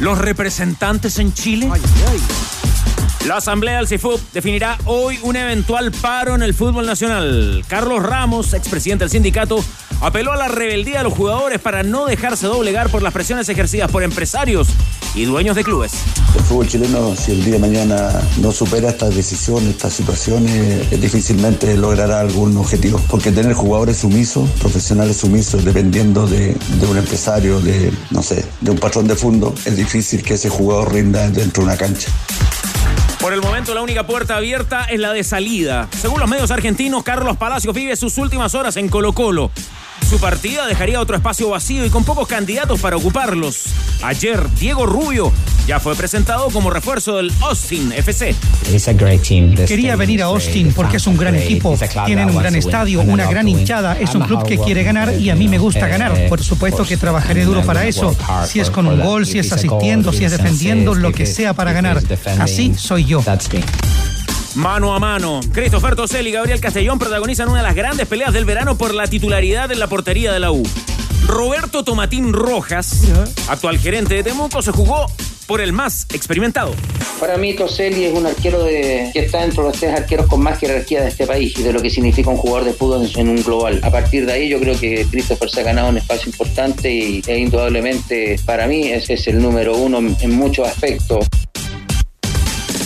los 0.00 0.18
representantes 0.18 1.18
en 1.18 1.32
Chile? 1.32 1.68
La 3.26 3.36
Asamblea 3.36 3.76
del 3.76 3.86
CIFUB 3.86 4.18
definirá 4.32 4.78
hoy 4.86 5.18
un 5.22 5.36
eventual 5.36 5.92
paro 5.92 6.34
en 6.34 6.42
el 6.42 6.54
fútbol 6.54 6.86
nacional. 6.86 7.62
Carlos 7.68 8.02
Ramos, 8.02 8.54
expresidente 8.54 9.04
del 9.04 9.10
sindicato, 9.10 9.62
apeló 10.00 10.32
a 10.32 10.36
la 10.36 10.48
rebeldía 10.48 10.98
de 10.98 11.04
los 11.04 11.12
jugadores 11.12 11.60
para 11.60 11.82
no 11.82 12.06
dejarse 12.06 12.46
doblegar 12.46 12.90
por 12.90 13.02
las 13.02 13.12
presiones 13.12 13.48
ejercidas 13.48 13.90
por 13.90 14.02
empresarios 14.02 14.68
y 15.14 15.24
dueños 15.24 15.56
de 15.56 15.64
clubes. 15.64 15.92
El 16.34 16.42
fútbol 16.42 16.68
chileno, 16.68 17.14
si 17.16 17.32
el 17.32 17.44
día 17.44 17.54
de 17.54 17.58
mañana 17.58 18.10
no 18.40 18.52
supera 18.52 18.90
estas 18.90 19.14
decisiones, 19.14 19.70
estas 19.70 19.92
situaciones, 19.92 20.90
difícilmente 21.00 21.76
logrará 21.76 22.20
algún 22.20 22.56
objetivo. 22.56 23.00
Porque 23.08 23.32
tener 23.32 23.52
jugadores 23.54 23.98
sumisos, 23.98 24.48
profesionales 24.60 25.18
sumisos, 25.18 25.64
dependiendo 25.64 26.26
de, 26.26 26.54
de 26.54 26.86
un 26.86 26.98
empresario, 26.98 27.60
de, 27.60 27.92
no 28.10 28.22
sé, 28.22 28.44
de 28.60 28.70
un 28.70 28.78
patrón 28.78 29.08
de 29.08 29.16
fondo, 29.16 29.54
es 29.64 29.76
difícil 29.76 30.22
que 30.22 30.34
ese 30.34 30.48
jugador 30.48 30.92
rinda 30.92 31.28
dentro 31.30 31.62
de 31.62 31.68
una 31.70 31.76
cancha. 31.76 32.10
Por 33.20 33.34
el 33.34 33.42
momento, 33.42 33.74
la 33.74 33.82
única 33.82 34.06
puerta 34.06 34.36
abierta 34.36 34.84
es 34.84 34.98
la 34.98 35.12
de 35.12 35.24
salida. 35.24 35.88
Según 36.00 36.20
los 36.20 36.30
medios 36.30 36.50
argentinos, 36.50 37.02
Carlos 37.02 37.36
Palacios 37.36 37.74
vive 37.74 37.94
sus 37.94 38.16
últimas 38.16 38.54
horas 38.54 38.78
en 38.78 38.88
Colo-Colo. 38.88 39.50
Su 40.10 40.18
partida 40.18 40.66
dejaría 40.66 41.00
otro 41.00 41.14
espacio 41.14 41.50
vacío 41.50 41.86
y 41.86 41.88
con 41.88 42.02
pocos 42.02 42.26
candidatos 42.26 42.80
para 42.80 42.96
ocuparlos. 42.96 43.66
Ayer, 44.02 44.52
Diego 44.58 44.84
Rubio 44.84 45.32
ya 45.68 45.78
fue 45.78 45.94
presentado 45.94 46.50
como 46.50 46.68
refuerzo 46.68 47.18
del 47.18 47.32
Austin 47.42 47.92
FC. 47.92 48.34
Quería 49.68 49.94
venir 49.94 50.24
a 50.24 50.24
Austin 50.24 50.72
porque 50.74 50.96
es 50.96 51.06
un 51.06 51.16
gran 51.16 51.36
equipo. 51.36 51.78
Tienen 52.06 52.28
un 52.28 52.38
gran 52.38 52.56
estadio, 52.56 53.02
una 53.02 53.30
gran 53.30 53.46
hinchada. 53.46 53.96
Es 54.00 54.12
un 54.16 54.22
club 54.22 54.44
que 54.44 54.58
quiere 54.58 54.82
ganar 54.82 55.14
y 55.14 55.30
a 55.30 55.36
mí 55.36 55.46
me 55.46 55.58
gusta 55.58 55.86
ganar. 55.86 56.26
Por 56.28 56.42
supuesto 56.42 56.84
que 56.84 56.96
trabajaré 56.96 57.44
duro 57.44 57.62
para 57.62 57.86
eso. 57.86 58.16
Si 58.48 58.58
es 58.58 58.68
con 58.68 58.88
un 58.88 59.00
gol, 59.00 59.26
si 59.26 59.38
es 59.38 59.52
asistiendo, 59.52 60.12
si 60.12 60.24
es 60.24 60.32
defendiendo, 60.32 60.92
lo 60.92 61.12
que 61.12 61.24
sea 61.24 61.54
para 61.54 61.72
ganar. 61.72 62.02
Así 62.40 62.74
soy 62.76 63.04
yo. 63.04 63.22
Mano 64.54 64.94
a 64.94 64.98
mano. 64.98 65.40
Christopher 65.52 65.94
Tosel 65.94 66.26
y 66.26 66.32
Gabriel 66.32 66.60
Castellón 66.60 66.98
protagonizan 66.98 67.48
una 67.48 67.58
de 67.58 67.64
las 67.64 67.74
grandes 67.74 68.06
peleas 68.06 68.32
del 68.32 68.44
verano 68.44 68.76
por 68.76 68.94
la 68.94 69.06
titularidad 69.06 69.70
en 69.70 69.78
la 69.78 69.86
portería 69.86 70.32
de 70.32 70.40
la 70.40 70.50
U. 70.50 70.62
Roberto 71.26 71.84
Tomatín 71.84 72.32
Rojas, 72.32 73.02
actual 73.48 73.78
gerente 73.78 74.14
de 74.14 74.24
Temuco, 74.24 74.62
se 74.62 74.72
jugó 74.72 75.06
por 75.46 75.60
el 75.60 75.72
más 75.72 76.06
experimentado. 76.12 76.74
Para 77.20 77.36
mí 77.36 77.54
Toselli 77.54 78.04
es 78.04 78.14
un 78.14 78.26
arquero 78.26 78.64
de, 78.64 79.10
que 79.12 79.20
está 79.20 79.42
dentro 79.42 79.62
de 79.62 79.70
los 79.70 79.78
tres 79.78 79.92
arqueros 79.92 80.26
con 80.26 80.42
más 80.42 80.58
jerarquía 80.58 81.02
de 81.02 81.08
este 81.08 81.26
país 81.26 81.56
y 81.58 81.62
de 81.62 81.72
lo 81.72 81.80
que 81.82 81.90
significa 81.90 82.30
un 82.30 82.36
jugador 82.36 82.64
de 82.64 82.72
fútbol 82.72 83.08
en 83.16 83.28
un 83.28 83.42
global. 83.42 83.80
A 83.82 83.90
partir 83.90 84.26
de 84.26 84.32
ahí 84.32 84.48
yo 84.48 84.58
creo 84.58 84.78
que 84.78 85.06
Christopher 85.10 85.50
se 85.50 85.60
ha 85.60 85.64
ganado 85.64 85.88
un 85.88 85.98
espacio 85.98 86.30
importante 86.30 86.90
y 86.90 87.22
e 87.26 87.38
indudablemente 87.38 88.40
para 88.44 88.66
mí 88.66 88.88
es, 88.88 89.10
es 89.10 89.26
el 89.28 89.40
número 89.40 89.76
uno 89.76 89.98
en 89.98 90.30
muchos 90.32 90.66
aspectos. 90.66 91.26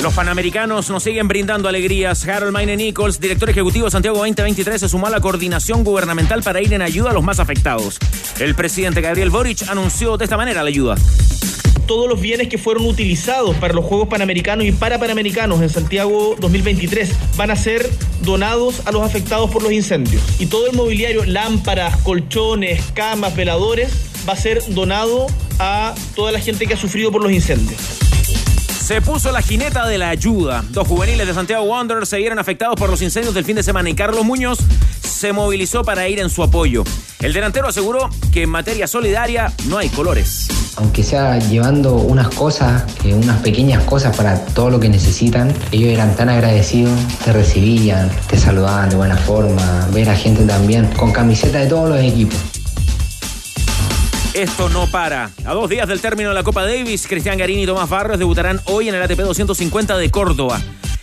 Los 0.05 0.13
panamericanos 0.13 0.91
nos 0.91 1.03
siguen 1.03 1.29
brindando 1.29 1.67
alegrías. 1.67 2.29
Harold 2.29 2.53
Maine 2.53 2.77
Nichols, 2.77 3.19
director 3.19 3.49
ejecutivo 3.49 3.89
Santiago 3.89 4.19
2023, 4.19 4.79
se 4.79 4.87
sumó 4.87 5.07
a 5.07 5.11
la 5.11 5.19
coordinación 5.19 5.83
gubernamental 5.83 6.43
para 6.43 6.61
ir 6.61 6.75
en 6.75 6.83
ayuda 6.83 7.09
a 7.09 7.13
los 7.15 7.25
más 7.25 7.41
afectados. 7.41 7.99
El 8.39 8.55
presidente 8.55 9.01
Gabriel 9.01 9.31
Boric 9.31 9.67
anunció 9.67 10.19
de 10.19 10.25
esta 10.25 10.37
manera 10.37 10.63
la 10.63 10.69
ayuda 10.69 10.97
todos 11.87 12.09
los 12.09 12.21
bienes 12.21 12.49
que 12.49 12.57
fueron 12.57 12.87
utilizados 12.87 13.57
para 13.57 13.75
los 13.75 13.85
Juegos 13.85 14.09
Panamericanos 14.09 14.65
y 14.67 14.73
para 14.73 14.99
Panamericanos 14.99 15.61
en 15.61 15.69
Santiago 15.69 16.35
2023 16.39 17.11
van 17.37 17.51
a 17.51 17.57
ser 17.57 17.87
donados 18.23 18.87
a 18.87 18.93
los 18.93 19.03
afectados 19.03 19.51
por 19.51 19.63
los 19.63 19.71
incendios. 19.71 20.23
Y 20.39 20.47
todo 20.47 20.67
el 20.67 20.75
mobiliario, 20.75 21.27
lámparas, 21.27 21.99
colchones, 21.99 22.83
camas, 22.95 23.37
veladores, 23.37 23.91
va 24.27 24.33
a 24.33 24.37
ser 24.37 24.63
donado 24.69 25.27
a 25.59 25.95
toda 26.15 26.33
la 26.33 26.41
gente 26.41 26.67
que 26.67 26.73
ha 26.73 26.79
sufrido 26.79 27.13
por 27.13 27.23
los 27.23 27.33
incendios. 27.33 28.04
Se 28.85 29.01
puso 29.01 29.33
la 29.33 29.41
jineta 29.41 29.89
de 29.89 29.97
la 29.97 30.11
ayuda. 30.11 30.63
Dos 30.69 30.87
juveniles 30.87 31.27
de 31.27 31.33
Santiago 31.33 31.65
Wanderers 31.65 32.07
se 32.07 32.19
vieron 32.19 32.39
afectados 32.39 32.77
por 32.77 32.91
los 32.91 33.01
incendios 33.01 33.35
del 33.35 33.43
fin 33.43 33.57
de 33.57 33.63
semana 33.63 33.89
y 33.89 33.95
Carlos 33.95 34.27
Muñoz 34.27 34.59
se 35.01 35.33
movilizó 35.33 35.83
para 35.85 36.07
ir 36.07 36.21
en 36.21 36.29
su 36.29 36.43
apoyo. 36.43 36.85
El 37.21 37.33
delantero 37.33 37.67
aseguró 37.67 38.11
que 38.31 38.43
en 38.43 38.51
materia 38.51 38.87
solidaria 38.87 39.51
no 39.69 39.79
hay 39.79 39.89
colores. 39.89 40.49
Aunque 40.77 41.03
sea 41.03 41.39
llevando 41.39 41.95
unas 41.95 42.29
cosas, 42.29 42.85
unas 43.07 43.41
pequeñas 43.41 43.83
cosas 43.85 44.15
para 44.15 44.45
todo 44.49 44.69
lo 44.69 44.79
que 44.79 44.91
necesitan, 44.91 45.51
ellos 45.73 45.89
eran 45.89 46.15
tan 46.15 46.29
agradecidos, 46.29 46.93
te 47.25 47.33
recibían, 47.33 48.11
te 48.29 48.37
saludaban 48.37 48.91
de 48.91 48.97
buena 48.97 49.17
forma, 49.17 49.89
ver 49.95 50.11
a 50.11 50.15
gente 50.15 50.45
también 50.45 50.85
con 50.89 51.11
camiseta 51.11 51.61
de 51.61 51.69
todos 51.69 51.89
los 51.89 52.01
equipos. 52.01 52.37
Esto 54.35 54.69
no 54.69 54.89
para. 54.89 55.31
A 55.45 55.55
dos 55.55 55.71
días 55.71 55.87
del 55.87 56.01
término 56.01 56.31
de 56.31 56.35
la 56.35 56.43
Copa 56.43 56.67
Davis, 56.67 57.07
Cristian 57.07 57.39
Garín 57.39 57.61
y 57.61 57.67
Tomás 57.67 57.89
Barros 57.89 58.19
debutarán 58.19 58.61
hoy 58.65 58.89
en 58.89 58.97
el 58.97 59.03
ATP 59.03 59.21
250 59.21 59.97
de 59.97 60.11
Córdoba. 60.11 60.61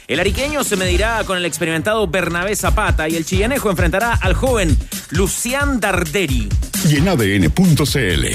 El 0.09 0.19
ariqueño 0.19 0.65
se 0.65 0.75
medirá 0.75 1.23
con 1.23 1.37
el 1.37 1.45
experimentado 1.45 2.05
Bernabé 2.07 2.57
Zapata 2.57 3.07
y 3.07 3.15
el 3.15 3.25
chillanejo 3.25 3.69
enfrentará 3.69 4.15
al 4.15 4.33
joven 4.33 4.77
Lucián 5.11 5.79
Darderi. 5.79 6.49
Y 6.89 6.97
en 6.97 7.07
ADN.cl. 7.07 8.25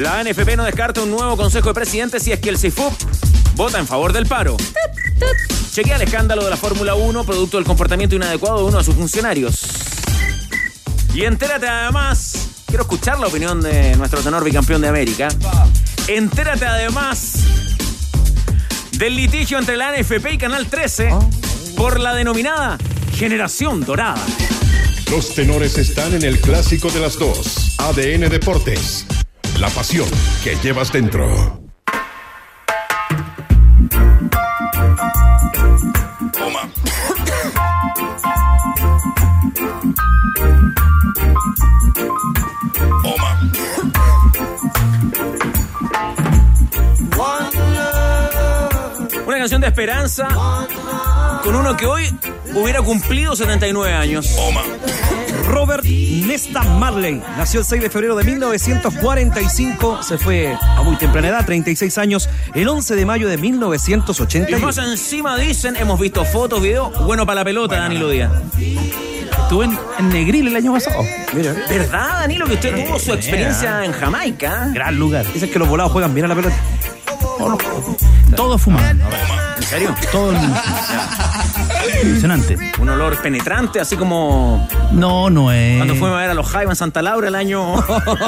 La 0.00 0.22
NFP 0.22 0.56
no 0.56 0.62
descarta 0.62 1.02
un 1.02 1.10
nuevo 1.10 1.36
consejo 1.36 1.70
de 1.70 1.74
presidentes 1.74 2.22
si 2.22 2.30
es 2.30 2.38
que 2.38 2.50
el 2.50 2.58
CIFUP 2.58 2.92
vota 3.56 3.80
en 3.80 3.88
favor 3.88 4.12
del 4.12 4.26
paro. 4.26 4.56
Chequea 5.72 5.96
el 5.96 6.02
escándalo 6.02 6.44
de 6.44 6.50
la 6.50 6.56
Fórmula 6.56 6.94
1, 6.94 7.24
producto 7.24 7.56
del 7.56 7.66
comportamiento 7.66 8.14
inadecuado 8.14 8.58
de 8.58 8.64
uno 8.66 8.78
de 8.78 8.84
sus 8.84 8.94
funcionarios. 8.94 9.66
Y 11.12 11.24
entérate 11.24 11.66
además 11.66 12.53
Quiero 12.74 12.82
escuchar 12.82 13.20
la 13.20 13.28
opinión 13.28 13.60
de 13.60 13.94
nuestro 13.94 14.20
tenor 14.20 14.42
bicampeón 14.42 14.82
de 14.82 14.88
América. 14.88 15.28
Entérate 16.08 16.66
además 16.66 17.44
del 18.98 19.14
litigio 19.14 19.60
entre 19.60 19.76
la 19.76 19.92
NFP 19.92 20.32
y 20.32 20.38
Canal 20.38 20.66
13 20.66 21.10
por 21.76 22.00
la 22.00 22.16
denominada 22.16 22.76
Generación 23.14 23.84
Dorada. 23.84 24.20
Los 25.08 25.36
tenores 25.36 25.78
están 25.78 26.14
en 26.14 26.24
el 26.24 26.40
clásico 26.40 26.90
de 26.90 26.98
las 26.98 27.16
dos. 27.16 27.76
ADN 27.78 28.28
Deportes. 28.28 29.06
La 29.60 29.70
pasión 29.70 30.08
que 30.42 30.56
llevas 30.56 30.90
dentro. 30.90 31.63
Canción 49.44 49.60
de 49.60 49.66
esperanza 49.66 50.26
con 51.42 51.54
uno 51.54 51.76
que 51.76 51.84
hoy 51.84 52.04
hubiera 52.54 52.80
cumplido 52.80 53.36
79 53.36 53.92
años. 53.92 54.38
Robert 55.46 55.84
Nesta 55.84 56.62
Marley 56.62 57.20
nació 57.36 57.60
el 57.60 57.66
6 57.66 57.82
de 57.82 57.90
febrero 57.90 58.16
de 58.16 58.24
1945, 58.24 60.02
se 60.02 60.16
fue 60.16 60.56
a 60.58 60.82
muy 60.82 60.96
temprana 60.96 61.28
edad, 61.28 61.44
36 61.44 61.98
años, 61.98 62.30
el 62.54 62.66
11 62.66 62.96
de 62.96 63.04
mayo 63.04 63.28
de 63.28 63.36
1980. 63.36 64.50
Y 64.50 64.54
más 64.62 64.78
encima 64.78 65.36
dicen, 65.36 65.76
hemos 65.76 66.00
visto 66.00 66.24
fotos, 66.24 66.62
videos, 66.62 67.04
bueno 67.04 67.26
para 67.26 67.40
la 67.40 67.44
pelota, 67.44 67.76
Danilo 67.76 68.08
Díaz. 68.08 68.32
Estuve 69.42 69.66
en, 69.66 69.78
en, 69.98 70.08
Negril 70.08 70.48
el 70.48 70.56
año 70.56 70.72
pasado. 70.72 71.04
¿Verdad, 71.34 72.20
Danilo, 72.20 72.46
que 72.46 72.54
usted 72.54 72.86
tuvo 72.86 72.98
su 72.98 73.12
experiencia 73.12 73.84
en 73.84 73.92
Jamaica? 73.92 74.70
Gran 74.72 74.98
lugar. 74.98 75.30
Dicen 75.34 75.50
que 75.50 75.58
los 75.58 75.68
volados 75.68 75.92
juegan 75.92 76.14
bien 76.14 76.24
a 76.24 76.28
la 76.28 76.34
pelota. 76.34 76.56
Todo 78.36 78.58
fumado. 78.58 78.86
¿En 79.56 79.62
serio? 79.62 79.94
Todo 80.10 80.32
Impresionante. 82.02 82.56
Un 82.78 82.88
olor 82.88 83.20
penetrante, 83.22 83.80
así 83.80 83.96
como. 83.96 84.66
No, 84.92 85.30
no 85.30 85.52
es. 85.52 85.76
Cuando 85.76 85.94
fuimos 85.94 86.12
a 86.12 86.20
ver 86.20 86.30
a 86.30 86.34
los 86.34 86.46
Jaiba 86.46 86.72
en 86.72 86.76
Santa 86.76 87.02
Laura 87.02 87.28
el 87.28 87.34
año. 87.34 87.74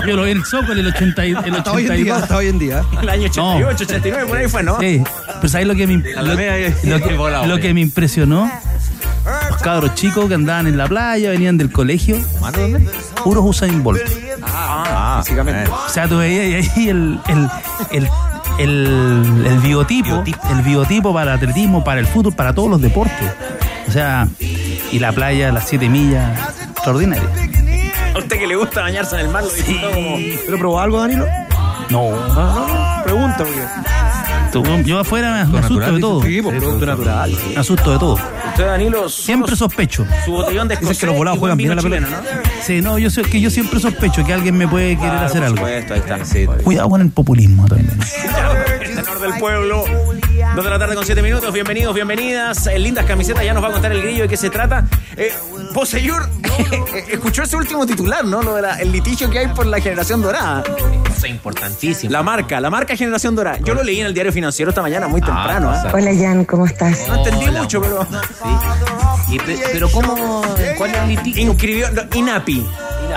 Yo 0.06 0.16
lo 0.16 0.24
vi 0.24 0.32
en 0.32 0.38
el 0.38 0.44
Zócalo 0.44 0.80
el 0.80 0.86
80 0.86 1.24
el 1.24 1.36
82. 1.36 1.58
Hasta 1.58 1.72
hoy 1.72 1.86
en 1.86 2.04
día. 2.04 2.16
Hasta 2.16 2.36
hoy 2.36 2.48
en 2.48 2.58
día. 2.58 2.82
El 3.00 3.08
año 3.08 3.28
88, 3.28 3.84
89, 3.84 4.26
por 4.28 4.38
ahí 4.38 4.48
fue, 4.48 4.62
¿no? 4.62 4.78
Sí. 4.80 5.02
Pero 5.26 5.48
¿sabes 5.48 5.66
lo 5.66 5.74
que 5.74 5.86
me, 5.86 5.96
lo, 5.96 6.22
lo 6.22 6.36
que, 6.36 7.46
lo 7.46 7.58
que 7.58 7.74
me 7.74 7.80
impresionó? 7.80 8.50
Los 9.50 9.60
cabros 9.60 9.94
chicos 9.94 10.28
que 10.28 10.34
andaban 10.34 10.66
en 10.68 10.76
la 10.76 10.86
playa, 10.86 11.30
venían 11.30 11.58
del 11.58 11.72
colegio. 11.72 12.16
dónde? 12.40 12.88
Puros 13.24 13.44
Usain 13.44 13.82
Bolt. 13.82 14.00
Ah, 14.42 15.16
básicamente. 15.16 15.68
O 15.70 15.88
sea, 15.88 16.08
tú 16.08 16.18
veías 16.18 16.76
ahí 16.76 16.88
el, 16.88 17.18
el, 17.26 17.48
el 17.90 18.08
el, 18.58 19.44
el 19.46 19.58
biotipo, 19.60 20.24
el 20.50 20.62
biotipo 20.62 21.12
para 21.12 21.32
el 21.32 21.36
atletismo, 21.38 21.84
para 21.84 22.00
el 22.00 22.06
fútbol, 22.06 22.34
para 22.34 22.52
todos 22.54 22.70
los 22.70 22.80
deportes. 22.80 23.30
O 23.88 23.90
sea, 23.90 24.28
y 24.92 24.98
la 24.98 25.12
playa, 25.12 25.52
las 25.52 25.68
siete 25.68 25.88
millas, 25.88 26.38
extraordinaria. 26.70 27.28
A 28.14 28.18
usted 28.18 28.38
que 28.38 28.46
le 28.46 28.56
gusta 28.56 28.80
bañarse 28.82 29.14
en 29.16 29.26
el 29.26 29.28
mar, 29.28 29.44
lo 29.44 29.50
disfrutó 29.50 29.90
como. 29.90 30.16
¿Pero 30.46 30.58
probó 30.58 30.80
algo, 30.80 31.00
Danilo? 31.00 31.26
No, 31.90 32.10
No, 32.10 32.66
no, 32.66 33.04
pregunta, 33.04 33.44
porque. 34.52 34.84
yo 34.84 34.98
afuera 34.98 35.46
me, 35.48 35.58
asusto 35.58 35.92
de 35.92 36.00
todo. 36.00 36.22
Sí, 36.22 36.42
pues, 36.42 36.58
producto 36.58 36.86
natural. 36.86 37.30
sí. 37.30 37.52
Me 37.54 37.60
asusto 37.60 37.92
de 37.92 37.98
todo. 37.98 38.18
Usted, 38.56 38.68
Danilo, 38.68 39.06
Siempre 39.10 39.54
sospecho. 39.54 40.06
su 40.24 40.30
botellón 40.32 40.66
de 40.66 40.76
Dicen 40.76 40.80
que 40.80 40.86
los 40.86 40.96
escocés 40.96 41.18
volados 41.18 41.38
juegan 41.38 41.58
bien 41.58 41.72
a 41.72 41.74
la 41.74 41.82
pelota. 41.82 42.06
chileno, 42.06 42.22
¿no? 42.22 42.62
Sí, 42.62 42.80
no, 42.80 42.98
yo 42.98 43.10
sé 43.10 43.20
que 43.20 43.38
yo 43.38 43.50
siempre 43.50 43.78
sospecho 43.78 44.24
que 44.24 44.32
alguien 44.32 44.56
me 44.56 44.66
puede 44.66 44.96
querer 44.96 45.10
Claro, 45.10 45.26
hacer 45.26 45.42
algo. 45.44 45.56
supuesto, 45.58 45.92
ahí 45.92 46.00
está. 46.00 46.62
Cuidado 46.62 46.88
con 46.88 47.02
el 47.02 47.10
populismo 47.10 47.66
también. 47.66 47.90
El 48.80 48.94
tenor 48.96 49.20
del 49.20 49.34
pueblo. 49.38 49.84
Dos 50.56 50.64
de 50.64 50.70
la 50.70 50.78
tarde 50.78 50.94
con 50.94 51.04
siete 51.04 51.20
minutos. 51.20 51.52
Bienvenidos, 51.52 51.94
bienvenidas. 51.94 52.66
Eh, 52.66 52.78
lindas 52.78 53.04
camisetas. 53.04 53.44
Ya 53.44 53.52
nos 53.52 53.62
va 53.62 53.68
a 53.68 53.72
contar 53.72 53.92
el 53.92 54.00
grillo 54.00 54.22
de 54.22 54.28
qué 54.30 54.38
se 54.38 54.48
trata. 54.48 54.86
Eh, 55.14 55.30
Poseyur, 55.74 56.26
escuchó 57.10 57.42
ese 57.42 57.56
último 57.56 57.84
titular, 57.84 58.24
¿no? 58.24 58.42
Lo 58.42 58.54
del 58.54 58.90
litigio 58.90 59.28
que 59.28 59.40
hay 59.40 59.48
por 59.48 59.66
la 59.66 59.82
generación 59.82 60.22
dorada. 60.22 60.64
Eso 61.14 61.26
es 61.26 61.30
importantísimo. 61.30 62.10
La 62.10 62.22
marca, 62.22 62.58
la 62.58 62.70
marca 62.70 62.96
generación 62.96 63.34
dorada. 63.34 63.58
Yo 63.58 63.74
lo 63.74 63.82
leí 63.82 64.00
en 64.00 64.06
el 64.06 64.14
diario 64.14 64.32
financiero 64.32 64.70
esta 64.70 64.80
mañana 64.80 65.08
muy 65.08 65.20
temprano. 65.20 65.74
¿eh? 65.74 65.90
Hola 65.92 66.10
Jan, 66.18 66.46
¿cómo 66.46 66.64
estás? 66.64 67.06
No 67.06 67.16
entendí 67.16 67.50
mucho, 67.50 67.82
pero. 67.82 68.06
Y 69.28 69.38
pero 69.38 69.90
¿cómo? 69.90 70.42
¿Cuál 70.78 70.90
es 70.90 70.96
el 70.96 71.08
litigio? 71.10 71.42
Inscribió. 71.42 71.90
no, 71.90 72.02
INAPI. 72.14 72.66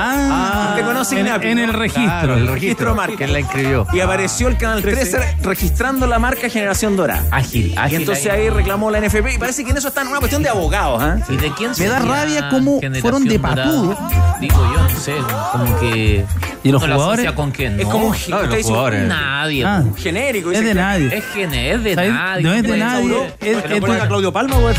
Ah, 0.01 0.74
¿Te 0.75 0.81
conoce 0.84 1.19
en, 1.19 1.28
INAPI? 1.28 1.48
en 1.48 1.60
el 1.60 1.74
registro. 1.74 2.04
Claro, 2.06 2.34
el 2.36 2.48
registro. 2.48 2.96
marca. 2.96 3.16
¿Quién 3.18 3.34
la 3.34 3.40
inscribió? 3.40 3.86
Y 3.94 4.00
apareció 4.00 4.48
el 4.48 4.57
canal 4.57 4.81
13 4.81 5.38
registrando 5.42 6.07
la 6.07 6.19
marca 6.19 6.50
Generación 6.50 6.96
Dorada. 6.96 7.24
Ágil, 7.31 7.68
Y 7.74 7.78
ágil. 7.78 8.00
entonces 8.01 8.28
ahí 8.31 8.50
reclamó 8.50 8.90
la 8.92 9.00
NFP 9.00 9.34
y 9.36 9.38
parece 9.38 9.63
que 9.63 9.72
en 9.72 9.78
eso 9.78 9.88
está 9.90 10.01
en 10.01 10.07
una 10.07 10.19
cuestión 10.19 10.42
de 10.44 10.50
abogados, 10.50 11.01
¿ah? 11.01 11.18
¿Y 11.30 11.38
de 11.38 11.51
quién 11.54 11.72
Me 11.78 11.88
da 11.88 12.00
rabia 12.00 12.50
cómo 12.50 12.80
fueron 13.01 13.25
de 13.25 13.40
patudo. 13.40 13.98
Digo 14.40 14.74
yo, 14.74 14.84
no 14.84 15.00
sé, 15.00 15.13
como 15.51 15.80
que... 15.80 16.25
¿Y 16.62 16.72
los 16.74 16.81
¿no 16.81 16.88
la 16.88 16.96
jugadores? 16.96 17.31
con 17.31 17.51
quién? 17.51 17.80
Es 17.80 17.86
como 17.86 18.07
un, 18.07 18.16
no, 18.28 18.38
usted 18.42 18.50
los 18.57 18.66
jugadores. 18.66 19.07
Nadie. 19.07 19.63
Ah, 19.66 19.81
un 19.84 19.96
genérico. 19.96 20.51
es 20.51 20.60
de 20.63 20.74
nadie. 20.74 21.18
Es 21.18 21.24
que 21.25 21.44
es 21.44 21.84
de 21.84 21.96
nadie. 21.96 22.44
No 22.44 22.54
es 22.54 22.63
de 22.63 22.68
Pues, 22.69 22.80
nadie. 22.80 23.34
Es, 23.40 23.57
es- 23.57 23.81
Claudio 24.10 24.34
Palma, 24.34 24.57
de 24.57 24.72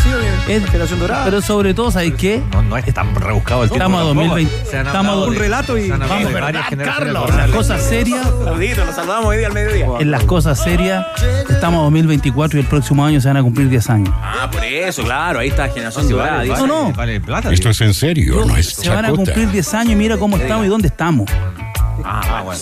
es- 0.56 0.64
Generación 0.66 1.00
Dorada. 1.00 1.24
pero 1.24 1.40
sobre 1.40 1.72
todo, 1.72 1.90
¿sabes 1.90 2.12
qué? 2.18 2.42
No, 2.52 2.62
no 2.62 2.76
es 2.76 2.92
tan 2.92 3.14
rebuscado 3.14 3.62
el 3.64 3.70
tipo. 3.70 3.76
Estamos 3.76 4.00
a 4.02 4.04
tampoco. 4.04 4.26
2020. 4.28 4.70
Se 4.70 4.78
han 4.78 4.86
Estamos 4.86 5.09
a 5.10 5.24
un 5.26 5.32
de- 5.34 5.38
relato 5.38 5.78
y 5.78 5.88
vamos, 5.90 6.08
de 6.08 6.24
¿verdad, 6.26 6.40
varias 6.42 6.66
generaciones 6.68 7.04
Carlos? 7.06 7.22
dorales. 7.30 7.46
Las 7.48 7.56
cosas 7.56 7.82
serias, 7.82 8.26
Saudito, 8.44 8.84
lo 8.84 8.92
saludamos 8.92 9.26
hoy 9.26 9.36
día 9.38 9.46
al 9.48 9.52
mediodía. 9.52 9.86
en 10.00 10.10
las 10.10 10.24
cosas 10.24 10.58
serias, 10.62 11.04
estamos 11.48 11.80
a 11.80 11.82
2024 11.84 12.58
y 12.58 12.62
el 12.62 12.66
próximo 12.68 13.04
año 13.04 13.20
se 13.20 13.28
van 13.28 13.36
a 13.36 13.42
cumplir 13.42 13.68
10 13.68 13.90
años. 13.90 14.10
Ah, 14.22 14.48
por 14.50 14.64
eso, 14.64 15.02
claro, 15.02 15.38
ahí 15.40 15.48
está 15.48 15.68
Generación 15.68 16.08
Dorada. 16.08 16.36
vale. 16.38 16.48
No, 16.48 16.66
no. 16.66 16.82
vale, 16.84 16.92
vale 16.96 17.20
plata. 17.20 17.52
Esto 17.52 17.70
es 17.70 17.80
en 17.80 17.94
serio, 17.94 18.44
no 18.46 18.56
es 18.56 18.68
Se 18.68 18.88
van 18.88 19.04
a 19.04 19.10
cumplir 19.10 19.50
10 19.50 19.74
años 19.74 19.92
y 19.92 19.96
mira 19.96 20.16
cómo 20.16 20.36
estamos 20.36 20.66
y 20.66 20.68
dónde 20.68 20.88
estamos. 20.88 21.28
Ah, 22.04 22.42
bueno. 22.44 22.60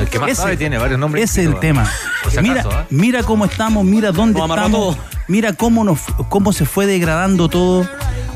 El 0.00 0.08
que 0.08 0.18
más 0.18 0.30
Ese- 0.30 0.42
sabe 0.42 0.56
tiene 0.56 0.78
varios 0.78 0.98
nombres. 0.98 1.24
Ese 1.30 1.42
es 1.42 1.48
el 1.48 1.58
tema. 1.60 1.86
Por 2.22 2.32
si 2.32 2.40
Mira, 2.40 2.60
acaso, 2.62 2.80
¿eh? 2.80 2.84
mira 2.90 3.22
cómo 3.22 3.44
estamos, 3.44 3.84
mira 3.84 4.10
dónde 4.10 4.40
estamos, 4.40 4.70
todo. 4.70 4.96
mira 5.28 5.52
cómo 5.52 5.84
nos, 5.84 6.00
cómo 6.30 6.52
se 6.52 6.64
fue 6.64 6.86
degradando 6.86 7.48
todo, 7.48 7.86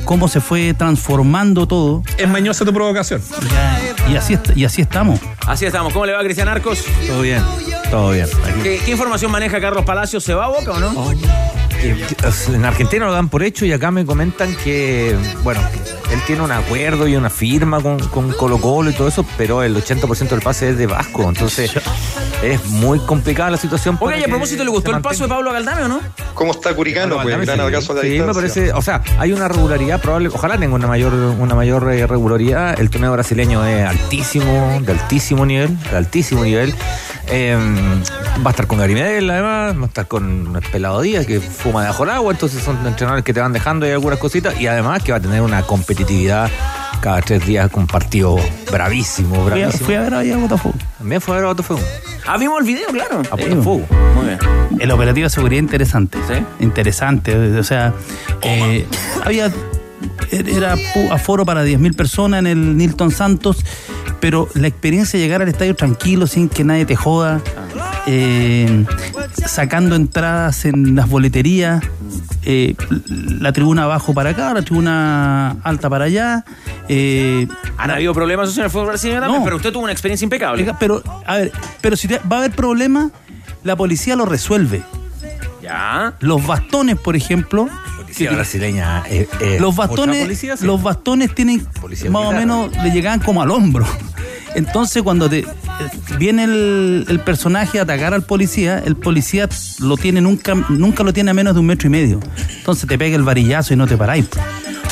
cómo 0.09 0.27
se 0.27 0.41
fue 0.41 0.73
transformando 0.73 1.69
todo. 1.69 2.03
Es 2.17 2.27
mañosa 2.27 2.65
tu 2.65 2.73
provocación. 2.73 3.21
Y 4.11 4.17
así, 4.17 4.39
y 4.57 4.65
así 4.65 4.81
estamos. 4.81 5.21
Así 5.47 5.67
estamos. 5.67 5.93
¿Cómo 5.93 6.07
le 6.07 6.15
va, 6.15 6.21
Cristian 6.25 6.49
Arcos? 6.49 6.83
Todo 7.07 7.21
bien, 7.21 7.43
todo 7.91 8.13
bien. 8.13 8.27
¿Qué, 8.63 8.81
qué 8.83 8.91
información 8.91 9.31
maneja 9.31 9.61
Carlos 9.61 9.85
Palacios? 9.85 10.25
¿Se 10.25 10.33
va 10.33 10.47
a 10.47 10.49
Boca 10.49 10.73
o 10.73 10.81
no? 10.81 11.11
que- 11.11 11.68
en 11.83 12.65
Argentina 12.65 13.07
lo 13.07 13.13
dan 13.13 13.29
por 13.29 13.43
hecho 13.43 13.65
y 13.65 13.73
acá 13.73 13.91
me 13.91 14.05
comentan 14.05 14.55
que, 14.57 15.17
bueno, 15.43 15.61
él 16.13 16.21
tiene 16.27 16.43
un 16.43 16.51
acuerdo 16.51 17.07
y 17.07 17.17
una 17.17 17.31
firma 17.31 17.81
con, 17.81 17.99
con 18.09 18.33
Colo 18.33 18.59
Colo 18.59 18.91
y 18.91 18.93
todo 18.93 19.09
eso, 19.09 19.25
pero 19.37 19.63
el 19.63 19.77
80% 19.77 20.29
del 20.29 20.41
pase 20.41 20.71
es 20.71 20.79
de 20.79 20.87
Vasco, 20.87 21.29
entonces 21.29 21.73
es 22.43 22.65
muy 22.67 22.99
complicada 23.01 23.51
la 23.51 23.57
situación. 23.57 23.97
Oye, 24.01 24.21
y 24.21 24.25
a 24.25 24.27
propósito, 24.27 24.65
¿le 24.65 24.71
gustó 24.71 24.95
el 24.95 25.03
paso 25.03 25.25
de. 25.25 25.29
Pablo 25.29 25.53
Galdame 25.53 25.85
o 25.85 25.89
no? 25.89 26.01
¿Cómo 26.35 26.53
está 26.53 26.75
Curicano? 26.75 27.17
Pues 27.23 27.37
gran 27.37 27.57
sí. 27.57 27.61
abrazo 27.61 27.93
a 27.93 27.97
la 27.97 28.03
Sí, 28.03 28.21
me 28.21 28.33
parece, 28.33 28.73
o 28.73 28.83
sea, 28.83 29.03
hay 29.19 29.33
una 29.33 29.49
regularidad 29.49 30.01
probable, 30.01 30.29
ojalá 30.33 30.59
tenga 30.59 30.75
una 30.75 30.87
mayor, 30.87 31.13
una 31.13 31.55
mayor 31.55 31.93
eh, 31.93 32.07
regularidad. 32.07 32.79
El 32.81 32.91
torneo 32.91 33.13
brasileño 33.13 33.65
es 33.67 33.87
altísimo, 33.87 34.81
de 34.83 34.93
altísimo 34.93 35.45
nivel, 35.45 35.79
de 35.83 35.97
altísimo 35.97 36.45
nivel. 36.45 36.75
Eh, 37.31 37.57
va 38.45 38.49
a 38.49 38.51
estar 38.51 38.67
con 38.67 38.79
Gary 38.79 38.95
Medel, 38.95 39.29
además, 39.31 39.77
va 39.77 39.83
a 39.83 39.87
estar 39.87 40.09
con 40.09 40.55
el 40.57 40.71
Pelado 40.71 41.01
Díaz, 41.01 41.27
que 41.27 41.41
fuma 41.41 41.85
de 41.85 41.91
el 42.03 42.11
agua, 42.11 42.33
entonces 42.33 42.63
son 42.63 42.79
entrenadores 42.87 43.25
que 43.25 43.35
te 43.35 43.41
van 43.41 43.53
dejando 43.53 43.87
y 43.87 43.91
algunas 43.91 44.19
cositas, 44.19 44.59
y 44.61 44.67
además 44.67 45.03
que 45.03 45.13
va 45.13 45.19
a 45.19 45.21
tener 45.21 45.43
una 45.43 45.63
competitividad 45.63 46.51
cada 47.01 47.21
tres 47.21 47.47
días 47.47 47.71
con 47.71 47.83
un 47.83 47.87
partido 47.87 48.37
bravísimo, 48.73 49.35
Fui 49.35 49.43
a, 49.43 49.45
bravísimo. 49.45 49.85
fui 49.87 49.95
a 49.95 50.01
ver 50.01 50.15
ahí 50.15 50.33
a 50.33 50.37
Botafogo. 50.37 50.75
También 50.99 51.21
fue 51.21 51.35
a 51.35 51.37
ver 51.37 51.45
a 51.45 51.49
Botafogo. 51.49 51.81
Ah, 52.27 52.37
vimos 52.39 52.61
el 52.61 52.67
video, 52.67 52.89
claro. 52.89 53.23
A 53.31 53.37
Botafogo. 53.37 53.87
Muy 54.15 54.27
bien. 54.27 54.39
El 54.81 54.91
operativo 54.91 55.25
de 55.25 55.31
seguridad 55.31 55.61
interesante. 55.61 56.19
¿Sí? 56.29 56.35
Interesante. 56.61 57.35
O 57.59 57.65
sea, 57.65 57.95
eh, 58.43 58.87
había. 59.25 59.51
Era 60.31 60.77
aforo 61.11 61.45
para 61.47 61.65
10.000 61.65 61.95
personas 61.97 62.41
en 62.41 62.47
el 62.47 62.77
Nilton 62.77 63.11
Santos, 63.11 63.65
pero 64.21 64.49
la 64.55 64.69
experiencia 64.69 65.19
de 65.19 65.25
llegar 65.25 65.43
al 65.43 65.49
estadio 65.49 65.75
tranquilo, 65.75 66.27
sin 66.27 66.49
que 66.49 66.65
nadie 66.65 66.85
te 66.85 66.97
joda, 66.97 67.41
eh, 68.07 68.85
sacando 69.47 69.97
entradas 69.97 70.65
en 70.65 70.95
las 70.95 71.09
boleterías, 71.09 71.83
eh, 72.45 72.75
la 73.41 73.53
tribuna 73.53 73.85
abajo 73.85 74.15
para 74.15 74.31
acá, 74.31 74.53
la 74.55 74.63
tribuna 74.63 75.57
alta 75.63 75.89
para 75.91 76.05
allá. 76.07 76.45
eh, 76.89 77.47
Han 77.77 77.91
habido 77.91 78.15
problemas 78.15 78.57
en 78.57 78.65
el 78.65 78.71
fútbol 78.71 78.87
brasileño 78.89 79.21
No. 79.21 79.45
pero 79.45 79.57
usted 79.57 79.73
tuvo 79.73 79.83
una 79.85 79.93
experiencia 79.93 80.25
impecable. 80.25 80.71
pero, 80.81 81.03
a 81.27 81.37
ver, 81.37 81.53
pero 81.81 81.97
si 81.97 82.09
te- 82.09 82.19
va 82.21 82.37
a 82.37 82.39
haber 82.41 82.53
problemas, 82.53 83.11
la 83.65 83.77
policía 83.77 84.17
lo 84.17 84.25
resuelve. 84.27 84.83
Ya. 85.63 86.15
Los 86.21 86.47
bastones, 86.47 86.97
por 86.97 87.15
ejemplo, 87.17 87.69
Policía 88.09 88.33
brasileña. 88.33 89.03
eh, 89.09 89.29
eh, 89.41 89.59
los 89.61 89.77
bastones, 89.77 90.23
policía, 90.25 90.57
sí. 90.57 90.65
los 90.65 90.83
bastones 90.83 91.35
tienen 91.35 91.65
Policía 91.81 92.11
más 92.11 92.27
o 92.27 92.33
menos 92.33 92.71
le 92.83 92.91
llegaban 92.91 93.21
como 93.21 93.43
al 93.43 93.51
hombro. 93.51 93.87
Entonces 94.55 95.03
cuando 95.03 95.29
te 95.29 95.45
viene 96.19 96.45
el, 96.45 97.05
el 97.09 97.21
personaje 97.21 97.79
a 97.79 97.83
atacar 97.83 98.15
al 98.15 98.23
policía, 98.23 98.83
el 98.85 98.97
policía 98.97 99.49
lo 99.81 99.97
tiene 99.97 100.21
nunca, 100.21 100.55
nunca 100.71 101.05
lo 101.05 101.13
tiene 101.13 101.31
a 101.31 101.35
menos 101.35 101.55
de 101.55 101.61
un 101.61 101.67
metro 101.67 101.87
y 101.87 101.91
medio. 101.91 102.19
Entonces 102.57 102.89
te 102.89 102.99
pega 102.99 103.15
el 103.17 103.23
varillazo 103.25 103.75
y 103.75 103.77
no 103.77 103.87
te 103.87 103.97
paráis. 103.97 104.27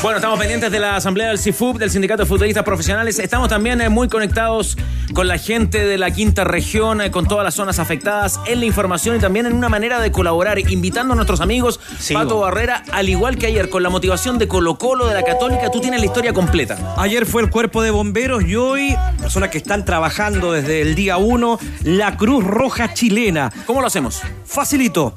Bueno, 0.02 0.18
estamos 0.18 0.38
pendientes 0.38 0.70
de 0.70 0.78
la 0.78 0.96
asamblea 0.96 1.28
del 1.28 1.38
CIFUP, 1.38 1.78
del 1.78 1.90
Sindicato 1.90 2.22
de 2.22 2.28
Futbolistas 2.28 2.62
Profesionales. 2.64 3.18
Estamos 3.18 3.48
también 3.48 3.80
eh, 3.80 3.88
muy 3.88 4.08
conectados 4.08 4.76
con 5.14 5.26
la 5.26 5.38
gente 5.38 5.84
de 5.84 5.96
la 5.98 6.10
quinta 6.10 6.44
región, 6.44 7.00
eh, 7.00 7.10
con 7.10 7.26
todas 7.26 7.42
las 7.44 7.54
zonas 7.54 7.78
afectadas, 7.78 8.38
en 8.46 8.60
la 8.60 8.66
información 8.66 9.16
y 9.16 9.18
también 9.18 9.46
en 9.46 9.54
una 9.54 9.68
manera 9.68 9.98
de 10.00 10.12
colaborar, 10.12 10.58
invitando 10.58 11.14
a 11.14 11.16
nuestros 11.16 11.40
amigos, 11.40 11.80
Pato 12.12 12.40
Barrera, 12.40 12.84
al 12.92 13.08
igual 13.08 13.36
que 13.38 13.46
ayer, 13.46 13.70
con 13.70 13.82
la 13.82 13.88
motivación 13.88 14.38
de 14.38 14.46
Colo 14.46 14.76
Colo, 14.76 15.06
de 15.08 15.14
la 15.14 15.22
Católica, 15.22 15.70
tú 15.70 15.80
tienes 15.80 15.98
la 16.00 16.06
historia 16.06 16.32
completa. 16.32 16.94
Ayer 16.98 17.24
fue 17.24 17.42
el 17.42 17.50
cuerpo 17.50 17.82
de 17.82 17.90
bomberos 17.90 18.44
y 18.44 18.54
hoy 18.54 18.96
personas 19.18 19.48
que 19.48 19.58
están 19.58 19.84
trabajando 19.84 20.52
desde 20.52 20.82
el 20.82 20.94
día 20.94 21.16
1, 21.16 21.58
la 21.84 22.16
Cruz 22.16 22.44
Roja 22.44 22.92
chilena. 22.92 23.50
¿Cómo 23.64 23.80
lo 23.80 23.86
hacemos? 23.86 24.22
Facilito. 24.44 25.16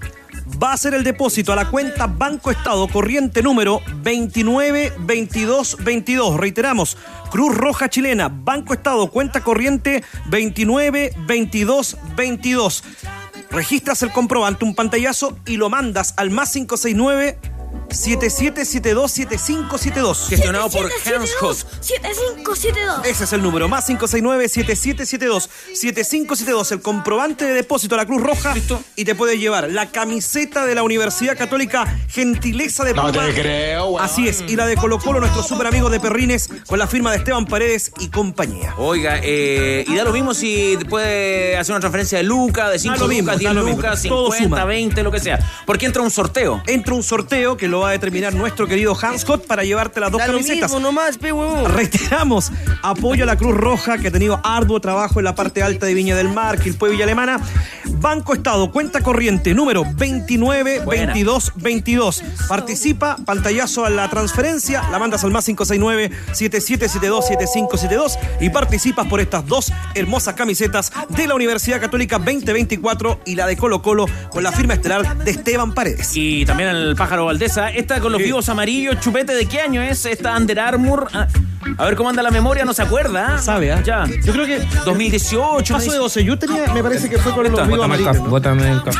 Va 0.61 0.73
a 0.73 0.77
ser 0.77 0.93
el 0.93 1.03
depósito 1.03 1.51
a 1.53 1.55
la 1.55 1.69
cuenta 1.69 2.07
Banco 2.07 2.51
Estado 2.51 2.87
corriente 2.87 3.41
número 3.43 3.81
292222. 4.03 6.37
Reiteramos, 6.37 6.97
Cruz 7.29 7.55
Roja 7.55 7.89
Chilena, 7.89 8.29
Banco 8.29 8.73
Estado, 8.73 9.11
cuenta 9.11 9.41
corriente 9.41 10.03
292222. 10.29 12.83
Registras 13.51 14.01
el 14.03 14.11
comprobante, 14.11 14.63
un 14.65 14.75
pantallazo 14.75 15.37
y 15.45 15.55
lo 15.57 15.69
mandas 15.69 16.13
al 16.17 16.29
más 16.29 16.51
569 16.53 17.37
77727572. 17.89 20.27
Gestionado 20.29 20.69
por 20.69 20.85
Hans 20.85 21.31
Hoff. 21.41 21.63
7572. 21.81 23.05
Ese 23.05 23.23
es 23.23 23.33
el 23.33 23.41
número, 23.41 23.67
más 23.67 23.89
569-7772-7572. 23.89 26.71
El 26.71 26.81
comprobante 26.81 27.45
de 27.45 27.53
depósito 27.53 27.95
a 27.95 27.99
la 27.99 28.05
Cruz 28.05 28.21
Roja. 28.21 28.53
Y 28.95 29.05
te 29.05 29.15
puede 29.15 29.37
llevar 29.39 29.69
la 29.71 29.87
camiseta 29.87 30.65
de 30.65 30.75
la 30.75 30.83
Universidad 30.83 31.37
Católica 31.37 31.97
Gentileza 32.09 32.83
de 32.83 32.93
No 32.93 33.07
Puma. 33.11 33.25
te 33.25 33.33
creo, 33.33 33.87
weón. 33.87 34.03
Así 34.05 34.27
es. 34.27 34.43
Y 34.47 34.55
la 34.55 34.65
de 34.67 34.75
Colo 34.75 34.99
Colo, 34.99 35.19
nuestro 35.19 35.41
super 35.43 35.67
amigo 35.67 35.89
de 35.89 35.99
Perrines, 35.99 36.49
con 36.67 36.77
la 36.79 36.87
firma 36.87 37.11
de 37.11 37.17
Esteban 37.17 37.45
Paredes 37.45 37.91
y 37.99 38.07
compañía. 38.09 38.73
Oiga, 38.77 39.19
eh, 39.23 39.83
y 39.87 39.95
da 39.95 40.03
lo 40.03 40.11
mismo 40.13 40.33
si 40.33 40.77
puede 40.89 41.57
hacer 41.57 41.73
una 41.73 41.79
transferencia 41.79 42.17
de 42.19 42.23
Luca, 42.23 42.69
de 42.69 42.79
5 42.79 42.95
Da 42.95 42.99
lo 43.01 43.07
mismo, 43.07 43.23
lucas, 43.31 43.39
10 43.39 43.49
da 43.49 43.53
lo 43.53 43.63
mismo. 43.65 43.81
lucas, 43.81 44.03
Todo 44.03 44.31
50, 44.31 44.43
suma. 44.57 44.65
20, 44.65 45.03
lo 45.03 45.11
que 45.11 45.19
sea. 45.19 45.39
Porque 45.65 45.85
entra 45.85 46.01
un 46.01 46.11
sorteo. 46.11 46.61
Entra 46.67 46.93
un 46.93 47.03
sorteo 47.03 47.57
que 47.59 47.67
lo 47.67 47.81
va 47.81 47.89
a 47.89 47.91
determinar 47.91 48.33
nuestro 48.33 48.67
querido 48.67 48.97
Hans 48.99 49.21
Scott 49.21 49.45
para 49.45 49.63
llevarte 49.63 49.99
las 49.99 50.11
dos 50.11 50.19
Da 50.19 50.27
lo 50.27 50.33
camisetas. 50.33 50.71
mismo 50.71 50.79
nomás, 50.79 51.17
pe. 51.17 51.31
Reiteramos 51.67 52.51
apoyo 52.81 53.23
a 53.23 53.27
la 53.27 53.35
Cruz 53.35 53.55
Roja 53.55 53.97
que 53.97 54.07
ha 54.07 54.11
tenido 54.11 54.39
arduo 54.43 54.79
trabajo 54.79 55.19
en 55.19 55.25
la 55.25 55.35
parte 55.35 55.61
alta 55.61 55.85
de 55.85 55.93
Viña 55.93 56.15
del 56.15 56.29
Mar, 56.29 56.57
Quilpue 56.59 56.89
Villa 56.89 57.03
Alemana. 57.03 57.39
Banco 57.85 58.33
Estado, 58.33 58.71
cuenta 58.71 59.01
corriente 59.01 59.53
número 59.53 59.83
292222. 59.83 62.23
Participa, 62.47 63.17
pantallazo 63.25 63.85
a 63.85 63.89
la 63.89 64.09
transferencia, 64.09 64.83
la 64.89 64.99
mandas 64.99 65.23
al 65.23 65.31
más 65.31 65.47
569-7772-7572 65.49 68.17
y 68.39 68.49
participas 68.49 69.07
por 69.07 69.19
estas 69.19 69.45
dos 69.45 69.71
hermosas 69.95 70.35
camisetas 70.35 70.91
de 71.09 71.27
la 71.27 71.35
Universidad 71.35 71.81
Católica 71.81 72.17
2024 72.19 73.21
y 73.25 73.35
la 73.35 73.47
de 73.47 73.57
Colo 73.57 73.81
Colo 73.81 74.05
con 74.31 74.43
la 74.43 74.51
firma 74.51 74.75
estelar 74.75 75.17
de 75.17 75.31
Esteban 75.31 75.73
Paredes. 75.73 76.11
Y 76.15 76.45
también 76.45 76.69
el 76.69 76.95
pájaro 76.95 77.29
Esta 77.57 77.99
con 77.99 78.11
los 78.11 78.21
vivos 78.21 78.47
amarillos, 78.49 78.99
chupete, 78.99 79.33
¿de 79.33 79.45
qué 79.47 79.59
año 79.61 79.81
es? 79.81 80.05
Esta 80.05 80.37
Under 80.37 80.59
Armour. 80.59 81.07
Ah, 81.13 81.27
a 81.77 81.85
ver 81.85 81.95
cómo 81.95 82.09
anda 82.09 82.21
la 82.21 82.29
memoria, 82.31 82.63
no 82.63 82.73
se 82.73 82.81
acuerda. 82.83 83.35
¿ah? 83.35 83.37
Sabe, 83.39 83.71
¿ah? 83.71 83.81
Ya. 83.83 84.05
Yo 84.23 84.33
creo 84.33 84.45
que 84.45 84.59
2018. 84.85 85.73
Paso 85.73 85.91
de 85.91 85.97
12. 85.97 86.23
Yo 86.23 86.37
tenía, 86.37 86.71
me 86.73 86.83
parece 86.83 87.09
que 87.09 87.17
fue 87.17 87.33
con 87.33 87.43
los 87.43 87.51
Esta, 87.53 87.63
vivos 87.63 87.79
Bótame 87.79 87.95
el 87.95 88.07
amarillos. 88.07 88.17
café. 88.17 88.29
Bótame 88.29 88.71
el 88.71 88.83
café. 88.83 88.99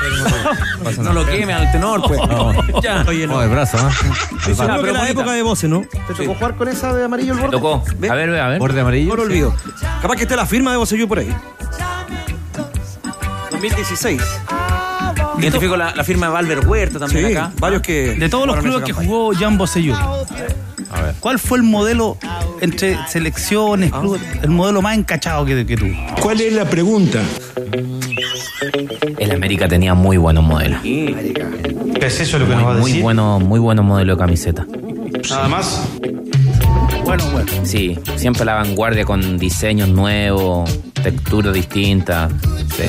No, 0.78 0.84
pasa 0.84 0.98
No 0.98 1.04
nada. 1.04 1.14
lo 1.14 1.26
queme 1.26 1.54
al 1.54 1.72
tenor, 1.72 2.02
pues. 2.08 2.20
No. 2.28 2.54
Ya. 2.82 3.06
Oye, 3.08 3.28
no. 3.28 3.36
Oh, 3.38 3.42
el 3.44 3.50
brazo, 3.50 3.78
¿ah? 3.80 3.92
Yo 4.02 4.56
creo 4.56 4.56
que 4.56 4.56
pero 4.56 4.68
la 4.94 5.00
bonita. 5.00 5.10
época 5.10 5.32
de 5.34 5.42
voces, 5.44 5.70
¿no? 5.70 5.82
¿Te 6.08 6.14
tocó 6.14 6.34
jugar 6.34 6.56
con 6.56 6.68
esa 6.68 6.94
de 6.94 7.04
amarillo 7.06 7.34
el 7.34 7.40
borde? 7.40 7.52
Tocó. 7.58 7.84
¿Ve? 7.98 8.10
A 8.10 8.16
ver, 8.16 8.36
a 8.40 8.48
ver. 8.48 8.60
Borde 8.60 8.82
amarillo. 8.82 9.10
No 9.10 9.16
lo 9.16 9.24
olvido. 9.24 9.56
Capaz 10.02 10.16
que 10.16 10.24
esté 10.24 10.36
la 10.36 10.46
firma 10.46 10.72
de 10.72 10.78
Bocellú 10.78 11.08
por 11.08 11.20
ahí. 11.20 11.34
2016. 13.52 14.22
Identifico 15.40 15.78
la, 15.78 15.94
la 15.96 16.04
firma 16.04 16.28
de 16.28 16.34
Valver 16.34 16.68
Huerta 16.68 17.00
también 17.00 17.28
Sí, 17.28 17.34
acá. 17.36 17.52
varios 17.60 17.82
que. 17.82 18.16
De 18.16 18.30
todos 18.30 18.48
los 18.48 18.58
clubes 18.58 18.84
que 18.84 18.94
jugó 18.94 19.34
Jan 19.34 19.58
Bosellur, 19.58 19.96
A 19.96 21.02
ver. 21.02 21.16
¿cuál 21.20 21.40
fue 21.40 21.58
el 21.60 21.64
modelo 21.64 22.18
entre 22.62 22.98
selecciones, 23.08 23.92
clubes, 23.92 24.22
el 24.42 24.50
modelo 24.50 24.82
más 24.82 24.98
encachado 24.98 25.46
que, 25.46 25.66
que 25.66 25.78
tuvo? 25.78 25.94
¿Cuál 26.22 26.42
es 26.42 26.54
la 26.54 26.66
pregunta? 26.66 27.22
El 29.18 29.32
América 29.32 29.68
tenía 29.68 29.94
muy 29.94 30.18
buenos 30.18 30.44
modelos. 30.44 30.82
¿Qué 30.82 32.06
es 32.06 32.20
eso 32.22 32.40
lo 32.40 32.48
que 32.48 32.56
nos 32.56 32.66
va 32.66 32.72
a 32.72 32.78
Muy 32.78 32.90
decir? 32.92 33.04
bueno, 33.04 33.40
muy 33.40 33.60
buenos 33.60 33.86
modelos 33.86 34.18
de 34.18 34.22
camiseta. 34.22 34.66
Nada 35.30 35.48
más. 35.48 35.84
Bueno, 37.04 37.24
bueno. 37.32 37.52
Sí, 37.64 37.98
siempre 38.16 38.46
la 38.46 38.56
vanguardia 38.56 39.04
con 39.06 39.38
diseños 39.38 39.90
nuevos, 39.90 40.70
texturas 41.02 41.54
distintas. 41.54 42.32
Sí. 42.76 42.84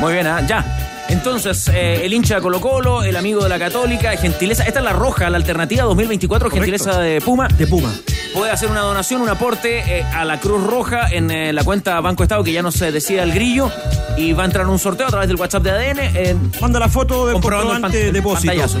Muy 0.00 0.12
bien, 0.14 0.26
ah, 0.26 0.40
ya. 0.46 0.64
Entonces, 1.12 1.68
eh, 1.68 2.06
el 2.06 2.14
hincha 2.14 2.36
de 2.36 2.40
Colo 2.40 2.58
Colo, 2.58 3.02
el 3.02 3.16
amigo 3.16 3.42
de 3.42 3.50
la 3.50 3.58
Católica, 3.58 4.16
gentileza. 4.16 4.64
Esta 4.64 4.78
es 4.78 4.84
la 4.84 4.94
roja, 4.94 5.28
la 5.28 5.36
alternativa 5.36 5.84
2024, 5.84 6.48
gentileza 6.48 6.98
de 7.00 7.20
Puma. 7.20 7.48
De 7.48 7.66
Puma. 7.66 7.92
Puede 8.34 8.50
hacer 8.50 8.70
una 8.70 8.80
donación, 8.80 9.20
un 9.20 9.28
aporte 9.28 9.98
eh, 9.98 10.02
a 10.04 10.24
la 10.24 10.40
Cruz 10.40 10.62
Roja 10.64 11.08
en 11.10 11.30
eh, 11.30 11.52
la 11.52 11.64
cuenta 11.64 12.00
Banco 12.00 12.22
Estado, 12.22 12.42
que 12.42 12.52
ya 12.52 12.62
no 12.62 12.72
se 12.72 12.90
decida 12.90 13.22
el 13.24 13.32
grillo. 13.32 13.70
Y 14.16 14.32
va 14.32 14.42
a 14.42 14.46
entrar 14.46 14.64
en 14.64 14.70
un 14.72 14.78
sorteo 14.78 15.06
a 15.06 15.10
través 15.10 15.28
del 15.28 15.36
WhatsApp 15.36 15.62
de 15.62 15.70
ADN. 15.70 15.98
eh, 16.00 16.36
Manda 16.60 16.78
la 16.78 16.88
foto 16.88 17.26
del 17.26 17.34
comprobante 17.34 17.96
de 17.96 18.12
depósito. 18.12 18.52
claro. 18.52 18.72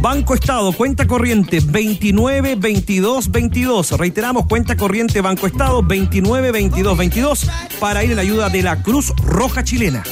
Banco 0.00 0.32
Estado, 0.34 0.72
cuenta 0.72 1.06
corriente 1.06 1.60
29 1.62 2.54
22 2.56 3.30
22. 3.30 3.90
Reiteramos, 3.98 4.46
cuenta 4.46 4.74
corriente 4.74 5.20
Banco 5.20 5.46
Estado 5.46 5.82
29 5.82 6.52
22 6.52 6.96
22 6.96 7.46
para 7.78 8.02
ir 8.02 8.12
en 8.12 8.18
ayuda 8.18 8.48
de 8.48 8.62
la 8.62 8.82
Cruz 8.82 9.12
Roja 9.22 9.62
Chilena. 9.62 10.02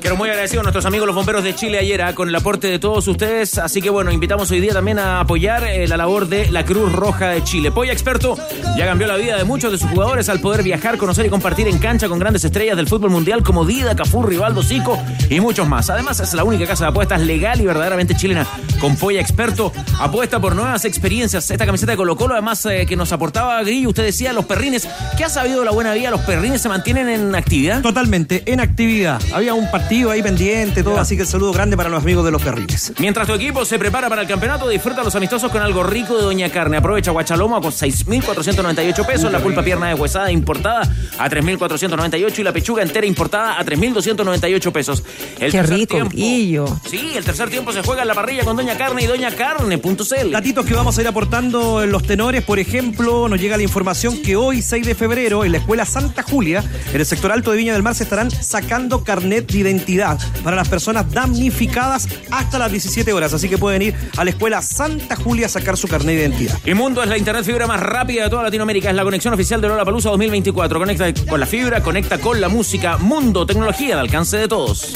Quiero 0.00 0.16
muy 0.16 0.30
agradecido 0.30 0.60
a 0.60 0.62
nuestros 0.62 0.86
amigos 0.86 1.06
los 1.06 1.14
bomberos 1.14 1.44
de 1.44 1.54
Chile 1.54 1.78
ayer 1.78 2.00
ah, 2.00 2.14
con 2.14 2.28
el 2.30 2.34
aporte 2.34 2.68
de 2.68 2.78
todos 2.78 3.06
ustedes. 3.06 3.58
Así 3.58 3.82
que 3.82 3.90
bueno, 3.90 4.10
invitamos 4.12 4.50
hoy 4.50 4.60
día 4.60 4.72
también 4.72 4.98
a 4.98 5.20
apoyar 5.20 5.66
la 5.86 5.96
labor 5.98 6.26
de 6.28 6.50
la 6.50 6.64
Cruz 6.64 6.90
Roja 6.90 7.28
de 7.28 7.44
Chile. 7.44 7.70
Polla 7.70 7.92
Experto 8.02 8.36
ya 8.76 8.86
cambió 8.86 9.06
la 9.06 9.16
vida 9.16 9.36
de 9.36 9.44
muchos 9.44 9.70
de 9.70 9.78
sus 9.78 9.88
jugadores 9.88 10.28
al 10.28 10.40
poder 10.40 10.64
viajar, 10.64 10.98
conocer 10.98 11.26
y 11.26 11.28
compartir 11.28 11.68
en 11.68 11.78
cancha 11.78 12.08
con 12.08 12.18
grandes 12.18 12.42
estrellas 12.44 12.76
del 12.76 12.88
fútbol 12.88 13.10
mundial 13.10 13.44
como 13.44 13.64
Dida, 13.64 13.94
Cafú, 13.94 14.24
Rivaldo, 14.24 14.62
Zico 14.62 14.98
y 15.30 15.38
muchos 15.38 15.68
más. 15.68 15.88
Además, 15.88 16.18
es 16.18 16.34
la 16.34 16.42
única 16.42 16.66
casa 16.66 16.86
de 16.86 16.90
apuestas 16.90 17.20
legal 17.20 17.60
y 17.60 17.66
verdaderamente 17.66 18.16
chilena 18.16 18.44
con 18.80 18.96
Polla 18.96 19.20
Experto. 19.20 19.72
Apuesta 20.00 20.40
por 20.40 20.56
nuevas 20.56 20.84
experiencias. 20.84 21.48
Esta 21.48 21.64
camiseta 21.64 21.92
de 21.92 21.96
Colo 21.96 22.16
Colo, 22.16 22.34
además 22.34 22.66
eh, 22.66 22.84
que 22.86 22.96
nos 22.96 23.12
aportaba 23.12 23.62
Grillo, 23.62 23.90
usted 23.90 24.04
decía, 24.04 24.32
los 24.32 24.46
perrines. 24.46 24.88
¿Qué 25.16 25.24
ha 25.24 25.28
sabido 25.28 25.64
la 25.64 25.70
buena 25.70 25.94
vida? 25.94 26.10
¿Los 26.10 26.22
perrines 26.22 26.60
se 26.60 26.68
mantienen 26.68 27.08
en 27.08 27.34
actividad? 27.36 27.82
Totalmente, 27.82 28.42
en 28.46 28.58
actividad. 28.58 29.22
Había 29.32 29.54
un 29.54 29.70
partido 29.70 30.10
ahí 30.10 30.24
pendiente, 30.24 30.82
todo, 30.82 30.98
así 30.98 31.14
que 31.14 31.22
el 31.22 31.28
saludo 31.28 31.52
grande 31.52 31.76
para 31.76 31.88
los 31.88 32.02
amigos 32.02 32.24
de 32.24 32.32
los 32.32 32.42
perrines. 32.42 32.94
Mientras 32.98 33.28
tu 33.28 33.34
equipo 33.34 33.64
se 33.64 33.78
prepara 33.78 34.08
para 34.08 34.22
el 34.22 34.28
campeonato, 34.28 34.68
disfruta 34.68 35.04
los 35.04 35.14
amistosos 35.14 35.52
con 35.52 35.62
algo 35.62 35.84
rico 35.84 36.16
de 36.16 36.24
Doña 36.24 36.50
Carne. 36.50 36.78
Aprovecha 36.78 37.12
Guachalomo 37.12 37.60
con 37.60 37.70
6.498 37.92 39.06
pesos, 39.06 39.30
la 39.32 39.38
pulpa 39.40 39.62
pierna 39.62 39.88
de 39.88 39.94
huesada 39.94 40.30
importada 40.32 40.82
a 41.18 41.28
3.498 41.30 42.38
y 42.38 42.42
la 42.42 42.52
pechuga 42.52 42.82
entera 42.82 43.06
importada 43.06 43.58
a 43.58 43.64
3.298 43.64 44.72
pesos. 44.72 45.02
El 45.38 45.52
Qué 45.52 45.62
rico, 45.62 45.94
tiempo- 45.94 46.16
Guillo. 46.16 46.80
Sí, 46.88 47.12
el 47.16 47.24
tercer 47.24 47.50
tiempo 47.50 47.72
se 47.72 47.82
juega 47.82 48.02
en 48.02 48.08
la 48.08 48.14
parrilla 48.14 48.44
con 48.44 48.56
Doña 48.56 48.76
Carne 48.76 49.02
y 49.04 49.06
Doña 49.06 49.30
Carne.cl. 49.34 50.30
Datitos 50.30 50.66
que 50.66 50.74
vamos 50.74 50.96
a 50.98 51.00
ir 51.00 51.08
aportando 51.08 51.82
en 51.82 51.90
los 51.92 52.02
tenores, 52.04 52.42
por 52.44 52.58
ejemplo, 52.58 53.28
nos 53.28 53.40
llega 53.40 53.56
la 53.56 53.62
información 53.62 54.20
que 54.22 54.36
hoy, 54.36 54.62
6 54.62 54.86
de 54.86 54.94
febrero, 54.94 55.44
en 55.44 55.52
la 55.52 55.58
Escuela 55.58 55.84
Santa 55.86 56.22
Julia, 56.22 56.64
en 56.92 57.00
el 57.00 57.06
sector 57.06 57.32
alto 57.32 57.50
de 57.50 57.56
Viña 57.58 57.72
del 57.72 57.82
Mar, 57.82 57.94
se 57.94 58.04
estarán 58.04 58.30
sacando 58.30 59.04
carnet 59.04 59.50
de 59.50 59.58
identidad 59.58 60.18
para 60.42 60.56
las 60.56 60.68
personas 60.68 61.10
damnificadas 61.10 62.08
hasta 62.30 62.58
las 62.58 62.70
17 62.70 63.12
horas. 63.12 63.32
Así 63.32 63.48
que 63.48 63.58
pueden 63.58 63.82
ir 63.82 63.94
a 64.16 64.24
la 64.24 64.30
Escuela 64.30 64.62
Santa 64.62 65.16
Julia 65.16 65.46
a 65.46 65.48
sacar 65.48 65.76
su 65.76 65.88
carnet 65.88 66.16
de 66.16 66.22
identidad. 66.22 66.58
Y 66.64 66.74
Mundo 66.74 67.02
es 67.02 67.08
la 67.08 67.18
internet 67.18 67.44
fibra 67.44 67.66
más 67.66 67.80
rápida 67.82 68.24
de 68.24 68.30
toda 68.30 68.42
Latinoamérica. 68.44 68.90
Es 68.90 68.96
la 68.96 69.04
conexión 69.04 69.34
oficial 69.34 69.60
de 69.60 69.68
Lola 69.68 69.84
Palusa 69.84 70.10
2024. 70.10 70.78
Conecta 70.78 71.12
con 71.26 71.40
la 71.40 71.46
fibra, 71.46 71.82
conecta 71.82 72.18
con 72.18 72.40
la 72.40 72.48
música. 72.48 72.98
Mundo, 72.98 73.46
tecnología 73.46 73.94
al 73.94 74.00
alcance 74.00 74.36
de 74.36 74.48
todos. 74.48 74.94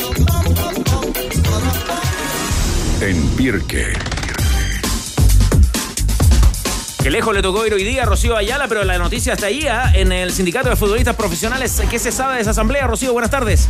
En 3.00 3.28
Pirque. 3.37 3.93
Que 7.02 7.11
lejos 7.11 7.33
le 7.35 7.40
tocó 7.40 7.64
ir 7.64 7.73
hoy 7.73 7.85
día 7.85 8.02
a 8.02 8.07
Rocío 8.07 8.37
Ayala, 8.37 8.66
pero 8.66 8.83
la 8.83 8.99
noticia 8.99 9.35
está 9.35 9.47
ahí, 9.47 9.66
¿ah? 9.69 9.93
en 9.95 10.11
el 10.11 10.33
Sindicato 10.33 10.69
de 10.69 10.75
Futbolistas 10.75 11.14
Profesionales. 11.14 11.81
¿Qué 11.88 12.00
se 12.00 12.11
sabe 12.11 12.35
de 12.35 12.40
esa 12.40 12.50
asamblea? 12.50 12.87
Rocío, 12.88 13.12
buenas 13.12 13.31
tardes. 13.31 13.69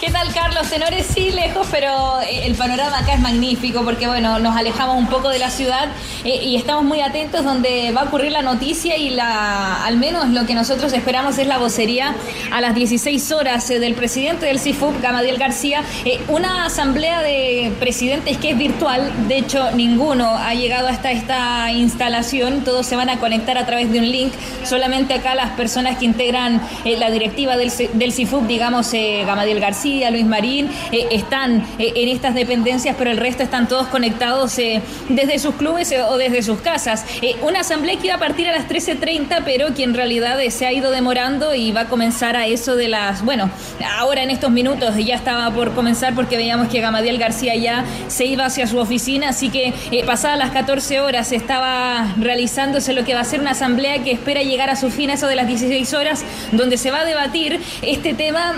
¿Qué 0.00 0.10
tal, 0.10 0.30
Carlos? 0.34 0.68
Tenores 0.68 1.06
sí 1.06 1.30
lejos, 1.30 1.66
pero 1.70 2.20
eh, 2.20 2.44
el 2.44 2.54
panorama 2.54 2.98
acá 2.98 3.14
es 3.14 3.20
magnífico 3.20 3.82
porque, 3.82 4.06
bueno, 4.06 4.38
nos 4.38 4.54
alejamos 4.54 4.98
un 4.98 5.06
poco 5.06 5.30
de 5.30 5.38
la 5.38 5.48
ciudad 5.48 5.88
eh, 6.22 6.38
y 6.42 6.56
estamos 6.56 6.84
muy 6.84 7.00
atentos 7.00 7.42
donde 7.44 7.92
va 7.92 8.02
a 8.02 8.04
ocurrir 8.04 8.30
la 8.30 8.42
noticia 8.42 8.98
y 8.98 9.08
la, 9.08 9.86
al 9.86 9.96
menos 9.96 10.28
lo 10.28 10.44
que 10.44 10.52
nosotros 10.52 10.92
esperamos 10.92 11.38
es 11.38 11.46
la 11.46 11.56
vocería 11.56 12.14
a 12.52 12.60
las 12.60 12.74
16 12.74 13.32
horas 13.32 13.70
eh, 13.70 13.78
del 13.78 13.94
presidente 13.94 14.44
del 14.44 14.60
CIFUP, 14.60 15.00
Gamadiel 15.00 15.38
García. 15.38 15.82
Una 16.28 16.66
asamblea 16.66 17.22
de 17.22 17.72
presidentes 17.80 18.36
que 18.36 18.50
es 18.50 18.58
virtual, 18.58 19.10
de 19.28 19.38
hecho, 19.38 19.70
ninguno 19.70 20.36
ha 20.36 20.52
llegado 20.52 20.88
hasta 20.88 21.10
esta 21.10 21.72
instalación, 21.72 22.64
todos 22.64 22.84
se 22.84 22.96
van 22.96 23.08
a 23.08 23.18
conectar 23.18 23.56
a 23.56 23.64
través 23.64 23.90
de 23.90 24.00
un 24.00 24.10
link, 24.10 24.34
solamente 24.62 25.14
acá 25.14 25.34
las 25.34 25.52
personas 25.52 25.96
que 25.96 26.04
integran 26.04 26.60
la 26.84 27.10
directiva 27.10 27.56
del, 27.56 27.72
del 27.94 28.12
CIFUP, 28.12 28.46
digamos, 28.46 28.92
Gamadiel 28.92 29.60
García, 29.60 29.85
Luis 29.86 30.26
Marín, 30.26 30.68
eh, 30.90 31.06
están 31.12 31.64
eh, 31.78 31.92
en 31.94 32.08
estas 32.08 32.34
dependencias, 32.34 32.96
pero 32.98 33.10
el 33.10 33.18
resto 33.18 33.42
están 33.42 33.68
todos 33.68 33.86
conectados 33.86 34.58
eh, 34.58 34.82
desde 35.08 35.38
sus 35.38 35.54
clubes 35.54 35.94
o 36.08 36.16
desde 36.16 36.42
sus 36.42 36.60
casas. 36.60 37.04
Una 37.42 37.60
asamblea 37.60 37.96
que 37.96 38.08
iba 38.08 38.16
a 38.16 38.18
partir 38.18 38.48
a 38.48 38.52
las 38.52 38.68
13.30, 38.68 39.42
pero 39.44 39.74
que 39.74 39.84
en 39.84 39.94
realidad 39.94 40.38
se 40.50 40.66
ha 40.66 40.72
ido 40.72 40.90
demorando 40.90 41.54
y 41.54 41.70
va 41.70 41.82
a 41.82 41.88
comenzar 41.88 42.36
a 42.36 42.46
eso 42.46 42.74
de 42.74 42.88
las, 42.88 43.24
bueno, 43.24 43.50
ahora 43.98 44.22
en 44.22 44.30
estos 44.30 44.50
minutos 44.50 44.94
ya 44.96 45.14
estaba 45.14 45.52
por 45.52 45.72
comenzar 45.74 46.14
porque 46.14 46.36
veíamos 46.36 46.68
que 46.68 46.80
Gamadiel 46.80 47.18
García 47.18 47.54
ya 47.54 47.84
se 48.08 48.24
iba 48.24 48.46
hacia 48.46 48.66
su 48.66 48.78
oficina, 48.78 49.28
así 49.28 49.50
que 49.50 49.72
pasadas 50.04 50.38
las 50.38 50.50
14 50.50 51.00
horas 51.00 51.32
estaba 51.32 52.14
realizándose 52.18 52.92
lo 52.92 53.04
que 53.04 53.14
va 53.14 53.20
a 53.20 53.24
ser 53.24 53.40
una 53.40 53.52
asamblea 53.52 54.02
que 54.02 54.12
espera 54.12 54.42
llegar 54.42 54.70
a 54.70 54.76
su 54.76 54.90
fin 54.90 55.10
a 55.10 55.14
eso 55.14 55.28
de 55.28 55.36
las 55.36 55.46
16 55.46 55.94
horas, 55.94 56.24
donde 56.52 56.76
se 56.76 56.90
va 56.90 57.00
a 57.00 57.04
debatir 57.04 57.60
este 57.82 58.14
tema, 58.14 58.54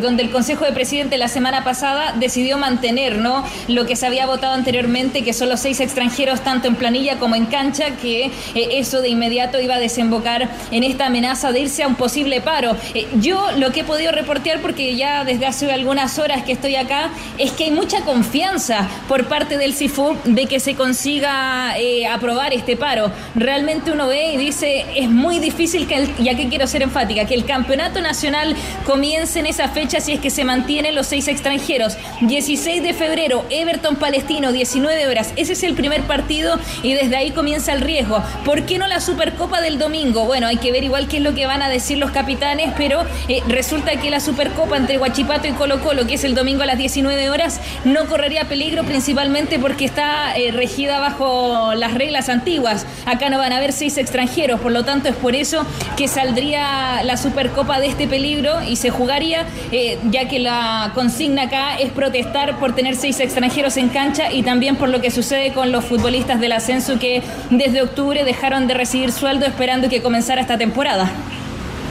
donde 0.00 0.22
el 0.22 0.30
Consejo 0.30 0.64
de 0.64 0.69
Presidente 0.74 1.18
la 1.18 1.28
semana 1.28 1.64
pasada 1.64 2.14
decidió 2.18 2.58
mantener 2.58 3.18
¿no? 3.18 3.44
lo 3.68 3.86
que 3.86 3.96
se 3.96 4.06
había 4.06 4.26
votado 4.26 4.54
anteriormente, 4.54 5.22
que 5.24 5.32
son 5.32 5.48
los 5.48 5.60
seis 5.60 5.80
extranjeros 5.80 6.40
tanto 6.42 6.68
en 6.68 6.76
planilla 6.76 7.18
como 7.18 7.34
en 7.34 7.46
cancha, 7.46 7.96
que 8.00 8.26
eh, 8.26 8.30
eso 8.72 9.00
de 9.02 9.08
inmediato 9.08 9.60
iba 9.60 9.76
a 9.76 9.78
desembocar 9.80 10.48
en 10.70 10.84
esta 10.84 11.06
amenaza 11.06 11.52
de 11.52 11.60
irse 11.60 11.82
a 11.82 11.88
un 11.88 11.94
posible 11.94 12.40
paro. 12.40 12.76
Eh, 12.94 13.06
yo 13.20 13.50
lo 13.58 13.72
que 13.72 13.80
he 13.80 13.84
podido 13.84 14.12
reportear, 14.12 14.60
porque 14.60 14.96
ya 14.96 15.24
desde 15.24 15.46
hace 15.46 15.70
algunas 15.72 16.18
horas 16.18 16.42
que 16.44 16.52
estoy 16.52 16.76
acá, 16.76 17.10
es 17.38 17.52
que 17.52 17.64
hay 17.64 17.70
mucha 17.70 18.02
confianza 18.02 18.88
por 19.08 19.26
parte 19.26 19.58
del 19.58 19.74
CIFU 19.74 20.16
de 20.24 20.46
que 20.46 20.60
se 20.60 20.74
consiga 20.74 21.74
eh, 21.78 22.06
aprobar 22.06 22.52
este 22.54 22.76
paro. 22.76 23.10
Realmente 23.34 23.90
uno 23.92 24.06
ve 24.08 24.34
y 24.34 24.36
dice, 24.36 24.84
es 24.94 25.08
muy 25.08 25.38
difícil 25.38 25.86
que, 25.86 25.96
el- 25.96 26.16
ya 26.18 26.34
que 26.36 26.48
quiero 26.48 26.66
ser 26.66 26.82
enfática, 26.82 27.24
que 27.24 27.34
el 27.34 27.44
campeonato 27.44 28.00
nacional 28.00 28.54
comience 28.84 29.38
en 29.40 29.46
esa 29.46 29.68
fecha 29.68 30.00
si 30.00 30.12
es 30.12 30.20
que 30.20 30.30
se 30.30 30.44
mantiene 30.44 30.59
mantienen 30.60 30.94
los 30.94 31.06
seis 31.06 31.26
extranjeros. 31.26 31.96
16 32.20 32.82
de 32.82 32.92
febrero, 32.92 33.46
Everton 33.48 33.96
Palestino, 33.96 34.52
19 34.52 35.08
horas. 35.08 35.32
Ese 35.36 35.54
es 35.54 35.62
el 35.62 35.72
primer 35.74 36.02
partido 36.02 36.58
y 36.82 36.92
desde 36.92 37.16
ahí 37.16 37.30
comienza 37.30 37.72
el 37.72 37.80
riesgo. 37.80 38.22
¿Por 38.44 38.66
qué 38.66 38.76
no 38.76 38.86
la 38.86 39.00
Supercopa 39.00 39.62
del 39.62 39.78
domingo? 39.78 40.26
Bueno, 40.26 40.48
hay 40.48 40.58
que 40.58 40.70
ver 40.70 40.84
igual 40.84 41.08
qué 41.08 41.16
es 41.16 41.22
lo 41.22 41.34
que 41.34 41.46
van 41.46 41.62
a 41.62 41.70
decir 41.70 41.96
los 41.96 42.10
capitanes, 42.10 42.74
pero 42.76 43.06
eh, 43.28 43.42
resulta 43.48 43.92
que 43.92 44.10
la 44.10 44.20
Supercopa 44.20 44.76
entre 44.76 44.98
Huachipato 44.98 45.48
y 45.48 45.52
Colo 45.52 45.80
Colo, 45.80 46.06
que 46.06 46.14
es 46.14 46.24
el 46.24 46.34
domingo 46.34 46.62
a 46.62 46.66
las 46.66 46.76
19 46.76 47.30
horas, 47.30 47.58
no 47.84 48.04
correría 48.04 48.44
peligro 48.44 48.84
principalmente 48.84 49.58
porque 49.58 49.86
está 49.86 50.36
eh, 50.36 50.50
regida 50.52 51.00
bajo 51.00 51.72
las 51.74 51.94
reglas 51.94 52.28
antiguas. 52.28 52.84
Acá 53.06 53.30
no 53.30 53.38
van 53.38 53.54
a 53.54 53.56
haber 53.56 53.72
seis 53.72 53.96
extranjeros, 53.96 54.60
por 54.60 54.72
lo 54.72 54.84
tanto 54.84 55.08
es 55.08 55.16
por 55.16 55.34
eso 55.34 55.64
que 55.96 56.06
saldría 56.06 57.02
la 57.02 57.16
Supercopa 57.16 57.80
de 57.80 57.86
este 57.86 58.06
peligro 58.06 58.62
y 58.62 58.76
se 58.76 58.90
jugaría, 58.90 59.46
eh, 59.72 59.98
ya 60.10 60.28
que 60.28 60.38
la 60.38 60.49
consigna 60.94 61.42
acá 61.42 61.76
es 61.76 61.90
protestar 61.90 62.58
por 62.58 62.74
tener 62.74 62.96
seis 62.96 63.20
extranjeros 63.20 63.76
en 63.76 63.88
cancha 63.88 64.32
y 64.32 64.42
también 64.42 64.76
por 64.76 64.88
lo 64.88 65.00
que 65.00 65.10
sucede 65.10 65.52
con 65.52 65.72
los 65.72 65.84
futbolistas 65.84 66.40
del 66.40 66.52
ascenso 66.52 66.98
que 66.98 67.22
desde 67.50 67.82
octubre 67.82 68.24
dejaron 68.24 68.66
de 68.66 68.74
recibir 68.74 69.12
sueldo 69.12 69.46
esperando 69.46 69.88
que 69.88 70.02
comenzara 70.02 70.40
esta 70.40 70.58
temporada. 70.58 71.10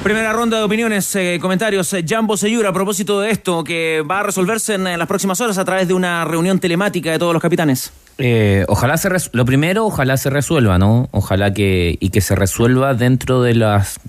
Primera 0.04 0.32
ronda 0.32 0.58
de 0.58 0.64
opiniones, 0.64 1.14
eh, 1.18 1.40
comentarios. 1.42 1.92
Eh, 1.92 2.06
Jambo 2.08 2.38
Seyura, 2.38 2.70
a 2.70 2.74
propósito 2.74 3.20
de 3.20 3.32
esto, 3.32 3.66
que 3.66 4.02
va 4.10 4.22
a 4.22 4.24
resolverse 4.24 4.76
en, 4.76 4.86
las 4.86 5.08
próximas 5.10 5.42
horas 5.42 5.58
a 5.58 5.66
través 5.66 5.90
de 5.90 5.94
una 5.94 6.24
reunión 6.24 6.60
telemática 6.60 7.12
de 7.12 7.20
todos 7.20 7.34
los 7.34 7.42
capitanes. 7.42 7.92
Eh, 8.18 8.64
ojalá 8.70 8.96
se 8.96 9.10
lo 9.34 9.44
primero, 9.44 9.86
ojalá 9.86 10.16
se 10.16 10.30
resuelva, 10.30 10.78
¿no? 10.78 11.10
Ojalá 11.12 11.54
que 11.54 11.98
y 12.00 12.12
que 12.12 12.22
se 12.22 12.36
resuelva 12.36 12.94
dentro 12.94 13.42
de 13.42 13.56
las 13.56 14.00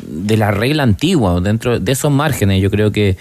de 0.00 0.36
la 0.36 0.50
regla 0.50 0.82
antigua, 0.82 1.40
dentro 1.40 1.78
de 1.78 1.92
esos 1.92 2.10
márgenes. 2.10 2.62
Yo 2.62 2.70
creo 2.70 2.92
que 2.92 3.16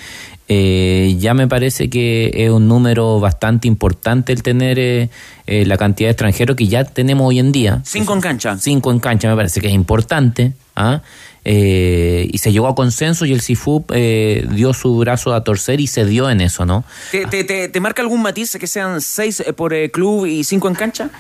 eh, 0.48 1.16
ya 1.18 1.34
me 1.34 1.48
parece 1.48 1.90
que 1.90 2.32
es 2.34 2.52
un 2.52 2.68
número 2.68 3.20
bastante 3.20 3.68
importante 3.68 4.32
el 4.32 4.44
tener 4.44 4.78
eh, 4.78 5.10
eh, 5.48 5.66
la 5.66 5.76
cantidad 5.78 6.08
de 6.08 6.12
extranjeros 6.12 6.56
que 6.56 6.68
ya 6.68 6.84
tenemos 6.84 7.28
hoy 7.28 7.40
en 7.40 7.52
día. 7.52 7.82
Cinco 7.84 8.14
en 8.14 8.22
cancha. 8.22 8.58
Cinco 8.60 8.92
en 8.92 9.00
cancha 9.00 9.28
me 9.28 9.36
parece 9.36 9.60
que 9.60 9.68
es 9.68 9.74
importante. 9.74 10.54
¿ah? 10.76 11.02
y 11.48 12.38
se 12.40 12.52
llegó 12.52 12.68
a 12.68 12.74
consenso 12.74 13.24
y 13.28 13.32
el 13.32 13.40
CIFUP 13.40 13.92
dio 13.92 14.74
su 14.74 14.98
brazo 14.98 15.32
a 15.32 15.44
torcer 15.44 15.80
y 15.80 15.86
se 15.86 16.04
dio 16.04 16.28
en 16.28 16.42
eso, 16.42 16.66
¿no? 16.66 16.84
¿Te, 17.12 17.44
te, 17.44 17.80
marca 17.80 18.02
algún 18.02 18.24
matiz 18.24 18.58
que 18.60 18.66
sean 18.66 19.00
seis 19.00 19.44
por 19.56 19.76
club 19.92 20.26
y 20.26 20.44
cinco 20.44 20.68
en 20.70 20.74
cancha? 20.74 21.12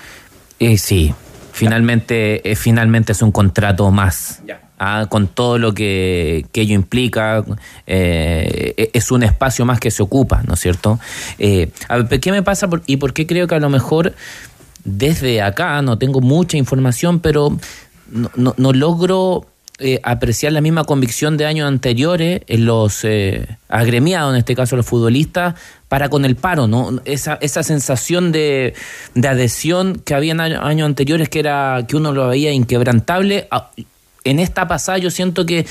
sí, 0.77 1.13
finalmente, 1.53 2.41
finalmente 2.55 3.11
es 3.11 3.21
un 3.21 3.31
contrato 3.31 3.91
más. 3.91 4.41
Ya. 4.47 4.64
Ah, 4.77 5.05
con 5.07 5.27
todo 5.27 5.57
lo 5.57 5.73
que, 5.73 6.45
ello 6.53 6.75
implica, 6.75 7.45
eh, 7.87 8.89
es 8.93 9.09
un 9.09 9.23
espacio 9.23 9.65
más 9.65 9.79
que 9.79 9.89
se 9.89 10.03
ocupa, 10.03 10.43
¿no 10.45 10.55
es 10.55 10.59
cierto? 10.59 10.99
Eh, 11.39 11.69
¿Qué 12.21 12.31
me 12.31 12.43
pasa 12.43 12.67
y 12.85 12.97
por 12.97 13.13
qué 13.13 13.25
creo 13.25 13.47
que 13.47 13.55
a 13.55 13.59
lo 13.59 13.69
mejor 13.69 14.13
desde 14.83 15.41
acá 15.41 15.81
no 15.81 15.97
tengo 15.97 16.19
mucha 16.19 16.57
información, 16.57 17.21
pero 17.21 17.57
no, 18.35 18.73
logro 18.73 19.45
eh, 19.79 20.01
apreciar 20.03 20.51
la 20.51 20.59
misma 20.59 20.83
convicción 20.83 21.37
de 21.37 21.45
años 21.45 21.69
anteriores 21.69 22.41
en 22.47 22.65
los 22.65 23.07
agremiados, 23.69 24.33
en 24.33 24.39
este 24.39 24.55
caso 24.55 24.75
los 24.75 24.85
futbolistas, 24.85 25.55
para 25.87 26.09
con 26.09 26.25
el 26.25 26.35
paro, 26.35 26.67
¿no? 26.67 26.99
Esa, 27.05 27.37
esa 27.39 27.63
sensación 27.63 28.33
de, 28.33 28.73
adhesión 29.15 30.01
que 30.03 30.15
había 30.15 30.33
en 30.33 30.41
años 30.41 30.85
anteriores 30.85 31.29
que 31.29 31.39
era 31.39 31.85
que 31.87 31.95
uno 31.95 32.11
lo 32.11 32.27
veía 32.27 32.51
inquebrantable 32.51 33.47
en 34.25 34.39
esta 34.39 34.67
pasada 34.67 34.97
yo 34.97 35.09
siento 35.09 35.45
que 35.45 35.65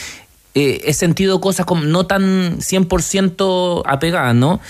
eh, 0.55 0.81
he 0.85 0.93
sentido 0.95 1.41
cosas 1.41 1.67
como 1.67 1.83
no 1.83 2.07
tan 2.07 2.59
100% 2.59 3.83
apegadas, 3.85 4.35
¿no? 4.35 4.61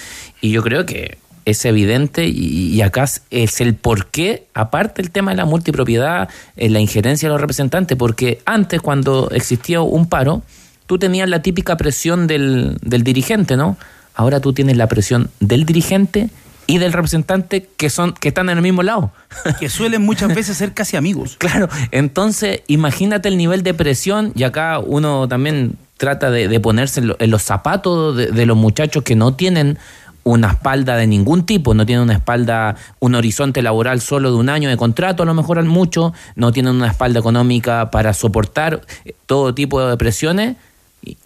Y 0.41 0.51
yo 0.51 0.63
creo 0.63 0.87
que 0.87 1.19
es 1.45 1.65
evidente 1.67 2.27
y, 2.27 2.81
acá 2.81 3.07
es 3.31 3.61
el 3.61 3.75
por 3.75 4.07
qué, 4.07 4.47
aparte 4.55 5.03
el 5.03 5.11
tema 5.11 5.33
de 5.33 5.37
la 5.37 5.45
multipropiedad, 5.45 6.31
eh, 6.57 6.71
la 6.71 6.81
injerencia 6.81 7.29
de 7.29 7.35
los 7.35 7.41
representantes, 7.41 7.99
porque 7.99 8.41
antes 8.47 8.81
cuando 8.81 9.29
existía 9.31 9.83
un 9.83 10.07
paro, 10.09 10.43
tú 10.87 10.99
tenías 10.99 11.29
la 11.29 11.43
típica 11.43 11.77
presión 11.77 12.27
del, 12.27 12.79
del 12.81 13.05
dirigente, 13.05 13.57
¿no? 13.59 13.77
Ahora 14.15 14.41
tú 14.41 14.55
tienes 14.55 14.79
la 14.79 14.87
presión 14.87 15.31
del 15.41 15.67
dirigente 15.67 16.31
y 16.67 16.79
del 16.79 16.93
representante 16.93 17.69
que 17.77 17.91
son 17.91 18.13
que 18.13 18.29
están 18.29 18.49
en 18.49 18.59
el 18.59 18.63
mismo 18.63 18.83
lado. 18.83 19.13
Que 19.61 19.69
suelen 19.69 20.03
muchas 20.03 20.35
veces 20.35 20.57
ser 20.57 20.73
casi 20.73 20.97
amigos. 20.97 21.37
Claro, 21.45 21.69
entonces 21.91 22.63
imagínate 22.69 23.29
el 23.29 23.37
nivel 23.37 23.63
de 23.63 23.75
presión 23.75 24.33
y 24.35 24.45
acá 24.45 24.79
uno 24.79 25.29
también 25.29 25.77
trata 25.99 26.31
de, 26.31 26.61
ponerse 26.61 27.01
en, 27.01 27.31
los 27.31 27.43
zapatos 27.43 28.17
de, 28.17 28.47
los 28.47 28.57
muchachos 28.57 29.05
que 29.05 29.15
no 29.15 29.35
tienen 29.35 29.79
una 30.25 30.53
espalda 30.53 30.97
de 30.97 31.07
ningún 31.07 31.45
tipo, 31.45 31.75
no 31.75 31.85
tienen 31.87 32.03
una 32.03 32.15
espalda, 32.15 32.77
un 32.99 33.15
horizonte 33.15 33.63
laboral 33.63 34.01
solo 34.01 34.31
de 34.31 34.37
un 34.37 34.49
año 34.49 34.69
de 34.71 34.77
contrato, 34.77 35.23
a 35.23 35.27
lo 35.27 35.35
mejor 35.35 35.59
al 35.59 35.67
mucho, 35.67 36.13
no 36.35 36.51
tienen 36.51 36.75
una 36.75 36.89
espalda 36.89 37.21
económica 37.21 37.91
para 37.91 38.15
soportar 38.15 38.81
todo 39.27 39.55
tipo 39.55 39.87
de 39.87 39.97
presiones. 39.97 40.57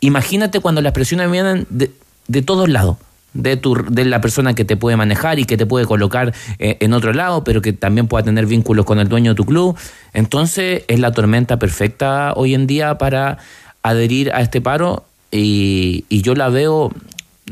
Imagínate 0.00 0.60
cuando 0.60 0.80
las 0.82 0.92
presiones 0.92 1.30
vienen 1.30 1.66
de, 1.70 1.92
de 2.26 2.42
todos 2.42 2.68
lados 2.68 2.96
de, 3.34 3.56
tu, 3.56 3.74
de 3.74 4.04
la 4.04 4.20
persona 4.20 4.54
que 4.54 4.64
te 4.64 4.76
puede 4.76 4.96
manejar 4.96 5.38
y 5.38 5.44
que 5.44 5.56
te 5.56 5.66
puede 5.66 5.86
colocar 5.86 6.34
eh, 6.58 6.76
en 6.80 6.92
otro 6.92 7.12
lado, 7.12 7.44
pero 7.44 7.62
que 7.62 7.72
también 7.72 8.06
pueda 8.06 8.24
tener 8.24 8.46
vínculos 8.46 8.84
con 8.84 8.98
el 8.98 9.08
dueño 9.08 9.32
de 9.32 9.36
tu 9.36 9.44
club. 9.44 9.76
Entonces 10.12 10.82
es 10.88 10.98
la 10.98 11.12
tormenta 11.12 11.58
perfecta 11.58 12.32
hoy 12.34 12.54
en 12.54 12.66
día 12.66 12.98
para 12.98 13.38
adherir 13.82 14.32
a 14.32 14.40
este 14.40 14.60
paro 14.60 15.04
y, 15.30 16.04
yo 16.08 16.34
la 16.34 16.48
veo, 16.48 16.92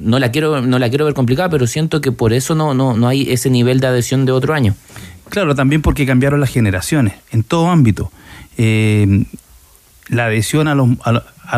no 0.00 0.18
la 0.18 0.30
quiero, 0.30 0.62
no 0.62 0.78
la 0.78 0.88
quiero 0.88 1.04
ver 1.04 1.14
complicada, 1.14 1.48
pero 1.50 1.66
siento 1.66 2.00
que 2.00 2.12
por 2.12 2.32
eso 2.32 2.54
no, 2.54 2.74
no, 2.74 2.96
no 2.96 3.08
hay 3.08 3.30
ese 3.30 3.50
nivel 3.50 3.80
de 3.80 3.86
adhesión 3.86 4.24
de 4.24 4.32
otro 4.32 4.54
año. 4.54 4.74
Claro, 5.28 5.54
también 5.54 5.82
porque 5.82 6.06
cambiaron 6.06 6.40
las 6.40 6.50
generaciones 6.50 7.14
en 7.32 7.42
todo 7.42 7.68
ámbito. 7.68 8.12
Eh, 8.58 9.24
la 10.08 10.26
adhesión 10.26 10.68
a 10.68 10.74
los, 10.74 10.88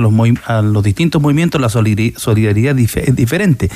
los, 0.01 0.13
a 0.47 0.63
los 0.63 0.83
distintos 0.83 1.21
movimientos, 1.21 1.61
la 1.61 1.69
solidaridad 1.69 2.79
es 2.79 3.17
diferente. 3.17 3.71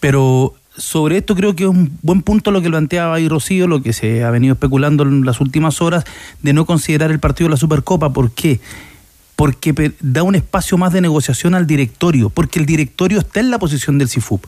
Pero 0.00 0.54
sobre 0.78 1.18
esto 1.18 1.34
creo 1.34 1.54
que 1.56 1.64
es 1.64 1.68
un 1.68 1.98
buen 2.02 2.22
punto 2.22 2.50
lo 2.50 2.62
que 2.62 2.70
planteaba 2.70 3.16
ahí 3.16 3.28
Rocío, 3.28 3.66
lo 3.66 3.82
que 3.82 3.92
se 3.92 4.24
ha 4.24 4.30
venido 4.30 4.54
especulando 4.54 5.02
en 5.02 5.24
las 5.24 5.40
últimas 5.40 5.82
horas, 5.82 6.04
de 6.42 6.52
no 6.52 6.66
considerar 6.66 7.10
el 7.10 7.18
partido 7.18 7.48
de 7.48 7.52
la 7.52 7.56
Supercopa. 7.56 8.12
¿Por 8.12 8.30
qué? 8.30 8.60
Porque 9.36 9.92
da 10.00 10.22
un 10.22 10.34
espacio 10.34 10.78
más 10.78 10.92
de 10.92 11.00
negociación 11.00 11.54
al 11.54 11.66
directorio, 11.66 12.30
porque 12.30 12.58
el 12.58 12.66
directorio 12.66 13.18
está 13.18 13.40
en 13.40 13.50
la 13.50 13.58
posición 13.58 13.98
del 13.98 14.08
CIFUP. 14.08 14.44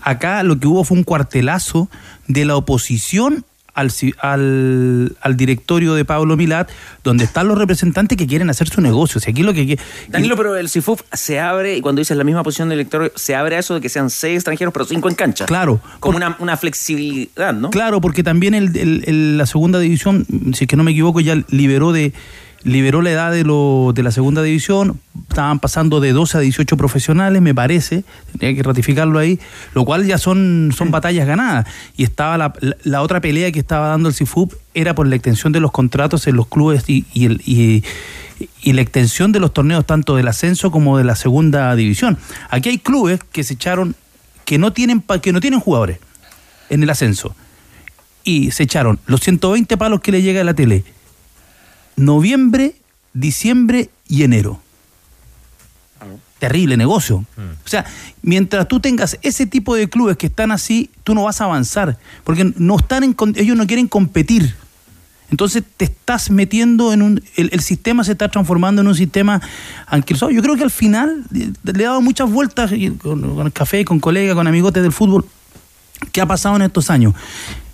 Acá 0.00 0.42
lo 0.42 0.58
que 0.58 0.66
hubo 0.66 0.84
fue 0.84 0.96
un 0.96 1.04
cuartelazo 1.04 1.88
de 2.28 2.44
la 2.44 2.56
oposición 2.56 3.44
al, 3.74 3.90
al, 4.18 5.16
al, 5.20 5.36
directorio 5.36 5.94
de 5.94 6.04
Pablo 6.04 6.36
Milat, 6.36 6.70
donde 7.02 7.24
están 7.24 7.48
los 7.48 7.58
representantes 7.58 8.18
que 8.18 8.26
quieren 8.26 8.50
hacer 8.50 8.68
su 8.68 8.80
negocio. 8.80 9.20
O 9.24 9.30
aquí 9.30 9.42
lo 9.42 9.54
que, 9.54 9.78
Danilo, 10.08 10.36
pero 10.36 10.56
el 10.56 10.68
CIFUF 10.68 11.02
se 11.12 11.40
abre, 11.40 11.76
y 11.76 11.80
cuando 11.80 12.00
dices 12.00 12.16
la 12.16 12.24
misma 12.24 12.42
posición 12.42 12.68
del 12.68 12.78
directorio, 12.78 13.12
se 13.14 13.34
abre 13.34 13.56
a 13.56 13.58
eso 13.60 13.74
de 13.74 13.80
que 13.80 13.88
sean 13.88 14.10
seis 14.10 14.36
extranjeros, 14.36 14.72
pero 14.72 14.84
cinco 14.84 15.08
en 15.08 15.14
cancha. 15.14 15.46
Claro. 15.46 15.80
Como 16.00 16.16
una, 16.16 16.36
una, 16.38 16.56
flexibilidad, 16.56 17.54
¿no? 17.54 17.70
Claro, 17.70 18.00
porque 18.00 18.22
también 18.22 18.54
el, 18.54 19.38
la 19.38 19.46
segunda 19.46 19.78
división, 19.78 20.26
si 20.54 20.64
es 20.64 20.68
que 20.68 20.76
no 20.76 20.84
me 20.84 20.92
equivoco, 20.92 21.20
ya 21.20 21.42
liberó 21.48 21.92
de 21.92 22.12
liberó 22.64 23.02
la 23.02 23.10
edad 23.10 23.32
de, 23.32 23.44
lo, 23.44 23.92
de 23.94 24.02
la 24.02 24.10
segunda 24.10 24.42
división, 24.42 25.00
estaban 25.28 25.58
pasando 25.58 26.00
de 26.00 26.12
12 26.12 26.38
a 26.38 26.40
18 26.40 26.76
profesionales, 26.76 27.42
me 27.42 27.54
parece, 27.54 28.04
tenía 28.38 28.54
que 28.54 28.62
ratificarlo 28.62 29.18
ahí, 29.18 29.40
lo 29.74 29.84
cual 29.84 30.06
ya 30.06 30.18
son, 30.18 30.72
son 30.76 30.90
batallas 30.90 31.26
ganadas. 31.26 31.66
Y 31.96 32.04
estaba 32.04 32.38
la, 32.38 32.52
la, 32.84 33.02
otra 33.02 33.20
pelea 33.20 33.50
que 33.52 33.58
estaba 33.58 33.88
dando 33.88 34.08
el 34.08 34.14
CIFUP 34.14 34.54
era 34.74 34.94
por 34.94 35.06
la 35.06 35.16
extensión 35.16 35.52
de 35.52 35.60
los 35.60 35.72
contratos 35.72 36.26
en 36.26 36.36
los 36.36 36.46
clubes 36.46 36.84
y, 36.88 37.04
y, 37.12 37.26
el, 37.26 37.42
y, 37.44 37.84
y 38.62 38.72
la 38.72 38.82
extensión 38.82 39.32
de 39.32 39.40
los 39.40 39.52
torneos 39.52 39.86
tanto 39.86 40.16
del 40.16 40.28
ascenso 40.28 40.70
como 40.70 40.98
de 40.98 41.04
la 41.04 41.16
segunda 41.16 41.74
división. 41.74 42.18
Aquí 42.50 42.68
hay 42.68 42.78
clubes 42.78 43.20
que 43.32 43.44
se 43.44 43.54
echaron, 43.54 43.96
que 44.44 44.58
no 44.58 44.72
tienen, 44.72 45.02
que 45.20 45.32
no 45.32 45.40
tienen 45.40 45.60
jugadores 45.60 45.98
en 46.70 46.82
el 46.82 46.90
ascenso. 46.90 47.34
Y 48.24 48.52
se 48.52 48.62
echaron 48.62 49.00
los 49.06 49.20
120 49.20 49.76
palos 49.76 50.00
que 50.00 50.12
le 50.12 50.22
llega 50.22 50.42
a 50.42 50.44
la 50.44 50.54
tele 50.54 50.84
noviembre, 51.96 52.74
diciembre 53.12 53.90
y 54.08 54.22
enero. 54.22 54.60
Terrible 56.38 56.76
negocio. 56.76 57.24
Mm. 57.36 57.64
O 57.64 57.68
sea, 57.68 57.84
mientras 58.22 58.66
tú 58.66 58.80
tengas 58.80 59.16
ese 59.22 59.46
tipo 59.46 59.76
de 59.76 59.88
clubes 59.88 60.16
que 60.16 60.26
están 60.26 60.50
así, 60.50 60.90
tú 61.04 61.14
no 61.14 61.24
vas 61.24 61.40
a 61.40 61.44
avanzar, 61.44 61.98
porque 62.24 62.52
no 62.56 62.78
están 62.78 63.04
en, 63.04 63.16
ellos 63.36 63.56
no 63.56 63.66
quieren 63.66 63.86
competir. 63.86 64.56
Entonces 65.30 65.62
te 65.76 65.86
estás 65.86 66.30
metiendo 66.30 66.92
en 66.92 67.00
un. 67.00 67.22
El, 67.36 67.60
sistema 67.60 68.04
se 68.04 68.12
está 68.12 68.28
transformando 68.28 68.82
en 68.82 68.88
un 68.88 68.94
sistema 68.94 69.40
anquilosado. 69.86 70.30
Yo 70.30 70.42
creo 70.42 70.56
que 70.56 70.64
al 70.64 70.70
final 70.70 71.24
le 71.30 71.52
he 71.64 71.86
dado 71.86 72.02
muchas 72.02 72.30
vueltas 72.30 72.70
con, 73.00 73.22
con 73.34 73.46
el 73.46 73.52
café, 73.52 73.84
con 73.84 73.98
colegas, 73.98 74.34
con 74.34 74.46
amigotes 74.46 74.82
del 74.82 74.92
fútbol. 74.92 75.24
¿Qué 76.10 76.20
ha 76.20 76.26
pasado 76.26 76.56
en 76.56 76.62
estos 76.62 76.90
años? 76.90 77.14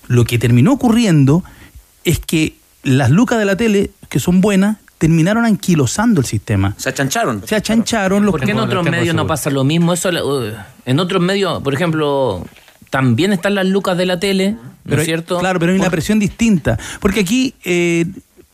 Lo 0.06 0.24
que 0.24 0.38
terminó 0.38 0.72
ocurriendo 0.72 1.42
es 2.04 2.20
que 2.20 2.54
las 2.88 3.10
lucas 3.10 3.38
de 3.38 3.44
la 3.44 3.56
tele, 3.56 3.90
que 4.08 4.18
son 4.20 4.40
buenas, 4.40 4.78
terminaron 4.98 5.44
anquilosando 5.44 6.20
el 6.20 6.26
sistema. 6.26 6.74
Se 6.76 6.88
achancharon. 6.88 7.42
Se 7.46 7.54
achancharon. 7.54 8.24
Los 8.24 8.32
¿Por 8.32 8.44
qué 8.44 8.50
en 8.50 8.58
otros 8.58 8.84
medios 8.84 9.14
no 9.14 9.26
pasa 9.26 9.50
lo 9.50 9.62
mismo? 9.64 9.92
Eso, 9.92 10.08
uh, 10.10 10.52
en 10.84 10.98
otros 11.00 11.22
medios, 11.22 11.62
por 11.62 11.72
ejemplo, 11.74 12.44
también 12.90 13.32
están 13.32 13.54
las 13.54 13.66
lucas 13.66 13.96
de 13.96 14.06
la 14.06 14.18
tele, 14.18 14.52
¿no 14.52 14.60
Pero 14.84 14.96
es 14.96 15.00
hay- 15.00 15.04
cierto? 15.06 15.38
Claro, 15.38 15.58
pero 15.60 15.72
hay 15.72 15.78
una 15.78 15.90
presión 15.90 16.18
distinta. 16.18 16.78
Porque 17.00 17.20
aquí 17.20 17.54
eh, 17.64 18.06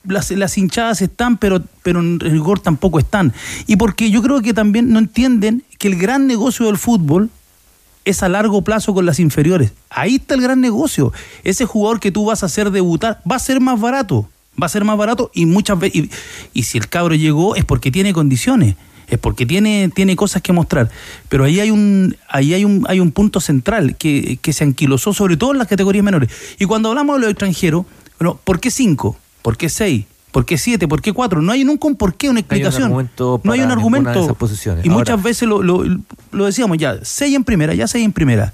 las, 0.06 0.30
las 0.32 0.58
hinchadas 0.58 1.00
están, 1.00 1.38
pero, 1.38 1.62
pero 1.82 2.00
en 2.00 2.20
rigor 2.20 2.60
tampoco 2.60 2.98
están. 2.98 3.32
Y 3.66 3.76
porque 3.76 4.10
yo 4.10 4.20
creo 4.22 4.42
que 4.42 4.52
también 4.52 4.92
no 4.92 4.98
entienden 4.98 5.62
que 5.78 5.88
el 5.88 5.96
gran 5.98 6.26
negocio 6.26 6.66
del 6.66 6.76
fútbol 6.76 7.30
es 8.04 8.22
a 8.22 8.28
largo 8.28 8.62
plazo 8.62 8.94
con 8.94 9.06
las 9.06 9.18
inferiores. 9.18 9.72
Ahí 9.90 10.16
está 10.16 10.34
el 10.34 10.42
gran 10.42 10.60
negocio. 10.60 11.12
Ese 11.42 11.64
jugador 11.64 12.00
que 12.00 12.12
tú 12.12 12.26
vas 12.26 12.42
a 12.42 12.46
hacer 12.46 12.70
debutar 12.70 13.20
va 13.30 13.36
a 13.36 13.40
ser 13.40 13.60
más 13.60 13.80
barato. 13.80 14.28
Va 14.60 14.66
a 14.66 14.68
ser 14.68 14.84
más 14.84 14.96
barato 14.96 15.30
y 15.34 15.46
muchas 15.46 15.78
veces. 15.78 16.10
Y, 16.52 16.62
si 16.62 16.78
el 16.78 16.88
cabro 16.88 17.14
llegó 17.14 17.56
es 17.56 17.64
porque 17.64 17.90
tiene 17.90 18.12
condiciones. 18.12 18.76
Es 19.08 19.18
porque 19.18 19.44
tiene, 19.44 19.90
tiene 19.94 20.16
cosas 20.16 20.42
que 20.42 20.52
mostrar. 20.52 20.90
Pero 21.28 21.44
ahí 21.44 21.60
hay 21.60 21.70
un, 21.70 22.16
ahí 22.28 22.54
hay 22.54 22.64
un, 22.64 22.84
hay 22.88 23.00
un 23.00 23.12
punto 23.12 23.40
central 23.40 23.96
que, 23.96 24.38
que 24.40 24.52
se 24.52 24.64
anquilosó, 24.64 25.12
sobre 25.12 25.36
todo 25.36 25.52
en 25.52 25.58
las 25.58 25.68
categorías 25.68 26.04
menores. 26.04 26.30
Y 26.58 26.64
cuando 26.64 26.88
hablamos 26.88 27.16
de 27.16 27.20
los 27.20 27.30
extranjeros, 27.30 27.84
bueno, 28.18 28.38
¿por 28.44 28.60
qué 28.60 28.70
cinco? 28.70 29.16
¿Por 29.42 29.56
qué 29.56 29.68
seis? 29.68 30.06
¿Por 30.34 30.44
qué 30.44 30.58
siete? 30.58 30.88
¿Por 30.88 31.00
qué 31.00 31.12
cuatro? 31.12 31.40
No 31.40 31.52
hay 31.52 31.62
nunca 31.62 31.86
un 31.86 31.94
por 31.94 32.16
qué, 32.16 32.28
una 32.28 32.32
No 32.32 32.38
hay 32.38 32.42
un 32.42 32.44
explicación. 32.44 32.82
argumento 32.86 33.40
no 33.44 33.52
hay 33.52 33.60
un 33.60 33.70
argumento. 33.70 34.10
de 34.10 34.20
esas 34.24 34.34
posiciones. 34.36 34.84
Y 34.84 34.88
Ahora- 34.88 34.98
muchas 34.98 35.22
veces 35.22 35.48
lo, 35.48 35.62
lo, 35.62 35.84
lo 36.32 36.44
decíamos 36.44 36.76
ya, 36.76 36.98
seis 37.04 37.36
en 37.36 37.44
primera, 37.44 37.72
ya 37.72 37.86
seis 37.86 38.04
en 38.04 38.10
primera. 38.10 38.52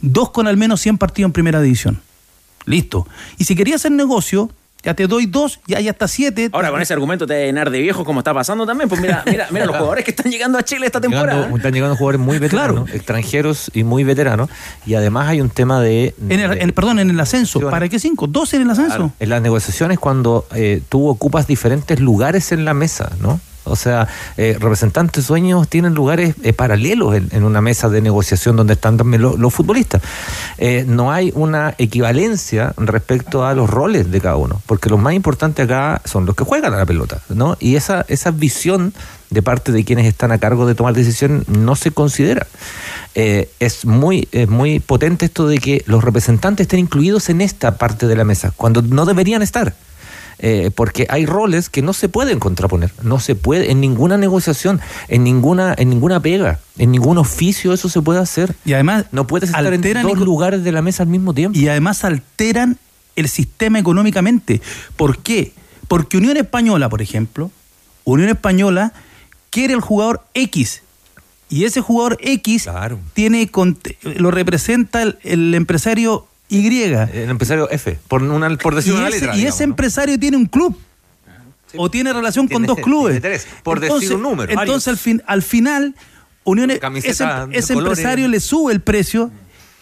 Dos 0.00 0.30
con 0.30 0.48
al 0.48 0.56
menos 0.56 0.80
100 0.80 0.98
partidos 0.98 1.28
en 1.28 1.32
primera 1.32 1.60
división. 1.60 2.00
Listo. 2.66 3.06
Y 3.38 3.44
si 3.44 3.54
querías 3.54 3.76
hacer 3.76 3.92
negocio, 3.92 4.50
ya 4.84 4.94
te 4.94 5.06
doy 5.06 5.26
dos, 5.26 5.60
ya, 5.66 5.80
ya 5.80 5.90
hasta 5.92 6.06
siete. 6.08 6.50
Ahora 6.52 6.70
con 6.70 6.80
ese 6.82 6.92
argumento 6.92 7.26
te 7.26 7.34
va 7.34 7.40
a 7.40 7.44
llenar 7.44 7.70
de 7.70 7.80
viejos 7.80 8.04
como 8.04 8.20
está 8.20 8.34
pasando 8.34 8.66
también. 8.66 8.88
Pues 8.88 9.00
mira, 9.00 9.22
mira, 9.26 9.46
mira 9.50 9.66
los 9.66 9.76
jugadores 9.78 10.04
que 10.04 10.10
están 10.10 10.30
llegando 10.30 10.58
a 10.58 10.62
Chile 10.62 10.86
esta 10.86 11.00
temporada. 11.00 11.34
Llegando- 11.38 11.56
están 11.56 11.72
llegando 11.72 11.96
jugadores 11.96 12.20
muy 12.20 12.38
veteranos, 12.38 12.90
extranjeros 12.92 13.70
y 13.74 13.84
muy 13.84 14.04
veteranos. 14.04 14.50
Y 14.86 14.94
además 14.94 15.28
hay 15.28 15.40
un 15.40 15.50
tema 15.50 15.80
de. 15.80 16.14
En 16.28 16.40
el, 16.40 16.58
en- 16.58 16.72
perdón, 16.72 16.98
en 16.98 17.10
el 17.10 17.18
ascenso. 17.20 17.60
¿Para 17.70 17.88
qué 17.88 17.98
cinco? 17.98 18.26
Dos 18.26 18.52
en 18.54 18.62
el 18.62 18.70
ascenso. 18.70 18.88
Claro, 18.96 19.12
en 19.20 19.28
las 19.30 19.42
negociaciones 19.42 19.98
cuando 19.98 20.46
eh, 20.54 20.82
tú 20.88 21.08
ocupas 21.08 21.46
diferentes 21.46 22.00
lugares 22.00 22.52
en 22.52 22.64
la 22.64 22.74
mesa, 22.74 23.10
¿no? 23.20 23.40
O 23.64 23.76
sea, 23.76 24.08
eh, 24.36 24.56
representantes 24.60 25.26
dueños 25.26 25.68
tienen 25.68 25.94
lugares 25.94 26.34
eh, 26.42 26.52
paralelos 26.52 27.14
en, 27.14 27.44
una 27.44 27.60
mesa 27.60 27.88
de 27.88 28.00
negociación 28.00 28.56
donde 28.56 28.74
están 28.74 28.96
también 28.96 29.22
lo- 29.22 29.36
los 29.36 29.52
futbolistas. 29.52 30.02
Eh, 30.58 30.84
no 30.86 31.10
hay 31.12 31.32
una 31.34 31.74
equivalencia 31.78 32.74
respecto 32.76 33.46
a 33.46 33.54
los 33.54 33.68
roles 33.70 34.10
de 34.10 34.20
cada 34.20 34.36
uno, 34.36 34.60
porque 34.66 34.88
lo 34.90 34.98
más 34.98 35.14
importante 35.14 35.62
acá 35.62 36.00
son 36.04 36.26
los 36.26 36.34
que 36.36 36.44
juegan 36.44 36.74
a 36.74 36.76
la 36.76 36.86
pelota, 36.86 37.20
¿no? 37.28 37.56
Y 37.60 37.76
esa, 37.76 38.04
esa 38.08 38.30
visión 38.30 38.92
de 39.30 39.42
parte 39.42 39.72
de 39.72 39.84
quienes 39.84 40.06
están 40.06 40.30
a 40.30 40.38
cargo 40.38 40.66
de 40.66 40.74
tomar 40.74 40.94
decisiones 40.94 41.48
no 41.48 41.74
se 41.74 41.90
considera. 41.90 42.46
Eh, 43.14 43.48
es 43.60 43.84
muy, 43.84 44.28
es 44.32 44.48
muy 44.48 44.80
potente 44.80 45.26
esto 45.26 45.46
de 45.46 45.58
que 45.58 45.82
los 45.86 46.04
representantes 46.04 46.64
estén 46.64 46.80
incluidos 46.80 47.28
en 47.30 47.40
esta 47.40 47.76
parte 47.78 48.06
de 48.06 48.16
la 48.16 48.24
mesa, 48.24 48.52
cuando 48.56 48.82
no 48.82 49.06
deberían 49.06 49.42
estar. 49.42 49.74
Eh, 50.38 50.70
porque 50.74 51.06
hay 51.10 51.26
roles 51.26 51.68
que 51.70 51.80
no 51.80 51.92
se 51.92 52.08
pueden 52.08 52.38
contraponer, 52.40 52.90
no 53.02 53.20
se 53.20 53.34
puede 53.36 53.70
en 53.70 53.80
ninguna 53.80 54.16
negociación, 54.18 54.80
en 55.08 55.22
ninguna, 55.24 55.74
en 55.78 55.88
ninguna 55.90 56.20
pega, 56.20 56.60
en 56.76 56.90
ningún 56.90 57.18
oficio 57.18 57.72
eso 57.72 57.88
se 57.88 58.02
puede 58.02 58.18
hacer. 58.20 58.54
Y 58.64 58.72
además 58.72 59.06
no 59.12 59.26
puedes 59.26 59.50
estar 59.50 59.62
en 59.72 59.80
dos 60.02 60.18
lugares 60.24 60.64
de 60.64 60.72
la 60.72 60.82
mesa 60.82 61.04
al 61.04 61.08
mismo 61.08 61.32
tiempo. 61.34 61.58
Y 61.58 61.68
además 61.68 62.04
alteran 62.04 62.78
el 63.16 63.28
sistema 63.28 63.78
económicamente. 63.78 64.60
¿Por 64.96 65.18
qué? 65.18 65.52
Porque 65.86 66.16
Unión 66.16 66.36
Española, 66.36 66.88
por 66.88 67.00
ejemplo, 67.00 67.50
Unión 68.04 68.28
Española 68.28 68.92
quiere 69.50 69.74
el 69.74 69.80
jugador 69.80 70.24
X. 70.34 70.82
Y 71.48 71.64
ese 71.64 71.80
jugador 71.80 72.18
X 72.20 72.68
tiene 73.12 73.50
cont- 73.52 73.94
lo 74.02 74.30
representa 74.32 75.02
el, 75.02 75.18
el 75.22 75.54
empresario 75.54 76.26
Y. 76.48 76.82
El 76.82 77.30
empresario 77.30 77.68
F, 77.70 77.98
por, 78.08 78.22
una, 78.22 78.56
por 78.56 78.74
decir 78.74 78.92
y 78.92 78.96
una 78.96 79.08
ese, 79.08 79.20
letra. 79.20 79.34
y 79.34 79.38
digamos, 79.38 79.54
ese 79.56 79.66
¿no? 79.66 79.72
empresario 79.72 80.18
tiene 80.18 80.36
un 80.36 80.46
club. 80.46 80.78
O 81.76 81.90
tiene 81.90 82.12
relación 82.12 82.46
con 82.46 82.64
dos 82.64 82.78
clubes. 82.78 83.20
tres, 83.20 83.46
por 83.62 83.80
decir 83.80 84.14
un 84.14 84.22
número. 84.22 84.52
Entonces, 84.52 84.88
al, 84.88 84.96
fin, 84.96 85.22
al 85.26 85.42
final, 85.42 85.94
Unión, 86.44 86.70
ese, 86.70 87.26
ese 87.52 87.72
empresario 87.72 88.28
le 88.28 88.38
sube 88.38 88.72
el 88.72 88.80
precio 88.80 89.30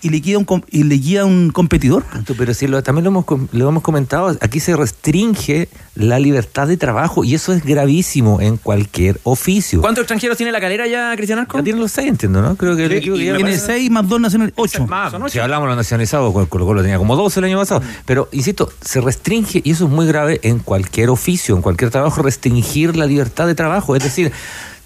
y 0.02 0.08
liquida 0.10 0.36
un, 0.36 0.44
com- 0.44 0.62
y 0.70 0.82
liquida 0.82 1.24
un 1.24 1.50
competidor. 1.50 2.04
Pero 2.36 2.52
si 2.54 2.66
lo, 2.66 2.82
también 2.82 3.04
lo 3.04 3.10
hemos, 3.10 3.24
com- 3.24 3.46
lo 3.52 3.68
hemos 3.68 3.82
comentado, 3.82 4.36
aquí 4.40 4.58
se 4.60 4.74
restringe 4.76 5.68
la 5.94 6.18
libertad 6.18 6.66
de 6.66 6.76
trabajo 6.76 7.22
y 7.24 7.34
eso 7.34 7.52
es 7.52 7.64
gravísimo 7.64 8.40
en 8.40 8.56
cualquier 8.56 9.20
oficio. 9.22 9.80
¿Cuántos 9.80 10.02
extranjeros 10.02 10.36
tiene 10.36 10.50
la 10.52 10.60
calera 10.60 10.86
ya, 10.86 11.12
Cristian 11.16 11.38
Arco? 11.38 11.56
Ya 11.58 11.64
tiene 11.64 11.78
los 11.80 11.92
seis, 11.92 12.08
entiendo, 12.08 12.42
¿no? 12.42 12.56
Creo 12.56 12.74
que 12.76 12.84
el 12.86 12.90
Sí, 12.90 12.96
equipo 12.98 13.16
ya 13.16 13.32
me 13.32 13.38
Tiene 13.38 13.50
parece- 13.52 13.66
seis 13.66 13.90
más 13.90 14.08
dos 14.08 14.20
nacionales, 14.20 14.54
ocho. 14.56 14.86
Si 15.28 15.38
hablamos 15.38 15.66
de 15.66 15.68
los 15.68 15.76
nacionalizados, 15.76 16.32
Colo 16.32 16.48
Colo 16.48 16.66
Colo 16.66 16.82
tenía 16.82 16.98
como 16.98 17.14
12 17.16 17.40
el 17.40 17.44
año 17.44 17.58
pasado. 17.58 17.82
Pero, 18.04 18.28
insisto, 18.32 18.72
se 18.80 19.00
restringe, 19.00 19.60
y 19.64 19.70
eso 19.70 19.84
es 19.84 19.90
muy 19.90 20.06
grave 20.06 20.40
en 20.42 20.58
cualquier 20.58 21.10
oficio, 21.10 21.54
en 21.54 21.62
cualquier 21.62 21.90
trabajo, 21.90 22.22
restringir 22.22 22.96
la 22.96 23.06
libertad 23.06 23.46
de 23.46 23.54
trabajo. 23.54 23.94
Es 23.94 24.02
decir, 24.02 24.32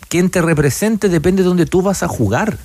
quien 0.08 0.28
te 0.30 0.42
represente 0.42 1.08
depende 1.08 1.42
de 1.42 1.48
donde 1.48 1.66
tú 1.66 1.82
vas 1.82 2.02
a 2.02 2.08
jugar. 2.08 2.58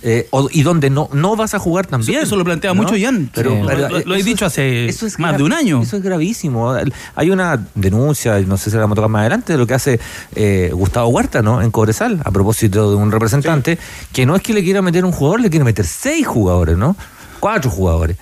Eh, 0.00 0.28
o- 0.30 0.48
y 0.52 0.62
donde 0.62 0.90
no, 0.90 1.08
no 1.12 1.34
vas 1.34 1.54
a 1.54 1.58
jugar 1.58 1.86
también. 1.86 2.18
Eso- 2.18 2.26
eso 2.26 2.36
lo 2.36 2.44
plantea 2.44 2.72
mucho 2.72 2.94
Ian. 2.96 3.30
Pero, 3.34 3.50
Sí. 3.50 3.62
pero, 3.66 3.88
Lo- 3.88 3.98
lo- 4.00 4.14
he 4.14 4.22
dicho 4.22 4.46
es- 4.46 4.52
hace 4.52 4.86
eso 4.88 5.06
es 5.06 5.18
más 5.18 5.36
de 5.36 5.42
un 5.42 5.52
año. 5.52 5.82
Eso 5.82 5.96
es 5.96 6.02
gravísimo. 6.04 6.72
Hay 7.16 7.30
una 7.30 7.66
denuncia, 7.74 8.38
no 8.40 8.56
sé 8.56 8.70
si 8.70 8.76
la 8.76 8.82
vamos 8.82 8.94
a 8.94 8.96
tocar 8.96 9.10
más 9.10 9.20
adelante, 9.20 9.54
de 9.54 9.58
lo 9.58 9.66
que 9.66 9.74
hace 9.74 9.98
eh, 10.36 10.70
Gustavo 10.72 11.08
Huerta, 11.08 11.42
¿no? 11.42 11.60
En 11.62 11.72
Cobresal, 11.72 12.20
a 12.24 12.30
propósito 12.30 12.90
de 12.90 12.96
un 12.96 13.10
representante, 13.10 13.76
que 14.12 14.24
no 14.24 14.36
es 14.36 14.42
que 14.42 14.54
le 14.54 14.62
quiera 14.62 14.82
meter 14.82 15.04
un 15.04 15.10
jugador, 15.12 15.40
le 15.40 15.50
quiere 15.50 15.64
meter 15.64 15.84
seis 15.84 16.24
jugadores, 16.26 16.76
¿no? 16.76 16.94
Cuatro 17.40 17.68
jugadores. 17.68 18.16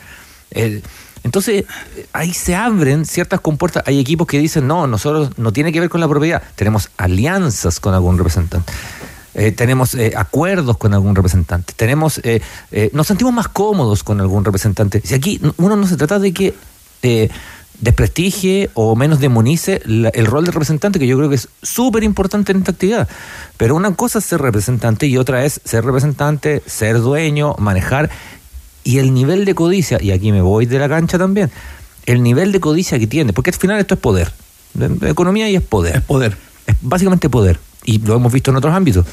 Entonces, 1.23 1.65
ahí 2.13 2.33
se 2.33 2.55
abren 2.55 3.05
ciertas 3.05 3.41
compuertas. 3.41 3.83
Hay 3.87 3.99
equipos 3.99 4.29
que 4.29 4.39
dicen, 4.39 4.67
no, 4.69 4.87
nosotros 4.87 5.31
no 5.37 5.53
tiene 5.53 5.73
que 5.73 5.81
ver 5.81 5.89
con 5.89 6.01
la 6.01 6.07
propiedad. 6.09 6.41
Tenemos 6.55 6.89
alianzas 6.97 7.81
con 7.81 7.95
algún 7.95 8.17
representante. 8.17 8.73
Eh, 9.39 9.53
tenemos 9.53 9.95
eh, 9.95 10.15
acuerdos 10.17 10.79
con 10.79 10.95
algún 10.95 11.15
representante. 11.15 11.75
Tenemos, 11.77 12.19
eh, 12.25 12.41
eh, 12.73 12.89
nos 12.95 13.07
sentimos 13.07 13.35
más 13.35 13.49
cómodos 13.49 14.03
con 14.03 14.19
algún 14.21 14.45
representante. 14.47 15.03
Si 15.05 15.13
aquí 15.13 15.41
uno 15.59 15.77
no 15.77 15.87
se 15.87 15.97
trata 15.99 16.19
de 16.19 16.33
que 16.33 16.55
eh, 17.03 17.29
desprestigie 17.79 18.71
o 18.73 18.97
menos 18.97 19.21
demonice 19.21 19.83
la- 19.85 20.09
el 20.09 20.25
rol 20.25 20.45
del 20.47 20.55
representante, 20.55 20.99
que 20.99 21.07
yo 21.07 21.19
creo 21.19 21.29
que 21.29 21.35
es 21.35 21.49
súper 21.63 22.03
importante 22.03 22.53
en 22.53 22.59
esta 22.59 22.73
actividad. 22.73 23.09
Pero 23.59 23.75
una 23.77 23.95
cosa 23.95 24.21
es 24.21 24.25
ser 24.25 24.41
representante 24.41 25.07
y 25.07 25.19
otra 25.19 25.45
es 25.45 25.61
ser 25.65 25.85
representante, 25.85 26.63
ser 26.65 26.99
dueño, 27.01 27.55
manejar 27.59 28.09
y 28.85 28.99
el 28.99 29.13
nivel 29.13 29.45
de 29.45 29.55
codicia, 29.55 29.99
y 30.01 30.13
aquí 30.13 30.33
me 30.33 30.41
voy 30.41 30.65
de 30.65 30.79
la 30.79 30.89
cancha 30.89 31.19
también, 31.19 31.51
el 32.07 32.23
nivel 32.23 32.53
de 32.53 32.61
codicia 32.61 32.99
que 32.99 33.07
tiene, 33.07 33.35
porque 33.35 33.51
al 33.51 33.57
final 33.57 33.79
esto 33.79 33.93
es 33.95 34.01
poder. 34.01 34.33
De- 34.73 34.89
de 34.89 35.11
economía 35.11 35.51
y 35.51 35.57
es 35.57 35.63
poder. 35.63 35.97
Es 35.97 36.03
poder. 36.03 36.39
Es 36.67 36.77
básicamente 36.81 37.29
poder. 37.29 37.59
Y 37.85 37.99
lo 37.99 38.17
hemos 38.17 38.33
visto 38.33 38.51
en 38.51 38.57
otros 38.57 38.73
ámbitos. 38.75 39.05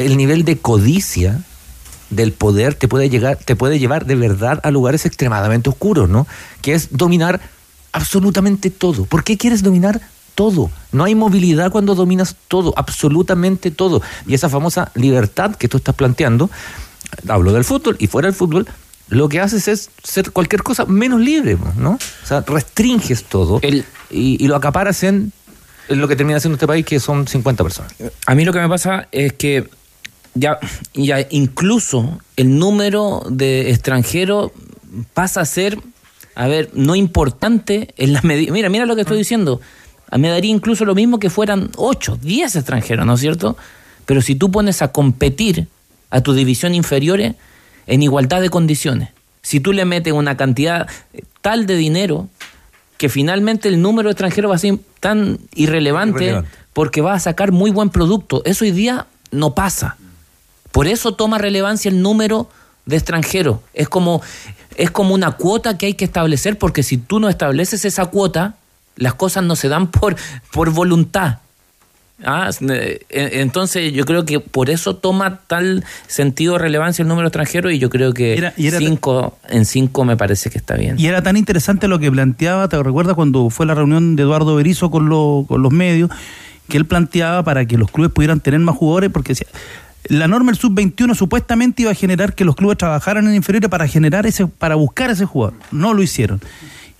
El 0.00 0.16
nivel 0.16 0.44
de 0.44 0.56
codicia 0.56 1.42
del 2.08 2.32
poder 2.32 2.74
te 2.74 2.88
puede 2.88 3.10
llegar, 3.10 3.36
te 3.36 3.54
puede 3.54 3.78
llevar 3.78 4.06
de 4.06 4.14
verdad 4.14 4.60
a 4.62 4.70
lugares 4.70 5.04
extremadamente 5.04 5.68
oscuros, 5.68 6.08
¿no? 6.08 6.26
Que 6.62 6.72
es 6.72 6.88
dominar 6.90 7.40
absolutamente 7.92 8.70
todo. 8.70 9.04
¿Por 9.04 9.24
qué 9.24 9.36
quieres 9.36 9.62
dominar 9.62 10.00
todo? 10.34 10.70
No 10.92 11.04
hay 11.04 11.14
movilidad 11.14 11.70
cuando 11.70 11.94
dominas 11.94 12.34
todo, 12.48 12.72
absolutamente 12.76 13.70
todo. 13.70 14.00
Y 14.26 14.34
esa 14.34 14.48
famosa 14.48 14.90
libertad 14.94 15.54
que 15.56 15.68
tú 15.68 15.76
estás 15.76 15.94
planteando, 15.94 16.50
hablo 17.28 17.52
del 17.52 17.64
fútbol 17.64 17.96
y 17.98 18.06
fuera 18.06 18.26
del 18.26 18.34
fútbol, 18.34 18.66
lo 19.08 19.28
que 19.28 19.40
haces 19.40 19.68
es 19.68 19.90
ser 20.02 20.30
cualquier 20.30 20.62
cosa 20.62 20.86
menos 20.86 21.20
libre, 21.20 21.58
¿no? 21.76 21.98
O 22.22 22.26
sea, 22.26 22.40
restringes 22.40 23.24
todo 23.24 23.60
y, 23.62 23.84
y 24.10 24.46
lo 24.46 24.56
acaparas 24.56 25.02
en, 25.02 25.32
en 25.88 26.00
lo 26.00 26.08
que 26.08 26.16
termina 26.16 26.40
siendo 26.40 26.54
este 26.54 26.66
país, 26.66 26.86
que 26.86 27.00
son 27.00 27.26
50 27.26 27.62
personas. 27.64 27.92
A 28.24 28.34
mí 28.34 28.44
lo 28.44 28.52
que 28.52 28.60
me 28.60 28.68
pasa 28.68 29.08
es 29.10 29.32
que 29.34 29.68
ya, 30.34 30.58
ya 30.94 31.26
incluso 31.30 32.18
el 32.36 32.58
número 32.58 33.22
de 33.28 33.70
extranjeros 33.70 34.52
pasa 35.14 35.40
a 35.40 35.44
ser, 35.44 35.78
a 36.34 36.46
ver, 36.48 36.70
no 36.74 36.94
importante 36.94 37.92
en 37.96 38.12
la 38.12 38.22
medida. 38.22 38.52
Mira, 38.52 38.68
mira 38.68 38.86
lo 38.86 38.94
que 38.94 39.02
estoy 39.02 39.18
diciendo. 39.18 39.60
A 40.10 40.18
mí 40.18 40.22
Me 40.22 40.28
daría 40.30 40.50
incluso 40.50 40.84
lo 40.84 40.94
mismo 40.94 41.18
que 41.18 41.30
fueran 41.30 41.70
8, 41.76 42.18
10 42.20 42.56
extranjeros, 42.56 43.06
¿no 43.06 43.14
es 43.14 43.20
cierto? 43.20 43.56
Pero 44.06 44.20
si 44.22 44.34
tú 44.34 44.50
pones 44.50 44.82
a 44.82 44.88
competir 44.92 45.68
a 46.10 46.20
tu 46.20 46.32
división 46.32 46.74
inferiores 46.74 47.34
en 47.86 48.02
igualdad 48.02 48.40
de 48.40 48.50
condiciones, 48.50 49.10
si 49.42 49.60
tú 49.60 49.72
le 49.72 49.84
metes 49.84 50.12
una 50.12 50.36
cantidad 50.36 50.88
tal 51.40 51.66
de 51.66 51.76
dinero 51.76 52.28
que 52.98 53.08
finalmente 53.08 53.68
el 53.68 53.80
número 53.80 54.08
de 54.08 54.12
extranjeros 54.12 54.50
va 54.50 54.56
a 54.56 54.58
ser 54.58 54.78
tan 54.98 55.38
irrelevante, 55.54 56.24
Irrelevante. 56.24 56.50
porque 56.72 57.00
va 57.00 57.14
a 57.14 57.20
sacar 57.20 57.52
muy 57.52 57.70
buen 57.70 57.88
producto. 57.90 58.42
Eso 58.44 58.64
hoy 58.64 58.72
día 58.72 59.06
no 59.30 59.54
pasa. 59.54 59.96
Por 60.72 60.86
eso 60.86 61.14
toma 61.14 61.38
relevancia 61.38 61.90
el 61.90 62.02
número 62.02 62.48
de 62.86 62.96
extranjeros. 62.96 63.58
Es 63.74 63.88
como, 63.88 64.22
es 64.76 64.90
como 64.90 65.14
una 65.14 65.32
cuota 65.32 65.76
que 65.76 65.86
hay 65.86 65.94
que 65.94 66.04
establecer, 66.04 66.58
porque 66.58 66.82
si 66.82 66.96
tú 66.96 67.20
no 67.20 67.28
estableces 67.28 67.84
esa 67.84 68.06
cuota, 68.06 68.54
Las 68.96 69.14
cosas 69.14 69.44
no 69.44 69.56
se 69.56 69.68
dan 69.68 69.86
por, 69.86 70.14
por 70.52 70.70
voluntad. 70.70 71.38
Ah, 72.22 72.50
eh, 72.68 73.00
entonces 73.08 73.94
yo 73.94 74.04
creo 74.04 74.26
que 74.26 74.40
por 74.40 74.68
eso 74.68 74.96
toma 74.96 75.40
tal 75.46 75.84
sentido 76.06 76.54
de 76.54 76.58
relevancia 76.58 77.02
el 77.02 77.08
número 77.08 77.28
extranjero 77.28 77.70
y 77.70 77.78
yo 77.78 77.88
creo 77.88 78.12
que 78.12 78.52
cinco, 78.78 79.38
en 79.48 79.64
cinco 79.64 80.04
me 80.04 80.18
parece 80.18 80.50
que 80.50 80.58
está 80.58 80.74
bien. 80.74 80.96
Y 80.98 81.06
era 81.06 81.22
tan 81.22 81.38
interesante 81.38 81.88
lo 81.88 81.98
que 81.98 82.10
planteaba, 82.10 82.68
¿te 82.68 82.82
recuerdas 82.82 83.14
cuando 83.14 83.48
fue 83.48 83.64
la 83.64 83.74
reunión 83.74 84.16
de 84.16 84.22
Eduardo 84.24 84.54
Berizo 84.54 84.90
con, 84.90 85.08
con 85.46 85.62
los 85.62 85.72
medios? 85.72 86.10
Que 86.68 86.76
él 86.76 86.84
planteaba 86.84 87.42
para 87.42 87.64
que 87.64 87.78
los 87.78 87.90
clubes 87.90 88.12
pudieran 88.12 88.40
tener 88.40 88.60
más 88.60 88.76
jugadores, 88.76 89.10
porque 89.10 89.32
decía, 89.32 89.48
la 90.04 90.28
norma 90.28 90.52
del 90.52 90.60
sub-21 90.60 91.14
supuestamente 91.14 91.82
iba 91.82 91.90
a 91.90 91.94
generar 91.94 92.34
que 92.34 92.44
los 92.44 92.56
clubes 92.56 92.78
trabajaran 92.78 93.26
en 93.28 93.34
inferiores 93.34 93.68
para 93.68 93.86
generar 93.86 94.26
ese, 94.26 94.46
para 94.46 94.74
buscar 94.74 95.10
ese 95.10 95.24
jugador. 95.24 95.58
No 95.70 95.94
lo 95.94 96.02
hicieron. 96.02 96.40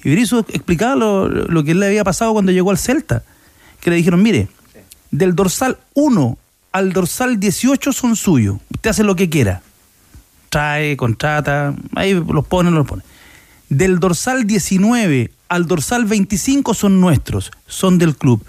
Y 0.03 0.11
Berizzo 0.11 0.41
explicaba 0.49 0.95
lo, 0.95 1.29
lo 1.29 1.65
que 1.65 1.75
le 1.75 1.87
había 1.87 2.05
pasado 2.05 2.33
cuando 2.33 2.53
llegó 2.53 2.71
al 2.71 2.79
Celta, 2.79 3.23
que 3.81 3.91
le 3.91 3.97
dijeron, 3.97 4.23
mire, 4.23 4.49
del 5.11 5.35
dorsal 5.35 5.79
1 5.95 6.39
al 6.73 6.93
dorsal 6.93 7.41
18 7.41 7.93
son 7.93 8.17
suyos. 8.17 8.59
Usted 8.73 8.91
hace 8.91 9.05
lo 9.05 9.17
que 9.17 9.29
quiera. 9.29 9.63
Trae, 10.49 10.97
contrata, 10.97 11.75
ahí 11.95 12.15
los 12.15 12.47
pone, 12.47 12.71
los 12.71 12.87
pone. 12.87 13.03
Del 13.69 13.99
dorsal 13.99 14.47
19 14.47 15.31
al 15.49 15.67
dorsal 15.67 16.05
25 16.05 16.75
son 16.75 17.01
nuestros, 17.01 17.51
son 17.67 17.99
del 17.99 18.17
club. 18.17 18.45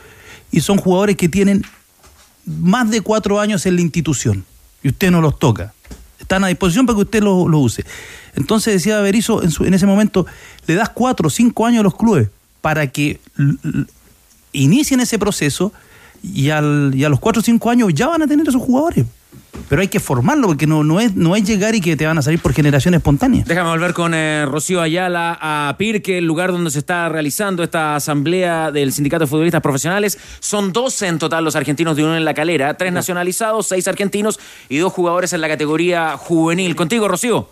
Y 0.51 0.61
son 0.61 0.77
jugadores 0.77 1.15
que 1.15 1.29
tienen 1.29 1.63
más 2.45 2.89
de 2.89 3.01
cuatro 3.01 3.39
años 3.39 3.65
en 3.65 3.75
la 3.75 3.81
institución. 3.81 4.45
Y 4.83 4.89
usted 4.89 5.11
no 5.11 5.21
los 5.21 5.37
toca. 5.37 5.73
Están 6.19 6.43
a 6.43 6.47
disposición 6.47 6.85
para 6.85 6.97
que 6.97 7.03
usted 7.03 7.23
los 7.23 7.47
lo 7.49 7.59
use. 7.59 7.85
Entonces 8.35 8.73
decía 8.73 8.99
Berizzo, 9.01 9.43
en, 9.43 9.51
en 9.65 9.73
ese 9.73 9.85
momento, 9.85 10.25
le 10.67 10.75
das 10.75 10.89
cuatro 10.89 11.27
o 11.27 11.29
cinco 11.29 11.65
años 11.65 11.81
a 11.81 11.83
los 11.83 11.95
clubes 11.95 12.29
para 12.61 12.87
que 12.87 13.19
inicien 14.53 14.99
ese 14.99 15.19
proceso 15.19 15.73
y, 16.23 16.49
al, 16.49 16.91
y 16.93 17.03
a 17.03 17.09
los 17.09 17.19
4 17.19 17.39
o 17.39 17.43
5 17.43 17.69
años 17.69 17.93
ya 17.93 18.07
van 18.07 18.21
a 18.21 18.27
tener 18.27 18.47
esos 18.47 18.61
jugadores. 18.61 19.05
Pero 19.69 19.81
hay 19.81 19.87
que 19.87 19.99
formarlo 19.99 20.47
porque 20.47 20.67
no, 20.67 20.83
no, 20.83 20.99
es, 20.99 21.15
no 21.15 21.35
es 21.35 21.43
llegar 21.43 21.75
y 21.75 21.81
que 21.81 21.95
te 21.95 22.05
van 22.05 22.17
a 22.17 22.21
salir 22.21 22.39
por 22.39 22.53
generación 22.53 22.93
espontánea. 22.93 23.43
Déjame 23.45 23.69
volver 23.69 23.93
con 23.93 24.13
eh, 24.13 24.45
Rocío 24.45 24.81
Ayala 24.81 25.37
a 25.41 25.75
Pirque, 25.77 26.17
el 26.17 26.25
lugar 26.25 26.51
donde 26.51 26.71
se 26.71 26.79
está 26.79 27.09
realizando 27.09 27.63
esta 27.63 27.95
asamblea 27.95 28.71
del 28.71 28.93
Sindicato 28.93 29.25
de 29.25 29.27
Futbolistas 29.27 29.61
Profesionales. 29.61 30.17
Son 30.39 30.71
12 30.71 31.07
en 31.07 31.19
total 31.19 31.43
los 31.43 31.55
argentinos 31.55 31.95
de 31.95 32.03
uno 32.03 32.15
en 32.15 32.25
la 32.25 32.33
calera, 32.33 32.73
tres 32.75 32.93
nacionalizados, 32.93 33.67
seis 33.67 33.87
argentinos 33.87 34.39
y 34.69 34.77
dos 34.77 34.93
jugadores 34.93 35.33
en 35.33 35.41
la 35.41 35.47
categoría 35.47 36.17
juvenil. 36.17 36.75
Contigo, 36.75 37.07
Rocío. 37.07 37.49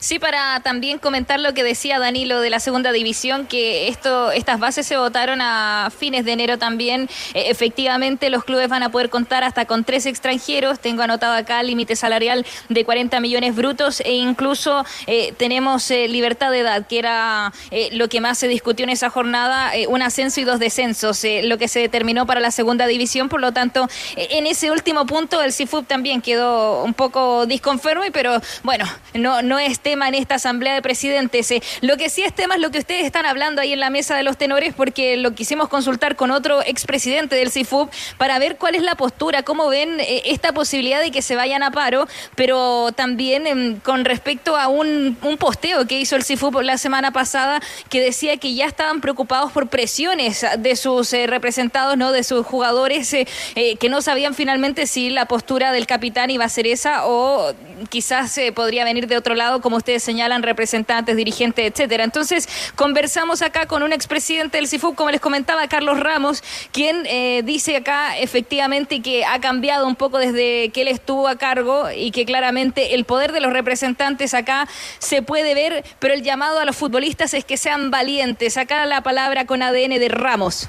Sí, 0.00 0.18
para 0.18 0.60
también 0.60 0.98
comentar 0.98 1.38
lo 1.40 1.52
que 1.52 1.62
decía 1.62 1.98
Danilo 1.98 2.40
de 2.40 2.48
la 2.48 2.58
segunda 2.58 2.90
división, 2.90 3.46
que 3.46 3.88
esto, 3.88 4.32
estas 4.32 4.58
bases 4.58 4.86
se 4.86 4.96
votaron 4.96 5.42
a 5.42 5.92
fines 5.96 6.24
de 6.24 6.32
enero 6.32 6.56
también. 6.56 7.02
Eh, 7.34 7.44
efectivamente, 7.48 8.30
los 8.30 8.44
clubes 8.44 8.70
van 8.70 8.82
a 8.82 8.88
poder 8.88 9.10
contar 9.10 9.44
hasta 9.44 9.66
con 9.66 9.84
tres 9.84 10.06
extranjeros. 10.06 10.80
Tengo 10.80 11.02
anotado 11.02 11.34
acá 11.34 11.62
límite 11.62 11.96
salarial 11.96 12.46
de 12.70 12.82
40 12.86 13.20
millones 13.20 13.54
brutos 13.54 14.00
e 14.00 14.12
incluso 14.12 14.86
eh, 15.06 15.34
tenemos 15.36 15.90
eh, 15.90 16.08
libertad 16.08 16.50
de 16.50 16.60
edad, 16.60 16.86
que 16.86 16.98
era 16.98 17.52
lo 17.92 18.08
que 18.08 18.22
más 18.22 18.38
se 18.38 18.48
discutió 18.48 18.84
en 18.84 18.90
esa 18.90 19.10
jornada, 19.10 19.72
un 19.88 20.00
ascenso 20.00 20.40
y 20.40 20.44
dos 20.44 20.58
descensos, 20.58 21.24
lo 21.42 21.58
que 21.58 21.68
se 21.68 21.78
determinó 21.80 22.24
para 22.26 22.40
la 22.40 22.50
segunda 22.50 22.86
división. 22.86 23.28
Por 23.28 23.42
lo 23.42 23.52
tanto, 23.52 23.86
en 24.16 24.46
ese 24.46 24.70
último 24.70 25.04
punto 25.04 25.42
el 25.42 25.52
CIFUB 25.52 25.84
también 25.84 26.22
quedó 26.22 26.82
un 26.84 26.94
poco 26.94 27.44
disconforme, 27.44 28.10
pero 28.10 28.40
bueno, 28.62 28.86
no, 29.12 29.42
no 29.42 29.58
es 29.58 29.80
tema 29.90 30.06
en 30.06 30.14
esta 30.14 30.36
asamblea 30.36 30.72
de 30.74 30.82
presidentes. 30.82 31.50
Eh, 31.50 31.60
lo 31.80 31.96
que 31.96 32.10
sí 32.10 32.22
es 32.22 32.32
tema 32.32 32.54
es 32.54 32.60
lo 32.60 32.70
que 32.70 32.78
ustedes 32.78 33.04
están 33.04 33.26
hablando 33.26 33.60
ahí 33.60 33.72
en 33.72 33.80
la 33.80 33.90
mesa 33.90 34.14
de 34.14 34.22
los 34.22 34.36
tenores, 34.36 34.72
porque 34.72 35.16
lo 35.16 35.34
quisimos 35.34 35.68
consultar 35.68 36.14
con 36.14 36.30
otro 36.30 36.62
expresidente 36.62 37.34
del 37.34 37.50
CIFUB 37.50 37.90
para 38.16 38.38
ver 38.38 38.56
cuál 38.56 38.76
es 38.76 38.82
la 38.82 38.94
postura, 38.94 39.42
cómo 39.42 39.68
ven 39.68 39.98
eh, 39.98 40.22
esta 40.26 40.52
posibilidad 40.52 41.00
de 41.00 41.10
que 41.10 41.22
se 41.22 41.34
vayan 41.34 41.64
a 41.64 41.72
paro, 41.72 42.06
pero 42.36 42.92
también 42.92 43.48
em, 43.48 43.80
con 43.80 44.04
respecto 44.04 44.56
a 44.56 44.68
un, 44.68 45.18
posteo 45.40 45.88
que 45.88 45.98
hizo 45.98 46.14
el 46.14 46.22
CIFUB 46.22 46.60
la 46.60 46.78
semana 46.78 47.10
pasada 47.10 47.60
que 47.88 48.00
decía 48.00 48.36
que 48.36 48.54
ya 48.54 48.66
estaban 48.66 49.00
preocupados 49.00 49.50
por 49.50 49.66
presiones 49.66 50.46
de 50.56 50.76
sus 50.76 51.12
eh, 51.14 51.26
representados, 51.26 51.96
no 51.96 52.12
de 52.12 52.22
sus 52.22 52.46
jugadores, 52.46 53.10
que 53.54 53.88
no 53.88 54.02
sabían 54.02 54.34
finalmente 54.34 54.86
si 54.86 55.10
la 55.10 55.26
postura 55.26 55.72
del 55.72 55.88
capitán 55.88 56.30
iba 56.30 56.44
a 56.44 56.48
ser 56.48 56.68
esa 56.68 57.06
o 57.06 57.52
quizás 57.88 58.38
podría 58.54 58.84
venir 58.84 59.08
de 59.08 59.16
otro 59.16 59.34
lado, 59.34 59.60
como 59.60 59.79
ustedes 59.80 60.02
señalan, 60.02 60.42
representantes, 60.42 61.16
dirigentes, 61.16 61.70
etcétera. 61.70 62.04
Entonces, 62.04 62.48
conversamos 62.76 63.42
acá 63.42 63.66
con 63.66 63.82
un 63.82 63.92
expresidente 63.92 64.58
del 64.58 64.68
CIFUB, 64.68 64.94
como 64.94 65.10
les 65.10 65.20
comentaba, 65.20 65.66
Carlos 65.68 65.98
Ramos, 65.98 66.42
quien 66.72 67.04
eh, 67.06 67.42
dice 67.44 67.76
acá 67.76 68.16
efectivamente 68.18 69.02
que 69.02 69.24
ha 69.24 69.40
cambiado 69.40 69.86
un 69.86 69.96
poco 69.96 70.18
desde 70.18 70.70
que 70.70 70.82
él 70.82 70.88
estuvo 70.88 71.28
a 71.28 71.36
cargo 71.36 71.90
y 71.90 72.10
que 72.10 72.24
claramente 72.24 72.94
el 72.94 73.04
poder 73.04 73.32
de 73.32 73.40
los 73.40 73.52
representantes 73.52 74.34
acá 74.34 74.68
se 74.98 75.22
puede 75.22 75.54
ver, 75.54 75.84
pero 75.98 76.14
el 76.14 76.22
llamado 76.22 76.60
a 76.60 76.64
los 76.64 76.76
futbolistas 76.76 77.34
es 77.34 77.44
que 77.44 77.56
sean 77.56 77.90
valientes. 77.90 78.56
Acá 78.56 78.86
la 78.86 79.02
palabra 79.02 79.46
con 79.46 79.62
ADN 79.62 79.98
de 79.98 80.08
Ramos. 80.08 80.68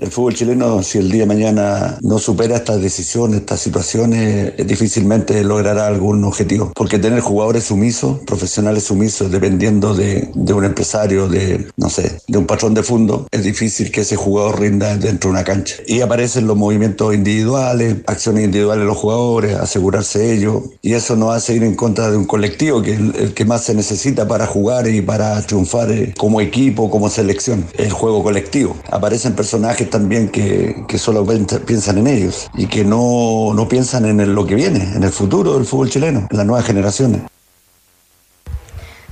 El 0.00 0.10
fútbol 0.10 0.34
chileno, 0.34 0.82
si 0.82 0.96
el 0.96 1.10
día 1.10 1.20
de 1.20 1.26
mañana 1.26 1.98
no 2.00 2.18
supera 2.18 2.56
estas 2.56 2.80
decisiones, 2.80 3.40
estas 3.40 3.60
situaciones, 3.60 4.56
difícilmente 4.66 5.44
logrará 5.44 5.86
algún 5.86 6.24
objetivo. 6.24 6.72
Porque 6.74 6.98
tener 6.98 7.20
jugadores 7.20 7.64
sumisos, 7.64 8.20
profesionales 8.20 8.84
sumisos, 8.84 9.30
dependiendo 9.30 9.94
de, 9.94 10.30
un 10.34 10.64
empresario, 10.64 11.28
de, 11.28 11.68
no 11.76 11.90
sé, 11.90 12.18
de 12.26 12.38
un 12.38 12.46
patrón 12.46 12.72
de 12.72 12.82
fondo, 12.82 13.26
es 13.30 13.44
difícil 13.44 13.90
que 13.90 14.00
ese 14.00 14.16
jugador 14.16 14.58
rinda 14.58 14.96
dentro 14.96 15.28
de 15.28 15.32
una 15.32 15.44
cancha. 15.44 15.76
Y 15.86 16.00
aparecen 16.00 16.46
los 16.46 16.56
movimientos 16.56 17.14
individuales, 17.14 17.96
acciones 18.06 18.44
individuales 18.44 18.84
de 18.84 18.88
los 18.88 18.96
jugadores, 18.96 19.56
asegurarse 19.56 20.32
ellos. 20.32 20.62
Y 20.80 20.94
eso 20.94 21.14
nos 21.14 21.34
hace 21.34 21.56
ir 21.56 21.62
en 21.62 21.74
contra 21.74 22.10
de 22.10 22.16
un 22.16 22.24
colectivo, 22.24 22.80
que 22.80 22.94
es 22.94 22.98
el, 22.98 23.34
que 23.34 23.44
más 23.44 23.64
se 23.64 23.74
necesita 23.74 24.26
para 24.26 24.46
jugar 24.46 24.88
y 24.88 25.02
para 25.02 25.42
triunfar 25.42 25.90
eh, 25.90 26.14
como 26.16 26.40
equipo, 26.40 26.88
como 26.88 27.10
selección. 27.10 27.66
El 27.76 27.90
juego 27.92 28.22
colectivo. 28.22 28.76
Aparecen 28.90 29.34
personajes 29.34 29.89
también 29.90 30.28
que, 30.28 30.84
que 30.88 30.98
solo 30.98 31.26
piensan 31.66 31.98
en 31.98 32.06
ellos 32.06 32.48
y 32.54 32.66
que 32.66 32.84
no, 32.84 33.52
no 33.54 33.68
piensan 33.68 34.06
en 34.06 34.34
lo 34.34 34.46
que 34.46 34.54
viene, 34.54 34.94
en 34.94 35.02
el 35.02 35.10
futuro 35.10 35.54
del 35.54 35.66
fútbol 35.66 35.90
chileno, 35.90 36.26
en 36.30 36.36
las 36.36 36.46
nuevas 36.46 36.64
generaciones. 36.64 37.22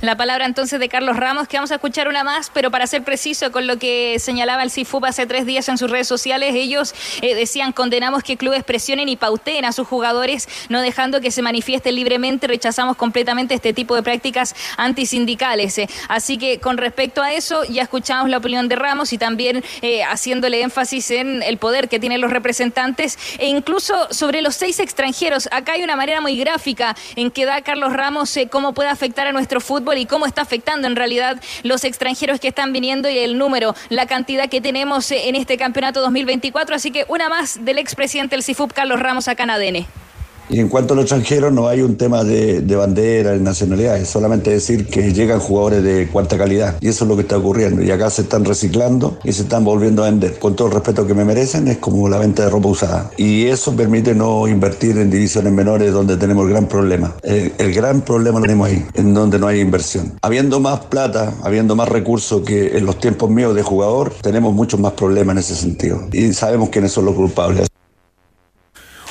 La 0.01 0.15
palabra 0.15 0.45
entonces 0.45 0.79
de 0.79 0.87
Carlos 0.87 1.17
Ramos, 1.17 1.49
que 1.49 1.57
vamos 1.57 1.71
a 1.71 1.75
escuchar 1.75 2.07
una 2.07 2.23
más, 2.23 2.49
pero 2.53 2.71
para 2.71 2.87
ser 2.87 3.03
preciso 3.03 3.51
con 3.51 3.67
lo 3.67 3.77
que 3.77 4.17
señalaba 4.17 4.63
el 4.63 4.71
CIFUB 4.71 5.03
hace 5.03 5.25
tres 5.25 5.45
días 5.45 5.67
en 5.67 5.77
sus 5.77 5.91
redes 5.91 6.07
sociales, 6.07 6.55
ellos 6.55 6.95
eh, 7.21 7.35
decían 7.35 7.73
condenamos 7.73 8.23
que 8.23 8.37
clubes 8.37 8.63
presionen 8.63 9.09
y 9.09 9.17
pauteen 9.17 9.65
a 9.65 9.73
sus 9.73 9.89
jugadores, 9.89 10.47
no 10.69 10.79
dejando 10.79 11.19
que 11.19 11.31
se 11.31 11.41
manifiesten 11.41 11.95
libremente, 11.95 12.47
rechazamos 12.47 12.95
completamente 12.95 13.53
este 13.53 13.73
tipo 13.73 13.93
de 13.93 14.01
prácticas 14.01 14.55
antisindicales. 14.77 15.77
Eh. 15.77 15.89
Así 16.07 16.37
que 16.37 16.61
con 16.61 16.77
respecto 16.77 17.21
a 17.21 17.33
eso, 17.33 17.65
ya 17.65 17.83
escuchamos 17.83 18.29
la 18.29 18.37
opinión 18.37 18.69
de 18.69 18.77
Ramos 18.77 19.11
y 19.11 19.17
también 19.17 19.65
eh, 19.81 20.05
haciéndole 20.05 20.61
énfasis 20.61 21.11
en 21.11 21.43
el 21.43 21.57
poder 21.57 21.89
que 21.89 21.99
tienen 21.99 22.21
los 22.21 22.31
representantes 22.31 23.19
e 23.37 23.47
incluso 23.47 24.07
sobre 24.13 24.41
los 24.41 24.55
seis 24.55 24.79
extranjeros. 24.79 25.49
Acá 25.51 25.73
hay 25.73 25.83
una 25.83 25.97
manera 25.97 26.21
muy 26.21 26.37
gráfica 26.37 26.95
en 27.17 27.31
que 27.31 27.45
da 27.45 27.61
Carlos 27.63 27.91
Ramos 27.91 28.39
cómo 28.49 28.73
puede 28.73 28.87
afectar 28.87 29.27
a 29.27 29.33
nuestro 29.33 29.59
fútbol 29.59 29.88
y 29.97 30.05
cómo 30.05 30.25
está 30.25 30.41
afectando 30.41 30.87
en 30.87 30.95
realidad 30.95 31.41
los 31.63 31.83
extranjeros 31.83 32.39
que 32.39 32.49
están 32.49 32.73
viniendo 32.73 33.09
y 33.09 33.17
el 33.17 33.37
número, 33.37 33.75
la 33.89 34.05
cantidad 34.05 34.49
que 34.49 34.61
tenemos 34.61 35.11
en 35.11 35.35
este 35.35 35.57
campeonato 35.57 36.01
2024. 36.01 36.75
Así 36.75 36.91
que 36.91 37.05
una 37.07 37.29
más 37.29 37.63
del 37.63 37.77
expresidente 37.77 38.35
del 38.35 38.43
CIFUP, 38.43 38.73
Carlos 38.73 38.99
Ramos, 38.99 39.27
acá 39.27 39.43
en 39.43 39.49
ADN. 39.49 40.08
Y 40.49 40.59
en 40.59 40.67
cuanto 40.67 40.93
a 40.93 40.95
los 40.95 41.03
extranjeros, 41.05 41.53
no 41.53 41.67
hay 41.67 41.81
un 41.81 41.95
tema 41.95 42.23
de, 42.23 42.61
bandera, 42.75 43.31
de 43.31 43.39
nacionalidades, 43.39 44.09
solamente 44.09 44.49
decir 44.49 44.87
que 44.87 45.13
llegan 45.13 45.39
jugadores 45.39 45.83
de 45.83 46.07
cuarta 46.07 46.37
calidad. 46.37 46.77
Y 46.81 46.87
eso 46.87 47.05
es 47.05 47.09
lo 47.09 47.15
que 47.15 47.21
está 47.21 47.37
ocurriendo. 47.37 47.83
Y 47.83 47.91
acá 47.91 48.09
se 48.09 48.23
están 48.23 48.45
reciclando 48.45 49.19
y 49.23 49.31
se 49.31 49.43
están 49.43 49.63
volviendo 49.63 50.03
a 50.03 50.09
vender. 50.09 50.39
Con 50.39 50.55
todo 50.55 50.67
el 50.67 50.73
respeto 50.73 51.05
que 51.05 51.13
me 51.13 51.23
merecen, 51.23 51.67
es 51.67 51.77
como 51.77 52.09
la 52.09 52.17
venta 52.17 52.45
de 52.45 52.49
ropa 52.49 52.69
usada. 52.69 53.11
Y 53.17 53.45
eso 53.45 53.75
permite 53.75 54.15
no 54.15 54.47
invertir 54.47 54.97
en 54.97 55.11
divisiones 55.11 55.53
menores 55.53 55.93
donde 55.93 56.17
tenemos 56.17 56.45
el 56.45 56.51
gran 56.51 56.67
problema. 56.67 57.15
El, 57.21 57.53
el 57.57 57.73
gran 57.73 58.01
problema 58.01 58.39
lo 58.39 58.43
tenemos 58.43 58.67
ahí, 58.67 58.85
en 58.95 59.13
donde 59.13 59.37
no 59.37 59.47
hay 59.47 59.59
inversión. 59.59 60.13
Habiendo 60.21 60.59
más 60.59 60.79
plata, 60.85 61.33
habiendo 61.43 61.75
más 61.75 61.89
recursos 61.89 62.41
que 62.41 62.77
en 62.77 62.85
los 62.85 62.99
tiempos 62.99 63.29
míos 63.29 63.53
de 63.53 63.61
jugador, 63.61 64.13
tenemos 64.21 64.53
muchos 64.53 64.79
más 64.79 64.93
problemas 64.93 65.33
en 65.33 65.39
ese 65.39 65.55
sentido. 65.55 66.07
Y 66.11 66.33
sabemos 66.33 66.69
quiénes 66.69 66.91
son 66.91 67.05
los 67.05 67.15
culpables. 67.15 67.68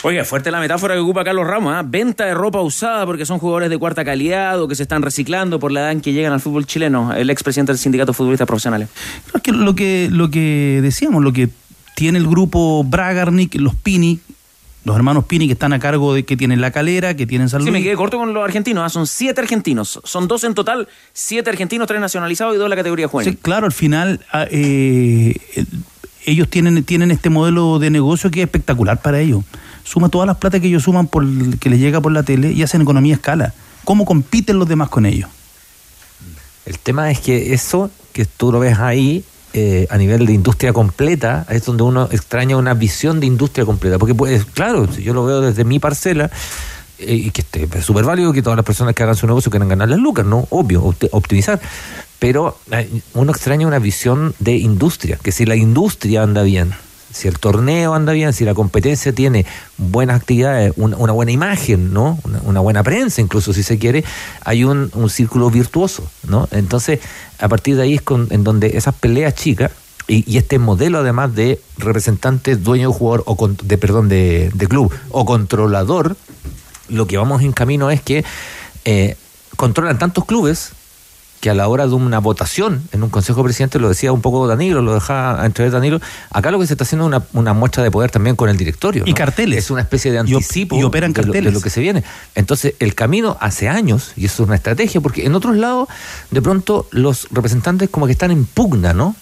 Oiga, 0.05 0.25
fuerte 0.25 0.51
la 0.53 0.61
metáfora 0.61 0.95
que 0.95 1.01
ocupa 1.01 1.25
Carlos 1.25 1.47
Ramos, 1.47 1.75
¿eh? 1.77 1.83
venta 1.85 2.25
de 2.25 2.33
ropa 2.35 2.61
usada 2.61 3.05
porque 3.05 3.27
son 3.27 3.39
jugadores 3.41 3.69
de 3.69 3.79
cuarta 3.79 4.05
calidad 4.05 4.61
o 4.63 4.69
que 4.69 4.77
se 4.77 4.85
están 4.85 5.03
reciclando 5.03 5.59
por 5.59 5.73
la 5.73 5.81
edad 5.81 5.93
en 5.93 6.01
que 6.01 6.13
llegan 6.13 6.33
al 6.33 6.41
fútbol 6.41 6.67
chileno, 6.67 7.13
el 7.15 7.31
expresidente 7.31 7.73
del 7.73 7.79
sindicato 7.81 8.13
de 8.13 8.17
futbolistas 8.17 8.47
profesionales. 8.47 8.89
es 9.35 9.43
que 9.43 9.51
lo 9.53 9.75
que 9.75 10.09
lo 10.13 10.31
que 10.31 10.79
decíamos, 10.83 11.25
lo 11.25 11.33
que 11.33 11.49
tiene 11.97 12.19
el 12.19 12.29
grupo 12.29 12.85
Bragarnik, 12.85 13.57
los 13.57 13.75
Pini, 13.75 14.21
Los 14.85 14.95
hermanos 14.95 15.25
Pini 15.25 15.49
que 15.49 15.55
están 15.55 15.73
a 15.73 15.81
cargo 15.81 16.15
de 16.15 16.25
que 16.25 16.37
tienen 16.37 16.61
la 16.61 16.71
calera, 16.71 17.17
que 17.17 17.27
tienen 17.27 17.49
San 17.49 17.61
Sí, 17.63 17.67
Luis. 17.71 17.73
me 17.81 17.83
quedé 17.85 17.97
corto 17.97 18.19
con 18.19 18.33
los 18.33 18.45
argentinos. 18.45 18.85
¿ah? 18.85 18.89
Son 18.89 19.07
siete 19.09 19.41
argentinos. 19.41 20.01
Son 20.05 20.29
dos 20.29 20.45
en 20.45 20.55
total. 20.55 20.87
Siete 21.13 21.51
argentinos, 21.51 21.89
tres 21.89 22.01
nacionalizados 22.01 22.55
y 22.55 22.59
dos 22.59 22.67
en 22.67 22.71
la 22.71 22.77
categoría 22.77 23.09
juvenil. 23.09 23.33
Sí, 23.35 23.39
claro, 23.43 23.67
al 23.67 23.73
final 23.73 24.25
ah, 24.33 24.47
eh, 24.49 25.35
ellos 26.25 26.49
tienen, 26.49 26.85
tienen 26.85 27.11
este 27.11 27.29
modelo 27.31 27.81
de 27.81 27.91
negocio 27.91 28.31
que 28.31 28.41
es 28.41 28.45
espectacular 28.45 29.03
para 29.03 29.19
ellos. 29.19 29.43
Suma 29.89 30.11
todas 30.11 30.27
las 30.27 30.37
plata 30.37 30.61
que 30.61 30.67
ellos 30.67 30.83
suman 30.83 31.07
por 31.07 31.25
que 31.59 31.71
les 31.71 31.81
llega 31.81 32.03
por 32.03 32.13
la 32.13 32.23
tele 32.23 32.53
y 32.53 32.63
hacen 32.63 32.83
economía 32.83 33.15
a 33.15 33.17
escala. 33.17 33.55
¿Cómo 33.85 34.05
compiten 34.05 34.59
los 34.59 34.69
demás 34.69 34.91
con 34.91 35.07
ellos? 35.07 35.31
El 36.67 36.79
tema 36.79 37.11
es 37.11 37.21
que 37.21 37.55
eso 37.55 37.91
que 38.13 38.27
tú 38.27 38.53
lo 38.53 38.61
ves 38.61 38.79
ahí 38.79 39.25
eh, 39.55 39.87
a 39.89 39.97
nivel 39.97 40.27
de 40.27 40.35
industria 40.35 40.75
completa 40.75 41.47
es 41.49 41.65
donde 41.65 41.85
uno 41.85 42.07
extraña 42.13 42.59
una 42.59 42.75
visión 42.75 43.19
de 43.19 43.27
industria 43.27 43.65
completa. 43.65 43.99
Porque, 43.99 44.15
pues, 44.15 44.45
claro, 44.45 44.93
si 44.93 45.03
yo 45.03 45.15
lo 45.15 45.25
veo 45.25 45.41
desde 45.41 45.65
mi 45.65 45.79
parcela, 45.79 46.31
eh, 46.99 47.15
y 47.15 47.31
que 47.31 47.41
esté 47.41 47.67
es 47.73 47.85
súper 47.85 48.05
válido 48.05 48.35
que 48.35 48.43
todas 48.43 48.57
las 48.59 48.67
personas 48.67 48.95
que 48.95 49.03
hagan 49.03 49.17
su 49.17 49.27
negocio 49.27 49.51
quieran 49.51 49.71
ganar 49.71 49.89
las 49.89 49.99
lucas, 49.99 50.27
¿no? 50.27 50.47
Obvio, 50.51 50.83
opti- 50.85 51.09
optimizar. 51.13 51.59
Pero 52.19 52.59
eh, 52.73 52.91
uno 53.15 53.33
extraña 53.33 53.67
una 53.67 53.79
visión 53.79 54.35
de 54.39 54.57
industria, 54.57 55.19
que 55.23 55.33
si 55.33 55.47
la 55.47 55.57
industria 55.57 56.23
anda 56.25 56.43
bien, 56.43 56.75
si 57.13 57.29
el 57.29 57.39
torneo 57.39 57.95
anda 57.95 58.13
bien, 58.13 58.33
si 58.33 58.45
la 58.45 58.55
competencia 58.55 59.13
tiene 59.13 59.47
buenas 59.77 60.21
actividades, 60.21 60.73
una, 60.77 61.13
buena 61.13 61.33
imagen, 61.33 61.93
¿no? 61.93 62.19
Una, 62.45 62.61
buena 62.61 62.83
prensa, 62.83 63.21
incluso 63.21 63.53
si 63.53 63.63
se 63.63 63.79
quiere, 63.79 64.05
hay 64.45 64.65
un, 64.65 64.91
un 64.95 65.09
círculo 65.11 65.51
virtuoso, 65.51 66.05
¿no? 66.29 66.49
Entonces, 66.51 67.01
a 67.39 67.49
partir 67.49 67.77
de 67.77 67.83
ahí 67.83 67.95
es 67.95 68.03
con, 68.03 68.29
en 68.31 68.45
donde 68.45 68.77
esas 68.77 68.95
peleas 68.95 69.35
chicas 69.35 69.71
y, 70.07 70.25
y 70.31 70.39
este 70.39 70.59
modelo 70.59 70.99
además 70.99 71.35
de 71.35 71.61
representante, 71.79 72.57
dueño 72.57 72.89
de 72.91 72.95
jugador 72.95 73.23
o 73.27 73.37
con- 73.37 73.57
de 73.63 73.79
perdón 73.79 74.09
de, 74.09 74.51
de 74.55 74.67
club 74.69 74.93
o 75.11 75.25
controlador, 75.25 76.17
lo 76.89 77.07
que 77.07 77.17
vamos 77.19 77.43
en 77.43 77.53
camino 77.53 77.91
es 77.91 78.01
que 78.01 78.25
eh, 78.85 79.17
controlan 79.57 79.99
tantos 79.99 80.25
clubes 80.25 80.73
que 81.41 81.51
a 81.51 81.55
la 81.55 81.69
hora 81.69 81.87
de 81.87 81.95
una 81.95 82.19
votación 82.19 82.83
en 82.93 83.03
un 83.05 83.11
consejo 83.11 83.41
de 83.41 83.45
presidente, 83.45 83.79
lo 83.79 83.89
decía 83.89 84.13
un 84.13 84.21
poco 84.23 84.47
Danilo, 84.49 84.83
lo 84.83 84.95
dejaba 84.95 85.47
entrever 85.47 85.73
Danilo, 85.73 86.01
acá 86.31 86.51
lo 86.51 86.59
que 86.59 86.67
se 86.67 86.75
está 86.75 86.85
haciendo 86.85 87.05
es 87.05 87.09
una, 87.09 87.23
una 87.33 87.53
muestra 87.53 87.83
de 87.85 87.91
poder 87.91 88.11
también 88.11 88.35
con 88.37 88.49
el 88.49 88.57
directorio. 88.57 89.05
Y 89.07 89.11
¿no? 89.11 89.17
carteles. 89.17 89.59
Es 89.65 89.71
una 89.71 89.83
especie 89.83 90.11
de 90.11 90.17
Y 90.19 90.21
op- 90.35 90.39
anticipo 90.39 90.77
y 90.77 90.83
operan 90.83 91.13
de 91.13 91.21
lo- 91.23 91.27
de, 91.29 91.33
carteles. 91.33 91.55
lo, 91.55 91.61
que 91.61 91.71
se 91.71 91.81
viene. 91.81 92.03
Entonces, 92.35 92.75
el 92.81 92.95
camino 92.95 93.37
hace 93.41 93.69
años, 93.69 94.13
y 94.17 94.25
eso 94.27 94.43
es 94.43 94.47
una 94.49 94.57
estrategia, 94.57 95.01
porque 95.01 95.27
en 95.27 95.35
otros 95.35 95.57
lados, 95.57 95.89
de 96.31 96.43
pronto, 96.43 96.89
los 96.91 97.29
representantes 97.31 97.89
como 97.89 98.07
que 98.07 98.13
están 98.13 98.31
en 98.33 98.45
pugna, 98.45 98.93
¿no? 98.93 99.15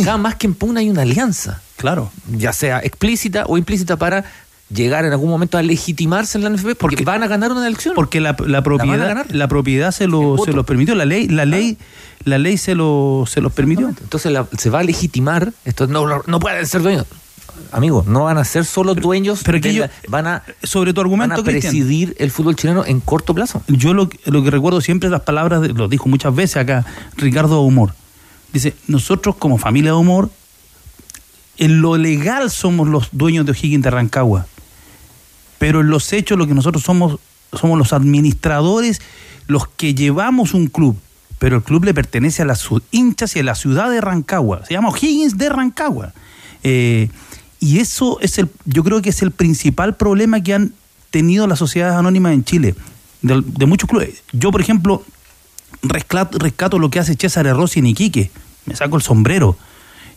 Acá 0.00 0.16
más 0.16 0.36
que 0.36 0.46
en 0.46 0.54
pugna 0.54 0.80
hay 0.80 0.88
una 0.90 1.02
alianza. 1.02 1.60
Claro. 1.76 2.10
Ya 2.30 2.52
sea 2.54 2.80
explícita 2.80 3.44
o 3.46 3.58
implícita 3.58 3.96
para 3.98 4.24
llegar 4.68 5.04
en 5.04 5.12
algún 5.12 5.30
momento 5.30 5.58
a 5.58 5.62
legitimarse 5.62 6.38
en 6.38 6.44
la 6.44 6.50
NFP 6.50 6.76
porque, 6.78 7.04
van 7.04 7.22
a 7.22 7.28
ganar 7.28 7.52
una 7.52 7.66
elección. 7.66 7.94
Porque 7.94 8.20
la, 8.20 8.34
propiedad, 8.36 9.26
la, 9.30 9.48
propiedad 9.48 9.92
se 9.92 10.06
lo, 10.08 10.36
se 10.44 10.52
los 10.52 10.66
permitió, 10.66 10.94
la 10.94 11.04
ley, 11.04 11.28
la 11.28 11.44
ley, 11.44 11.78
la 12.24 12.38
ley 12.38 12.56
se 12.58 12.74
lo, 12.74 13.24
se 13.28 13.40
los 13.40 13.52
permitió. 13.52 13.88
Entonces 13.88 14.32
la- 14.32 14.46
se 14.58 14.70
va 14.70 14.80
a 14.80 14.82
legitimar, 14.82 15.52
esto 15.64 15.86
no, 15.86 16.22
no, 16.26 16.40
pueden 16.40 16.66
ser 16.66 16.82
dueños. 16.82 17.06
Amigos, 17.72 18.06
no 18.06 18.24
van 18.24 18.36
a 18.38 18.44
ser 18.44 18.64
solo 18.64 18.94
dueños, 18.94 19.40
pero 19.44 19.60
que 19.60 19.68
de 19.68 19.74
yo- 19.76 19.82
la- 19.84 19.90
van 20.08 20.26
a, 20.26 20.42
sobre 20.62 20.92
tu 20.92 21.00
argumento, 21.00 21.36
van 21.36 21.40
a 21.40 21.44
Cristian. 21.44 21.72
presidir 21.72 22.16
el 22.18 22.30
fútbol 22.30 22.54
chileno 22.56 22.84
en 22.84 23.00
corto 23.00 23.34
plazo. 23.34 23.62
Yo 23.68 23.94
lo, 23.94 24.08
que- 24.08 24.18
lo 24.30 24.42
que 24.42 24.50
recuerdo 24.50 24.80
siempre 24.80 25.08
las 25.08 25.22
palabras, 25.22 25.62
de- 25.62 25.68
lo 25.68 25.88
dijo 25.88 26.08
muchas 26.08 26.34
veces 26.34 26.56
acá, 26.58 26.84
Ricardo 27.16 27.60
Humor. 27.62 27.94
Dice, 28.52 28.74
nosotros 28.88 29.36
como 29.36 29.58
familia 29.58 29.92
de 29.92 29.96
Humor, 29.96 30.30
en 31.58 31.80
lo 31.80 31.96
legal 31.96 32.50
somos 32.50 32.88
los 32.88 33.08
dueños 33.12 33.46
de 33.46 33.52
O'Higgins 33.52 33.82
de 33.84 33.90
Rancagua, 33.90 34.46
pero 35.66 35.80
en 35.80 35.88
los 35.88 36.12
hechos 36.12 36.38
lo 36.38 36.46
que 36.46 36.54
nosotros 36.54 36.84
somos, 36.84 37.18
somos 37.52 37.76
los 37.76 37.92
administradores, 37.92 39.02
los 39.48 39.66
que 39.66 39.96
llevamos 39.96 40.54
un 40.54 40.68
club, 40.68 40.96
pero 41.40 41.56
el 41.56 41.64
club 41.64 41.86
le 41.86 41.92
pertenece 41.92 42.42
a 42.42 42.44
las 42.44 42.68
hinchas 42.92 43.34
y 43.34 43.40
a 43.40 43.42
la 43.42 43.56
ciudad 43.56 43.90
de 43.90 44.00
Rancagua, 44.00 44.64
se 44.64 44.74
llama 44.74 44.90
O'Higgins 44.90 45.36
de 45.36 45.48
Rancagua. 45.48 46.12
Eh, 46.62 47.08
y 47.58 47.80
eso 47.80 48.20
es 48.20 48.38
el, 48.38 48.48
yo 48.64 48.84
creo 48.84 49.02
que 49.02 49.10
es 49.10 49.22
el 49.22 49.32
principal 49.32 49.96
problema 49.96 50.40
que 50.40 50.54
han 50.54 50.72
tenido 51.10 51.48
las 51.48 51.58
sociedades 51.58 51.96
anónimas 51.96 52.34
en 52.34 52.44
Chile, 52.44 52.76
de, 53.22 53.42
de 53.44 53.66
muchos 53.66 53.90
clubes. 53.90 54.22
Yo, 54.30 54.52
por 54.52 54.60
ejemplo, 54.60 55.02
rescato, 55.82 56.38
rescato 56.38 56.78
lo 56.78 56.90
que 56.90 57.00
hace 57.00 57.16
César 57.16 57.44
Rossi 57.56 57.80
en 57.80 57.86
Iquique, 57.86 58.30
me 58.66 58.76
saco 58.76 58.94
el 58.94 59.02
sombrero. 59.02 59.56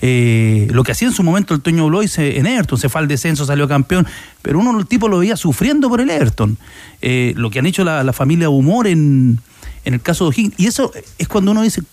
Eh, 0.02 0.68
lo 0.72 0.84
que 0.84 0.94
hacía 0.94 1.10
en 1.10 1.14
su 1.14 1.24
momento 1.24 1.54
el 1.54 1.62
Toño 1.62 1.88
Blois 1.88 2.18
en 2.20 2.46
Everton, 2.46 2.78
se 2.78 2.88
fue 2.90 3.02
al 3.02 3.08
descenso, 3.08 3.46
salió 3.46 3.68
campeón, 3.68 4.08
pero 4.42 4.60
uno 4.60 4.78
el 4.80 4.88
tipo 4.88 5.08
lo 5.10 5.20
veía 5.20 5.36
sufriendo 5.36 5.90
por 5.90 6.00
el 6.02 6.10
Everton. 6.10 6.58
Eh, 7.02 7.34
lo 7.36 7.50
que 7.50 7.60
han 7.60 7.66
hecho 7.66 7.84
la, 7.84 8.04
la 8.04 8.14
familia 8.14 8.50
Humor 8.50 8.88
en, 8.88 9.40
en 9.86 9.94
el 9.94 10.02
caso 10.02 10.26
de 10.26 10.30
O'Higgins, 10.30 10.56
y 10.58 10.68
eso 10.68 10.92
es 11.18 11.28
cuando 11.28 11.52
uno 11.52 11.62
dice, 11.62 11.84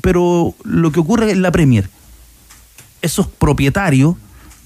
pero 0.00 0.54
lo 0.64 0.90
que 0.90 1.00
ocurre 1.00 1.30
en 1.30 1.42
la 1.42 1.52
Premier, 1.52 1.88
esos 3.00 3.26
propietarios 3.26 4.16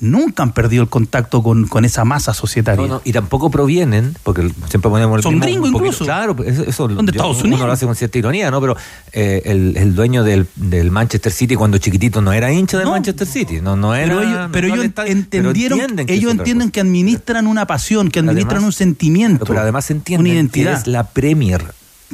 nunca 0.01 0.43
han 0.43 0.53
perdido 0.53 0.83
el 0.83 0.89
contacto 0.89 1.43
con, 1.43 1.67
con 1.67 1.85
esa 1.85 2.05
masa 2.05 2.35
societaria. 2.35 2.87
No, 2.87 2.95
no, 2.95 3.03
y 3.05 3.13
tampoco 3.13 3.51
provienen, 3.51 4.15
porque 4.23 4.43
siempre 4.69 4.91
ponemos 4.91 5.17
el 5.17 5.23
Son 5.23 5.41
gringos 5.41 5.71
incluso. 5.71 6.05
Claro, 6.05 6.37
pues, 6.37 6.49
eso, 6.51 6.65
eso 6.65 6.89
yo- 6.91 7.01
Estados 7.01 7.39
uno 7.39 7.47
Unidos. 7.49 7.67
lo 7.67 7.73
hace 7.73 7.87
con 7.87 7.97
cierta 7.97 8.19
ironía, 8.19 8.51
¿no? 8.51 8.61
Pero 8.61 8.77
eh, 9.13 9.43
el, 9.47 9.77
el 9.77 9.95
dueño 9.95 10.23
del, 10.25 10.47
del 10.57 10.91
Manchester 10.91 11.33
City 11.33 11.55
cuando 11.57 11.79
chiquitito 11.79 12.21
no 12.21 12.33
era 12.33 12.53
hincha 12.53 12.77
del 12.77 12.87
No. 12.87 12.93
Manchester 12.93 13.27
City, 13.27 13.61
no, 13.61 13.77
no 13.77 13.95
era. 13.95 14.07
Pero 14.09 14.23
ellos, 14.23 14.49
pero 14.53 14.67
ellos 14.69 14.85
entendieron, 15.07 15.53
pero 15.53 15.75
entienden 15.77 16.07
que 16.07 16.15
ellos 16.15 16.33
entienden 16.33 16.71
que 16.71 16.81
administran 16.81 17.47
una 17.47 17.67
pasión, 17.67 18.11
que 18.11 18.21
administran 18.21 18.57
Además- 18.59 18.67
un 18.67 18.73
sentimiento, 18.73 19.45
Pero 19.47 19.61
además 19.61 19.91
entienden 19.91 20.27
una 20.27 20.35
identidad. 20.35 20.75
que 20.75 20.81
es 20.81 20.87
la 20.87 21.05
Premier 21.09 21.65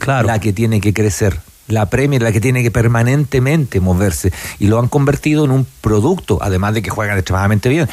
la 0.07 0.39
que 0.41 0.53
tiene 0.53 0.81
que 0.81 0.93
crecer. 0.95 1.41
La 1.73 1.87
Premier 1.91 2.21
la 2.23 2.33
que 2.33 2.41
tiene 2.41 2.63
que 2.63 2.71
permanentemente 2.71 3.81
moverse. 3.81 4.33
Y 4.59 4.67
lo 4.67 4.79
han 4.79 4.89
convertido 4.89 5.45
en 5.45 5.51
un 5.51 5.67
producto, 5.81 6.39
además 6.43 6.75
de 6.75 6.83
que 6.83 6.91
juegan 6.91 7.17
extremadamente 7.17 7.69
bien. 7.69 7.89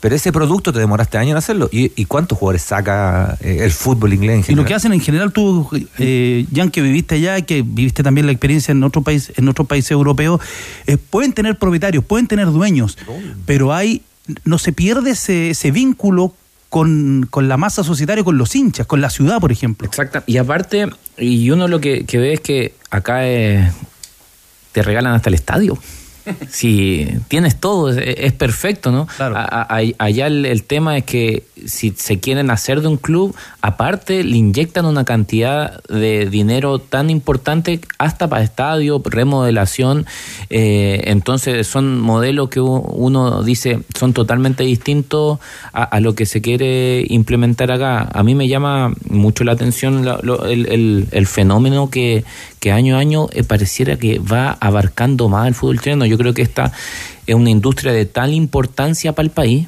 Pero 0.00 0.16
ese 0.16 0.32
producto 0.32 0.72
te 0.72 0.80
demoraste 0.80 1.16
años 1.16 1.30
en 1.30 1.36
hacerlo. 1.36 1.68
¿Y, 1.72 1.92
y 1.94 2.06
cuántos 2.06 2.36
jugadores 2.36 2.62
saca 2.62 3.36
eh, 3.40 3.58
el 3.60 3.70
fútbol 3.70 4.12
inglés 4.12 4.34
en 4.34 4.40
Y 4.40 4.42
general? 4.42 4.64
lo 4.64 4.68
que 4.68 4.74
hacen 4.74 4.92
en 4.92 5.00
general 5.00 5.32
tú, 5.32 5.68
eh, 5.98 6.44
Jan, 6.52 6.70
que 6.72 6.82
viviste 6.82 7.14
allá, 7.14 7.40
que 7.42 7.62
viviste 7.62 8.02
también 8.02 8.26
la 8.26 8.32
experiencia 8.32 8.72
en 8.72 8.82
otro 8.82 9.02
país, 9.02 9.32
en 9.36 9.48
otros 9.48 9.68
países 9.68 9.92
europeos, 9.92 10.40
eh, 10.88 10.96
pueden 10.96 11.32
tener 11.32 11.56
propietarios, 11.56 12.04
pueden 12.04 12.26
tener 12.26 12.46
dueños, 12.50 12.98
pero 13.46 13.72
hay, 13.72 14.02
no 14.44 14.58
se 14.58 14.72
pierde 14.72 15.12
ese, 15.12 15.50
ese 15.50 15.70
vínculo 15.70 16.34
con, 16.68 17.28
con 17.30 17.46
la 17.48 17.56
masa 17.56 17.84
societaria, 17.84 18.24
con 18.24 18.36
los 18.38 18.56
hinchas, 18.56 18.88
con 18.88 19.00
la 19.00 19.08
ciudad, 19.08 19.40
por 19.40 19.52
ejemplo. 19.52 19.86
Exacto. 19.86 20.24
Y 20.26 20.38
aparte, 20.38 20.88
y 21.16 21.48
uno 21.50 21.68
lo 21.68 21.80
que, 21.80 22.06
que 22.06 22.18
ve 22.18 22.32
es 22.32 22.40
que 22.40 22.74
acá 22.92 23.26
eh, 23.28 23.70
te 24.72 24.82
regalan 24.82 25.14
hasta 25.14 25.28
el 25.30 25.34
estadio. 25.34 25.76
Si 26.50 27.08
tienes 27.26 27.58
todo, 27.58 27.90
es, 27.90 27.96
es 27.98 28.32
perfecto, 28.32 28.92
¿no? 28.92 29.08
A- 29.40 29.66
a- 29.78 29.80
allá 29.98 30.28
el, 30.28 30.46
el 30.46 30.62
tema 30.62 30.96
es 30.96 31.02
que 31.02 31.42
si 31.66 31.92
se 31.96 32.20
quieren 32.20 32.48
hacer 32.50 32.80
de 32.80 32.86
un 32.86 32.96
club, 32.96 33.34
aparte 33.60 34.22
le 34.22 34.36
inyectan 34.36 34.84
una 34.86 35.04
cantidad 35.04 35.82
de 35.88 36.26
dinero 36.30 36.78
tan 36.78 37.10
importante 37.10 37.80
hasta 37.98 38.28
para 38.28 38.44
estadio, 38.44 39.02
remodelación. 39.04 40.06
eh, 40.48 41.02
entonces 41.06 41.66
son 41.66 41.98
modelos 42.00 42.50
que 42.50 42.60
uno 42.60 43.42
dice 43.42 43.80
son 43.98 44.12
totalmente 44.12 44.62
distintos 44.62 45.40
a, 45.72 45.82
a 45.82 45.98
lo 45.98 46.14
que 46.14 46.26
se 46.26 46.40
quiere 46.40 47.04
implementar 47.08 47.72
acá. 47.72 48.08
A 48.12 48.22
mí 48.22 48.36
me 48.36 48.46
llama 48.46 48.92
mucho 49.08 49.42
la 49.42 49.52
atención 49.52 50.04
la- 50.04 50.20
lo- 50.22 50.46
el, 50.46 50.66
el- 50.66 51.08
el 51.10 51.26
fenómeno 51.26 51.90
que, 51.90 52.24
que 52.62 52.70
año 52.70 52.94
a 52.94 53.00
año 53.00 53.26
eh, 53.32 53.42
pareciera 53.42 53.96
que 53.96 54.20
va 54.20 54.56
abarcando 54.60 55.28
más 55.28 55.48
el 55.48 55.54
fútbol 55.54 55.80
chileno. 55.80 56.06
Yo 56.06 56.16
creo 56.16 56.32
que 56.32 56.42
esta 56.42 56.70
es 57.26 57.34
una 57.34 57.50
industria 57.50 57.92
de 57.92 58.06
tal 58.06 58.32
importancia 58.32 59.14
para 59.14 59.24
el 59.24 59.32
país, 59.32 59.66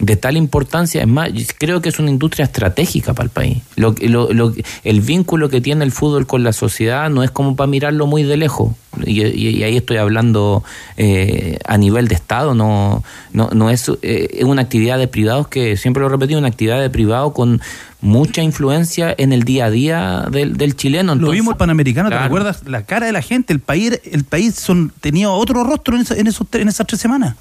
de 0.00 0.16
tal 0.16 0.36
importancia, 0.36 1.00
es 1.02 1.06
más, 1.06 1.30
creo 1.56 1.80
que 1.80 1.88
es 1.88 1.98
una 1.98 2.10
industria 2.10 2.44
estratégica 2.44 3.14
para 3.14 3.24
el 3.26 3.30
país. 3.30 3.58
Lo, 3.76 3.94
lo- 4.02 4.32
lo- 4.32 4.52
el 4.82 5.00
vínculo 5.00 5.48
que 5.48 5.60
tiene 5.60 5.84
el 5.84 5.92
fútbol 5.92 6.26
con 6.26 6.42
la 6.42 6.52
sociedad 6.52 7.08
no 7.10 7.22
es 7.22 7.30
como 7.30 7.54
para 7.56 7.68
mirarlo 7.68 8.06
muy 8.06 8.22
de 8.24 8.36
lejos. 8.36 8.72
Y, 9.06 9.22
y- 9.24 9.48
y 9.56 9.62
ahí 9.62 9.76
estoy 9.76 9.96
hablando 9.98 10.62
eh, 10.96 11.58
a 11.66 11.78
nivel 11.78 12.08
de 12.08 12.16
Estado, 12.16 12.54
no, 12.54 13.02
no, 13.32 13.48
no 13.52 13.70
es, 13.70 13.88
eh, 14.02 14.28
es 14.32 14.44
una 14.44 14.62
actividad 14.62 14.98
de 14.98 15.06
privados 15.08 15.48
que, 15.48 15.76
siempre 15.76 16.00
lo 16.00 16.08
he 16.08 16.10
repetido, 16.10 16.38
una 16.38 16.48
actividad 16.48 16.80
de 16.80 16.90
privado 16.90 17.32
con 17.32 17.60
mucha 18.00 18.42
influencia 18.42 19.14
en 19.16 19.32
el 19.32 19.44
día 19.44 19.66
a 19.66 19.70
día 19.70 20.26
del, 20.30 20.56
del 20.56 20.76
chileno. 20.76 21.14
Lo 21.14 21.30
vimos 21.30 21.52
el 21.52 21.56
Panamericano, 21.58 22.08
¿te 22.08 22.14
Claro. 22.16 22.24
recuerdas? 22.24 22.62
La 22.66 22.84
cara 22.84 23.06
de 23.06 23.12
la 23.12 23.22
gente, 23.22 23.52
el 23.52 23.60
país, 23.60 24.00
el 24.10 24.24
país 24.24 24.56
son, 24.56 24.92
tenía 25.00 25.30
otro 25.30 25.62
rostro 25.64 25.94
en, 25.94 26.02
esa- 26.02 26.16
en, 26.16 26.26
esos, 26.26 26.46
tre- 26.50 26.60
en 26.62 26.68
esas 26.68 26.86
tres 26.86 27.00
semanas. 27.00 27.36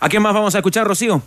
¿A 0.00 0.08
quién 0.08 0.22
más 0.22 0.34
vamos 0.34 0.54
a 0.54 0.58
escuchar, 0.58 0.86
Rocío? 0.86 1.22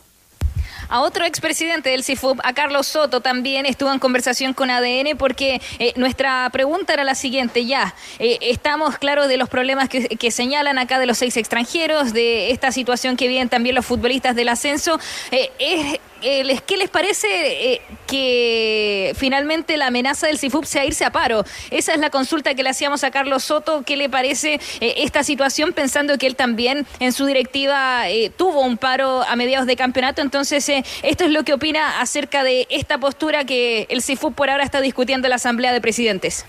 A 0.89 1.01
otro 1.01 1.25
expresidente 1.25 1.89
del 1.89 2.03
CIFUB, 2.03 2.39
a 2.43 2.53
Carlos 2.53 2.87
Soto, 2.87 3.21
también 3.21 3.65
estuvo 3.65 3.91
en 3.91 3.99
conversación 3.99 4.53
con 4.53 4.69
ADN 4.69 5.17
porque 5.17 5.61
eh, 5.79 5.93
nuestra 5.95 6.49
pregunta 6.51 6.93
era 6.93 7.03
la 7.03 7.15
siguiente, 7.15 7.65
ya, 7.65 7.95
eh, 8.19 8.37
estamos 8.41 8.97
claros 8.97 9.27
de 9.27 9.37
los 9.37 9.49
problemas 9.49 9.89
que, 9.89 10.07
que, 10.07 10.31
señalan 10.31 10.77
acá 10.77 10.99
de 10.99 11.05
los 11.05 11.17
seis 11.17 11.37
extranjeros, 11.37 12.13
de 12.13 12.51
esta 12.51 12.71
situación 12.71 13.15
que 13.15 13.27
viven 13.27 13.49
también 13.49 13.75
los 13.75 13.85
futbolistas 13.85 14.35
del 14.35 14.49
ascenso. 14.49 14.99
Eh, 15.31 15.99
¿Qué 16.65 16.77
les 16.77 16.89
parece 16.89 17.81
que 18.07 19.13
finalmente 19.15 19.77
la 19.77 19.87
amenaza 19.87 20.25
del 20.25 20.39
CIFUB 20.39 20.65
sea 20.65 20.83
irse 20.83 21.05
a 21.05 21.11
paro? 21.11 21.45
Esa 21.69 21.93
es 21.93 21.99
la 21.99 22.09
consulta 22.09 22.55
que 22.55 22.63
le 22.63 22.69
hacíamos 22.69 23.03
a 23.03 23.11
Carlos 23.11 23.43
Soto. 23.43 23.83
¿Qué 23.83 23.95
le 23.95 24.09
parece 24.09 24.59
esta 24.81 25.23
situación 25.23 25.73
pensando 25.73 26.17
que 26.17 26.25
él 26.25 26.35
también 26.35 26.87
en 26.99 27.11
su 27.11 27.27
directiva 27.27 28.05
tuvo 28.37 28.61
un 28.61 28.77
paro 28.77 29.21
a 29.21 29.35
mediados 29.35 29.67
de 29.67 29.75
campeonato? 29.75 30.23
Entonces, 30.23 30.67
esto 31.03 31.25
es 31.25 31.31
lo 31.31 31.43
que 31.43 31.53
opina 31.53 32.01
acerca 32.01 32.43
de 32.43 32.67
esta 32.69 32.97
postura 32.97 33.45
que 33.45 33.87
el 33.89 34.01
CIFUB 34.01 34.33
por 34.33 34.49
ahora 34.49 34.63
está 34.63 34.81
discutiendo 34.81 35.27
en 35.27 35.29
la 35.29 35.35
Asamblea 35.35 35.73
de 35.73 35.81
Presidentes 35.81 36.45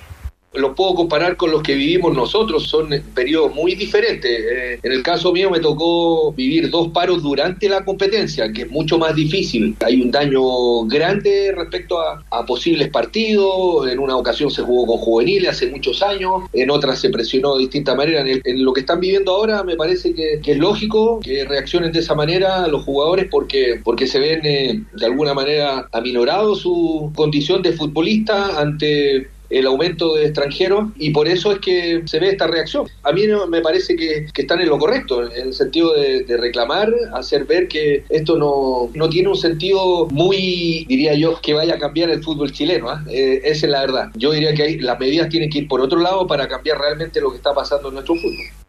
los 0.57 0.74
puedo 0.74 0.94
comparar 0.94 1.36
con 1.36 1.50
los 1.50 1.62
que 1.62 1.74
vivimos 1.74 2.14
nosotros, 2.14 2.64
son 2.64 2.90
periodos 3.14 3.54
muy 3.54 3.74
diferentes. 3.74 4.30
Eh, 4.30 4.80
en 4.82 4.92
el 4.92 5.02
caso 5.02 5.32
mío 5.32 5.50
me 5.50 5.61
tocó 5.61 6.32
vivir 6.32 6.70
dos 6.70 6.88
paros 6.88 7.22
durante 7.22 7.68
la 7.68 7.84
competencia, 7.84 8.52
que 8.52 8.62
es 8.62 8.70
mucho 8.70 8.98
más 8.98 9.14
difícil. 9.14 9.76
Hay 9.84 10.00
un 10.00 10.11
daño 10.11 10.84
grande 10.86 11.52
respecto 11.54 11.98
a, 12.00 12.24
posibles 12.46 12.88
partidos, 12.90 13.88
en 13.88 13.98
una 13.98 14.16
ocasión 14.16 14.50
se 14.50 14.62
jugó 14.62 14.86
con 14.86 14.98
juveniles 14.98 15.50
hace 15.50 15.66
muchos 15.66 16.00
años, 16.02 16.44
en 16.52 16.70
otras 16.70 17.00
se 17.00 17.11
presionó 17.11 17.57
de 17.57 17.62
distinta 17.62 17.94
manera. 17.94 18.24
En, 18.26 18.64
lo 18.64 18.72
que 18.72 18.80
están 18.80 19.00
viviendo 19.00 19.32
ahora 19.32 19.64
me 19.64 19.74
parece 19.76 20.14
que, 20.14 20.40
es 20.44 20.59
lógico 20.59 21.20
que 21.20 21.44
reaccionen 21.44 21.92
de 21.92 22.00
esa 22.00 22.14
manera 22.14 22.68
los 22.68 22.84
jugadores 22.84 23.26
porque, 23.30 23.80
porque 23.82 24.07
se 24.07 24.20
ven 24.20 24.40
eh, 24.44 24.82
de 24.92 25.07
alguna 25.07 25.34
manera 25.34 25.88
aminorados 25.92 26.61
su 26.61 27.12
condición 27.14 27.62
de 27.62 27.72
futbolista 27.72 28.61
ante 28.61 29.28
el 29.51 29.66
aumento 29.66 30.14
de 30.14 30.26
extranjeros 30.26 30.90
y 30.97 31.11
por 31.11 31.28
eso 31.28 31.53
es 31.53 31.59
que 31.59 32.03
se 32.07 32.18
ve 32.18 32.30
esta 32.30 32.47
reacción. 32.47 32.86
A 33.03 33.12
mí 33.12 33.22
me 33.49 33.61
parece 33.61 33.97
que, 33.97 34.26
están 34.36 34.61
en 34.61 34.68
lo 34.68 34.78
correcto, 34.78 35.24
en 35.30 35.49
el 35.49 35.55
sentido 35.55 35.92
de, 35.94 36.24
reclamar, 36.36 36.92
hacer 37.14 37.44
ver 37.44 37.68
que 37.68 38.05
esto 38.09 38.36
no, 38.36 38.90
no, 38.94 39.09
tiene 39.09 39.28
un 39.28 39.36
sentido 39.36 40.07
muy, 40.11 40.84
diría 40.88 41.14
yo, 41.14 41.40
que 41.40 41.55
vaya 41.55 41.74
a 41.74 41.78
cambiar 41.78 42.11
el 42.11 42.22
fútbol 42.22 42.53
chileno. 42.53 42.90
¿ah? 42.90 43.05
Eh, 43.11 43.40
esa 43.44 43.66
es 43.66 43.72
la 43.72 43.80
verdad. 43.80 44.11
Yo 44.14 44.32
diría 44.32 44.55
que 44.55 44.62
hay, 44.62 44.78
las 44.78 44.99
medidas 45.01 45.28
tienen 45.28 45.51
que 45.51 45.61
ir 45.61 45.68
por 45.68 45.80
otro 45.80 45.99
lado 45.99 46.26
para 46.26 46.47
cambiar 46.49 46.78
realmente 46.78 47.20
lo 47.20 47.30
que 47.30 47.36
está 47.36 47.55
pasando 47.55 47.88
en 47.88 47.94
nuestro 47.94 48.14
fútbol. 48.16 48.66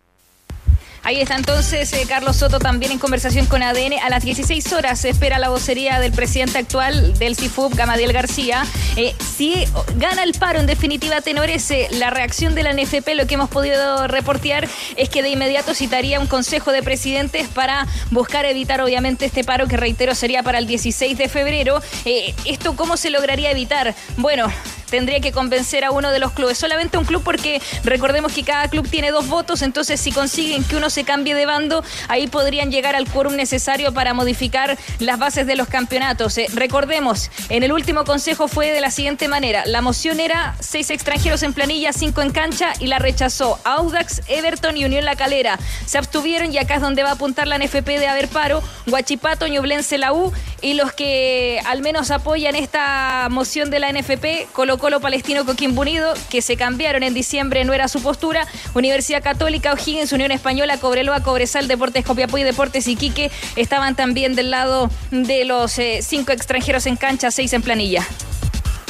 Ahí 1.08 1.22
está 1.22 1.38
entonces 1.38 1.94
eh, 1.94 2.04
Carlos 2.06 2.36
Soto 2.36 2.60
también 2.60 2.92
en 2.92 3.00
conversación 3.00 3.46
con 3.46 3.64
ADN. 3.64 3.94
A 4.04 4.10
las 4.10 4.26
16 4.26 4.74
horas 4.74 5.00
se 5.00 5.08
espera 5.08 5.40
la 5.40 5.48
vocería 5.48 6.02
del 6.02 6.12
presidente 6.12 6.58
actual 6.58 7.18
del 7.18 7.38
CIFUB, 7.38 7.74
Gamadiel 7.76 8.12
García. 8.12 8.66
Eh, 8.98 9.16
si 9.38 9.64
gana 9.96 10.24
el 10.24 10.34
paro, 10.34 10.60
en 10.60 10.66
definitiva, 10.66 11.22
tenores, 11.22 11.72
la 11.92 12.10
reacción 12.10 12.56
de 12.56 12.64
la 12.64 12.74
NFP, 12.74 13.16
lo 13.16 13.26
que 13.26 13.36
hemos 13.36 13.50
podido 13.50 14.06
reportear 14.08 14.68
es 14.98 15.08
que 15.08 15.24
de 15.24 15.30
inmediato 15.30 15.74
citaría 15.74 16.20
un 16.20 16.28
consejo 16.28 16.74
de 16.74 16.84
presidentes 16.84 17.48
para 17.48 17.88
buscar 18.12 18.44
evitar, 18.44 18.82
obviamente, 18.82 19.28
este 19.28 19.46
paro 19.46 19.66
que, 19.70 19.78
reitero, 19.78 20.14
sería 20.14 20.44
para 20.44 20.58
el 20.58 20.68
16 20.68 21.18
de 21.18 21.30
febrero. 21.30 21.82
Eh, 22.04 22.36
¿Esto 22.44 22.76
cómo 22.76 22.98
se 22.98 23.12
lograría 23.12 23.50
evitar? 23.50 23.96
Bueno, 24.18 24.52
tendría 24.90 25.20
que 25.20 25.32
convencer 25.32 25.84
a 25.84 25.92
uno 25.92 26.12
de 26.12 26.20
los 26.20 26.32
clubes. 26.32 26.58
Solamente 26.58 26.98
un 26.98 27.06
club 27.06 27.24
porque 27.24 27.62
recordemos 27.84 28.32
que 28.32 28.44
cada 28.44 28.68
club 28.68 28.88
tiene 28.90 29.12
dos 29.12 29.28
votos, 29.28 29.62
entonces 29.62 30.00
si 30.00 30.12
consiguen 30.12 30.64
que 30.64 30.76
uno 30.76 30.90
se 30.90 31.04
cambie 31.04 31.36
de 31.36 31.46
bando, 31.46 31.84
ahí 32.08 32.28
podrían 32.28 32.72
llegar 32.72 32.96
al 32.96 33.08
quórum 33.10 33.36
necesario 33.36 33.94
para 33.94 34.14
modificar 34.14 34.78
las 35.00 35.20
bases 35.20 35.48
de 35.48 35.56
los 35.56 35.68
campeonatos. 35.68 36.38
Eh, 36.38 36.48
recordemos, 36.54 37.30
en 37.50 37.64
el 37.64 37.72
último 37.72 38.04
consejo 38.04 38.48
fue 38.48 38.72
de 38.72 38.82
la 38.82 38.92
siguiente 38.92 39.28
manera. 39.28 39.66
La 39.66 39.82
moción 39.82 40.20
era 40.20 40.56
seis 40.60 40.90
extranjeros 40.90 41.44
en 41.44 41.54
planilla, 41.54 41.94
cinco 41.94 42.22
en 42.22 42.32
cancha 42.32 42.74
y 42.80 42.88
la 42.88 43.00
rechazó 43.00 43.60
Audax, 43.64 44.22
Everton 44.28 44.78
y 44.78 44.86
Unión 44.86 45.06
La 45.06 45.16
Calera. 45.16 45.60
Se 45.86 45.98
abstuvieron 45.98 46.54
y 46.54 46.58
acá 46.58 46.76
es 46.76 46.82
donde 46.82 47.04
va 47.04 47.10
a 47.10 47.14
apuntar 47.14 47.48
la 47.48 47.58
NFP 47.58 47.88
de 47.88 48.08
haber 48.08 48.28
paro, 48.28 48.62
Guachipato, 48.86 49.48
Ñublense, 49.48 49.98
la 49.98 50.14
U 50.14 50.32
y 50.62 50.74
los 50.74 50.92
que 50.92 51.60
al 51.66 51.82
menos 51.82 52.12
apoyan 52.12 52.56
esta 52.56 53.28
moción 53.30 53.70
de 53.70 53.80
la 53.80 53.92
NFP, 53.92 54.52
Colo 54.54 54.78
Colo 54.78 55.00
Palestino 55.00 55.46
Coquimbo 55.46 55.82
Unido, 55.82 56.14
que 56.30 56.42
se 56.42 56.58
cambiaron 56.58 57.04
en 57.04 57.14
diciembre, 57.14 57.64
no 57.64 57.74
era 57.74 57.88
su 57.88 58.02
postura, 58.02 58.48
Universidad 58.74 59.24
Católica, 59.24 59.74
O'Higgins, 59.74 60.12
Unión 60.12 60.32
Española, 60.32 60.78
Cobreloa, 60.78 61.22
Cobresal, 61.22 61.68
Deportes 61.68 62.06
Copiapó 62.06 62.38
y 62.38 62.44
Deportes 62.44 62.88
Iquique 62.88 63.32
estaban 63.56 63.96
también 63.96 64.36
del 64.36 64.52
lado 64.52 64.90
de 65.12 65.46
los 65.46 65.78
eh, 65.80 66.00
cinco 66.02 66.32
extranjeros 66.32 66.86
en 66.86 66.96
cancha, 66.96 67.32
seis 67.32 67.54
en 67.54 67.62
planilla. 67.62 68.06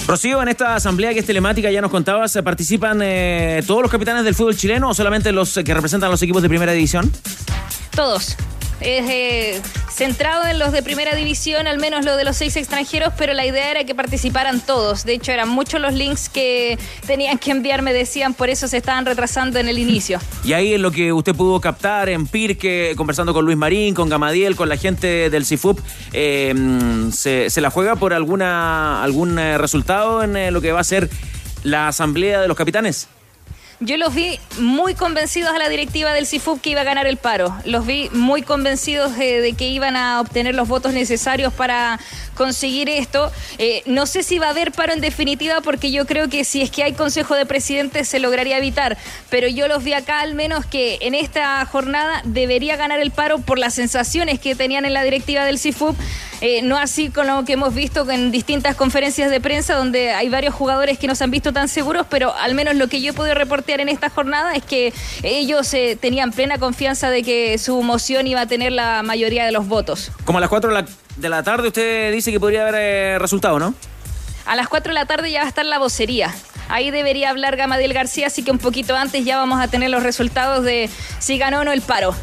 Rocío, 0.07 0.41
en 0.41 0.47
esta 0.47 0.75
asamblea 0.75 1.13
que 1.13 1.19
es 1.19 1.25
telemática, 1.25 1.69
ya 1.69 1.81
nos 1.81 1.91
contabas, 1.91 2.37
¿participan 2.41 3.01
eh, 3.03 3.61
todos 3.67 3.81
los 3.81 3.91
capitanes 3.91 4.23
del 4.23 4.35
fútbol 4.35 4.55
chileno 4.55 4.89
o 4.89 4.93
solamente 4.93 5.33
los 5.33 5.53
que 5.53 5.73
representan 5.73 6.09
los 6.09 6.21
equipos 6.21 6.41
de 6.41 6.47
primera 6.47 6.71
división? 6.71 7.11
Todos 7.93 8.37
es 8.81 9.09
eh, 9.09 9.61
centrado 9.89 10.45
en 10.45 10.59
los 10.59 10.71
de 10.71 10.83
primera 10.83 11.15
división, 11.15 11.67
al 11.67 11.79
menos 11.79 12.05
lo 12.05 12.15
de 12.15 12.23
los 12.23 12.37
seis 12.37 12.55
extranjeros, 12.55 13.13
pero 13.17 13.33
la 13.33 13.45
idea 13.45 13.71
era 13.71 13.83
que 13.83 13.95
participaran 13.95 14.61
todos. 14.61 15.05
De 15.05 15.13
hecho, 15.13 15.31
eran 15.31 15.49
muchos 15.49 15.81
los 15.81 15.93
links 15.93 16.29
que 16.29 16.77
tenían 17.05 17.37
que 17.37 17.51
enviar, 17.51 17.81
me 17.81 17.93
decían, 17.93 18.33
por 18.33 18.49
eso 18.49 18.67
se 18.67 18.77
estaban 18.77 19.05
retrasando 19.05 19.59
en 19.59 19.67
el 19.67 19.79
inicio. 19.79 20.19
Y 20.43 20.53
ahí 20.53 20.73
en 20.73 20.81
lo 20.81 20.91
que 20.91 21.11
usted 21.11 21.35
pudo 21.35 21.59
captar 21.59 22.07
en 22.07 22.25
Pirque, 22.25 22.93
conversando 22.95 23.33
con 23.33 23.43
Luis 23.43 23.57
Marín, 23.57 23.93
con 23.93 24.07
Gamadiel, 24.07 24.55
con 24.55 24.69
la 24.69 24.77
gente 24.77 25.29
del 25.29 25.45
CIFUP, 25.45 25.79
eh, 26.13 26.53
se, 27.11 27.49
la 27.59 27.69
juega 27.69 27.97
por 27.97 28.13
alguna 28.13 29.03
algún 29.03 29.37
eh, 29.39 29.57
resultado 29.57 30.23
en 30.23 30.53
lo 30.53 30.61
que 30.61 30.71
va 30.71 30.79
a 30.79 30.85
ser 30.85 31.09
la 31.63 31.89
asamblea 31.89 32.41
de 32.41 32.47
los 32.47 32.55
capitanes? 32.55 33.09
Yo 33.79 33.95
los 33.97 34.15
vi 34.15 34.39
muy 34.57 34.95
convencidos 34.95 35.51
a 35.51 35.59
la 35.59 35.69
directiva 35.69 36.11
del 36.11 36.25
CIFUB 36.25 36.59
que 36.59 36.71
iba 36.71 36.81
a 36.81 36.83
ganar 36.83 37.05
el 37.05 37.17
paro. 37.17 37.55
Los 37.63 37.85
vi 37.85 38.09
muy 38.11 38.41
convencidos 38.41 39.15
de, 39.15 39.53
que 39.55 39.67
iban 39.67 39.95
a 39.95 40.19
obtener 40.19 40.55
los 40.55 40.67
votos 40.67 40.93
necesarios 40.93 41.53
para 41.53 41.99
conseguir 42.33 42.89
esto. 42.89 43.31
Eh, 43.59 43.83
no 43.85 44.07
sé 44.07 44.23
si 44.23 44.39
va 44.39 44.47
a 44.47 44.49
haber 44.49 44.71
paro 44.71 44.93
en 44.93 45.01
definitiva 45.01 45.61
porque 45.61 45.91
yo 45.91 46.07
creo 46.07 46.27
que 46.27 46.43
si 46.43 46.63
es 46.63 46.71
que 46.71 46.81
hay 46.81 46.93
Consejo 46.93 47.35
de 47.35 47.45
Presidentes 47.45 48.07
se 48.07 48.17
lograría 48.17 48.57
evitar. 48.57 48.97
Pero 49.29 49.47
yo 49.47 49.67
los 49.67 49.83
vi 49.83 49.93
acá 49.93 50.21
al 50.21 50.33
menos 50.33 50.65
que 50.65 50.97
en 51.01 51.13
esta 51.13 51.63
jornada 51.65 52.23
debería 52.23 52.77
ganar 52.77 52.99
el 52.99 53.11
paro 53.11 53.37
por 53.37 53.59
las 53.59 53.75
sensaciones 53.75 54.39
que 54.39 54.55
tenían 54.55 54.85
en 54.85 54.93
la 54.93 55.03
directiva 55.03 55.45
del 55.45 55.59
CIFUB. 55.59 55.95
Eh, 56.41 56.61
no 56.61 56.77
así 56.77 57.09
con 57.09 57.25
lo 57.25 57.43
que 57.45 57.53
hemos 57.53 57.73
visto 57.73 58.09
en 58.11 58.31
distintas 58.31 58.75
conferencias 58.75 59.31
de 59.31 59.41
prensa 59.41 59.75
donde 59.75 60.11
hay 60.11 60.29
varios 60.29 60.53
jugadores 60.53 60.99
que 60.99 61.07
no 61.07 61.15
se 61.15 61.23
han 61.23 61.31
visto 61.31 61.51
tan 61.51 61.67
seguros, 61.67 62.05
pero 62.09 62.35
al 62.35 62.53
menos 62.53 62.75
lo 62.75 62.87
que 62.87 63.01
yo 63.01 63.11
he 63.11 63.13
podido 63.13 63.33
en 63.75 63.89
esta 63.89 64.09
jornada 64.09 64.55
es 64.55 64.63
que 64.63 64.93
ellos 65.23 65.73
eh, 65.73 65.97
tenían 65.99 66.31
plena 66.31 66.57
confianza 66.57 67.09
de 67.09 67.23
que 67.23 67.57
su 67.57 67.81
moción 67.83 68.27
iba 68.27 68.41
a 68.41 68.47
tener 68.47 68.71
la 68.71 69.03
mayoría 69.03 69.45
de 69.45 69.51
los 69.51 69.67
votos. 69.67 70.11
Como 70.25 70.37
a 70.37 70.41
las 70.41 70.49
4 70.49 70.71
de 71.17 71.29
la 71.29 71.43
tarde 71.43 71.67
usted 71.67 72.11
dice 72.11 72.31
que 72.31 72.39
podría 72.39 72.61
haber 72.63 72.75
eh, 72.77 73.19
resultado, 73.19 73.59
¿no? 73.59 73.73
A 74.45 74.55
las 74.55 74.67
4 74.67 74.91
de 74.91 74.93
la 74.93 75.05
tarde 75.05 75.31
ya 75.31 75.41
va 75.41 75.45
a 75.45 75.49
estar 75.49 75.65
la 75.65 75.77
vocería. 75.77 76.33
Ahí 76.69 76.91
debería 76.91 77.29
hablar 77.29 77.55
Gamadiel 77.55 77.93
García, 77.93 78.27
así 78.27 78.43
que 78.43 78.51
un 78.51 78.57
poquito 78.57 78.95
antes 78.95 79.23
ya 79.23 79.37
vamos 79.37 79.61
a 79.61 79.67
tener 79.67 79.89
los 79.89 80.03
resultados 80.03 80.63
de 80.63 80.89
si 81.19 81.37
ganó 81.37 81.61
o 81.61 81.63
no 81.63 81.71
el 81.71 81.81
paro. 81.81 82.15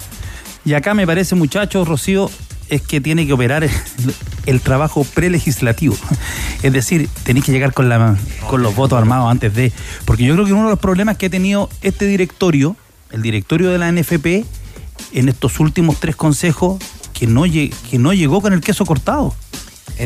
Y 0.64 0.74
acá 0.74 0.94
me 0.94 1.06
parece, 1.06 1.34
muchachos, 1.34 1.86
Rocío, 1.86 2.30
es 2.68 2.82
que 2.82 3.00
tiene 3.00 3.26
que 3.26 3.32
operar 3.32 3.68
el, 4.46 4.60
trabajo 4.60 5.04
prelegislativo. 5.04 5.96
Es 6.62 6.72
decir, 6.72 7.08
tenéis 7.24 7.44
que 7.44 7.52
llegar 7.52 7.72
con, 7.72 7.88
la, 7.88 8.16
con 8.48 8.62
los 8.62 8.74
votos 8.74 8.98
armados 8.98 9.30
antes 9.30 9.54
de... 9.54 9.72
Porque 10.04 10.24
yo 10.24 10.34
creo 10.34 10.46
que 10.46 10.52
uno 10.52 10.64
de 10.64 10.70
los 10.70 10.78
problemas 10.78 11.16
que 11.16 11.26
ha 11.26 11.30
tenido 11.30 11.68
este 11.82 12.06
directorio, 12.06 12.76
el 13.10 13.22
directorio 13.22 13.70
de 13.70 13.78
la 13.78 13.90
NFP, 13.92 14.44
en 15.12 15.28
estos 15.28 15.60
últimos 15.60 16.00
tres 16.00 16.16
consejos, 16.16 16.82
que 17.12 17.26
no, 17.26 17.44
que 17.44 17.98
no 17.98 18.12
llegó 18.12 18.40
con 18.40 18.52
el 18.52 18.60
queso 18.60 18.84
cortado 18.84 19.34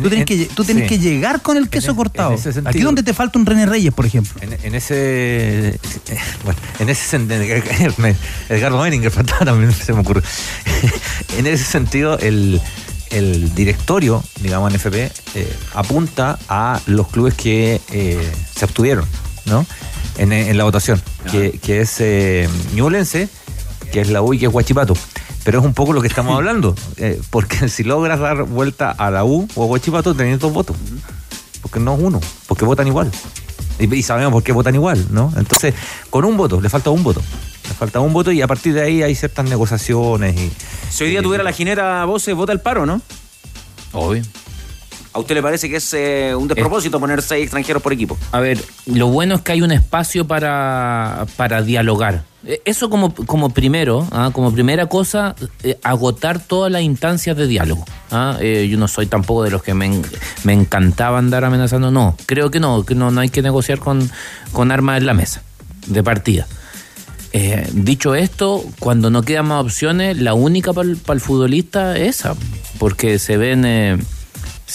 tú 0.03 0.09
tienes, 0.09 0.27
que, 0.27 0.47
tú 0.55 0.65
tienes 0.65 0.89
que 0.89 0.99
llegar 0.99 1.43
con 1.43 1.57
el 1.57 1.69
queso 1.69 1.97
cortado. 1.97 2.37
Aquí 2.65 2.81
donde 2.81 3.03
te 3.03 3.15
falta 3.15 3.39
un 3.39 3.47
René 3.47 3.67
Reyes, 3.67 3.93
por 3.93 4.07
ejemplo. 4.07 4.41
En, 4.41 4.75
ese. 4.75 5.79
Bueno, 6.45 6.61
en 6.79 6.89
ese 6.89 7.05
sentido. 7.05 7.43
Edgardo 8.49 8.83
Menninger 8.83 9.11
faltaba 9.11 9.45
también, 9.45 9.73
se 9.73 9.93
me 9.93 10.01
ocurre. 10.01 10.23
en 11.39 11.47
ese 11.47 11.65
sentido, 11.65 12.19
el, 12.19 12.61
el 13.11 13.55
directorio, 13.55 14.23
digamos, 14.41 14.73
NFP, 14.73 14.95
eh, 15.35 15.57
apunta 15.75 16.39
a 16.49 16.81
los 16.87 17.09
clubes 17.09 17.35
que 17.35 17.81
eh, 17.91 18.33
se 18.55 18.65
obtuvieron, 18.65 19.05
¿no? 19.47 19.67
En, 20.17 20.33
en 20.33 20.57
la 20.59 20.65
votación, 20.65 21.01
que, 21.31 21.59
que, 21.61 21.81
es 21.81 21.97
eh, 22.01 22.49
que 23.93 24.01
es 24.01 24.09
la 24.11 24.23
U 24.23 24.35
y 24.35 24.39
que 24.39 24.47
es 24.47 24.53
Huachipato. 24.53 24.95
Pero 25.45 25.61
es 25.61 25.65
un 25.65 25.75
poco 25.75 25.93
lo 25.93 26.03
que 26.03 26.09
estamos 26.09 26.35
hablando, 26.37 26.75
eh, 26.97 27.21
porque 27.31 27.69
si 27.71 27.85
logras 27.85 28.21
dar 28.21 28.43
vuelta 28.45 28.91
a 28.91 29.11
la 29.11 29.25
U 29.25 29.49
o 29.55 29.63
a 29.63 29.67
Huachipato, 29.67 30.15
tenés 30.15 30.39
dos 30.39 30.53
votos. 30.53 30.77
Porque 31.63 31.81
no 31.81 31.95
es 31.95 32.01
uno, 32.03 32.21
porque 32.47 32.65
votan 32.65 32.87
igual. 32.87 33.11
Y, 33.79 34.03
sabemos 34.03 34.33
por 34.33 34.43
qué 34.43 34.53
votan 34.53 34.75
igual, 34.75 35.07
¿no? 35.11 35.33
Entonces, 35.37 35.75
con 36.11 36.25
un 36.25 36.37
voto, 36.37 36.61
le 36.61 36.69
falta 36.69 36.91
un 36.91 37.03
voto. 37.03 37.23
Falta 37.79 38.01
un 38.01 38.13
voto 38.13 38.33
y 38.33 38.43
a 38.43 38.47
partir 38.47 38.75
de 38.75 38.83
ahí 38.83 39.03
hay 39.03 39.15
ciertas 39.15 39.49
negociaciones. 39.49 40.37
Y, 40.37 40.51
si 40.91 41.05
hoy 41.05 41.11
día 41.11 41.23
tuviera 41.23 41.45
la 41.45 41.53
ginera 41.53 42.05
vos, 42.05 42.27
vota 42.35 42.53
el 42.53 42.61
paro, 42.61 42.87
¿no? 42.87 43.01
Obvio. 43.93 44.23
¿A 45.13 45.21
usted 45.21 45.35
le 45.35 45.43
parece 45.43 45.69
que 45.69 45.77
es 45.77 45.95
eh, 45.95 46.35
un 46.35 46.47
despropósito 46.47 47.01
poner 47.01 47.23
seis 47.23 47.45
extranjeros 47.45 47.83
por 47.83 47.93
equipo? 47.93 48.17
A 48.31 48.41
ver, 48.41 48.63
lo 48.87 49.09
bueno 49.09 49.37
es 49.37 49.41
que 49.41 49.53
hay 49.53 49.63
un 49.63 49.73
espacio 49.73 50.27
para, 50.27 51.27
para 51.37 51.63
dialogar. 51.63 52.25
Eh, 52.45 52.63
Eso 52.65 52.89
como, 52.89 53.15
como 53.15 53.51
primero, 53.51 54.07
¿ah? 54.13 54.31
como 54.33 54.53
primera 54.53 54.87
cosa, 54.87 55.35
eh, 55.63 55.79
agotar 55.83 56.39
todas 56.41 56.71
las 56.71 56.83
instancias 56.83 57.37
de 57.37 57.47
diálogo. 57.47 57.85
¿ah? 58.11 58.37
Eh, 58.41 58.69
yo 58.71 58.79
no 58.79 58.87
soy 58.87 59.07
tampoco 59.07 59.43
de 59.43 59.51
los 59.51 59.63
que 59.63 59.75
me, 59.75 60.03
me 60.45 60.53
encantaba 60.53 61.19
andar 61.19 61.45
amenazando. 61.45 61.91
No, 61.91 62.17
creo 62.27 62.51
que 62.51 62.61
no, 62.61 62.85
que 62.85 62.95
no, 62.95 63.11
no 63.11 63.21
hay 63.21 63.29
que 63.29 63.43
negociar 63.43 63.79
con, 63.79 64.09
con 64.53 64.71
armas 64.71 64.99
en 64.99 65.07
la 65.07 65.15
mesa, 65.15 65.43
de 65.87 66.03
partida. 66.03 66.47
Eh, 67.33 67.69
dicho 67.73 68.15
esto, 68.15 68.65
cuando 68.81 69.11
no 69.11 69.23
quedan 69.23 69.47
más 69.49 69.63
opciones, 69.63 70.17
la 70.19 70.35
única 70.35 70.73
para 70.73 70.89
el 70.89 71.21
futbolista 71.21 71.97
es 71.97 72.21
esa, 72.21 72.35
porque 72.79 73.19
se 73.19 73.37
ven... 73.37 73.65
eh, 73.65 73.99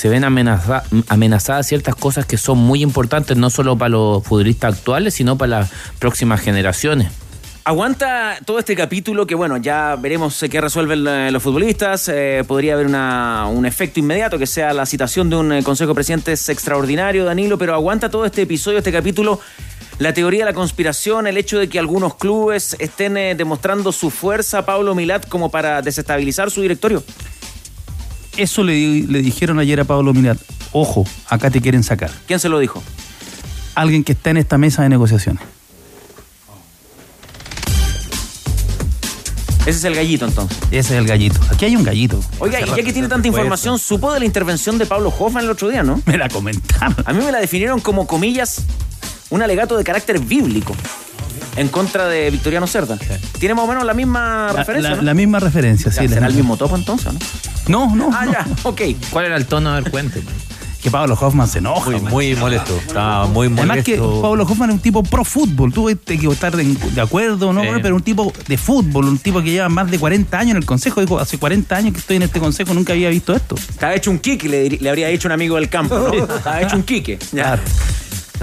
ven 0.05 0.23
amenaza- 0.23 0.83
amenazadas 1.07 1.67
ciertas 1.67 1.95
cosas 1.95 2.25
que 2.25 2.37
son 2.37 2.57
muy 2.57 2.81
importantes, 2.81 3.37
no 3.37 3.49
solo 3.49 3.77
para 3.77 3.89
los 3.89 4.23
futbolistas 4.23 4.75
actuales, 4.75 5.13
sino 5.13 5.37
para 5.37 5.59
las 5.61 5.71
próximas 5.99 6.41
generaciones. 6.41 7.11
Aguanta 7.65 8.37
todo 8.45 8.59
este 8.59 8.75
capítulo 8.75 9.25
que, 9.25 9.35
bueno, 9.35 9.55
ya 9.55 9.95
veremos 9.95 10.43
eh, 10.43 10.49
qué 10.49 10.59
resuelven 10.59 11.31
los 11.31 11.41
futbolistas. 11.41 12.11
Podría 12.45 12.73
haber 12.73 12.87
un 12.87 13.65
efecto 13.65 14.01
inmediato 14.01 14.37
que 14.37 14.47
sea 14.47 14.73
la 14.73 14.85
citación 14.85 15.29
de 15.29 15.37
un 15.37 15.61
Consejo 15.63 15.91
de 15.91 15.95
Presidentes 15.95 16.49
extraordinario, 16.49 17.23
Danilo, 17.23 17.57
pero 17.57 17.73
aguanta 17.73 18.09
todo 18.09 18.25
este 18.25 18.41
episodio, 18.41 18.79
este 18.79 18.91
capítulo, 18.91 19.39
la 19.99 20.13
teoría 20.13 20.45
de 20.45 20.51
la 20.51 20.53
conspiración, 20.53 21.27
el 21.27 21.37
hecho 21.37 21.59
de 21.59 21.69
que 21.69 21.79
algunos 21.79 22.15
clubes 22.15 22.75
estén 22.79 23.17
eh, 23.17 23.35
demostrando 23.35 23.91
su 23.91 24.09
fuerza 24.09 24.59
a 24.59 24.65
Pablo 24.65 24.95
Milat 24.95 25.27
como 25.27 25.49
para 25.49 25.81
desestabilizar 25.81 26.51
su 26.51 26.61
directorio. 26.61 27.03
Eso 28.37 28.63
le, 28.63 29.01
le 29.01 29.21
dijeron 29.21 29.59
ayer 29.59 29.79
a 29.79 29.83
Pablo 29.83 30.13
Milat. 30.13 30.39
Ojo, 30.71 31.05
acá 31.29 31.51
te 31.51 31.61
quieren 31.61 31.83
sacar. 31.83 32.11
¿Quién 32.25 32.39
se 32.39 32.49
lo 32.49 32.59
dijo? 32.59 32.81
Alguien 33.75 34.03
que 34.03 34.13
está 34.13 34.31
en 34.31 34.37
esta 34.37 34.57
mesa 34.57 34.83
de 34.83 34.89
negociaciones. 34.89 35.43
Ese 39.65 39.77
es 39.77 39.83
el 39.85 39.95
gallito 39.95 40.25
entonces. 40.25 40.57
Ese 40.71 40.93
es 40.93 40.99
el 40.99 41.07
gallito. 41.07 41.39
Aquí 41.49 41.63
hay 41.63 41.75
un 41.77 41.85
gallito. 41.85 42.19
Oiga, 42.39 42.59
y 42.59 42.65
ya 42.65 42.75
que 42.75 42.91
tiene 42.91 43.07
tanta 43.07 43.29
información, 43.29 43.79
supo 43.79 44.11
de 44.11 44.19
la 44.19 44.25
intervención 44.25 44.77
de 44.77 44.85
Pablo 44.85 45.13
Hoffman 45.17 45.45
el 45.45 45.51
otro 45.51 45.69
día, 45.69 45.83
¿no? 45.83 46.01
Me 46.05 46.17
la 46.17 46.27
comentaron. 46.27 46.95
A 47.05 47.13
mí 47.13 47.23
me 47.23 47.31
la 47.31 47.39
definieron 47.39 47.79
como, 47.79 48.05
comillas, 48.05 48.63
un 49.33 49.41
alegato 49.41 49.75
de 49.77 49.83
carácter 49.83 50.19
bíblico 50.19 50.75
en 51.55 51.67
contra 51.69 52.07
de 52.07 52.29
Victoriano 52.29 52.67
Cerda. 52.67 52.97
Tiene 53.39 53.55
más 53.55 53.65
o 53.65 53.67
menos 53.67 53.83
la 53.83 53.93
misma 53.93 54.47
La, 54.47 54.53
referencia, 54.59 54.89
la- 54.91 54.95
¿no? 54.97 55.01
la 55.01 55.13
misma 55.13 55.39
referencia, 55.39 55.91
sí. 55.91 56.07
¿Será 56.07 56.27
el 56.27 56.33
mismo 56.35 56.55
topo 56.57 56.75
entonces, 56.75 57.11
no? 57.13 57.19
No, 57.67 57.95
no. 57.95 58.09
Ah, 58.13 58.25
no. 58.25 58.31
ya, 58.31 58.45
ok. 58.63 58.81
¿Cuál 59.09 59.25
era 59.25 59.37
el 59.37 59.45
tono? 59.45 59.73
Ver, 59.73 59.89
cuénteme. 59.89 60.25
Que 60.81 60.91
Pablo 60.91 61.17
Hoffman 61.19 61.47
se 61.47 61.59
enoja. 61.59 61.91
Muy, 61.91 62.01
muy 62.01 62.35
molesto. 62.35 62.75
Estaba 62.75 63.25
muy 63.27 63.47
molesto. 63.47 63.71
Además 63.71 63.85
que 63.85 63.97
Pablo 64.21 64.43
Hoffman 64.43 64.69
es 64.71 64.73
un 64.75 64.81
tipo 64.81 65.01
pro 65.01 65.23
fútbol. 65.23 65.71
Tú 65.71 65.89
te 65.95 66.17
que 66.19 66.27
estar 66.27 66.53
de, 66.57 66.63
de 66.65 67.01
acuerdo, 67.01 67.53
¿no? 67.53 67.61
Sí. 67.61 67.69
Pero 67.81 67.95
un 67.95 68.01
tipo 68.01 68.33
de 68.49 68.57
fútbol, 68.57 69.05
un 69.05 69.17
tipo 69.17 69.41
que 69.41 69.51
lleva 69.51 69.69
más 69.69 69.89
de 69.89 69.97
40 69.97 70.37
años 70.37 70.51
en 70.51 70.57
el 70.57 70.65
consejo. 70.65 70.99
Dijo, 70.99 71.17
hace 71.19 71.37
40 71.37 71.73
años 71.73 71.93
que 71.93 71.99
estoy 71.99 72.17
en 72.17 72.23
este 72.23 72.39
consejo, 72.41 72.73
nunca 72.73 72.91
había 72.91 73.09
visto 73.09 73.33
esto. 73.33 73.55
Estaba 73.55 73.95
hecho 73.95 74.11
un 74.11 74.19
quique, 74.19 74.49
le, 74.49 74.69
le 74.71 74.89
habría 74.89 75.07
dicho 75.07 75.27
un 75.29 75.31
amigo 75.31 75.55
del 75.55 75.69
campo, 75.69 75.97
¿no? 75.97 76.35
Estaba 76.35 76.61
hecho 76.61 76.75
un 76.75 76.83
quique. 76.83 77.17
Ya. 77.31 77.57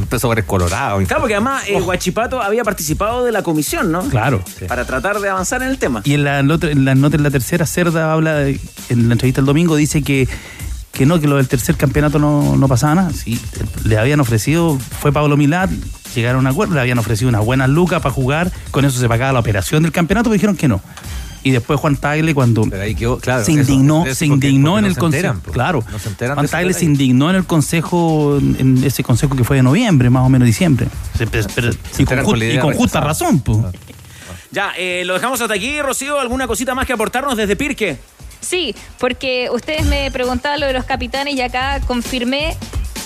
Empezó 0.01 0.31
a 0.31 0.35
ver 0.35 0.45
colorado. 0.45 0.99
Claro, 1.07 1.21
porque 1.21 1.35
además 1.35 1.63
eh, 1.69 1.81
Guachipato 1.81 2.41
había 2.43 2.65
participado 2.65 3.25
de 3.25 3.33
la 3.33 3.43
comisión, 3.43 3.93
¿no? 3.93 4.03
Claro. 4.09 4.43
Para 4.69 4.85
tratar 4.85 5.21
de 5.21 5.29
avanzar 5.29 5.63
en 5.63 5.69
el 5.69 5.79
tema. 5.79 6.03
Y 6.05 6.15
en 6.15 6.25
la, 6.25 6.41
en 6.41 6.85
la 6.85 6.95
nota 6.95 7.17
en 7.17 7.23
la 7.23 7.31
tercera, 7.31 7.67
Cerda 7.67 8.13
habla, 8.13 8.35
de- 8.35 8.61
en 8.89 9.09
la 9.09 9.13
entrevista 9.15 9.41
el 9.41 9.47
domingo, 9.47 9.77
dice 9.77 10.03
que, 10.03 10.29
que 10.93 11.07
no, 11.07 11.21
que 11.21 11.29
lo 11.29 11.37
del 11.37 11.49
tercer 11.49 11.77
campeonato 11.77 12.19
no, 12.19 12.57
no 12.57 12.69
pasaba 12.69 12.95
nada. 12.97 13.11
Sí, 13.13 13.41
le 13.85 13.99
habían 13.99 14.21
ofrecido, 14.21 14.79
fue 15.01 15.13
Pablo 15.13 15.37
Milat, 15.37 15.71
llegaron 16.15 16.39
a 16.47 16.49
un 16.51 16.53
acuerdo, 16.55 16.75
le 16.75 16.81
habían 16.81 16.99
ofrecido 16.99 17.29
unas 17.29 17.45
buenas 17.45 17.69
lucas 17.69 18.03
para 18.03 18.13
jugar, 18.15 18.51
con 18.71 18.85
eso 18.85 18.99
se 18.99 19.09
pagaba 19.09 19.33
la 19.33 19.39
operación 19.41 19.83
del 19.83 19.93
campeonato, 19.93 20.25
pero 20.25 20.35
dijeron 20.35 20.57
que 20.57 20.67
no. 20.69 20.81
Y 21.43 21.53
después 21.53 21.81
Juan 21.81 21.97
Tagle 21.97 22.35
cuando 22.35 22.69
quedó, 22.69 23.19
claro. 23.19 23.45
se 23.45 23.53
indignó, 23.53 24.05
eso 24.05 24.15
se 24.15 24.27
porque- 24.27 24.49
indignó 24.49 24.73
porque 24.73 24.79
en 24.79 24.83
no 24.83 24.89
el 24.89 24.95
se 24.95 25.01
consejo. 25.01 25.35
pues. 25.43 25.55
claro. 25.55 25.85
No 25.91 25.99
se 25.99 26.09
enteran 26.11 26.35
Juan 26.37 26.49
Tagle 26.49 26.73
se 26.75 26.85
indignó 26.85 27.31
en 27.31 27.37
el 27.37 27.45
consejo, 27.47 28.37
en 28.39 28.83
ese 28.85 29.03
consejo 29.03 29.35
que 29.37 29.45
fue 29.45 29.57
de 29.57 29.63
noviembre, 29.63 30.11
más 30.11 30.25
o 30.25 30.29
menos 30.29 30.45
diciembre. 30.47 30.87
Se- 31.17 31.27
pero- 31.27 31.49
pero- 31.55 31.71
y, 31.99 32.05
con, 32.59 32.73
y 32.73 32.77
justa 32.77 33.01
razón, 33.01 33.41
pues. 33.41 33.59
Ya, 34.51 34.73
eh, 34.77 35.03
lo 35.07 35.15
dejamos 35.15 35.41
hasta 35.41 35.55
aquí, 35.55 35.81
Rocío. 35.81 36.19
¿Alguna 36.19 36.47
cosita 36.47 36.75
más 36.75 36.87
que 36.87 36.93
aportarnos 36.93 37.37
desde 37.37 37.55
Pirque? 37.57 37.99
Sí, 38.41 38.75
porque 38.99 39.49
ustedes 39.53 39.87
me 39.87 40.11
preguntaban 40.11 40.59
lo 40.61 40.67
de 40.67 40.73
los 40.73 40.85
capitanes 40.85 41.35
y 41.37 41.41
acá 41.41 41.81
confirmé 41.87 42.57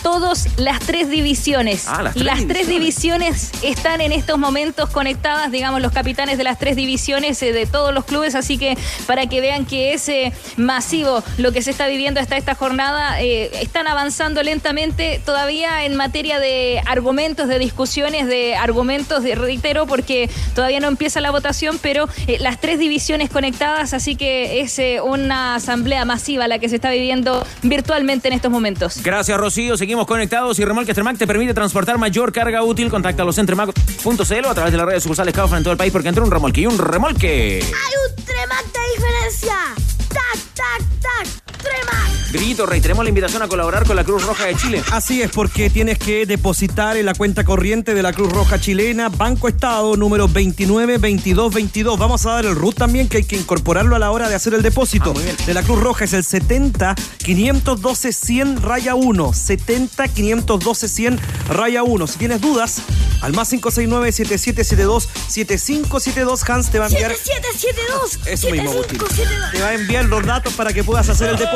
todas 0.04 0.46
las 0.58 0.80
tres 0.80 1.10
divisiones. 1.10 1.86
Ah, 1.88 2.12
las 2.14 2.46
tres 2.46 2.54
tres 2.54 2.68
divisiones 2.68 3.50
están 3.62 4.00
en 4.00 4.12
estos 4.12 4.38
momentos 4.38 4.90
conectadas, 4.90 5.50
digamos, 5.50 5.80
los 5.80 5.92
capitanes 5.92 6.38
de 6.38 6.44
las 6.44 6.58
tres 6.58 6.76
divisiones 6.76 7.42
eh, 7.42 7.52
de 7.52 7.66
todos 7.66 7.92
los 7.92 8.04
clubes, 8.04 8.34
así 8.34 8.58
que 8.58 8.76
para 9.06 9.26
que 9.26 9.40
vean 9.40 9.64
que 9.64 9.94
es 9.94 10.08
eh, 10.08 10.32
masivo 10.56 11.24
lo 11.38 11.52
que 11.52 11.62
se 11.62 11.70
está 11.70 11.86
viviendo 11.88 12.20
hasta 12.20 12.36
esta 12.36 12.54
jornada, 12.54 13.20
eh, 13.20 13.50
están 13.60 13.88
avanzando 13.88 14.42
lentamente 14.42 15.20
todavía 15.24 15.84
en 15.84 15.96
materia 15.96 16.38
de 16.38 16.80
argumentos, 16.86 17.48
de 17.48 17.58
discusiones, 17.58 18.26
de 18.26 18.54
argumentos, 18.54 19.22
de, 19.22 19.34
reitero, 19.34 19.86
porque 19.86 20.28
todavía 20.54 20.80
no 20.80 20.88
empieza 20.88 21.20
la 21.20 21.30
votación, 21.30 21.78
pero 21.80 22.08
las 22.40 22.60
tres 22.60 22.78
divisiones 22.78 23.30
conectadas, 23.30 23.94
así 23.94 24.16
que 24.16 24.60
es 24.60 24.80
una 25.02 25.56
asamblea 25.56 26.04
masiva 26.04 26.46
la 26.46 26.58
que 26.58 26.68
se 26.68 26.76
está 26.76 26.90
viviendo 26.90 27.44
virtualmente 27.62 28.28
en 28.28 28.34
estos 28.34 28.50
momentos. 28.50 29.02
Gracias, 29.02 29.38
Rocío. 29.38 29.76
Seguimos 29.76 29.93
conectados 30.02 30.58
y 30.58 30.64
Remolques 30.64 30.94
Tremac 30.94 31.16
te 31.16 31.26
permite 31.26 31.54
transportar 31.54 31.96
mayor 31.98 32.32
carga 32.32 32.62
útil. 32.62 32.90
Contáctalos 32.90 33.38
en 33.38 33.46
tremac.cl 33.46 34.46
a 34.46 34.54
través 34.54 34.72
de 34.72 34.78
las 34.78 34.86
redes 34.86 35.02
sucursales 35.04 35.32
Kaufman 35.32 35.58
en 35.58 35.64
todo 35.64 35.72
el 35.72 35.78
país 35.78 35.92
porque 35.92 36.08
entró 36.08 36.24
un 36.24 36.30
remolque 36.30 36.62
y 36.62 36.66
un 36.66 36.76
remolque. 36.76 37.62
Hay 37.62 38.10
un 38.10 38.24
Tremac 38.24 38.64
de 38.72 38.80
diferencia. 38.94 39.56
Tac, 40.08 40.38
tac, 40.54 40.82
tac. 41.00 41.43
Tremac. 41.64 42.04
Grito, 42.34 42.66
reiteremos 42.66 43.04
la 43.04 43.10
invitación 43.10 43.42
a 43.42 43.48
colaborar 43.48 43.86
con 43.86 43.94
la 43.94 44.02
Cruz 44.02 44.26
Roja 44.26 44.46
de 44.46 44.56
Chile. 44.56 44.82
Así 44.90 45.22
es, 45.22 45.30
porque 45.30 45.70
tienes 45.70 45.98
que 45.98 46.26
depositar 46.26 46.96
en 46.96 47.06
la 47.06 47.14
cuenta 47.14 47.44
corriente 47.44 47.94
de 47.94 48.02
la 48.02 48.12
Cruz 48.12 48.32
Roja 48.32 48.60
Chilena, 48.60 49.08
Banco 49.08 49.46
Estado, 49.46 49.96
número 49.96 50.26
292222. 50.26 51.96
Vamos 51.96 52.26
a 52.26 52.32
dar 52.32 52.44
el 52.44 52.56
RUT 52.56 52.74
también, 52.74 53.08
que 53.08 53.18
hay 53.18 53.24
que 53.24 53.36
incorporarlo 53.36 53.94
a 53.94 54.00
la 54.00 54.10
hora 54.10 54.28
de 54.28 54.34
hacer 54.34 54.52
el 54.52 54.62
depósito. 54.62 55.14
de 55.46 55.54
la 55.54 55.62
Cruz 55.62 55.80
Roja 55.80 56.06
es 56.06 56.12
el 56.12 56.24
70 56.24 56.96
512 57.18 58.12
100 58.12 58.62
raya 58.62 58.96
1. 58.96 59.32
70 59.32 60.08
512 60.08 60.88
100 60.88 61.20
raya 61.50 61.84
1. 61.84 62.06
Si 62.08 62.18
tienes 62.18 62.40
dudas, 62.40 62.82
al 63.20 63.32
más 63.32 63.48
569 63.50 64.10
7772 64.10 65.08
7572 65.28 66.50
Hans 66.50 66.70
te 66.70 66.80
va 66.80 66.86
a 66.86 66.88
enviar. 66.88 67.14
7772. 67.14 68.26
Eso 68.26 68.50
mismo, 68.50 68.70
Agustín. 68.72 68.98
7572. 68.98 69.52
Te 69.52 69.62
va 69.62 69.68
a 69.68 69.74
enviar 69.74 70.04
los 70.06 70.26
datos 70.26 70.52
para 70.54 70.72
que 70.72 70.82
puedas 70.82 71.08
hacer 71.08 71.28
el 71.28 71.36
depósito. 71.36 71.53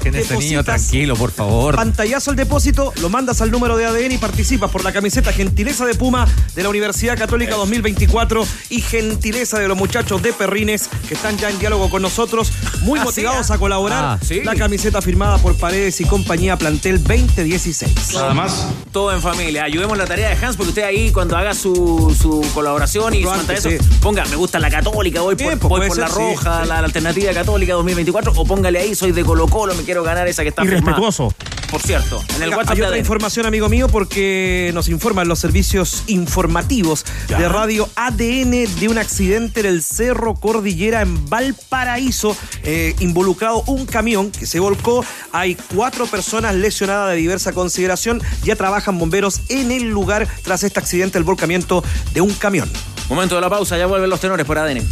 Que 0.00 0.08
ese 0.10 0.18
niño 0.36 0.62
Depositas 0.62 0.64
tranquilo, 0.64 1.16
por 1.16 1.30
favor. 1.32 1.74
Pantallazo 1.74 2.30
el 2.30 2.36
depósito, 2.36 2.92
lo 3.00 3.08
mandas 3.08 3.40
al 3.40 3.50
número 3.50 3.76
de 3.76 3.86
ADN 3.86 4.12
y 4.12 4.18
participas 4.18 4.70
por 4.70 4.84
la 4.84 4.92
camiseta 4.92 5.32
Gentileza 5.32 5.86
de 5.86 5.94
Puma 5.94 6.26
de 6.54 6.62
la 6.62 6.68
Universidad 6.68 7.18
Católica 7.18 7.56
2024 7.56 8.46
y 8.70 8.80
Gentileza 8.80 9.58
de 9.58 9.68
los 9.68 9.76
muchachos 9.76 10.22
de 10.22 10.32
Perrines 10.32 10.88
que 11.08 11.14
están 11.14 11.36
ya 11.38 11.50
en 11.50 11.58
diálogo 11.58 11.90
con 11.90 12.02
nosotros, 12.02 12.52
muy 12.82 12.98
Ah, 13.00 13.04
motivados 13.04 13.46
sí, 13.48 13.52
a 13.52 13.58
colaborar. 13.58 14.04
Ah, 14.04 14.18
sí. 14.24 14.42
La 14.44 14.54
camiseta 14.54 15.00
firmada 15.02 15.38
por 15.38 15.56
Paredes 15.56 16.00
y 16.00 16.04
compañía 16.04 16.56
Plantel 16.56 17.02
2016. 17.02 18.14
Nada 18.14 18.34
más. 18.34 18.66
Todo 18.92 19.12
en 19.12 19.20
familia. 19.20 19.64
Ayudemos 19.64 19.96
la 19.98 20.06
tarea 20.06 20.28
de 20.34 20.44
Hans 20.46 20.56
porque 20.56 20.70
usted 20.70 20.82
ahí 20.84 21.10
cuando 21.12 21.36
haga 21.36 21.54
su, 21.54 22.14
su 22.20 22.44
colaboración 22.54 23.14
y 23.14 23.22
su 23.22 23.30
antes, 23.30 23.62
sí. 23.62 23.76
ponga, 24.00 24.24
me 24.26 24.36
gusta 24.36 24.58
la 24.58 24.70
católica, 24.70 25.20
voy 25.20 25.34
Bien, 25.34 25.58
por, 25.58 25.68
pues 25.70 25.80
voy 25.80 25.88
por 25.88 25.98
la 25.98 26.08
ser, 26.08 26.16
roja, 26.16 26.62
sí. 26.62 26.68
La, 26.68 26.80
la 26.80 26.86
alternativa 26.86 27.32
católica 27.32 27.72
2024, 27.74 28.32
o 28.36 28.44
póngale 28.44 28.78
ahí, 28.80 28.94
soy 28.94 29.12
de 29.12 29.22
Colo 29.40 29.50
Colo, 29.50 29.74
me 29.74 29.84
quiero 29.84 30.02
ganar 30.02 30.28
esa 30.28 30.42
que 30.42 30.50
está 30.50 30.62
firmada. 30.62 30.82
Irrespetuoso. 30.82 31.34
Por 31.70 31.80
cierto, 31.80 32.22
en 32.34 32.42
el 32.42 32.48
Oiga, 32.48 32.56
WhatsApp 32.58 32.76
hay 32.76 32.82
otra 32.82 32.98
información, 32.98 33.46
amigo 33.46 33.68
mío, 33.68 33.86
porque 33.88 34.70
nos 34.74 34.88
informan 34.88 35.28
los 35.28 35.38
servicios 35.38 36.02
informativos 36.08 37.04
de 37.28 37.48
radio 37.48 37.88
ADN 37.94 38.50
de 38.50 38.88
un 38.88 38.98
accidente 38.98 39.60
en 39.60 39.66
el 39.66 39.82
Cerro 39.82 40.34
Cordillera 40.34 41.00
en 41.00 41.30
Valparaíso, 41.30 42.36
eh, 42.64 42.96
involucrado 42.98 43.62
un 43.66 43.86
camión 43.86 44.32
que 44.32 44.46
se 44.46 44.58
volcó. 44.58 45.04
Hay 45.32 45.56
cuatro 45.74 46.06
personas 46.06 46.56
lesionadas 46.56 47.10
de 47.10 47.16
diversa 47.16 47.52
consideración. 47.52 48.20
Ya 48.42 48.56
trabajan 48.56 48.98
bomberos 48.98 49.40
en 49.48 49.70
el 49.70 49.90
lugar 49.90 50.26
tras 50.42 50.64
este 50.64 50.80
accidente, 50.80 51.18
el 51.18 51.24
volcamiento 51.24 51.84
de 52.12 52.20
un 52.20 52.34
camión. 52.34 52.68
Momento 53.08 53.36
de 53.36 53.40
la 53.42 53.48
pausa, 53.48 53.78
ya 53.78 53.86
vuelven 53.86 54.10
los 54.10 54.20
tenores 54.20 54.44
por 54.44 54.58
ADN. 54.58 54.84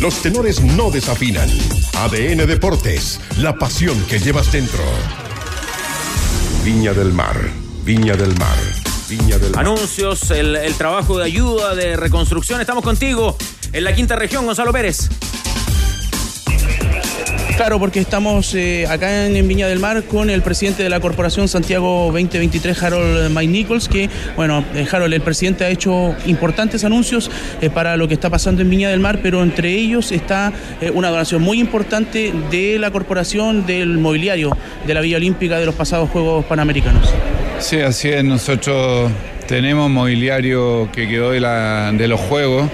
Los 0.00 0.22
tenores 0.22 0.62
no 0.62 0.92
desafinan. 0.92 1.48
ADN 1.96 2.46
Deportes, 2.46 3.20
la 3.38 3.56
pasión 3.56 4.00
que 4.08 4.20
llevas 4.20 4.52
dentro. 4.52 4.78
Viña 6.64 6.92
del 6.92 7.12
Mar, 7.12 7.36
Viña 7.84 8.14
del 8.14 8.32
Mar, 8.38 8.56
Viña 9.08 9.38
del 9.38 9.50
Mar. 9.50 9.60
Anuncios, 9.66 10.30
el, 10.30 10.54
el 10.54 10.74
trabajo 10.74 11.18
de 11.18 11.24
ayuda, 11.24 11.74
de 11.74 11.96
reconstrucción. 11.96 12.60
Estamos 12.60 12.84
contigo 12.84 13.36
en 13.72 13.82
la 13.82 13.92
quinta 13.92 14.14
región, 14.14 14.46
Gonzalo 14.46 14.72
Pérez. 14.72 15.08
Claro, 17.58 17.80
porque 17.80 17.98
estamos 17.98 18.54
eh, 18.54 18.86
acá 18.86 19.26
en, 19.26 19.48
Viña 19.48 19.66
del 19.66 19.80
Mar 19.80 20.04
con 20.04 20.30
el 20.30 20.42
presidente 20.42 20.84
de 20.84 20.88
la 20.88 21.00
Corporación 21.00 21.48
Santiago 21.48 22.04
2023, 22.12 22.80
Harold 22.84 23.36
Mike 23.36 23.50
Nichols, 23.50 23.88
que, 23.88 24.08
bueno, 24.36 24.64
eh, 24.76 24.86
Harold, 24.88 25.12
el 25.12 25.22
presidente 25.22 25.64
ha 25.64 25.68
hecho 25.68 26.14
importantes 26.26 26.84
anuncios 26.84 27.32
eh, 27.60 27.68
para 27.68 27.96
lo 27.96 28.06
que 28.06 28.14
está 28.14 28.30
pasando 28.30 28.62
en 28.62 28.70
Viña 28.70 28.90
del 28.90 29.00
Mar, 29.00 29.18
pero 29.24 29.42
entre 29.42 29.72
ellos 29.72 30.12
está 30.12 30.52
una 30.94 31.10
donación 31.10 31.42
muy 31.42 31.58
importante 31.58 32.32
de 32.48 32.78
la 32.78 32.92
Corporación 32.92 33.66
del 33.66 33.98
Mobiliario 33.98 34.56
de 34.86 34.94
la 34.94 35.00
Villa 35.00 35.16
Olímpica 35.16 35.58
de 35.58 35.66
los 35.66 35.74
pasados 35.74 36.10
Juegos 36.10 36.44
Panamericanos. 36.44 37.12
Sí, 37.58 37.80
así 37.80 38.08
es. 38.08 38.22
Nosotros 38.22 39.10
tenemos 39.48 39.90
mobiliario 39.90 40.88
que 40.92 41.08
quedó 41.08 41.32
de 41.32 42.08
los 42.08 42.20
Juegos 42.20 42.70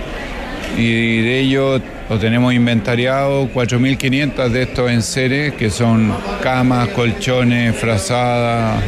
y 0.76 1.22
de 1.22 1.40
ello 1.40 1.80
lo 2.08 2.18
tenemos 2.18 2.52
inventariado 2.52 3.48
4.500 3.52 4.48
de 4.48 4.62
estos 4.62 4.90
en 4.90 5.02
serie, 5.02 5.54
que 5.54 5.70
son 5.70 6.12
camas, 6.42 6.88
colchones, 6.88 7.74
frazadas, 7.76 8.82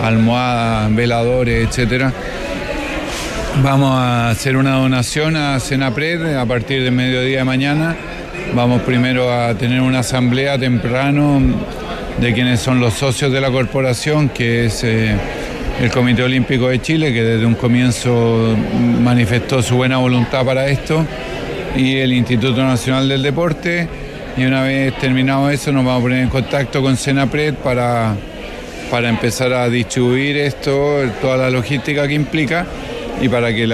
almohadas, 0.00 0.94
veladores, 0.94 1.68
etcétera. 1.68 2.12
Vamos 3.62 3.90
a 3.92 4.30
hacer 4.30 4.56
una 4.56 4.76
donación 4.76 5.36
a 5.36 5.60
Senapred 5.60 6.36
a 6.36 6.46
partir 6.46 6.82
del 6.82 6.92
mediodía 6.92 7.38
de 7.38 7.44
mañana. 7.44 7.96
Vamos 8.54 8.82
primero 8.82 9.32
a 9.32 9.54
tener 9.54 9.80
una 9.80 10.00
asamblea 10.00 10.58
temprano 10.58 11.40
de 12.18 12.32
quienes 12.32 12.60
son 12.60 12.80
los 12.80 12.94
socios 12.94 13.30
de 13.30 13.40
la 13.40 13.50
corporación, 13.50 14.30
que 14.30 14.66
es 14.66 14.82
eh, 14.84 15.16
el 15.80 15.90
Comité 15.90 16.22
Olímpico 16.22 16.68
de 16.68 16.80
Chile, 16.80 17.12
que 17.12 17.22
desde 17.22 17.46
un 17.46 17.54
comienzo 17.54 18.56
manifestó 19.00 19.62
su 19.62 19.76
buena 19.76 19.98
voluntad 19.98 20.44
para 20.44 20.66
esto 20.66 21.04
y 21.76 21.96
el 21.96 22.12
Instituto 22.12 22.62
Nacional 22.64 23.08
del 23.08 23.22
Deporte. 23.22 23.88
Y 24.36 24.44
una 24.44 24.62
vez 24.62 24.96
terminado 24.98 25.50
eso 25.50 25.72
nos 25.72 25.84
vamos 25.84 26.00
a 26.00 26.02
poner 26.02 26.22
en 26.22 26.28
contacto 26.28 26.82
con 26.82 26.96
Senapred 26.96 27.54
para, 27.54 28.14
para 28.90 29.08
empezar 29.08 29.52
a 29.52 29.68
distribuir 29.68 30.36
esto, 30.36 31.00
toda 31.20 31.36
la 31.36 31.50
logística 31.50 32.06
que 32.06 32.14
implica 32.14 32.66
y 33.20 33.28
para 33.28 33.52
que 33.54 33.72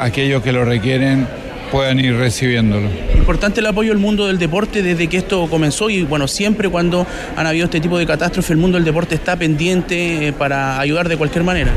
aquellos 0.00 0.42
que 0.42 0.52
lo 0.52 0.64
requieren 0.64 1.26
puedan 1.70 2.00
ir 2.00 2.16
recibiéndolo. 2.16 2.88
Importante 3.14 3.60
el 3.60 3.66
apoyo 3.66 3.90
del 3.90 3.98
mundo 3.98 4.26
del 4.26 4.38
deporte 4.38 4.82
desde 4.82 5.06
que 5.08 5.18
esto 5.18 5.46
comenzó 5.48 5.90
y 5.90 6.02
bueno, 6.02 6.28
siempre 6.28 6.68
cuando 6.68 7.06
han 7.36 7.46
habido 7.46 7.64
este 7.66 7.80
tipo 7.80 7.98
de 7.98 8.06
catástrofes 8.06 8.50
el 8.50 8.56
mundo 8.56 8.76
del 8.76 8.84
deporte 8.84 9.14
está 9.14 9.36
pendiente 9.36 10.28
eh, 10.28 10.32
para 10.32 10.80
ayudar 10.80 11.08
de 11.08 11.16
cualquier 11.16 11.44
manera. 11.44 11.72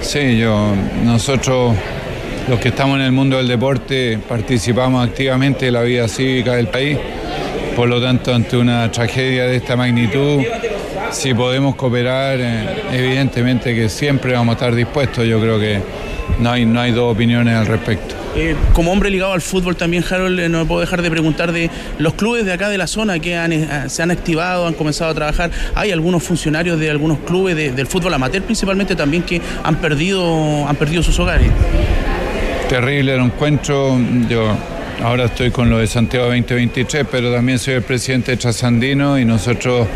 Sí, 0.00 0.38
yo, 0.38 0.72
nosotros 1.04 1.74
los 2.48 2.60
que 2.60 2.68
estamos 2.68 2.98
en 2.98 3.06
el 3.06 3.12
mundo 3.12 3.38
del 3.38 3.48
deporte 3.48 4.18
participamos 4.28 5.06
activamente 5.06 5.66
en 5.66 5.74
la 5.74 5.82
vida 5.82 6.06
cívica 6.08 6.54
del 6.54 6.68
país. 6.68 6.98
Por 7.74 7.88
lo 7.88 8.00
tanto, 8.00 8.34
ante 8.34 8.56
una 8.56 8.90
tragedia 8.90 9.46
de 9.46 9.56
esta 9.56 9.76
magnitud, 9.76 10.42
si 11.10 11.34
podemos 11.34 11.74
cooperar, 11.74 12.38
eh, 12.40 12.66
evidentemente 12.92 13.74
que 13.74 13.88
siempre 13.88 14.32
vamos 14.32 14.54
a 14.54 14.56
estar 14.56 14.74
dispuestos. 14.74 15.26
Yo 15.26 15.40
creo 15.40 15.58
que 15.58 15.80
no 16.38 16.50
hay, 16.50 16.64
no 16.64 16.80
hay 16.80 16.92
dos 16.92 17.12
opiniones 17.12 17.54
al 17.54 17.66
respecto. 17.66 18.15
Eh, 18.36 18.54
como 18.74 18.92
hombre 18.92 19.10
ligado 19.10 19.32
al 19.32 19.40
fútbol 19.40 19.76
también, 19.76 20.04
Harold, 20.08 20.38
eh, 20.38 20.48
no 20.48 20.60
me 20.60 20.66
puedo 20.66 20.80
dejar 20.80 21.02
de 21.02 21.10
preguntar 21.10 21.52
de 21.52 21.70
los 21.98 22.14
clubes 22.14 22.44
de 22.44 22.52
acá 22.52 22.68
de 22.68 22.78
la 22.78 22.86
zona 22.86 23.18
que 23.18 23.36
se 23.88 24.02
han 24.02 24.10
activado, 24.10 24.66
han 24.66 24.74
comenzado 24.74 25.10
a 25.10 25.14
trabajar. 25.14 25.50
Hay 25.74 25.90
algunos 25.90 26.22
funcionarios 26.22 26.78
de 26.78 26.90
algunos 26.90 27.18
clubes 27.20 27.56
del 27.56 27.86
fútbol 27.86 28.12
amateur 28.14 28.42
principalmente 28.42 28.94
también 28.94 29.22
que 29.22 29.40
han 29.62 29.76
perdido, 29.76 30.68
han 30.68 30.76
perdido 30.76 31.02
sus 31.02 31.18
hogares 31.18 31.50
terrible 32.68 33.14
el 33.14 33.20
encuentro. 33.20 33.96
Yo 34.28 34.56
ahora 35.02 35.26
estoy 35.26 35.50
con 35.50 35.70
lo 35.70 35.78
de 35.78 35.86
Santiago 35.86 36.26
2023, 36.26 37.06
pero 37.10 37.32
también 37.32 37.58
soy 37.58 37.74
el 37.74 37.82
presidente 37.82 38.32
de 38.32 38.36
Trasandino 38.36 39.18
y 39.18 39.24
nosotros 39.24 39.86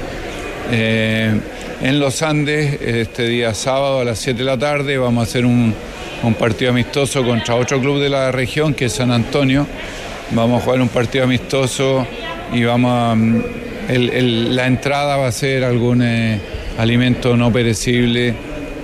eh, 0.70 1.41
en 1.82 2.01
los 2.01 2.22
Andes, 2.22 2.80
este 2.80 3.26
día 3.26 3.55
sábado 3.55 4.01
a 4.01 4.05
las 4.05 4.18
7 4.20 4.38
de 4.38 4.45
la 4.45 4.59
tarde, 4.59 4.99
vamos 4.99 5.26
a 5.26 5.28
hacer 5.28 5.45
un, 5.45 5.74
partido 6.35 6.71
amistoso 6.71 7.25
contra 7.25 7.55
otro 7.55 7.81
club 7.81 8.01
de 8.01 8.09
la 8.09 8.31
región 8.31 8.75
que 8.75 8.87
es 8.87 8.93
San 8.93 9.11
Antonio. 9.11 9.66
Vamos 10.31 10.61
a 10.61 10.64
jugar 10.64 10.81
un 10.81 10.89
partido 10.89 11.25
amistoso 11.25 12.07
y 12.53 12.62
vamos 12.64 12.93
a, 12.93 13.16
la 13.93 14.66
entrada 14.66 15.16
va 15.16 15.27
a 15.27 15.33
ser 15.33 15.64
algún 15.64 16.03
eh, 16.03 16.41
alimento 16.79 17.37
no 17.37 17.53
perecible 17.53 18.35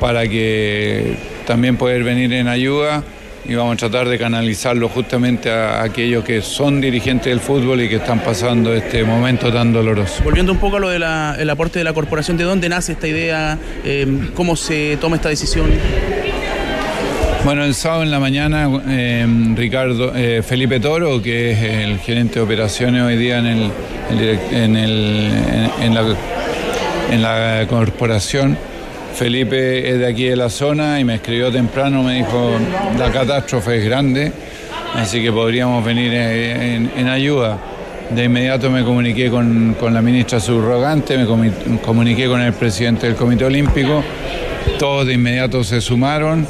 para 0.01 0.26
que 0.26 1.14
también 1.47 1.76
poder 1.76 2.05
venir 2.05 2.32
en 2.32 2.49
ayuda 2.49 3.03
y 3.49 3.55
vamos 3.55 3.74
a 3.74 3.76
tratar 3.76 4.09
de 4.09 4.18
canalizarlo 4.18 4.89
justamente 4.89 5.51
a 5.51 5.82
aquellos 5.82 6.24
que 6.24 6.43
son 6.43 6.80
dirigentes 6.80 7.26
del 7.26 7.41
fútbol 7.41 7.80
y 7.80 7.89
que 7.89 7.97
están 7.97 8.20
pasando 8.20 8.74
este 8.74 9.05
momento 9.05 9.53
tan 9.53 9.72
doloroso. 9.72 10.24
Volviendo 10.24 10.53
un 10.53 10.59
poco 10.59 10.76
a 10.76 10.80
lo 10.80 10.89
del 10.89 11.51
aporte 11.51 11.78
de 11.78 11.84
la 11.84 11.93
corporación, 11.93 12.37
¿de 12.37 12.45
dónde 12.45 12.68
nace 12.68 12.93
esta 12.93 13.07
idea? 13.07 13.59
Eh, 13.84 14.30
¿Cómo 14.34 14.57
se 14.57 14.99
toma 15.01 15.16
esta 15.16 15.28
decisión? 15.28 15.70
Bueno, 17.47 17.62
el 17.62 17.76
sábado 17.76 18.03
en 18.03 18.11
la 18.11 18.18
mañana, 18.18 18.68
eh, 18.88 19.24
Ricardo 19.55 20.12
eh, 20.16 20.42
Felipe 20.42 20.80
Toro, 20.80 21.22
que 21.22 21.53
es 21.53 21.62
el 21.62 22.01
gerente 22.01 22.40
de 22.40 22.44
operaciones 22.44 23.03
hoy 23.05 23.16
día 23.16 23.38
en, 23.38 23.47
el, 23.47 23.70
en, 24.51 24.76
en, 24.76 25.94
la, 27.22 27.62
en 27.62 27.68
corporación, 27.68 28.59
Felipe 29.14 29.88
es 29.88 30.01
de 30.01 30.09
aquí 30.09 30.24
de 30.24 30.34
la 30.34 30.51
zona 30.51 30.99
y 30.99 31.05
me 31.05 31.14
escribió 31.14 31.53
temprano, 31.53 32.03
me 32.03 32.16
dijo, 32.16 32.51
la 32.99 33.12
catástrofe 33.12 33.78
es 33.78 33.84
grande, 33.84 34.32
así 34.97 35.22
que 35.22 35.30
podríamos 35.30 35.84
venir 35.84 36.12
en, 36.14 37.09
ayuda. 37.09 37.61
De 38.11 38.24
inmediato 38.24 38.70
me 38.70 38.82
comuniqué 38.82 39.30
con, 39.30 39.76
la 39.92 40.03
ministra 40.03 40.40
subrogante, 40.40 41.16
me 41.16 41.26
comuniqué 41.78 42.26
con 42.26 42.40
el 42.40 42.55
presidente 42.55 43.07
del 43.07 43.14
Comité 43.14 43.44
Olímpico, 43.44 44.03
todos 44.80 45.07
de 45.07 45.12
inmediato 45.12 45.62
se 45.62 45.80
sumaron 45.80 46.44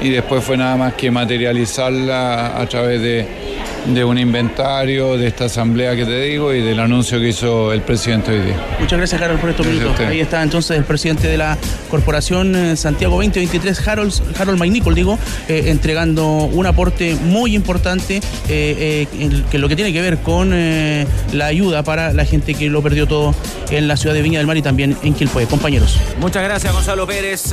y 0.00 0.10
después 0.10 0.42
fue 0.44 0.56
nada 0.56 0.76
más 0.76 0.94
que 0.94 1.10
materializarla 1.10 2.60
a 2.60 2.66
través 2.66 3.02
de 3.02 3.41
de 3.86 4.04
un 4.04 4.18
inventario, 4.18 5.16
de 5.16 5.26
esta 5.26 5.46
asamblea 5.46 5.96
que 5.96 6.04
te 6.04 6.20
digo 6.20 6.54
y 6.54 6.60
del 6.60 6.78
anuncio 6.78 7.18
que 7.18 7.28
hizo 7.28 7.72
el 7.72 7.82
presidente 7.82 8.30
hoy 8.30 8.40
día. 8.40 8.56
Muchas 8.78 8.98
gracias, 8.98 9.20
Harold, 9.20 9.40
por 9.40 9.50
estos 9.50 9.66
minutos. 9.66 9.98
Ahí 10.00 10.20
está 10.20 10.42
entonces 10.42 10.76
el 10.76 10.84
presidente 10.84 11.26
de 11.26 11.36
la 11.36 11.58
Corporación 11.90 12.54
eh, 12.54 12.76
Santiago 12.76 13.16
2023, 13.16 13.88
Harold, 13.88 14.12
Harold 14.38 14.58
Maynicol, 14.58 14.94
digo, 14.94 15.18
eh, 15.48 15.64
entregando 15.66 16.26
un 16.26 16.66
aporte 16.66 17.16
muy 17.16 17.54
importante 17.54 18.20
eh, 18.48 19.06
que 19.50 19.58
lo 19.58 19.68
que 19.68 19.76
tiene 19.76 19.92
que 19.92 20.00
ver 20.00 20.18
con 20.18 20.50
la 20.50 21.46
ayuda 21.46 21.82
para 21.82 22.12
la 22.12 22.24
gente 22.24 22.54
que 22.54 22.68
lo 22.68 22.82
perdió 22.82 23.06
todo 23.06 23.34
en 23.70 23.88
la 23.88 23.96
ciudad 23.96 24.14
de 24.14 24.22
Viña 24.22 24.38
del 24.38 24.46
Mar 24.46 24.56
y 24.56 24.62
también 24.62 24.96
en 25.02 25.14
Quilpué. 25.14 25.46
Compañeros. 25.46 25.98
Muchas 26.20 26.42
gracias, 26.42 26.72
Gonzalo 26.72 27.06
Pérez, 27.06 27.52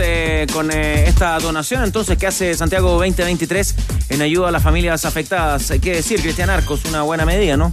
con 0.54 0.72
esta 0.72 1.40
donación 1.40 1.84
entonces 1.84 2.18
que 2.18 2.28
hace 2.28 2.54
Santiago 2.54 2.92
2023 2.92 3.76
en 4.10 4.22
ayuda 4.22 4.50
a 4.50 4.52
las 4.52 4.64
familias 4.64 5.06
afectadas. 5.06 5.72
Hay 5.72 5.80
que 5.80 5.96
decir 5.96 6.19
Cristian 6.22 6.50
Arcos, 6.50 6.84
una 6.86 7.04
buena 7.04 7.26
medida, 7.26 7.56
¿no? 7.56 7.72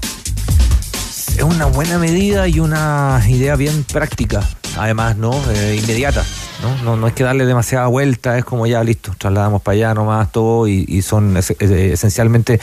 Es 1.37 1.43
una 1.43 1.67
buena 1.67 1.99
medida 1.99 2.47
y 2.47 2.61
una 2.61 3.21
idea 3.29 3.57
bien 3.57 3.85
práctica, 3.85 4.41
además, 4.77 5.17
¿no? 5.17 5.33
Eh, 5.51 5.81
inmediata. 5.83 6.25
¿no? 6.63 6.77
¿no? 6.85 6.97
No 6.97 7.07
hay 7.07 7.13
que 7.13 7.25
darle 7.25 7.45
demasiada 7.45 7.87
vuelta, 7.89 8.39
es 8.39 8.45
como 8.45 8.67
ya 8.67 8.83
listo, 8.85 9.13
trasladamos 9.19 9.63
para 9.63 9.75
allá 9.75 9.95
nomás 9.95 10.31
todo 10.33 10.69
y, 10.69 11.03
son 11.03 11.37
esencialmente 11.37 12.61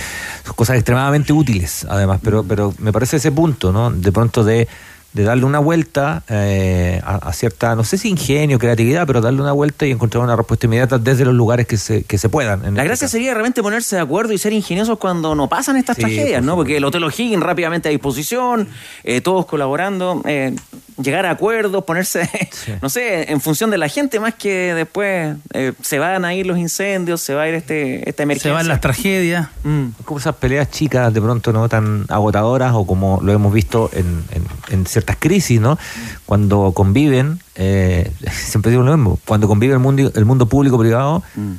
cosas 0.56 0.78
extremadamente 0.78 1.34
útiles, 1.34 1.86
además, 1.90 2.20
pero, 2.24 2.44
pero 2.44 2.74
me 2.80 2.92
parece 2.92 3.18
ese 3.18 3.32
punto, 3.32 3.72
¿no? 3.72 3.92
De 3.92 4.12
pronto 4.12 4.44
de 4.44 4.68
de 5.14 5.24
darle 5.24 5.46
una 5.46 5.60
vuelta 5.60 6.24
eh, 6.28 7.00
a, 7.06 7.32
cierta, 7.34 7.76
no 7.76 7.84
sé 7.84 7.98
si 7.98 8.10
ingenio, 8.10 8.58
creatividad, 8.58 9.06
pero 9.06 9.22
darle 9.22 9.42
una 9.42 9.52
vuelta 9.52 9.86
y 9.86 9.92
encontrar 9.92 10.24
una 10.24 10.36
respuesta 10.36 10.66
inmediata 10.66 10.98
desde 10.98 11.24
los 11.24 11.36
lugares 11.36 11.68
que 11.68 11.78
se, 11.78 12.04
que 12.04 12.18
se 12.18 12.30
puedan. 12.30 12.62
la 12.62 12.68
este 12.70 12.84
gracia 12.84 13.08
sería 13.08 13.34
realmente 13.34 13.62
ponerse 13.62 13.96
de 13.96 14.02
acuerdo 14.02 14.34
y 14.34 14.40
ser 14.40 14.54
ingeniosos 14.54 14.98
cuando 14.98 15.36
no 15.36 15.48
pasan 15.48 15.78
estas 15.78 15.98
tragedias, 15.98 16.44
¿no? 16.44 16.56
Porque 16.56 16.78
el 16.78 16.86
Hotel 16.86 17.04
O'Higgins 17.04 17.44
rápidamente 17.44 17.90
a 17.90 17.92
disposición, 17.92 18.68
eh, 19.04 19.22
todos 19.22 19.46
colaborando, 19.46 20.22
eh, 20.26 20.56
llegar 21.02 21.26
a 21.26 21.32
acuerdos, 21.32 21.84
ponerse, 21.84 22.30
no 22.82 22.90
sé, 22.90 23.32
en 23.32 23.42
función 23.42 23.70
de 23.70 23.78
la 23.78 23.88
gente, 23.88 24.20
más 24.20 24.36
que 24.36 24.74
después 24.74 25.36
se 25.82 26.00
van 26.00 26.26
a 26.26 26.34
ir 26.34 26.46
los 26.46 26.58
incendios, 26.58 27.22
se 27.22 27.34
va 27.34 27.44
a 27.44 27.50
ir 27.50 27.56
este, 27.56 28.08
esta 28.10 28.24
emergencia. 28.24 28.52
Se 28.52 28.54
van 28.54 28.68
las 28.68 28.82
tragedias. 28.82 29.48
Mm. 29.64 29.88
Como 30.06 30.20
esas 30.20 30.36
peleas 30.36 30.70
chicas 30.70 31.14
de 31.14 31.22
pronto 31.22 31.54
no 31.54 31.70
tan 31.70 32.06
agotadoras 32.10 32.74
o 32.74 32.86
como 32.86 33.20
lo 33.22 33.32
hemos 33.32 33.54
visto 33.54 33.90
en, 33.94 34.24
en, 34.32 34.46
en 34.70 34.84
estas 34.84 35.18
crisis, 35.18 35.60
¿no? 35.60 35.78
Cuando 36.26 36.72
conviven, 36.74 37.40
eh, 37.56 38.12
siempre 38.32 38.72
digo 38.72 38.84
lo 38.84 38.96
mismo, 38.96 39.20
cuando 39.26 39.48
convive 39.48 39.74
el 39.74 39.80
mundo, 39.80 40.12
el 40.14 40.26
mundo 40.26 40.48
público-privado, 40.48 41.24
mm. 41.36 41.52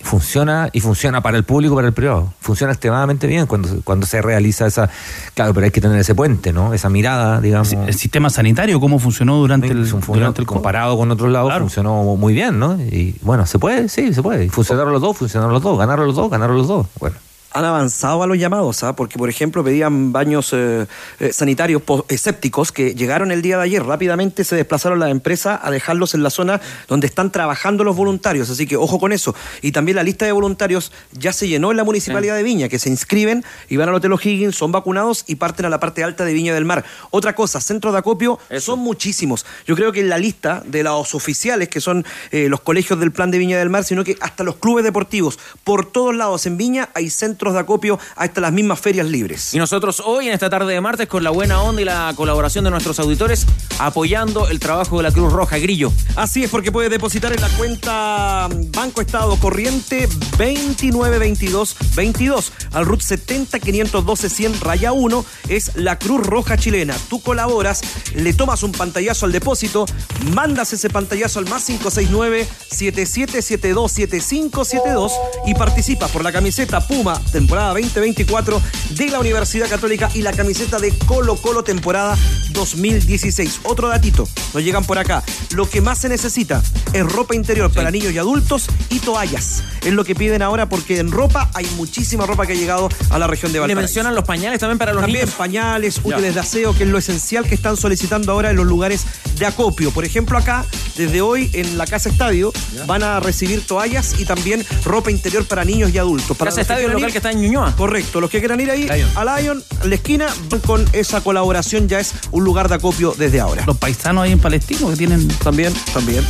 Funciona 0.00 0.68
y 0.72 0.80
funciona 0.80 1.20
para 1.22 1.36
el 1.36 1.44
público 1.44 1.74
para 1.74 1.88
el 1.88 1.94
privado. 1.94 2.32
Funciona 2.40 2.72
extremadamente 2.72 3.26
bien 3.26 3.46
cuando, 3.46 3.68
cuando 3.82 4.06
se 4.06 4.20
realiza 4.22 4.66
esa. 4.66 4.90
Claro, 5.34 5.54
pero 5.54 5.64
hay 5.64 5.70
que 5.70 5.80
tener 5.80 5.98
ese 5.98 6.14
puente, 6.14 6.52
¿no? 6.52 6.74
Esa 6.74 6.88
mirada, 6.88 7.40
digamos. 7.40 7.72
El 7.72 7.94
sistema 7.94 8.30
sanitario, 8.30 8.80
¿cómo 8.80 8.98
funcionó 8.98 9.36
durante, 9.36 9.68
el, 9.68 9.88
durante 9.88 10.40
el. 10.40 10.46
Comparado 10.46 10.96
con 10.96 11.10
otros 11.10 11.30
lados, 11.30 11.52
funcionó 11.58 12.02
muy 12.16 12.34
bien, 12.34 12.58
¿no? 12.58 12.80
Y 12.80 13.16
bueno, 13.22 13.46
se 13.46 13.58
puede, 13.58 13.88
sí, 13.88 14.12
se 14.12 14.22
puede. 14.22 14.48
Funcionaron 14.50 14.92
los 14.92 15.00
dos, 15.00 15.16
funcionaron 15.16 15.52
los 15.52 15.62
dos, 15.62 15.78
ganaron 15.78 16.06
los 16.06 16.16
dos, 16.16 16.30
ganaron 16.30 16.56
los 16.56 16.68
dos. 16.68 16.86
Bueno. 16.98 17.16
Han 17.54 17.64
avanzado 17.64 18.22
a 18.22 18.26
los 18.26 18.38
llamados, 18.38 18.82
¿ah? 18.82 18.96
porque 18.96 19.18
por 19.18 19.28
ejemplo 19.28 19.62
pedían 19.62 20.12
baños 20.12 20.52
eh, 20.52 20.86
eh, 21.20 21.32
sanitarios 21.32 21.82
escépticos 22.08 22.72
que 22.72 22.94
llegaron 22.94 23.30
el 23.30 23.42
día 23.42 23.56
de 23.56 23.64
ayer. 23.64 23.84
Rápidamente 23.84 24.44
se 24.44 24.56
desplazaron 24.56 24.98
las 24.98 25.10
empresas 25.10 25.60
a 25.62 25.70
dejarlos 25.70 26.14
en 26.14 26.22
la 26.22 26.30
zona 26.30 26.60
donde 26.88 27.06
están 27.06 27.30
trabajando 27.30 27.84
los 27.84 27.96
voluntarios, 27.96 28.50
así 28.50 28.66
que 28.66 28.76
ojo 28.76 28.98
con 28.98 29.12
eso. 29.12 29.34
Y 29.60 29.72
también 29.72 29.96
la 29.96 30.02
lista 30.02 30.24
de 30.24 30.32
voluntarios 30.32 30.92
ya 31.12 31.32
se 31.32 31.48
llenó 31.48 31.70
en 31.70 31.76
la 31.76 31.84
municipalidad 31.84 32.36
de 32.36 32.42
Viña, 32.42 32.68
que 32.68 32.78
se 32.78 32.88
inscriben 32.88 33.44
y 33.68 33.76
van 33.76 33.88
al 33.88 33.94
Hotel 33.96 34.12
O'Higgins, 34.12 34.56
son 34.56 34.72
vacunados 34.72 35.24
y 35.26 35.36
parten 35.36 35.66
a 35.66 35.68
la 35.68 35.80
parte 35.80 36.02
alta 36.04 36.24
de 36.24 36.32
Viña 36.32 36.54
del 36.54 36.64
Mar. 36.64 36.84
Otra 37.10 37.34
cosa, 37.34 37.60
centros 37.60 37.92
de 37.92 37.98
acopio 37.98 38.38
son 38.58 38.78
muchísimos. 38.78 39.44
Yo 39.66 39.76
creo 39.76 39.92
que 39.92 40.00
en 40.00 40.08
la 40.08 40.18
lista 40.18 40.62
de 40.66 40.82
los 40.82 41.14
oficiales, 41.14 41.68
que 41.68 41.80
son 41.80 42.04
eh, 42.30 42.48
los 42.48 42.60
colegios 42.60 42.98
del 42.98 43.12
plan 43.12 43.30
de 43.30 43.38
Viña 43.38 43.58
del 43.58 43.70
Mar, 43.70 43.84
sino 43.84 44.04
que 44.04 44.16
hasta 44.20 44.44
los 44.44 44.56
clubes 44.56 44.84
deportivos, 44.84 45.38
por 45.64 45.90
todos 45.90 46.14
lados 46.14 46.46
en 46.46 46.56
Viña 46.56 46.88
hay 46.94 47.10
centros 47.10 47.41
de 47.50 47.58
acopio 47.58 47.98
hasta 48.14 48.40
las 48.40 48.52
mismas 48.52 48.78
ferias 48.78 49.06
libres. 49.06 49.54
Y 49.54 49.58
nosotros 49.58 50.00
hoy, 50.04 50.28
en 50.28 50.34
esta 50.34 50.48
tarde 50.48 50.72
de 50.72 50.80
martes, 50.80 51.08
con 51.08 51.24
la 51.24 51.30
buena 51.30 51.60
onda 51.62 51.82
y 51.82 51.84
la 51.84 52.12
colaboración 52.14 52.64
de 52.64 52.70
nuestros 52.70 53.00
auditores, 53.00 53.44
apoyando 53.80 54.46
el 54.48 54.60
trabajo 54.60 54.98
de 54.98 55.02
la 55.02 55.10
Cruz 55.10 55.32
Roja 55.32 55.58
Grillo. 55.58 55.92
Así 56.14 56.44
es, 56.44 56.50
porque 56.50 56.70
puede 56.70 56.88
depositar 56.88 57.32
en 57.32 57.40
la 57.40 57.48
cuenta 57.48 58.48
Banco 58.72 59.00
Estado 59.00 59.34
Corriente 59.36 60.08
292222 60.38 62.52
al 62.72 62.86
RUT 62.86 63.00
70 63.00 63.58
512 63.58 64.28
100 64.28 64.60
raya 64.60 64.92
1 64.92 65.24
es 65.48 65.76
la 65.76 65.98
Cruz 65.98 66.24
Roja 66.24 66.56
Chilena. 66.56 66.94
Tú 67.08 67.20
colaboras, 67.20 67.80
le 68.14 68.32
tomas 68.34 68.62
un 68.62 68.72
pantallazo 68.72 69.26
al 69.26 69.32
depósito, 69.32 69.86
mandas 70.34 70.72
ese 70.72 70.90
pantallazo 70.90 71.38
al 71.38 71.48
más 71.48 71.64
569 71.64 72.46
7772 72.70 73.92
7572 73.92 75.12
y 75.46 75.54
participas 75.54 76.10
por 76.10 76.22
la 76.22 76.32
camiseta 76.32 76.86
Puma 76.86 77.20
temporada 77.32 77.70
2024 77.70 78.62
de 78.90 79.06
la 79.06 79.18
Universidad 79.18 79.68
Católica 79.68 80.10
y 80.14 80.22
la 80.22 80.32
camiseta 80.32 80.78
de 80.78 80.92
Colo 81.06 81.36
Colo 81.36 81.64
temporada 81.64 82.16
2016. 82.52 83.60
Otro 83.64 83.88
datito, 83.88 84.28
nos 84.54 84.62
llegan 84.62 84.84
por 84.84 84.98
acá. 84.98 85.24
Lo 85.50 85.68
que 85.68 85.80
más 85.80 85.98
se 85.98 86.08
necesita 86.08 86.62
es 86.92 87.04
ropa 87.04 87.34
interior 87.34 87.72
para 87.72 87.90
niños 87.90 88.12
y 88.12 88.18
adultos 88.18 88.66
y 88.90 89.00
toallas. 89.00 89.62
Es 89.84 89.92
lo 89.92 90.04
que 90.04 90.14
piden 90.14 90.42
ahora 90.42 90.68
porque 90.68 90.98
en 90.98 91.10
ropa 91.10 91.50
hay 91.54 91.66
muchísima 91.76 92.26
ropa 92.26 92.46
que 92.46 92.52
ha 92.52 92.56
llegado 92.56 92.88
a 93.10 93.18
la 93.18 93.26
región 93.26 93.52
de 93.52 93.58
Valparaíso. 93.58 93.80
¿Le 93.80 93.86
mencionan 93.86 94.14
los 94.14 94.24
pañales 94.24 94.60
también 94.60 94.78
para 94.78 94.92
los 94.92 95.02
también 95.02 95.24
niños? 95.24 95.34
pañales, 95.34 96.00
útiles 96.04 96.34
de 96.34 96.40
aseo, 96.40 96.76
que 96.76 96.84
es 96.84 96.88
lo 96.90 96.98
esencial 96.98 97.46
que 97.46 97.54
están 97.54 97.76
solicitando 97.76 98.30
ahora 98.32 98.50
en 98.50 98.56
los 98.56 98.66
lugares 98.66 99.04
de 99.38 99.46
acopio. 99.46 99.90
Por 99.90 100.04
ejemplo, 100.04 100.38
acá, 100.38 100.64
desde 100.96 101.20
hoy 101.20 101.50
en 101.54 101.78
la 101.78 101.86
Casa 101.86 102.08
Estadio, 102.08 102.52
van 102.86 103.02
a 103.02 103.20
recibir 103.20 103.66
toallas 103.66 104.14
y 104.18 104.24
también 104.24 104.64
ropa 104.84 105.10
interior 105.10 105.44
para 105.46 105.64
niños 105.64 105.90
y 105.92 105.98
adultos. 105.98 106.36
Para 106.36 106.50
Casa 106.50 106.60
Estadio, 106.60 106.86
el 106.86 106.92
local 106.92 107.10
que 107.10 107.18
está 107.22 107.30
en 107.30 107.40
Ñuñoa. 107.40 107.74
Correcto, 107.76 108.20
los 108.20 108.28
que 108.30 108.40
quieran 108.40 108.60
ir 108.60 108.70
ahí 108.70 108.88
a 109.14 109.24
Lion, 109.40 109.62
a 109.80 109.86
la 109.86 109.94
esquina, 109.94 110.26
con 110.66 110.84
esa 110.92 111.20
colaboración 111.20 111.88
ya 111.88 112.00
es 112.00 112.12
un 112.32 112.42
lugar 112.44 112.68
de 112.68 112.74
acopio 112.74 113.14
desde 113.16 113.38
ahora. 113.40 113.62
Los 113.64 113.76
paisanos 113.76 114.24
ahí 114.24 114.32
en 114.32 114.40
Palestino 114.40 114.90
que 114.90 114.96
tienen. 114.96 115.28
También, 115.38 115.72
también. 115.94 116.24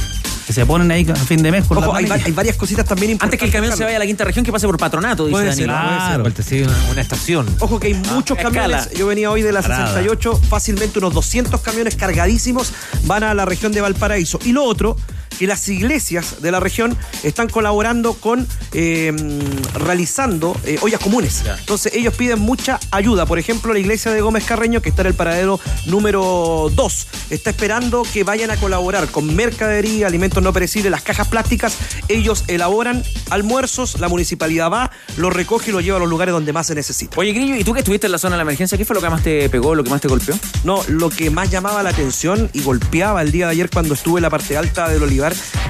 Que 0.46 0.52
se 0.52 0.66
ponen 0.66 0.90
ahí 0.90 1.06
a 1.08 1.14
fin 1.14 1.40
de 1.42 1.50
mes 1.52 1.64
con 1.66 1.78
Ojo, 1.78 1.94
hay, 1.94 2.04
hay 2.10 2.32
varias 2.32 2.56
cositas 2.56 2.84
también 2.84 3.12
Antes 3.12 3.14
importantes. 3.14 3.38
que 3.38 3.44
el 3.46 3.52
camión 3.52 3.76
se 3.76 3.84
vaya 3.84 3.96
a 3.96 4.00
la 4.00 4.06
quinta 4.06 4.24
región, 4.24 4.44
que 4.44 4.50
pase 4.52 4.66
por 4.66 4.76
patronato, 4.76 5.26
dice 5.26 5.44
ser. 5.44 5.54
Sí, 5.54 6.62
una, 6.62 6.76
una 6.90 7.00
estación. 7.00 7.46
Ojo 7.60 7.78
que 7.80 7.86
hay 7.88 7.94
muchos 7.94 8.36
escala. 8.36 8.50
camiones. 8.78 8.90
Yo 8.98 9.06
venía 9.06 9.30
hoy 9.30 9.42
de 9.42 9.52
la 9.52 9.62
Parada. 9.62 9.86
68, 9.86 10.40
fácilmente 10.48 10.98
unos 10.98 11.14
200 11.14 11.60
camiones 11.60 11.94
cargadísimos 11.96 12.72
van 13.04 13.22
a 13.22 13.32
la 13.34 13.44
región 13.44 13.72
de 13.72 13.80
Valparaíso. 13.80 14.40
Y 14.44 14.50
lo 14.52 14.64
otro, 14.64 14.96
que 15.38 15.46
las 15.46 15.68
iglesias 15.68 16.40
de 16.40 16.50
la 16.50 16.60
región 16.60 16.96
están 17.22 17.48
colaborando 17.48 18.14
con 18.14 18.46
eh, 18.72 19.12
realizando 19.74 20.56
eh, 20.64 20.78
ollas 20.80 21.00
comunes. 21.00 21.42
Entonces 21.58 21.92
ellos 21.94 22.14
piden 22.14 22.38
mucha 22.40 22.78
ayuda. 22.90 23.26
Por 23.26 23.38
ejemplo, 23.38 23.72
la 23.72 23.78
iglesia 23.78 24.10
de 24.10 24.20
Gómez 24.20 24.44
Carreño, 24.44 24.80
que 24.80 24.88
está 24.88 25.02
en 25.02 25.08
el 25.08 25.14
paradero 25.14 25.60
número 25.86 26.70
2, 26.74 27.06
está 27.30 27.50
esperando 27.50 28.02
que 28.02 28.24
vayan 28.24 28.50
a 28.50 28.56
colaborar 28.56 29.08
con 29.08 29.34
mercadería, 29.34 30.06
alimentos 30.06 30.42
no 30.42 30.52
perecibles, 30.52 30.90
las 30.90 31.02
cajas 31.02 31.28
plásticas. 31.28 31.76
Ellos 32.08 32.44
elaboran 32.48 33.02
almuerzos, 33.30 34.00
la 34.00 34.08
municipalidad 34.08 34.70
va, 34.70 34.90
los 35.16 35.32
recoge 35.32 35.70
y 35.70 35.72
los 35.72 35.82
lleva 35.82 35.96
a 35.96 36.00
los 36.00 36.08
lugares 36.08 36.32
donde 36.32 36.52
más 36.52 36.66
se 36.66 36.74
necesita. 36.74 37.18
Oye, 37.18 37.32
Grillo, 37.32 37.56
¿y 37.56 37.64
tú 37.64 37.72
que 37.72 37.80
estuviste 37.80 38.06
en 38.06 38.12
la 38.12 38.18
zona 38.18 38.36
de 38.36 38.38
la 38.38 38.42
emergencia, 38.42 38.76
qué 38.78 38.84
fue 38.84 38.94
lo 38.94 39.00
que 39.00 39.10
más 39.10 39.22
te 39.22 39.48
pegó, 39.48 39.74
lo 39.74 39.84
que 39.84 39.90
más 39.90 40.00
te 40.00 40.08
golpeó? 40.08 40.34
No, 40.64 40.82
lo 40.88 41.10
que 41.10 41.30
más 41.30 41.50
llamaba 41.50 41.82
la 41.82 41.90
atención 41.90 42.50
y 42.52 42.62
golpeaba 42.62 43.22
el 43.22 43.32
día 43.32 43.46
de 43.46 43.52
ayer 43.52 43.70
cuando 43.70 43.94
estuve 43.94 44.18
en 44.18 44.22
la 44.22 44.30
parte 44.30 44.56
alta 44.56 44.88
del 44.88 45.02
Olivar, 45.02 45.21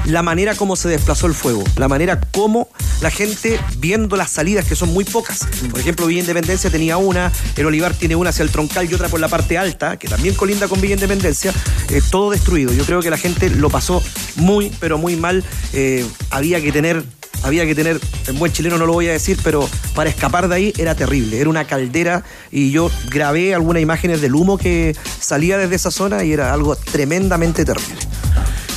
la 0.04 0.22
manera 0.22 0.54
como 0.54 0.76
se 0.76 0.88
desplazó 0.88 1.26
el 1.26 1.34
fuego, 1.34 1.62
la 1.76 1.88
manera 1.88 2.20
como 2.32 2.68
la 3.00 3.10
gente 3.10 3.58
viendo 3.78 4.16
las 4.16 4.30
salidas, 4.30 4.64
que 4.64 4.76
son 4.76 4.92
muy 4.92 5.04
pocas. 5.04 5.46
Por 5.70 5.80
ejemplo, 5.80 6.06
Villa 6.06 6.20
Independencia 6.20 6.70
tenía 6.70 6.96
una, 6.96 7.32
el 7.56 7.66
Olivar 7.66 7.94
tiene 7.94 8.16
una 8.16 8.30
hacia 8.30 8.42
el 8.42 8.50
troncal 8.50 8.90
y 8.90 8.94
otra 8.94 9.08
por 9.08 9.20
la 9.20 9.28
parte 9.28 9.58
alta, 9.58 9.98
que 9.98 10.08
también 10.08 10.34
colinda 10.34 10.68
con 10.68 10.80
Villa 10.80 10.94
Independencia, 10.94 11.52
eh, 11.90 12.00
todo 12.10 12.30
destruido. 12.30 12.72
Yo 12.72 12.84
creo 12.84 13.00
que 13.00 13.10
la 13.10 13.18
gente 13.18 13.50
lo 13.50 13.70
pasó 13.70 14.02
muy, 14.36 14.72
pero 14.80 14.98
muy 14.98 15.16
mal. 15.16 15.44
Eh, 15.72 16.06
había 16.30 16.60
que 16.60 16.72
tener 16.72 17.04
había 17.42 17.66
que 17.66 17.74
tener, 17.74 18.00
en 18.28 18.38
buen 18.38 18.52
chileno 18.52 18.78
no 18.78 18.86
lo 18.86 18.92
voy 18.92 19.08
a 19.08 19.12
decir, 19.12 19.38
pero 19.42 19.68
para 19.94 20.10
escapar 20.10 20.48
de 20.48 20.54
ahí 20.54 20.72
era 20.78 20.94
terrible. 20.94 21.40
Era 21.40 21.50
una 21.50 21.66
caldera 21.66 22.22
y 22.50 22.70
yo 22.70 22.90
grabé 23.10 23.54
algunas 23.54 23.82
imágenes 23.82 24.20
del 24.20 24.34
humo 24.34 24.58
que 24.58 24.96
salía 25.20 25.58
desde 25.58 25.74
esa 25.74 25.90
zona 25.90 26.22
y 26.24 26.32
era 26.32 26.52
algo 26.52 26.76
tremendamente 26.76 27.64
terrible. 27.64 27.96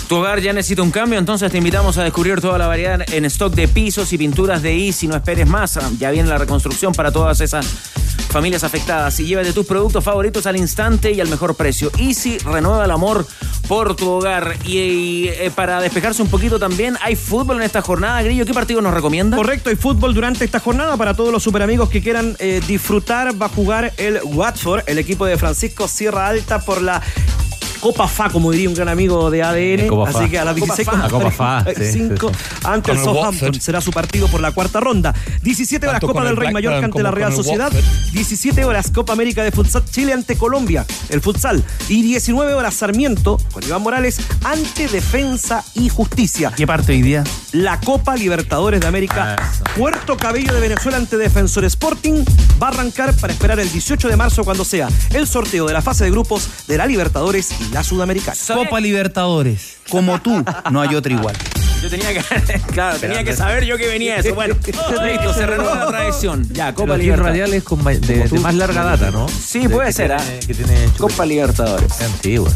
Tu 0.08 0.16
hogar 0.16 0.40
ya 0.40 0.54
necesita 0.54 0.84
un 0.84 0.92
cambio, 0.92 1.18
entonces 1.18 1.52
te 1.52 1.58
invitamos 1.58 1.98
a 1.98 2.04
descubrir 2.04 2.40
toda 2.40 2.60
la 2.60 2.68
variedad 2.68 3.02
en 3.12 3.26
stock 3.26 3.54
de 3.56 3.68
pisos 3.68 4.14
y 4.14 4.20
pinturas 4.20 4.62
de 4.62 4.86
Easy. 4.86 5.08
No 5.08 5.16
esperes 5.16 5.48
más, 5.48 5.80
ya 5.98 6.12
viene 6.12 6.30
la 6.30 6.38
reconstrucción 6.38 6.94
para 6.94 7.12
todas 7.12 7.42
esas 7.42 7.66
familias 8.30 8.64
afectadas. 8.64 9.20
Y 9.20 9.26
llévate 9.26 9.52
tus 9.52 9.66
productos 9.66 10.04
favoritos 10.04 10.46
al 10.46 10.58
instante 10.58 11.12
y 11.12 11.22
al 11.22 11.28
mejor 11.28 11.56
precio. 11.56 11.90
Easy 11.98 12.38
renueva 12.38 12.86
el 12.86 12.92
amor 12.92 13.26
por 13.68 13.96
tu 13.96 14.08
hogar. 14.10 14.56
Y, 14.64 14.78
y, 14.78 15.28
eh, 15.28 15.52
para 15.56 15.82
despejarse 15.82 16.22
un 16.22 16.30
poquito 16.30 16.60
también, 16.60 16.98
hay 17.02 17.16
fútbol 17.16 17.58
en 17.58 17.64
esta 17.64 17.82
jornada. 17.82 18.22
Grillo, 18.22 18.46
¿qué 18.46 18.54
partido 18.54 18.82
nos 18.82 18.94
recomienda? 18.94 19.36
Correcto, 19.36 19.72
hay 19.72 19.76
fútbol 19.76 20.14
durante 20.14 20.46
esta 20.46 20.60
jornada 20.60 20.98
para 20.98 21.16
todos 21.16 21.32
los 21.32 21.42
superamigos 21.42 21.90
que 21.90 22.04
quieran 22.04 22.36
eh, 22.38 22.62
disfrutar. 22.68 23.42
Va 23.42 23.48
a 23.48 23.50
jugar 23.50 23.92
el 23.98 24.20
Watford, 24.24 24.84
el 24.86 25.00
equipo 25.00 25.26
de 25.26 25.36
Francisco 25.38 25.88
Sierra 25.88 26.28
Alta 26.28 26.60
por 26.60 26.82
la 26.84 27.02
Copa 27.86 28.08
FA, 28.08 28.30
como 28.32 28.50
diría 28.50 28.68
un 28.68 28.74
gran 28.74 28.90
amigo 28.90 29.30
de 29.30 29.44
ADN. 29.44 29.88
Copa 29.88 30.12
Fa. 30.12 30.20
Así 30.20 30.32
que 30.32 30.40
a 30.40 30.44
las 30.44 30.56
Copa 30.56 30.76
16 30.76 30.88
Fa. 30.88 31.04
La 31.04 31.08
Copa 31.08 31.30
Fa, 31.30 31.66
sí, 31.66 31.92
5 31.92 32.30
sí, 32.30 32.36
sí. 32.36 32.58
ante 32.64 32.90
Con 32.90 32.98
el 32.98 33.04
Southampton. 33.04 33.62
Será 33.62 33.80
su 33.80 33.92
partido 33.92 34.28
por 34.28 34.42
la 34.42 34.52
cuarta 34.54 34.80
ronda. 34.80 35.14
17 35.44 35.86
horas 35.86 36.00
Tanto 36.00 36.08
Copa 36.08 36.22
con 36.22 36.24
del 36.24 36.32
el 36.32 36.38
Rey 36.42 36.52
Mallorca 36.52 36.84
ante 36.84 37.04
la 37.04 37.10
con 37.12 37.20
Real 37.20 37.36
Sociedad. 37.36 37.72
Watford. 37.72 38.12
17 38.12 38.66
horas 38.66 38.90
Copa 38.90 39.14
América 39.14 39.44
de 39.44 39.52
Futsal 39.52 39.86
Chile 39.86 40.14
ante 40.14 40.36
Colombia, 40.36 40.84
el 41.10 41.22
futsal. 41.22 41.64
Y 41.88 42.02
19 42.02 42.56
horas 42.56 42.74
Sarmiento 42.74 43.38
con 43.52 43.64
Iván 43.64 43.84
Morales 43.84 44.20
ante 44.44 44.88
Defensa 44.88 45.64
y 45.76 45.90
Justicia. 45.90 46.52
¿Qué 46.58 46.66
parte 46.66 46.94
hoy 46.94 47.04
día? 47.04 47.24
La 47.52 47.80
Copa 47.80 48.16
Libertadores 48.16 48.82
de 48.82 48.88
América. 48.88 49.36
Puerto 49.78 50.18
Cabello 50.18 50.56
de 50.56 50.60
Venezuela 50.60 50.98
ante 50.98 51.18
Defensor 51.18 51.66
Sporting 51.66 52.26
va 52.60 52.68
a 52.68 52.72
arrancar 52.72 53.14
para 53.18 53.32
esperar 53.32 53.60
el 53.60 53.72
18 53.72 54.08
de 54.08 54.16
marzo 54.16 54.44
cuando 54.44 54.66
sea 54.66 54.88
el 55.14 55.28
sorteo 55.28 55.68
de 55.68 55.74
la 55.74 55.84
fase 55.84 56.06
de 56.06 56.10
grupos 56.10 56.50
de 56.68 56.80
la 56.80 56.88
Libertadores 56.88 57.50
y 57.60 57.75
la 57.76 57.84
Sudamericana. 57.84 58.38
Copa 58.54 58.80
Libertadores. 58.80 59.76
Como 59.90 60.22
tú, 60.22 60.42
no 60.72 60.82
hay 60.82 60.96
otra 60.96 61.12
igual. 61.12 61.36
Yo 61.84 61.90
tenía 61.90 62.14
que, 62.14 62.22
claro, 62.74 62.98
tenía 63.00 63.22
que 63.26 63.36
saber 63.36 63.66
yo 63.66 63.76
que 63.78 63.88
venía 63.88 64.16
eso. 64.16 64.34
Bueno, 64.34 64.56
listo, 64.66 65.34
se 65.34 65.46
renueva 65.46 65.76
la 65.84 65.88
tradición. 65.88 66.48
Ya, 66.54 66.74
Copa 66.74 66.88
Los 66.94 67.00
Libertadores. 67.00 67.32
radiales 67.42 67.64
con 67.64 67.84
ma- 67.84 67.92
de, 67.92 68.30
de 68.30 68.40
más 68.40 68.56
larga 68.56 68.82
data, 68.86 69.12
¿no? 69.12 69.28
Sí, 69.28 69.60
De- 69.60 69.70
puede 69.70 69.88
que 69.88 69.94
ser, 69.94 70.16
tiene- 70.16 70.24
¿ah? 70.24 70.40
que 70.48 70.54
tiene 70.54 70.86
Copa 70.98 71.26
Libertadores. 71.26 72.02
Antiguo, 72.02 72.48
sí. 72.50 72.56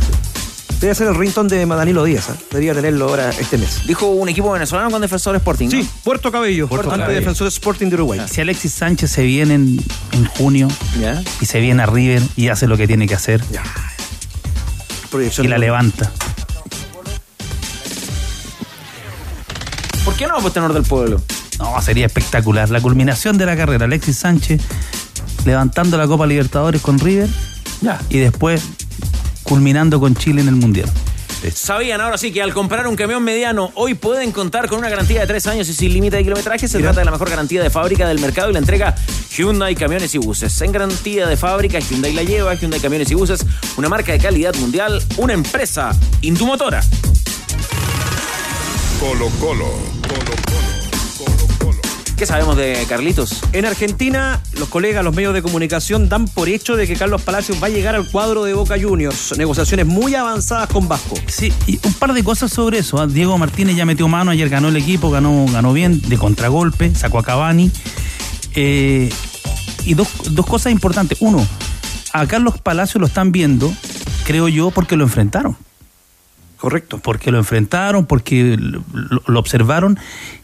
Debe 0.80 0.96
ser 0.96 1.08
el 1.10 1.16
ringtone 1.16 1.54
de 1.54 1.66
Danilo 1.66 2.06
Díaz. 2.06 2.30
¿eh? 2.30 2.34
Debería 2.52 2.74
tenerlo 2.74 3.10
ahora 3.10 3.32
este 3.32 3.58
mes. 3.58 3.86
Dijo 3.86 4.06
un 4.08 4.30
equipo 4.30 4.50
venezolano 4.54 4.90
con 4.90 5.02
Defensor 5.02 5.36
Sporting. 5.36 5.66
¿no? 5.66 5.72
Sí, 5.72 5.90
Puerto 6.06 6.32
Cabello. 6.32 6.70
Puerto 6.70 6.90
ante 6.90 7.02
Cabello. 7.02 7.20
Defensor 7.20 7.48
Sporting 7.50 7.88
de 7.90 7.96
Uruguay. 7.96 8.22
Si 8.32 8.40
Alexis 8.40 8.72
Sánchez 8.72 9.12
se 9.12 9.24
viene 9.24 9.56
en, 9.56 9.84
en 10.14 10.26
junio 10.26 10.70
Ya. 10.98 11.22
y 11.42 11.46
se 11.46 11.60
viene 11.60 11.84
a 11.84 11.86
River 11.86 12.22
y 12.38 12.48
hace 12.48 12.66
lo 12.68 12.78
que 12.78 12.88
tiene 12.88 13.06
que 13.10 13.16
hacer 13.16 13.42
Proyección 15.12 15.46
y 15.48 15.50
la 15.50 15.58
levanta. 15.58 16.12
¿Por 20.06 20.16
qué 20.16 20.28
no, 20.28 20.38
pues 20.40 20.54
tenor 20.54 20.74
del 20.74 20.84
pueblo? 20.84 21.22
No, 21.60 21.82
sería 21.82 22.06
espectacular. 22.06 22.70
La 22.70 22.82
culminación 22.82 23.38
de 23.38 23.46
la 23.46 23.56
carrera, 23.56 23.86
Alexis 23.86 24.18
Sánchez 24.18 24.62
levantando 25.46 25.98
la 25.98 26.06
Copa 26.08 26.28
Libertadores 26.28 26.82
con 26.82 27.00
River 27.00 27.30
Ya. 27.82 28.00
y 28.10 28.18
después 28.20 28.62
culminando 29.44 30.00
con 30.00 30.16
Chile 30.16 30.42
en 30.42 30.48
el 30.50 30.56
Mundial. 30.56 30.90
Sabían 31.54 32.02
ahora 32.02 32.18
sí 32.18 32.34
que 32.34 32.42
al 32.42 32.54
comprar 32.54 32.86
un 32.88 32.98
camión 32.98 33.24
mediano 33.24 33.72
hoy 33.76 33.94
pueden 33.94 34.34
contar 34.34 34.68
con 34.68 34.80
una 34.80 34.90
garantía 34.90 35.22
de 35.22 35.28
tres 35.28 35.48
años 35.48 35.70
y 35.70 35.74
sin 35.74 35.94
límite 35.94 36.18
de 36.18 36.24
kilometraje. 36.24 36.68
Se 36.68 36.80
trata 36.80 37.00
de 37.00 37.06
la 37.06 37.12
mejor 37.12 37.30
garantía 37.30 37.64
de 37.64 37.70
fábrica 37.70 38.08
del 38.08 38.20
mercado 38.20 38.50
y 38.50 38.54
la 38.54 38.60
entrega 38.60 38.96
Hyundai 39.36 39.76
Camiones 39.76 40.14
y 40.16 40.18
Buses. 40.18 40.62
En 40.62 40.72
garantía 40.72 41.28
de 41.28 41.38
fábrica, 41.38 41.80
Hyundai 41.80 42.14
la 42.14 42.24
lleva, 42.24 42.54
Hyundai 42.56 42.80
Camiones 42.80 43.12
y 43.12 43.16
Buses, 43.16 43.46
una 43.78 43.90
marca 43.90 44.12
de 44.12 44.20
calidad 44.20 44.56
mundial, 44.56 45.02
una 45.18 45.34
empresa 45.34 45.98
Indumotora. 46.22 46.82
Colo 49.00 49.30
Colo. 49.40 49.66
Colo 50.02 50.32
Colo. 50.46 50.88
Colo 51.18 51.48
Colo. 51.60 51.82
¿Qué 52.18 52.26
sabemos 52.26 52.58
de 52.58 52.86
Carlitos? 52.90 53.40
En 53.54 53.66
Argentina, 53.66 54.42
los 54.58 54.68
colegas, 54.68 55.06
los 55.06 55.16
medios 55.16 55.34
de 55.34 55.42
comunicación 55.42 56.10
dan 56.10 56.28
por 56.28 56.50
hecho 56.50 56.76
de 56.76 56.86
que 56.86 56.98
Carlos 56.98 57.22
Palacios 57.22 57.64
va 57.64 57.68
a 57.68 57.70
llegar 57.70 57.96
al 57.96 58.10
cuadro 58.12 58.44
de 58.44 58.54
Boca 58.54 58.76
Juniors. 58.78 59.38
Negociaciones 59.38 59.86
muy 59.86 60.16
avanzadas 60.16 60.68
con 60.68 60.90
Vasco. 60.90 61.16
Sí, 61.28 61.54
y 61.66 61.80
un 61.82 61.94
par 61.94 62.12
de 62.12 62.22
cosas 62.26 62.52
sobre 62.52 62.80
eso. 62.80 63.00
¿ah? 63.00 63.08
Diego 63.08 63.38
Martínez 63.38 63.78
ya 63.78 63.86
metió 63.86 64.10
mano, 64.10 64.32
ayer 64.32 64.50
ganó 64.50 64.68
el 64.68 64.76
equipo, 64.76 65.10
ganó, 65.10 65.46
ganó 65.50 65.72
bien, 65.72 66.02
de 66.02 66.18
contragolpe, 66.18 66.94
sacó 66.94 67.20
a 67.20 67.24
Cavani. 67.24 67.72
Eh, 68.56 69.10
y 69.86 69.94
dos, 69.94 70.10
dos 70.32 70.46
cosas 70.46 70.72
importantes. 70.72 71.18
Uno, 71.22 71.46
a 72.14 72.28
Carlos 72.28 72.60
Palacios 72.62 73.00
lo 73.00 73.08
están 73.08 73.32
viendo, 73.32 73.74
creo 74.26 74.48
yo, 74.48 74.72
porque 74.72 74.96
lo 74.96 75.04
enfrentaron. 75.04 75.58
Correcto. 76.60 77.00
Porque 77.00 77.32
lo 77.32 77.38
enfrentaron, 77.38 78.06
porque 78.06 78.58
lo, 78.60 78.84
lo, 79.26 79.40
observaron. 79.40 79.98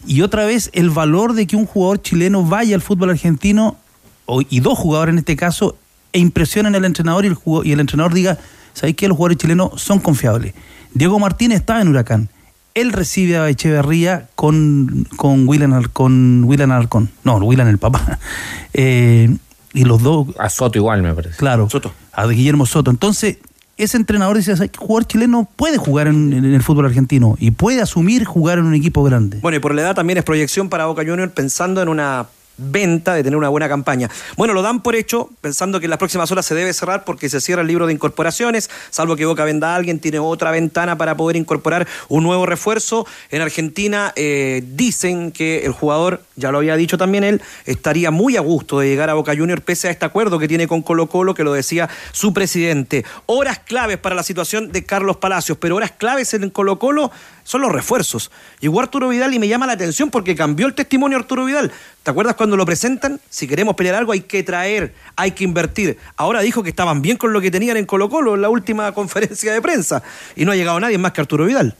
Y 0.07 0.21
otra 0.21 0.45
vez, 0.45 0.69
el 0.73 0.89
valor 0.89 1.33
de 1.33 1.45
que 1.45 1.57
un 1.57 1.65
jugador 1.65 2.01
chileno 2.01 2.43
vaya 2.43 2.75
al 2.75 2.81
fútbol 2.81 3.09
argentino, 3.09 3.77
o, 4.25 4.41
y 4.49 4.61
dos 4.61 4.77
jugadores 4.77 5.13
en 5.13 5.19
este 5.19 5.35
caso, 5.35 5.77
e 6.13 6.19
impresionen 6.19 6.73
al 6.75 6.85
entrenador 6.85 7.25
y 7.25 7.27
el, 7.27 7.37
y 7.65 7.71
el 7.73 7.81
entrenador 7.81 8.13
diga, 8.13 8.37
¿sabéis 8.73 8.95
que 8.95 9.09
los 9.09 9.17
jugadores 9.17 9.37
chilenos 9.37 9.81
son 9.81 9.99
confiables? 9.99 10.53
Diego 10.93 11.19
Martínez 11.19 11.59
estaba 11.59 11.81
en 11.81 11.89
Huracán. 11.89 12.29
Él 12.75 12.91
recibe 12.91 13.37
a 13.37 13.49
Echeverría 13.49 14.27
con, 14.35 15.07
con 15.15 15.47
William 15.47 15.81
con 15.91 16.43
William 16.43 16.71
Alarcón. 16.71 17.09
No, 17.23 17.37
William 17.37 17.67
el 17.67 17.79
papá. 17.79 18.19
Eh, 18.77 19.33
y 19.73 19.85
los 19.85 20.03
dos. 20.03 20.27
A 20.37 20.49
Soto 20.49 20.77
igual, 20.77 21.01
me 21.01 21.13
parece. 21.13 21.37
Claro. 21.37 21.69
Soto. 21.69 21.93
A 22.11 22.27
Guillermo 22.27 22.65
Soto. 22.65 22.91
Entonces, 22.91 23.37
ese 23.77 23.95
entrenador 23.95 24.35
dice 24.35 24.53
que 24.53 24.63
el 24.63 24.69
jugador 24.77 25.05
chileno 25.07 25.47
puede 25.55 25.77
jugar 25.77 26.07
en, 26.07 26.33
en, 26.33 26.43
el 26.43 26.61
fútbol 26.61 26.85
argentino 26.85 27.37
y 27.39 27.51
puede 27.51 27.81
asumir 27.81 28.25
jugar 28.25 28.57
en 28.57 28.65
un 28.65 28.73
equipo 28.73 29.01
grande. 29.03 29.39
Bueno, 29.41 29.55
y 29.55 29.61
por 29.61 29.73
la 29.73 29.81
edad 29.81 29.95
también 29.95 30.17
es 30.17 30.25
proyección 30.25 30.67
para 30.67 30.87
Boca 30.87 31.03
Juniors 31.05 31.31
pensando 31.31 31.81
en 31.81 31.87
una 31.87 32.25
venta, 32.57 33.13
de 33.13 33.23
tener 33.23 33.37
una 33.37 33.49
buena 33.49 33.69
campaña. 33.69 34.09
Bueno, 34.37 34.53
lo 34.53 34.61
dan 34.61 34.81
por 34.81 34.95
hecho, 34.95 35.29
pensando 35.41 35.79
que 35.79 35.85
en 35.85 35.89
las 35.89 35.99
próximas 35.99 36.31
horas 36.31 36.45
se 36.45 36.55
debe 36.55 36.73
cerrar 36.73 37.03
porque 37.03 37.29
se 37.29 37.41
cierra 37.41 37.61
el 37.61 37.67
libro 37.67 37.87
de 37.87 37.93
incorporaciones, 37.93 38.69
salvo 38.89 39.15
que 39.15 39.25
Boca 39.25 39.43
venda 39.43 39.73
a 39.73 39.75
alguien, 39.75 39.99
tiene 39.99 40.19
otra 40.19 40.51
ventana 40.51 40.97
para 40.97 41.15
poder 41.15 41.35
incorporar 41.35 41.87
un 42.09 42.23
nuevo 42.23 42.45
refuerzo. 42.45 43.05
En 43.29 43.41
Argentina 43.41 44.13
eh, 44.15 44.63
dicen 44.65 45.31
que 45.31 45.65
el 45.65 45.71
jugador, 45.71 46.21
ya 46.35 46.51
lo 46.51 46.57
había 46.57 46.75
dicho 46.75 46.97
también 46.97 47.23
él, 47.23 47.41
estaría 47.65 48.11
muy 48.11 48.35
a 48.35 48.41
gusto 48.41 48.79
de 48.79 48.87
llegar 48.87 49.09
a 49.09 49.13
Boca 49.13 49.35
Juniors 49.35 49.61
pese 49.61 49.87
a 49.87 49.91
este 49.91 50.05
acuerdo 50.05 50.37
que 50.37 50.47
tiene 50.47 50.67
con 50.67 50.81
Colo 50.81 51.07
Colo, 51.07 51.33
que 51.33 51.43
lo 51.43 51.53
decía 51.53 51.89
su 52.11 52.33
presidente. 52.33 53.05
Horas 53.25 53.59
claves 53.59 53.97
para 53.97 54.15
la 54.15 54.23
situación 54.23 54.71
de 54.71 54.83
Carlos 54.85 55.17
Palacios, 55.17 55.57
pero 55.57 55.77
horas 55.77 55.91
claves 55.91 56.33
en 56.33 56.49
Colo 56.49 56.77
Colo 56.77 57.11
son 57.43 57.61
los 57.61 57.71
refuerzos. 57.71 58.31
Llegó 58.59 58.81
Arturo 58.81 59.09
Vidal 59.09 59.33
y 59.33 59.39
me 59.39 59.47
llama 59.47 59.65
la 59.65 59.73
atención 59.73 60.09
porque 60.09 60.35
cambió 60.35 60.67
el 60.67 60.73
testimonio 60.73 61.17
Arturo 61.17 61.45
Vidal. 61.45 61.71
¿Te 62.03 62.11
acuerdas 62.11 62.35
cuando 62.35 62.57
lo 62.57 62.65
presentan? 62.65 63.21
Si 63.29 63.47
queremos 63.47 63.75
pelear 63.75 63.95
algo 63.95 64.11
hay 64.11 64.21
que 64.21 64.43
traer, 64.43 64.93
hay 65.15 65.31
que 65.31 65.45
invertir. 65.45 65.97
Ahora 66.17 66.41
dijo 66.41 66.63
que 66.63 66.69
estaban 66.69 67.01
bien 67.01 67.17
con 67.17 67.31
lo 67.31 67.39
que 67.39 67.49
tenían 67.49 67.77
en 67.77 67.85
Colo 67.85 68.09
Colo 68.09 68.35
en 68.35 68.41
la 68.41 68.49
última 68.49 68.91
conferencia 68.93 69.53
de 69.53 69.61
prensa 69.61 70.03
y 70.35 70.43
no 70.43 70.51
ha 70.51 70.55
llegado 70.55 70.79
nadie 70.79 70.97
más 70.97 71.13
que 71.13 71.21
Arturo 71.21 71.45
Vidal. 71.45 71.75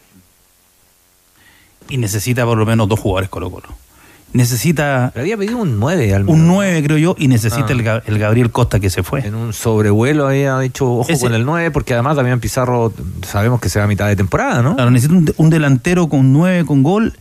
Y 1.90 1.98
necesita 1.98 2.46
por 2.46 2.58
lo 2.58 2.66
menos 2.66 2.88
dos 2.88 3.00
jugadores 3.00 3.30
Colo 3.30 3.52
Colo 3.52 3.85
necesita. 4.36 5.12
Pero 5.14 5.24
había 5.24 5.38
pedido 5.38 5.58
un 5.58 5.80
9 5.80 6.14
al 6.14 6.30
Un 6.30 6.48
9, 6.48 6.84
creo 6.84 6.98
yo, 6.98 7.16
y 7.18 7.28
necesita 7.28 7.68
ah. 7.70 7.72
el, 7.72 8.14
el, 8.14 8.20
Gabriel 8.20 8.52
Costa 8.52 8.80
que 8.80 8.90
se 8.90 9.02
fue. 9.02 9.26
En 9.26 9.36
un 9.36 9.54
sobrevuelo 9.54 10.28
había 10.28 10.60
dicho 10.60 10.92
ojo 10.92 11.10
Ese, 11.10 11.26
con 11.26 11.34
el 11.34 11.46
9, 11.46 11.72
porque 11.72 11.94
además 11.94 12.16
también 12.16 12.40
Pizarro 12.40 12.94
sabemos 13.26 13.60
que 13.60 13.70
se 13.70 13.80
va 13.80 13.86
a 13.86 13.88
mitad 13.88 14.08
de 14.08 14.16
temporada, 14.16 14.62
¿no? 14.62 14.76
Claro, 14.76 14.92
necesita 14.92 15.18
un, 15.18 15.34
un 15.38 15.50
delantero 15.50 16.08
con 16.08 16.34
9 16.34 16.66
con 16.66 16.84
gol 16.84 17.14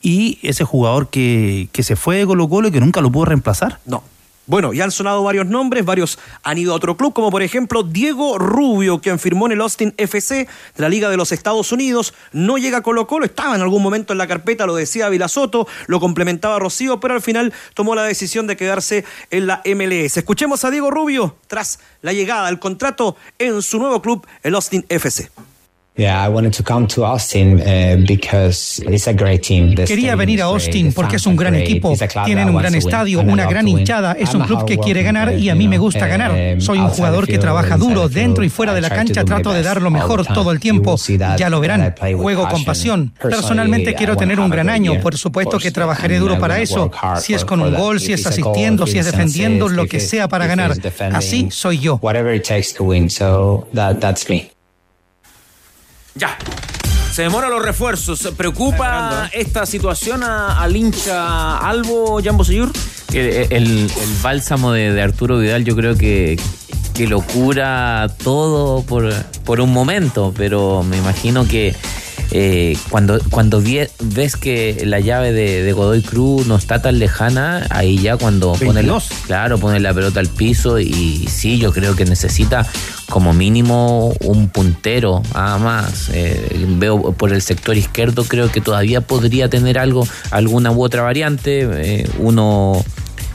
y 0.00 0.38
ese 0.42 0.64
jugador 0.64 1.08
que, 1.08 1.68
que 1.72 1.82
se 1.82 1.96
fue 1.96 2.16
de 2.18 2.26
Colo 2.26 2.48
Colo 2.48 2.68
y 2.68 2.70
que 2.70 2.80
nunca 2.80 3.00
lo 3.00 3.10
pudo 3.10 3.26
reemplazar. 3.26 3.78
No. 3.86 4.02
Bueno, 4.48 4.72
ya 4.72 4.84
han 4.84 4.90
sonado 4.90 5.22
varios 5.22 5.44
nombres, 5.44 5.84
varios 5.84 6.18
han 6.42 6.56
ido 6.56 6.72
a 6.72 6.76
otro 6.76 6.96
club, 6.96 7.12
como 7.12 7.30
por 7.30 7.42
ejemplo 7.42 7.82
Diego 7.82 8.38
Rubio, 8.38 8.98
quien 8.98 9.18
firmó 9.18 9.44
en 9.44 9.52
el 9.52 9.60
Austin 9.60 9.92
FC 9.98 10.48
de 10.74 10.82
la 10.82 10.88
Liga 10.88 11.10
de 11.10 11.18
los 11.18 11.32
Estados 11.32 11.70
Unidos. 11.70 12.14
No 12.32 12.56
llega 12.56 12.78
a 12.78 12.82
Colo 12.82 13.06
Colo, 13.06 13.26
estaba 13.26 13.54
en 13.56 13.60
algún 13.60 13.82
momento 13.82 14.14
en 14.14 14.18
la 14.18 14.26
carpeta, 14.26 14.64
lo 14.64 14.74
decía 14.74 15.10
Vilasoto, 15.10 15.68
lo 15.86 16.00
complementaba 16.00 16.58
Rocío, 16.58 16.98
pero 16.98 17.12
al 17.12 17.20
final 17.20 17.52
tomó 17.74 17.94
la 17.94 18.04
decisión 18.04 18.46
de 18.46 18.56
quedarse 18.56 19.04
en 19.30 19.48
la 19.48 19.60
MLS. 19.66 20.16
Escuchemos 20.16 20.64
a 20.64 20.70
Diego 20.70 20.90
Rubio 20.90 21.36
tras 21.46 21.80
la 22.00 22.14
llegada 22.14 22.46
del 22.46 22.58
contrato 22.58 23.16
en 23.38 23.60
su 23.60 23.78
nuevo 23.78 24.00
club, 24.00 24.26
el 24.42 24.54
Austin 24.54 24.86
FC. 24.88 25.28
Quería 29.84 30.14
venir 30.14 30.42
a 30.42 30.44
Austin 30.44 30.92
porque 30.92 31.16
es 31.16 31.26
un 31.26 31.34
gran 31.34 31.56
equipo. 31.56 31.92
Tienen 32.24 32.48
un 32.48 32.56
gran 32.56 32.74
estadio, 32.76 33.20
una 33.20 33.46
gran 33.46 33.66
hinchada. 33.66 34.12
Es 34.12 34.32
un 34.32 34.42
club 34.42 34.64
que 34.64 34.78
quiere 34.78 35.02
ganar 35.02 35.34
y 35.34 35.50
a 35.50 35.56
mí 35.56 35.66
me 35.66 35.76
gusta 35.78 36.06
ganar. 36.06 36.60
Soy 36.60 36.78
un 36.78 36.88
jugador 36.88 37.26
que 37.26 37.38
trabaja 37.38 37.76
duro 37.76 38.08
dentro 38.08 38.44
y 38.44 38.48
fuera 38.48 38.74
de 38.74 38.80
la 38.80 38.90
cancha. 38.90 39.24
Trato 39.24 39.52
de 39.52 39.62
dar 39.62 39.82
lo 39.82 39.90
mejor 39.90 40.24
todo 40.24 40.52
el 40.52 40.60
tiempo. 40.60 40.96
Ya 41.36 41.50
lo 41.50 41.60
verán. 41.60 41.94
Juego 42.16 42.48
con 42.48 42.64
pasión. 42.64 43.12
Personalmente 43.20 43.94
quiero 43.94 44.16
tener 44.16 44.38
un 44.40 44.50
gran 44.50 44.70
año. 44.70 45.00
Por 45.00 45.16
supuesto 45.16 45.58
que 45.58 45.70
trabajaré 45.72 46.18
duro 46.18 46.38
para 46.38 46.60
eso. 46.60 46.90
Si 47.20 47.34
es 47.34 47.44
con 47.44 47.60
un 47.60 47.74
gol, 47.74 47.98
si 48.00 48.12
es 48.12 48.24
asistiendo, 48.26 48.86
si 48.86 48.98
es 48.98 49.06
defendiendo, 49.06 49.68
lo 49.68 49.86
que 49.86 49.98
sea 50.00 50.28
para 50.28 50.46
ganar. 50.46 50.74
Así 51.12 51.48
soy 51.50 51.78
yo. 51.80 51.98
Ya. 56.18 56.36
Se 57.12 57.22
demoran 57.22 57.50
los 57.50 57.62
refuerzos. 57.62 58.32
¿Preocupa 58.36 59.30
esta 59.32 59.66
situación 59.66 60.22
a, 60.22 60.60
al 60.60 60.76
hincha 60.76 61.58
Albo 61.58 62.20
Jambo 62.22 62.44
Seyur? 62.44 62.70
El, 63.12 63.26
el, 63.26 63.50
el, 63.52 63.90
bálsamo 64.22 64.72
de, 64.72 64.92
de, 64.92 65.00
Arturo 65.00 65.38
Vidal 65.38 65.64
yo 65.64 65.74
creo 65.74 65.96
que, 65.96 66.38
que 66.94 67.06
lo 67.06 67.22
cura 67.22 68.08
todo 68.22 68.82
por, 68.82 69.12
por 69.44 69.60
un 69.60 69.72
momento, 69.72 70.34
pero 70.36 70.82
me 70.82 70.98
imagino 70.98 71.46
que 71.46 71.74
eh, 72.30 72.76
cuando, 72.90 73.18
cuando 73.30 73.62
ves 73.62 74.36
que 74.36 74.82
la 74.84 75.00
llave 75.00 75.32
de, 75.32 75.62
de, 75.62 75.72
Godoy 75.72 76.02
Cruz 76.02 76.46
no 76.46 76.56
está 76.56 76.82
tan 76.82 76.98
lejana, 76.98 77.66
ahí 77.70 77.98
ya 77.98 78.16
cuando 78.16 78.52
pone 78.52 78.82
la, 78.82 79.02
claro, 79.26 79.58
pone 79.58 79.80
la 79.80 79.94
pelota 79.94 80.20
al 80.20 80.28
piso 80.28 80.78
y 80.78 81.26
sí, 81.28 81.58
yo 81.58 81.72
creo 81.72 81.96
que 81.96 82.04
necesita 82.04 82.66
como 83.08 83.32
mínimo 83.32 84.14
un 84.20 84.48
puntero, 84.48 85.22
nada 85.32 85.58
más. 85.58 86.10
Eh, 86.12 86.66
veo 86.76 87.12
por 87.12 87.32
el 87.32 87.40
sector 87.40 87.76
izquierdo, 87.76 88.24
creo 88.24 88.52
que 88.52 88.60
todavía 88.60 89.00
podría 89.00 89.48
tener 89.48 89.78
algo, 89.78 90.06
alguna 90.30 90.70
u 90.70 90.82
otra 90.82 91.02
variante. 91.02 91.66
Eh, 91.70 92.08
uno 92.18 92.84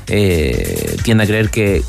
eh, 0.08 0.98
tiende 1.04 1.24
a 1.24 1.28
creer 1.28 1.50
que, 1.50 1.84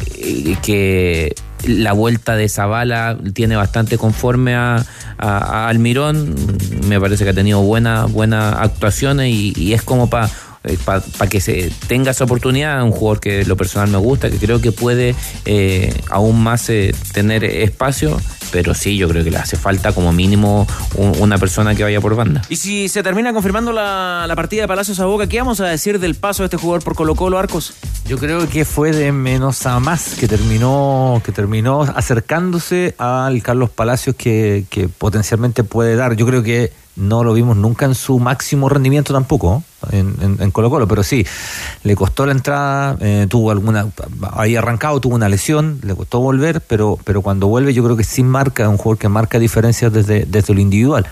que 0.62 1.34
la 1.66 1.92
vuelta 1.92 2.36
de 2.36 2.48
Zavala 2.48 3.16
tiene 3.32 3.56
bastante 3.56 3.98
conforme 3.98 4.54
a, 4.54 4.84
Almirón. 5.16 6.34
Me 6.86 7.00
parece 7.00 7.24
que 7.24 7.30
ha 7.30 7.34
tenido 7.34 7.62
buenas 7.62 8.12
buena 8.12 8.60
actuaciones 8.60 9.30
y, 9.30 9.52
y 9.56 9.72
es 9.72 9.82
como 9.82 10.10
para 10.10 10.28
para 10.84 11.00
pa 11.00 11.26
que 11.26 11.40
se 11.40 11.70
tenga 11.88 12.12
esa 12.12 12.24
oportunidad, 12.24 12.82
un 12.82 12.90
jugador 12.90 13.20
que 13.20 13.44
lo 13.44 13.56
personal 13.56 13.88
me 13.90 13.98
gusta, 13.98 14.30
que 14.30 14.38
creo 14.38 14.60
que 14.60 14.72
puede 14.72 15.14
eh, 15.44 15.94
aún 16.10 16.42
más 16.42 16.70
eh, 16.70 16.94
tener 17.12 17.44
espacio, 17.44 18.18
pero 18.50 18.74
sí, 18.74 18.96
yo 18.96 19.08
creo 19.08 19.22
que 19.24 19.30
le 19.30 19.36
hace 19.36 19.56
falta 19.56 19.92
como 19.92 20.12
mínimo 20.12 20.66
un, 20.94 21.12
una 21.20 21.38
persona 21.38 21.74
que 21.74 21.82
vaya 21.82 22.00
por 22.00 22.16
banda. 22.16 22.42
Y 22.48 22.56
si 22.56 22.88
se 22.88 23.02
termina 23.02 23.32
confirmando 23.32 23.72
la, 23.72 24.24
la, 24.26 24.36
partida 24.36 24.62
de 24.62 24.68
Palacios 24.68 25.00
a 25.00 25.06
Boca, 25.06 25.26
¿qué 25.26 25.38
vamos 25.38 25.60
a 25.60 25.66
decir 25.66 25.98
del 25.98 26.14
paso 26.14 26.42
de 26.42 26.46
este 26.46 26.56
jugador 26.56 26.82
por 26.82 26.94
Colo 26.94 27.14
Colo 27.14 27.38
Arcos? 27.38 27.74
Yo 28.06 28.18
creo 28.18 28.48
que 28.48 28.64
fue 28.64 28.92
de 28.92 29.12
menos 29.12 29.66
a 29.66 29.80
más, 29.80 30.14
que 30.14 30.28
terminó, 30.28 31.20
que 31.24 31.32
terminó 31.32 31.82
acercándose 31.82 32.94
al 32.98 33.42
Carlos 33.42 33.70
Palacios 33.70 34.16
que, 34.16 34.64
que 34.70 34.88
potencialmente 34.88 35.64
puede 35.64 35.96
dar. 35.96 36.16
Yo 36.16 36.26
creo 36.26 36.42
que 36.42 36.72
no 36.96 37.24
lo 37.24 37.32
vimos 37.32 37.56
nunca 37.56 37.86
en 37.86 37.94
su 37.94 38.18
máximo 38.18 38.68
rendimiento 38.68 39.12
tampoco 39.12 39.62
en, 39.90 40.38
en, 40.40 40.50
Colo 40.50 40.70
Colo, 40.70 40.88
pero 40.88 41.02
sí, 41.02 41.26
le 41.82 41.96
costó 41.96 42.26
la 42.26 42.32
entrada, 42.32 42.96
eh, 43.00 43.26
tuvo 43.28 43.50
alguna, 43.50 43.88
ahí 44.32 44.56
arrancado, 44.56 45.00
tuvo 45.00 45.14
una 45.14 45.28
lesión, 45.28 45.80
le 45.82 45.94
costó 45.94 46.20
volver, 46.20 46.60
pero, 46.60 46.98
pero 47.04 47.22
cuando 47.22 47.48
vuelve 47.48 47.74
yo 47.74 47.84
creo 47.84 47.96
que 47.96 48.04
sí 48.04 48.22
marca, 48.22 48.62
es 48.62 48.68
un 48.68 48.76
jugador 48.76 48.98
que 48.98 49.08
marca 49.08 49.38
diferencias 49.38 49.92
desde, 49.92 50.24
desde 50.24 50.54
lo 50.54 50.60
individual. 50.60 51.06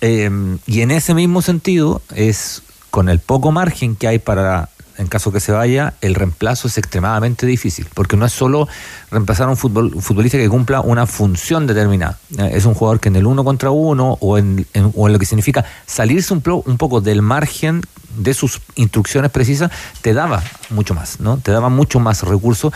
Eh, 0.00 0.30
y 0.66 0.80
en 0.82 0.90
ese 0.90 1.14
mismo 1.14 1.40
sentido 1.40 2.02
es 2.14 2.62
con 2.90 3.08
el 3.08 3.18
poco 3.18 3.50
margen 3.50 3.96
que 3.96 4.08
hay 4.08 4.18
para 4.18 4.68
en 4.98 5.06
caso 5.06 5.32
que 5.32 5.40
se 5.40 5.52
vaya, 5.52 5.94
el 6.00 6.14
reemplazo 6.14 6.68
es 6.68 6.78
extremadamente 6.78 7.46
difícil, 7.46 7.86
porque 7.94 8.16
no 8.16 8.24
es 8.26 8.32
solo 8.32 8.68
reemplazar 9.10 9.46
a 9.48 9.50
un, 9.50 9.56
futbol, 9.56 9.92
un 9.94 10.02
futbolista 10.02 10.38
que 10.38 10.48
cumpla 10.48 10.80
una 10.80 11.06
función 11.06 11.66
determinada, 11.66 12.18
es 12.38 12.64
un 12.64 12.74
jugador 12.74 13.00
que 13.00 13.08
en 13.08 13.16
el 13.16 13.26
uno 13.26 13.44
contra 13.44 13.70
uno 13.70 14.16
o 14.20 14.38
en, 14.38 14.66
en, 14.74 14.92
o 14.94 15.06
en 15.06 15.12
lo 15.12 15.18
que 15.18 15.26
significa 15.26 15.64
salirse 15.86 16.32
un, 16.32 16.42
un, 16.64 16.78
poco 16.78 17.00
del 17.00 17.22
margen 17.22 17.82
de 18.16 18.32
sus 18.34 18.60
instrucciones 18.76 19.30
precisas, 19.30 19.70
te 20.00 20.14
daba 20.14 20.42
mucho 20.70 20.94
más, 20.94 21.20
¿no? 21.20 21.36
Te 21.38 21.52
daba 21.52 21.68
mucho 21.68 22.00
más 22.00 22.22
recursos 22.22 22.72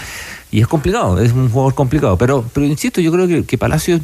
y 0.51 0.61
es 0.61 0.67
complicado, 0.67 1.21
es 1.21 1.33
un 1.33 1.51
jugador 1.51 1.75
complicado, 1.75 2.17
pero, 2.19 2.45
pero 2.53 2.67
insisto, 2.67 3.01
yo 3.01 3.11
creo 3.13 3.27
que, 3.27 3.45
que 3.45 3.57
Palacio 3.57 4.01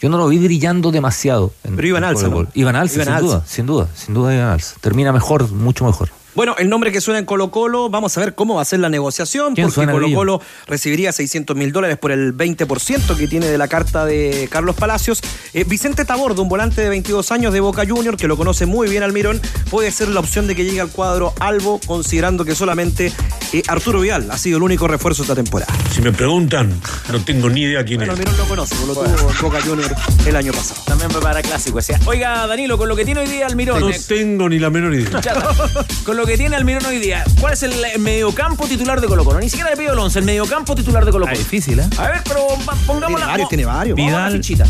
yo 0.00 0.10
no 0.10 0.18
lo 0.18 0.28
vi 0.28 0.38
brillando 0.38 0.90
demasiado. 0.90 1.52
En, 1.64 1.74
Pero 1.74 1.88
iban 1.88 2.04
alza, 2.04 2.28
¿no? 2.28 2.46
Iban 2.54 2.76
alza, 2.76 3.02
sin 3.02 3.12
alza. 3.12 3.20
duda, 3.20 3.44
sin 3.46 3.66
duda, 3.66 3.88
sin 3.94 4.14
duda 4.14 4.34
iban 4.34 4.48
alza. 4.48 4.76
Termina 4.80 5.12
mejor, 5.12 5.50
mucho 5.52 5.84
mejor. 5.84 6.10
Bueno, 6.36 6.54
el 6.58 6.68
nombre 6.68 6.92
que 6.92 7.00
suena 7.00 7.18
en 7.18 7.24
Colo 7.24 7.50
Colo, 7.50 7.88
vamos 7.88 8.14
a 8.18 8.20
ver 8.20 8.34
cómo 8.34 8.56
va 8.56 8.62
a 8.62 8.64
ser 8.66 8.80
la 8.80 8.90
negociación, 8.90 9.54
¿Quién 9.54 9.68
porque 9.68 9.74
suena, 9.74 9.92
Colo? 9.92 10.12
Colo 10.12 10.42
recibiría 10.66 11.10
600 11.10 11.56
mil 11.56 11.72
dólares 11.72 11.96
por 11.96 12.12
el 12.12 12.36
20% 12.36 13.16
que 13.16 13.26
tiene 13.26 13.46
de 13.46 13.56
la 13.56 13.68
carta 13.68 14.04
de 14.04 14.46
Carlos 14.50 14.76
Palacios. 14.76 15.22
Eh, 15.54 15.64
Vicente 15.64 16.04
Taborda, 16.04 16.42
un 16.42 16.50
volante 16.50 16.82
de 16.82 16.90
22 16.90 17.32
años 17.32 17.54
de 17.54 17.60
Boca 17.60 17.84
Junior, 17.88 18.18
que 18.18 18.28
lo 18.28 18.36
conoce 18.36 18.66
muy 18.66 18.86
bien 18.86 19.02
Almirón, 19.02 19.40
puede 19.70 19.90
ser 19.90 20.08
la 20.08 20.20
opción 20.20 20.46
de 20.46 20.54
que 20.54 20.64
llegue 20.64 20.82
al 20.82 20.90
cuadro 20.90 21.32
Albo, 21.40 21.80
considerando 21.86 22.44
que 22.44 22.54
solamente 22.54 23.14
eh, 23.54 23.62
Arturo 23.66 24.02
Vial 24.02 24.30
ha 24.30 24.36
sido 24.36 24.58
el 24.58 24.62
único 24.62 24.86
refuerzo 24.86 25.22
esta 25.22 25.34
temporada. 25.34 25.72
Si 25.90 26.02
me 26.02 26.12
preguntan, 26.12 26.78
no 27.10 27.24
tengo 27.24 27.48
ni 27.48 27.62
idea 27.62 27.82
quién 27.82 28.00
Bueno, 28.00 28.12
es. 28.12 28.18
Almirón 28.18 28.36
lo 28.36 28.44
conoce, 28.44 28.74
lo 28.86 28.92
tuvo 28.92 29.06
en 29.06 29.40
Boca 29.40 29.62
Junior 29.62 29.94
el 30.26 30.36
año 30.36 30.52
pasado. 30.52 30.82
También 30.84 31.10
prepara 31.10 31.40
clásico. 31.40 31.78
ese. 31.78 31.98
Oiga, 32.04 32.46
Danilo, 32.46 32.76
con 32.76 32.90
lo 32.90 32.94
que 32.94 33.06
tiene 33.06 33.20
hoy 33.20 33.26
día 33.26 33.46
Almirón. 33.46 33.80
No 33.80 33.90
tengo 34.06 34.50
ni 34.50 34.58
la 34.58 34.68
menor 34.68 34.92
idea. 34.92 35.22
con 36.04 36.18
lo 36.18 36.25
que 36.26 36.36
tiene 36.36 36.56
Almirón 36.56 36.84
hoy 36.86 36.98
día, 36.98 37.24
¿cuál 37.40 37.52
es 37.52 37.62
el 37.62 37.72
eh, 37.84 37.98
mediocampo 37.98 38.66
titular 38.66 39.00
de 39.00 39.06
Colo 39.06 39.24
Colo? 39.24 39.38
Ni 39.40 39.48
siquiera 39.48 39.70
le 39.70 39.76
pido 39.76 39.92
el 39.92 39.98
11, 39.98 40.18
el 40.18 40.24
mediocampo 40.24 40.74
titular 40.74 41.04
de 41.04 41.12
Colo 41.12 41.26
Ah, 41.26 41.30
Colo. 41.30 41.38
difícil, 41.38 41.78
¿eh? 41.78 41.88
A 41.98 42.08
ver, 42.08 42.22
pero 42.24 42.46
pongamos 42.86 43.06
Tiene 43.08 43.20
la. 43.20 43.26
varios, 43.26 43.48
tiene 43.48 43.64
varios. 43.64 43.96
Vamos 43.96 44.12
a 44.12 44.16
la 44.16 44.26
Vidal. 44.26 44.32
fichita. 44.42 44.64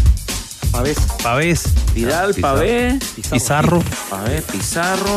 Pavés. 0.70 0.98
Pavés, 1.22 1.62
Vidal, 1.94 2.34
Pavé, 2.34 2.98
Pizarro 3.30 3.82
Pavé, 4.10 4.42
Pizarro. 4.42 5.16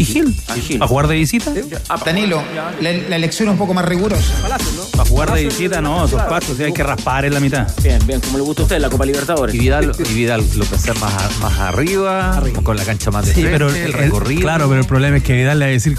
Y 0.00 0.04
Gil. 0.04 0.36
¿A 0.82 0.86
jugar 0.86 1.06
de 1.08 1.14
visita? 1.16 1.52
Ah, 1.88 1.98
Danilo, 2.04 2.42
la, 2.80 2.92
la 2.92 3.16
elección 3.16 3.48
es 3.48 3.52
un 3.52 3.58
poco 3.58 3.74
más 3.74 3.84
rigurosa. 3.84 4.32
Para 4.96 5.04
jugar 5.08 5.32
de 5.32 5.44
visita, 5.44 5.80
no, 5.80 6.04
esos 6.04 6.22
cuatro, 6.22 6.54
sí, 6.56 6.62
hay 6.62 6.72
que 6.72 6.82
raspar 6.82 7.24
en 7.24 7.34
la 7.34 7.40
mitad. 7.40 7.66
Bien, 7.82 7.98
bien, 8.06 8.20
como 8.20 8.38
le 8.38 8.44
gusta 8.44 8.62
a 8.62 8.64
usted 8.64 8.78
la 8.78 8.88
Copa 8.90 9.04
Libertadores. 9.04 9.54
Y 9.54 9.58
Vidal, 9.58 9.92
y 9.98 10.14
Vidal 10.14 10.44
lo 10.56 10.64
pensé 10.64 10.92
más, 10.94 11.12
a- 11.14 11.30
más 11.42 11.58
arriba, 11.58 12.42
con 12.62 12.76
la 12.76 12.84
cancha 12.84 13.10
más 13.10 13.26
de 13.26 13.34
Sí, 13.34 13.40
frente, 13.42 13.52
pero 13.58 13.68
el 13.70 13.76
el- 13.76 13.92
recorrido. 13.92 14.40
claro, 14.42 14.68
pero 14.68 14.80
el 14.80 14.86
problema 14.86 15.16
es 15.18 15.22
que 15.22 15.32
Vidal 15.34 15.58
le 15.58 15.64
va 15.66 15.68
a 15.70 15.72
decir, 15.72 15.96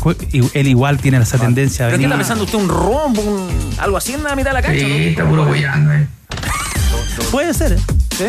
él 0.54 0.68
igual 0.68 0.97
tiene 0.99 1.18
esa 1.18 1.38
tendencia 1.38 1.86
a 1.86 1.89
¿Pero 1.89 1.99
qué 1.99 2.06
está 2.06 2.18
pensando 2.18 2.43
usted? 2.43 2.58
¿Un 2.58 2.70
rombo? 2.70 3.22
Un, 3.22 3.49
¿Algo 3.80 3.97
así 3.97 4.14
en 4.14 4.24
la 4.24 4.36
mitad 4.36 4.49
de 4.52 4.54
la 4.56 4.62
cancha? 4.62 4.86
está 4.86 5.28
puro 5.28 5.45
guayando, 5.45 5.93
eh. 5.93 6.08
Puede 7.32 7.54
ser, 7.54 7.74
¿eh? 7.74 7.78
¿Sí? 8.18 8.26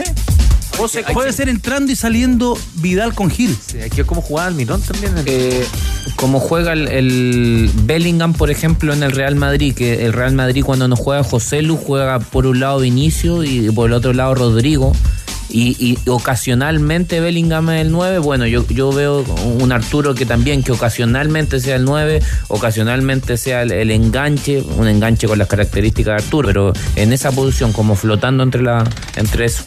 ¿O 0.78 0.88
se- 0.88 1.02
Puede 1.04 1.32
ser 1.32 1.48
entrando 1.48 1.92
y 1.92 1.96
saliendo 1.96 2.58
Vidal 2.76 3.14
con 3.14 3.30
Gil. 3.30 3.56
Sí, 3.66 3.80
aquí 3.80 4.00
es 4.00 4.06
como 4.06 4.20
jugaba 4.22 4.48
Almirón 4.48 4.80
también. 4.82 5.12
Eh, 5.26 5.64
como 6.16 6.40
juega 6.40 6.72
el, 6.72 6.88
el 6.88 7.70
Bellingham, 7.84 8.32
por 8.32 8.50
ejemplo, 8.50 8.92
en 8.92 9.02
el 9.02 9.12
Real 9.12 9.36
Madrid, 9.36 9.74
que 9.74 10.04
el 10.04 10.12
Real 10.12 10.32
Madrid 10.34 10.64
cuando 10.64 10.88
no 10.88 10.96
juega 10.96 11.22
José 11.22 11.62
Lu 11.62 11.76
juega 11.76 12.18
por 12.18 12.46
un 12.46 12.58
lado 12.60 12.80
Vinicio 12.80 13.44
y 13.44 13.70
por 13.70 13.88
el 13.90 13.92
otro 13.94 14.12
lado 14.12 14.34
Rodrigo. 14.34 14.92
Y, 15.54 15.76
y 15.78 15.98
ocasionalmente 16.08 17.20
Bellingham 17.20 17.68
es 17.70 17.82
el 17.82 17.92
9. 17.92 18.18
Bueno, 18.20 18.46
yo, 18.46 18.66
yo 18.68 18.90
veo 18.90 19.20
un 19.60 19.70
Arturo 19.70 20.14
que 20.14 20.24
también, 20.24 20.62
que 20.62 20.72
ocasionalmente 20.72 21.60
sea 21.60 21.76
el 21.76 21.84
9, 21.84 22.22
ocasionalmente 22.48 23.36
sea 23.36 23.60
el, 23.62 23.70
el 23.70 23.90
enganche, 23.90 24.62
un 24.62 24.88
enganche 24.88 25.26
con 25.28 25.38
las 25.38 25.48
características 25.48 26.16
de 26.16 26.24
Arturo, 26.24 26.46
pero 26.48 26.72
en 26.96 27.12
esa 27.12 27.30
posición, 27.32 27.72
como 27.74 27.94
flotando 27.96 28.42
entre, 28.42 28.62
la, 28.62 28.82
entre 29.16 29.44
eso. 29.44 29.64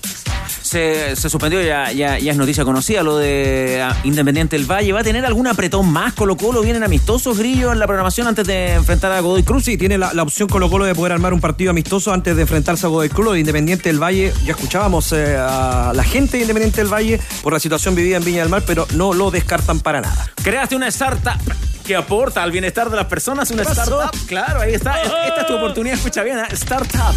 Se, 0.66 1.16
se 1.16 1.30
suspendió, 1.30 1.62
ya, 1.62 1.92
ya, 1.92 2.18
ya 2.18 2.32
es 2.32 2.38
noticia 2.38 2.66
conocida, 2.66 3.04
lo 3.04 3.18
de 3.18 3.84
ah, 3.84 3.96
Independiente 4.04 4.58
del 4.58 4.66
Valle. 4.66 4.92
¿Va 4.94 5.02
a 5.02 5.04
tener 5.04 5.24
algún 5.24 5.46
apretón 5.46 5.92
más? 5.92 6.14
Colo 6.14 6.36
Colo 6.38 6.62
vienen 6.62 6.84
amistosos, 6.84 7.38
Grillo, 7.38 7.72
en 7.72 7.78
la 7.78 7.86
programación 7.86 8.26
antes 8.26 8.48
de 8.48 8.74
enfrentar 8.74 9.12
a 9.12 9.20
Godoy 9.20 9.44
Cruz. 9.44 9.66
Sí, 9.66 9.78
tiene 9.78 10.00
la, 10.00 10.12
la 10.14 10.24
opción 10.24 10.50
Colo 10.50 10.68
Colo 10.68 10.86
de 10.86 10.96
poder 10.96 11.12
armar 11.12 11.34
un 11.34 11.40
partido 11.40 11.70
amistoso 11.70 12.12
antes 12.12 12.36
de 12.36 12.42
enfrentarse 12.42 12.88
a 12.88 12.90
Godoy 12.90 13.10
Cruz 13.10 13.34
de 13.34 13.42
Independiente 13.42 13.90
del 13.90 14.02
Valle. 14.02 14.34
Ya 14.44 14.54
escuchábamos 14.54 15.12
eh, 15.12 15.38
a 15.38 15.92
la 15.94 16.04
gente 16.04 16.38
de 16.38 16.44
Independiente 16.44 16.82
del 16.82 16.92
Valle 16.92 17.20
por 17.44 17.54
la 17.54 17.60
situación 17.60 17.94
vivida 17.94 18.18
en 18.18 18.24
Viña 18.24 18.42
del 18.42 18.50
Mar, 18.50 18.64
pero 18.66 18.88
no 18.96 19.14
lo 19.14 19.30
descartan 19.30 19.80
para 19.82 20.02
nada. 20.02 20.32
Creaste 20.44 20.76
una 20.76 20.88
startup 20.88 21.40
que 21.86 21.96
aporta 21.96 22.42
al 22.44 22.52
bienestar 22.52 22.90
de 22.90 22.96
las 22.96 23.06
personas, 23.06 23.52
una 23.52 23.62
startup. 23.64 24.12
Claro, 24.28 24.62
ahí 24.62 24.74
está. 24.74 25.02
Esta 25.02 25.42
es 25.42 25.48
tu 25.48 25.56
oportunidad, 25.56 25.96
escucha 25.96 26.24
bien, 26.24 26.40
¿eh? 26.40 26.44
startup. 26.52 27.16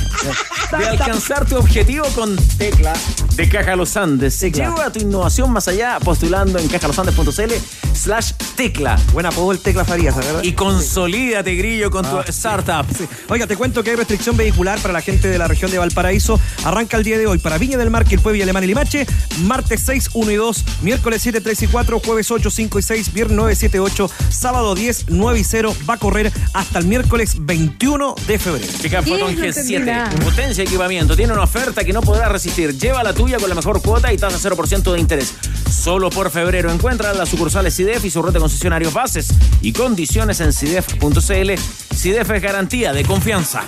De 0.78 0.86
alcanzar 0.86 1.46
tu 1.46 1.56
objetivo 1.56 2.04
con 2.14 2.36
Tecla 2.58 2.92
de 3.34 3.48
Caja 3.48 3.76
Los 3.76 3.96
Andes. 3.96 4.38
Lleva 4.40 4.90
tu 4.92 5.00
innovación 5.00 5.50
más 5.50 5.68
allá 5.68 5.98
postulando 6.00 6.58
en 6.58 6.68
cajalosandes.cl 6.68 7.52
slash 7.94 8.32
Tecla. 8.56 8.98
Buen 9.12 9.24
apodo 9.26 9.52
el 9.52 9.60
Tecla 9.60 9.84
Farías, 9.84 10.14
¿verdad? 10.16 10.42
Y 10.42 10.52
consolídate, 10.52 11.54
Grillo, 11.54 11.90
con 11.90 12.04
tu 12.04 12.18
Ah, 12.18 12.22
sí. 12.24 12.30
startup. 12.30 12.84
Oiga, 13.28 13.46
te 13.46 13.56
cuento 13.56 13.82
que 13.82 13.90
hay 13.90 13.96
restricción 13.96 14.36
vehicular 14.36 14.78
para 14.80 14.92
la 14.92 15.00
gente 15.00 15.28
de 15.28 15.38
la 15.38 15.48
región 15.48 15.70
de 15.70 15.78
Valparaíso. 15.78 16.38
Arranca 16.64 16.96
el 16.96 17.04
día 17.04 17.16
de 17.16 17.26
hoy 17.26 17.38
para 17.38 17.56
Viña 17.58 17.78
del 17.78 17.90
Mar, 17.90 18.04
Quilpue, 18.04 18.32
Villa 18.32 18.44
Alemán 18.44 18.64
y 18.64 18.66
Limache. 18.66 19.06
Martes 19.44 19.82
6, 19.86 20.10
1 20.14 20.30
y 20.32 20.34
2. 20.36 20.64
Miércoles 20.82 21.22
7, 21.22 21.40
3 21.40 21.62
y 21.62 21.66
4. 21.68 22.00
Jueves 22.04 22.30
8, 22.30 22.50
5 22.50 22.78
y 22.78 22.82
6. 22.82 23.12
Viernes 23.14 23.36
9, 23.36 23.54
7, 23.54 23.80
8. 23.80 24.10
Sábado 24.28 24.57
10, 24.74 25.06
9 25.08 25.38
y 25.40 25.44
0. 25.44 25.74
Va 25.88 25.94
a 25.94 25.96
correr 25.98 26.32
hasta 26.54 26.78
el 26.78 26.86
miércoles 26.86 27.36
21 27.38 28.14
de 28.26 28.38
febrero. 28.38 28.66
¿Qué? 28.82 28.88
Photon 28.90 29.20
No 29.20 29.28
entendí 29.28 29.74
G7. 29.74 29.84
nada. 29.84 30.10
Potencia 30.24 30.64
y 30.64 30.66
equipamiento. 30.66 31.16
Tiene 31.16 31.32
una 31.32 31.42
oferta 31.42 31.84
que 31.84 31.92
no 31.92 32.00
podrás 32.00 32.30
resistir. 32.32 32.76
Lleva 32.78 33.02
la 33.02 33.12
tuya 33.12 33.38
con 33.38 33.48
la 33.48 33.54
mejor 33.54 33.80
cuota 33.82 34.12
y 34.12 34.16
tasa 34.18 34.38
0% 34.38 34.92
de 34.92 35.00
interés. 35.00 35.34
Solo 35.70 36.10
por 36.10 36.30
febrero. 36.30 36.70
Encuentra 36.72 37.12
las 37.14 37.28
sucursales 37.28 37.74
CIDEF 37.76 38.04
y 38.04 38.10
su 38.10 38.22
red 38.22 38.32
de 38.32 38.40
concesionarios 38.40 38.92
bases 38.92 39.28
y 39.62 39.72
condiciones 39.72 40.40
en 40.40 40.52
CIDEF.cl. 40.52 41.52
CIDEF 41.94 42.30
es 42.30 42.42
garantía 42.42 42.92
de 42.92 43.04
confianza. 43.04 43.64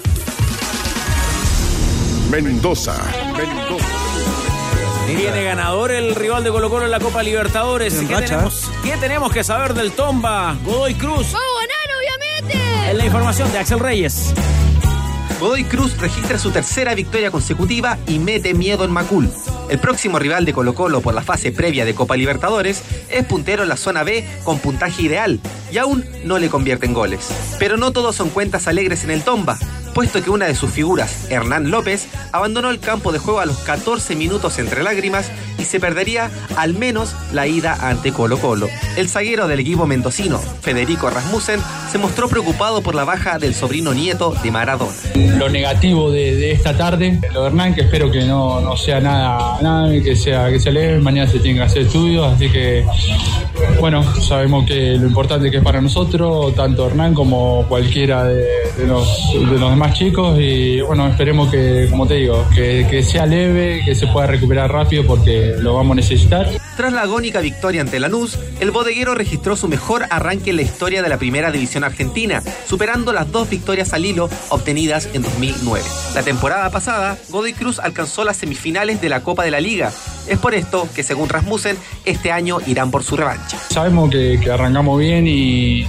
Mendoza. 2.30 2.95
Mendoza. 3.36 4.09
Tiene 5.16 5.42
ganador 5.44 5.90
el 5.90 6.14
rival 6.14 6.44
de 6.44 6.50
Colo 6.50 6.70
Colo 6.70 6.84
en 6.84 6.90
la 6.90 7.00
Copa 7.00 7.22
Libertadores. 7.22 7.94
En 7.98 8.08
¿Qué 8.08 8.14
racha. 8.14 8.26
tenemos, 8.28 8.70
¿Qué 8.82 8.96
tenemos 8.96 9.32
que 9.32 9.44
saber 9.44 9.74
del 9.74 9.92
Tomba? 9.92 10.56
Godoy 10.64 10.94
Cruz. 10.94 11.32
¡Vamos 11.32 11.50
a 11.56 11.66
ganar, 11.66 11.98
obviamente! 12.42 12.90
En 12.90 12.98
la 12.98 13.04
información 13.06 13.52
de 13.52 13.58
Axel 13.58 13.80
Reyes. 13.80 14.32
Godoy 15.41 15.64
Cruz 15.64 15.97
registra 15.97 16.38
su 16.38 16.51
tercera 16.51 16.95
victoria 16.95 17.30
consecutiva 17.30 17.97
y 18.07 18.18
mete 18.18 18.53
miedo 18.53 18.84
en 18.84 18.91
Macul. 18.91 19.30
El 19.70 19.78
próximo 19.78 20.18
rival 20.18 20.45
de 20.45 20.53
Colo 20.53 20.74
Colo 20.74 21.01
por 21.01 21.14
la 21.14 21.22
fase 21.22 21.51
previa 21.51 21.86
de 21.86 21.95
Copa 21.95 22.14
Libertadores 22.14 22.82
es 23.09 23.24
puntero 23.24 23.62
en 23.62 23.70
la 23.70 23.78
zona 23.78 24.05
B 24.05 24.28
con 24.45 24.59
puntaje 24.59 25.01
ideal 25.01 25.41
y 25.72 25.78
aún 25.78 26.05
no 26.24 26.38
le 26.38 26.51
convierten 26.51 26.93
goles. 26.93 27.30
Pero 27.59 27.78
no 27.78 27.91
todos 27.91 28.16
son 28.16 28.28
cuentas 28.28 28.68
alegres 28.68 29.03
en 29.05 29.12
el 29.12 29.22
Tomba, 29.22 29.59
puesto 29.95 30.22
que 30.22 30.28
una 30.28 30.45
de 30.45 30.55
sus 30.55 30.70
figuras, 30.72 31.30
Hernán 31.30 31.70
López, 31.70 32.09
abandonó 32.32 32.68
el 32.68 32.78
campo 32.78 33.11
de 33.11 33.18
juego 33.18 33.41
a 33.41 33.47
los 33.47 33.61
14 33.61 34.16
minutos 34.16 34.59
entre 34.59 34.82
lágrimas 34.82 35.30
y 35.61 35.64
se 35.64 35.78
perdería 35.80 36.30
al 36.56 36.74
menos 36.74 37.14
la 37.32 37.46
ida 37.46 37.76
ante 37.88 38.12
Colo 38.12 38.38
Colo. 38.38 38.68
El 38.96 39.08
zaguero 39.08 39.46
del 39.46 39.61
equipo 39.61 39.86
mendocino, 39.86 40.38
Federico 40.38 41.11
Rasmussen, 41.11 41.61
se 41.90 41.98
mostró 41.98 42.28
preocupado 42.28 42.82
por 42.82 42.94
la 42.94 43.04
baja 43.04 43.38
del 43.38 43.54
sobrino 43.54 43.92
nieto 43.92 44.34
de 44.42 44.50
Maradona. 44.50 44.92
lo 45.14 45.48
negativo 45.48 46.11
de, 46.11 46.52
esta 46.52 46.76
tarde. 46.76 47.20
Lo 47.32 47.42
de 47.42 47.46
Hernán, 47.48 47.74
que 47.74 47.82
espero 47.82 48.11
que 48.11 48.24
no, 48.24 48.61
no 48.61 48.76
sea 48.76 49.00
nada, 49.00 49.58
nada 49.61 49.92
que 50.02 50.16
sea 50.16 50.50
que 50.50 50.58
sea 50.58 50.72
leve. 50.72 50.98
Mañana 51.00 51.30
se 51.30 51.38
tienen 51.38 51.56
que 51.58 51.66
hacer 51.66 51.82
estudios, 51.82 52.32
así 52.32 52.48
que 52.48 52.84
bueno, 53.78 54.02
sabemos 54.20 54.66
que 54.66 54.96
lo 54.96 55.06
importante 55.06 55.50
que 55.50 55.58
es 55.58 55.62
para 55.62 55.80
nosotros, 55.80 56.54
tanto 56.54 56.86
Hernán 56.86 57.14
como 57.14 57.64
cualquiera 57.68 58.24
de, 58.24 58.44
de 58.76 58.86
los, 58.86 59.32
de 59.32 59.58
los 59.58 59.70
demás 59.70 59.94
chicos. 59.94 60.38
Y 60.38 60.80
bueno, 60.82 61.06
esperemos 61.08 61.50
que, 61.50 61.86
como 61.90 62.06
te 62.06 62.14
digo, 62.14 62.44
que, 62.54 62.86
que 62.90 63.02
sea 63.02 63.26
leve, 63.26 63.82
que 63.84 63.94
se 63.94 64.06
pueda 64.06 64.26
recuperar 64.26 64.70
rápido 64.70 65.04
porque 65.06 65.49
lo 65.59 65.74
vamos 65.74 65.92
a 65.92 65.96
necesitar. 65.96 66.48
Tras 66.80 66.94
la 66.94 67.02
agónica 67.02 67.42
victoria 67.42 67.82
ante 67.82 68.00
Lanús, 68.00 68.38
el 68.58 68.70
bodeguero 68.70 69.14
registró 69.14 69.54
su 69.54 69.68
mejor 69.68 70.06
arranque 70.08 70.48
en 70.48 70.56
la 70.56 70.62
historia 70.62 71.02
de 71.02 71.10
la 71.10 71.18
Primera 71.18 71.52
División 71.52 71.84
Argentina, 71.84 72.42
superando 72.66 73.12
las 73.12 73.30
dos 73.30 73.50
victorias 73.50 73.92
al 73.92 74.06
hilo 74.06 74.30
obtenidas 74.48 75.10
en 75.12 75.20
2009. 75.20 75.84
La 76.14 76.22
temporada 76.22 76.70
pasada, 76.70 77.18
Godoy 77.28 77.52
Cruz 77.52 77.80
alcanzó 77.80 78.24
las 78.24 78.38
semifinales 78.38 78.98
de 79.02 79.10
la 79.10 79.20
Copa 79.20 79.44
de 79.44 79.50
la 79.50 79.60
Liga. 79.60 79.92
Es 80.26 80.38
por 80.38 80.54
esto 80.54 80.88
que, 80.94 81.02
según 81.02 81.28
Rasmussen, 81.28 81.76
este 82.06 82.32
año 82.32 82.58
irán 82.66 82.90
por 82.90 83.02
su 83.02 83.14
revancha. 83.14 83.58
Sabemos 83.68 84.10
que, 84.10 84.40
arrancamos 84.50 84.98
bien 84.98 85.26
y, 85.26 85.86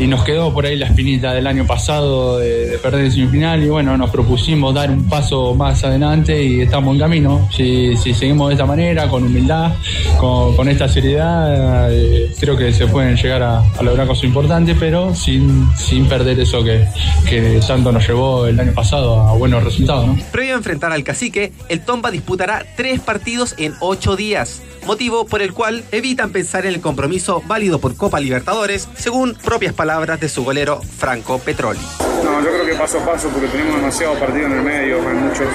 nos 0.00 0.24
quedó 0.24 0.52
por 0.52 0.66
ahí 0.66 0.76
la 0.76 0.86
espinita 0.86 1.32
del 1.32 1.46
año 1.46 1.66
pasado 1.66 2.38
de, 2.38 2.66
de 2.66 2.78
perder 2.78 3.04
el 3.04 3.12
semifinal 3.12 3.62
y 3.62 3.68
bueno, 3.68 3.96
nos 3.96 4.10
propusimos 4.10 4.74
dar 4.74 4.90
un 4.90 5.08
paso 5.08 5.54
más 5.54 5.84
adelante 5.84 6.42
y 6.42 6.62
estamos 6.62 6.94
en 6.94 7.00
camino. 7.00 7.48
Si, 7.56 7.96
si 7.96 8.12
seguimos 8.12 8.48
de 8.48 8.54
esta 8.54 8.66
manera, 8.66 9.08
con 9.08 9.22
humildad, 9.22 9.72
con, 10.18 10.31
con 10.56 10.68
esta 10.68 10.88
seriedad, 10.88 11.88
eh, 11.90 12.32
creo 12.38 12.56
que 12.56 12.72
se 12.72 12.86
pueden 12.86 13.16
llegar 13.16 13.42
a, 13.42 13.58
a 13.60 13.82
lograr 13.82 14.06
cosas 14.06 14.24
importantes, 14.24 14.76
pero 14.78 15.14
sin, 15.14 15.68
sin 15.76 16.06
perder 16.06 16.40
eso 16.40 16.62
que, 16.64 16.86
que 17.28 17.60
tanto 17.66 17.92
nos 17.92 18.06
llevó 18.06 18.46
el 18.46 18.58
año 18.58 18.72
pasado 18.72 19.20
a 19.20 19.32
buenos 19.32 19.62
resultados. 19.64 20.06
¿no? 20.06 20.18
Previo 20.30 20.54
a 20.54 20.58
enfrentar 20.58 20.92
al 20.92 21.04
cacique, 21.04 21.52
el 21.68 21.80
Tomba 21.80 22.10
disputará 22.10 22.64
tres 22.76 23.00
partidos 23.00 23.54
en 23.58 23.74
ocho 23.80 24.16
días, 24.16 24.62
motivo 24.86 25.26
por 25.26 25.42
el 25.42 25.52
cual 25.52 25.84
evitan 25.92 26.32
pensar 26.32 26.66
en 26.66 26.74
el 26.74 26.80
compromiso 26.80 27.42
válido 27.46 27.78
por 27.78 27.96
Copa 27.96 28.20
Libertadores, 28.20 28.88
según 28.94 29.34
propias 29.34 29.74
palabras 29.74 30.20
de 30.20 30.28
su 30.28 30.44
golero 30.44 30.80
Franco 30.80 31.38
Petroli. 31.38 31.80
No, 32.24 32.40
yo 32.40 32.50
creo 32.50 32.66
que 32.66 32.74
paso 32.74 33.00
a 33.00 33.04
paso 33.04 33.28
porque 33.30 33.48
tenemos 33.48 33.76
demasiados 33.76 34.18
partidos 34.18 34.50
en 34.50 34.58
el 34.58 34.62
medio, 34.62 34.96
hay 35.08 35.16
muchos, 35.16 35.48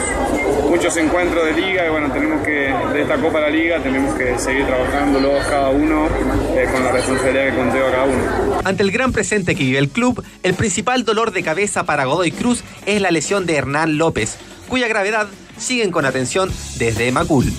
muchos 0.69 0.97
encuentros 0.97 1.45
de 1.45 1.53
liga 1.53 1.85
y 1.87 1.89
bueno, 1.89 2.11
tenemos 2.11 2.45
que, 2.45 2.73
de 2.93 3.01
esta 3.01 3.15
Copa 3.15 3.39
de 3.39 3.45
la 3.45 3.49
Liga, 3.49 3.79
tenemos 3.81 4.13
que 4.15 4.37
seguir 4.37 4.65
trabajándolo 4.67 5.31
cada 5.49 5.69
uno 5.69 6.07
eh, 6.55 6.67
con 6.71 6.83
la 6.83 6.91
responsabilidad 6.91 7.49
que 7.49 7.55
conlleva 7.55 7.91
cada 7.91 8.03
uno. 8.05 8.61
Ante 8.63 8.83
el 8.83 8.91
gran 8.91 9.11
presente 9.11 9.55
que 9.55 9.63
vive 9.63 9.79
el 9.79 9.89
club, 9.89 10.23
el 10.43 10.53
principal 10.53 11.05
dolor 11.05 11.31
de 11.31 11.43
cabeza 11.43 11.85
para 11.85 12.05
Godoy 12.05 12.31
Cruz 12.31 12.63
es 12.85 13.01
la 13.01 13.11
lesión 13.11 13.45
de 13.45 13.55
Hernán 13.55 13.97
López, 13.97 14.37
cuya 14.67 14.87
gravedad 14.87 15.27
siguen 15.57 15.91
con 15.91 16.05
atención 16.05 16.51
desde 16.77 17.11
Macul. 17.11 17.51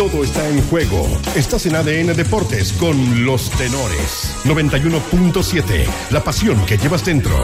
Todo 0.00 0.24
está 0.24 0.48
en 0.48 0.62
juego. 0.68 1.06
Estás 1.36 1.66
en 1.66 1.76
ADN 1.76 2.16
Deportes 2.16 2.72
con 2.72 3.26
los 3.26 3.50
tenores. 3.50 4.34
91.7. 4.44 5.86
La 6.10 6.24
pasión 6.24 6.64
que 6.64 6.78
llevas 6.78 7.04
dentro. 7.04 7.36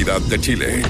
Universidad 0.00 0.20
de 0.20 0.40
Chile. 0.40 0.82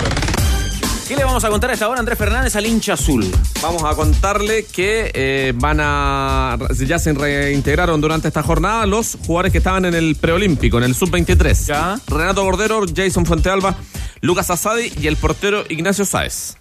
¿Qué 1.08 1.16
le 1.16 1.24
vamos 1.24 1.42
a 1.42 1.48
contar 1.48 1.70
a 1.70 1.72
esta 1.72 1.88
hora, 1.88 1.98
Andrés 1.98 2.16
Fernández, 2.16 2.54
al 2.54 2.66
hincha 2.66 2.92
azul? 2.92 3.28
Vamos 3.60 3.82
a 3.82 3.96
contarle 3.96 4.64
que 4.66 5.10
eh, 5.12 5.52
van 5.56 5.78
a. 5.80 6.56
Ya 6.86 6.98
se 7.00 7.12
reintegraron 7.12 8.00
durante 8.00 8.28
esta 8.28 8.44
jornada 8.44 8.86
los 8.86 9.18
jugadores 9.26 9.50
que 9.50 9.58
estaban 9.58 9.84
en 9.84 9.94
el 9.94 10.14
preolímpico, 10.14 10.78
en 10.78 10.84
el 10.84 10.94
sub-23. 10.94 11.66
Ya. 11.66 12.00
Renato 12.06 12.44
Gordero, 12.44 12.84
Jason 12.94 13.26
Fuentealba, 13.26 13.76
Lucas 14.20 14.50
Asadi 14.50 14.92
y 15.00 15.08
el 15.08 15.16
portero 15.16 15.64
Ignacio 15.68 16.04
Sáez. 16.04 16.56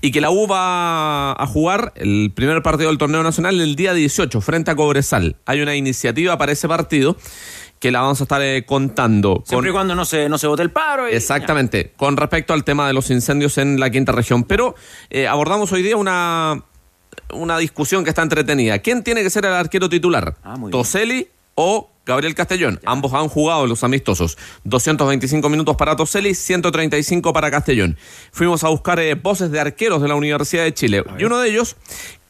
Y 0.00 0.10
que 0.10 0.20
la 0.20 0.30
U 0.30 0.48
va 0.48 1.32
a 1.32 1.46
jugar 1.46 1.92
el 1.94 2.32
primer 2.34 2.62
partido 2.62 2.88
del 2.88 2.98
torneo 2.98 3.22
nacional 3.22 3.60
el 3.60 3.76
día 3.76 3.94
18 3.94 4.40
frente 4.40 4.72
a 4.72 4.76
Cobresal. 4.76 5.36
Hay 5.46 5.60
una 5.60 5.76
iniciativa 5.76 6.36
para 6.36 6.52
ese 6.52 6.66
partido 6.66 7.16
que 7.84 7.90
la 7.90 8.00
vamos 8.00 8.18
a 8.18 8.24
estar 8.24 8.40
eh, 8.40 8.64
contando. 8.64 9.42
Siempre 9.46 9.68
y 9.68 9.72
cuando 9.74 9.94
no 9.94 10.06
se, 10.06 10.30
no 10.30 10.38
se 10.38 10.46
vote 10.46 10.62
el 10.62 10.70
paro. 10.70 11.06
y- 11.06 11.12
Exactamente, 11.14 11.92
con 11.98 12.16
respecto 12.16 12.54
al 12.54 12.64
tema 12.64 12.86
de 12.86 12.94
los 12.94 13.10
incendios 13.10 13.58
en 13.58 13.78
la 13.78 13.90
quinta 13.90 14.10
región. 14.10 14.44
Pero 14.44 14.74
eh, 15.10 15.26
abordamos 15.28 15.70
hoy 15.70 15.82
día 15.82 15.98
una, 15.98 16.62
una 17.34 17.58
discusión 17.58 18.02
que 18.02 18.08
está 18.08 18.22
entretenida. 18.22 18.78
¿Quién 18.78 19.02
tiene 19.04 19.22
que 19.22 19.28
ser 19.28 19.44
el 19.44 19.52
arquero 19.52 19.90
titular? 19.90 20.34
¿Toseli 20.70 21.28
o 21.56 21.90
Gabriel 22.06 22.34
Castellón? 22.34 22.80
Ambos 22.86 23.12
han 23.12 23.28
jugado 23.28 23.66
los 23.66 23.84
amistosos. 23.84 24.38
225 24.64 25.46
minutos 25.50 25.76
para 25.76 25.94
Toseli, 25.94 26.34
135 26.34 27.34
para 27.34 27.50
Castellón. 27.50 27.98
Fuimos 28.32 28.64
a 28.64 28.68
buscar 28.70 28.98
eh, 28.98 29.14
voces 29.14 29.50
de 29.50 29.60
arqueros 29.60 30.00
de 30.00 30.08
la 30.08 30.14
Universidad 30.14 30.64
de 30.64 30.72
Chile. 30.72 31.04
Y 31.18 31.24
uno 31.24 31.38
de 31.38 31.50
ellos, 31.50 31.76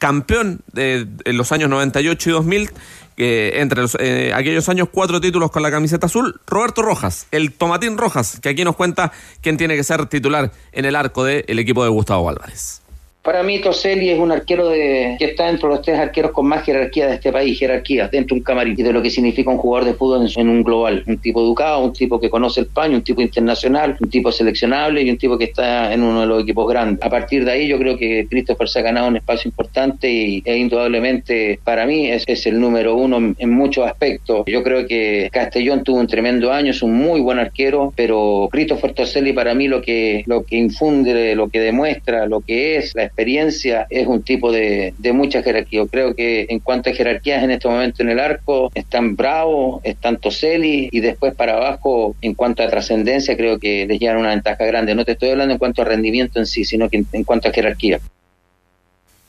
campeón 0.01 0.63
de, 0.73 1.07
en 1.25 1.37
los 1.37 1.53
años 1.53 1.71
98 1.71 2.29
y 2.29 2.33
2000, 2.33 2.71
entre 3.17 3.83
los, 3.83 3.97
eh, 4.01 4.33
aquellos 4.35 4.69
años 4.69 4.89
cuatro 4.91 5.21
títulos 5.21 5.51
con 5.51 5.63
la 5.63 5.71
camiseta 5.71 6.07
azul, 6.07 6.41
Roberto 6.47 6.83
Rojas, 6.83 7.27
el 7.31 7.53
Tomatín 7.53 7.97
Rojas, 7.99 8.41
que 8.41 8.49
aquí 8.49 8.65
nos 8.65 8.77
cuenta 8.77 9.13
quién 9.41 9.57
tiene 9.57 9.77
que 9.77 9.85
ser 9.85 10.07
titular 10.07 10.53
en 10.73 10.85
el 10.85 10.97
arco 10.97 11.25
del 11.25 11.59
equipo 11.59 11.85
de 11.85 11.91
Gustavo 11.91 12.29
Álvarez. 12.29 12.84
Para 13.25 13.43
mí, 13.43 13.59
Toselli 13.59 14.11
es 14.11 14.19
un 14.19 14.33
arquero 14.33 14.69
de, 14.69 15.17
que 15.19 15.25
está 15.25 15.49
entre 15.49 15.67
los 15.71 15.81
tres 15.81 15.99
arqueros 15.99 16.33
con 16.33 16.47
más 16.47 16.63
jerarquía 16.63 17.07
de 17.07 17.15
este 17.15 17.33
país, 17.33 17.59
jerarquía 17.59 18.07
dentro 18.09 18.35
de 18.35 18.41
un 18.41 18.45
camarín 18.45 18.75
y 18.77 18.83
de 18.83 18.93
lo 18.93 19.01
que 19.01 19.09
significa 19.09 19.51
un 19.51 19.57
jugador 19.57 19.89
de 19.89 19.95
fútbol 19.95 20.27
en, 20.27 20.41
en 20.41 20.49
un 20.51 20.63
global. 20.63 21.03
Un 21.07 21.17
tipo 21.17 21.41
educado, 21.41 21.83
un 21.83 21.95
tipo 21.95 22.21
que 22.21 22.29
conoce 22.29 22.61
el 22.61 22.67
paño, 22.67 22.99
un 22.99 23.03
tipo 23.03 23.23
internacional, 23.23 23.97
un 23.99 24.11
tipo 24.11 24.31
seleccionable 24.31 25.01
y 25.01 25.09
un 25.09 25.17
tipo 25.17 25.39
que 25.39 25.45
está 25.45 25.95
en 25.95 26.03
uno 26.03 26.21
de 26.21 26.27
los 26.27 26.43
equipos 26.43 26.69
grandes. 26.69 27.03
A 27.03 27.09
partir 27.09 27.47
de 27.47 27.53
ahí, 27.53 27.67
yo 27.67 27.79
creo 27.79 27.97
que 27.97 28.27
Christopher 28.29 28.69
se 28.69 28.81
ha 28.81 28.83
ganado 28.83 29.09
un 29.09 29.17
espacio 29.17 29.49
importante 29.49 30.07
y 30.13 30.43
e 30.45 30.59
indudablemente 30.59 31.59
para 31.65 31.87
mí 31.87 32.11
es, 32.11 32.25
es 32.27 32.45
el 32.45 32.61
número 32.61 32.95
uno 32.95 33.17
en, 33.17 33.37
en 33.39 33.51
muchos 33.51 33.87
aspectos. 33.87 34.45
Yo 34.47 34.63
creo 34.63 34.87
que 34.87 35.31
Castellón 35.33 35.83
tuvo 35.83 35.99
un 35.99 36.09
tremendo 36.09 36.53
año, 36.53 36.73
es 36.73 36.83
un 36.83 36.93
muy 36.93 37.23
buen 37.23 37.39
arquero, 37.39 37.91
pero 37.97 38.51
Christopher 38.53 38.93
Toselli 38.93 39.33
para 39.33 39.55
mí 39.55 39.67
lo 39.67 39.81
que, 39.81 40.25
lo 40.27 40.45
que 40.45 40.57
infunde, 40.57 41.35
lo 41.35 41.49
que 41.49 41.61
demuestra, 41.61 42.27
lo 42.27 42.43
que 42.43 42.77
es 42.77 42.95
la 42.95 43.14
experiencia 43.15 43.87
es 43.91 44.09
un 44.09 44.25
tipo 44.25 44.51
de, 44.51 44.93
de 44.99 45.13
mucha 45.13 45.41
jerarquía. 45.43 45.83
Yo 45.83 45.87
creo 45.87 46.15
que 46.17 46.47
en 46.49 46.59
cuanto 46.59 46.91
a 46.91 46.93
jerarquías 46.93 47.45
en 47.45 47.53
este 47.53 47.69
momento 47.69 48.03
en 48.03 48.11
el 48.11 48.19
arco, 48.19 48.73
están 48.75 49.15
Bravo, 49.15 49.81
están 49.85 50.17
Toselli 50.19 50.89
y 50.91 50.99
después 51.01 51.33
para 51.35 51.57
abajo, 51.57 52.17
en 52.23 52.35
cuanto 52.35 52.65
a 52.65 52.69
trascendencia, 52.69 53.37
creo 53.37 53.61
que 53.61 53.87
les 53.87 54.01
llevan 54.01 54.17
una 54.19 54.31
ventaja 54.31 54.65
grande. 54.65 54.97
No 54.97 55.05
te 55.05 55.13
estoy 55.13 55.31
hablando 55.31 55.53
en 55.53 55.59
cuanto 55.59 55.83
a 55.83 55.85
rendimiento 55.85 56.41
en 56.41 56.47
sí, 56.47 56.65
sino 56.65 56.89
que 56.91 56.97
en, 56.99 57.07
en 57.13 57.23
cuanto 57.23 57.49
a 57.49 57.53
jerarquía. 57.53 58.01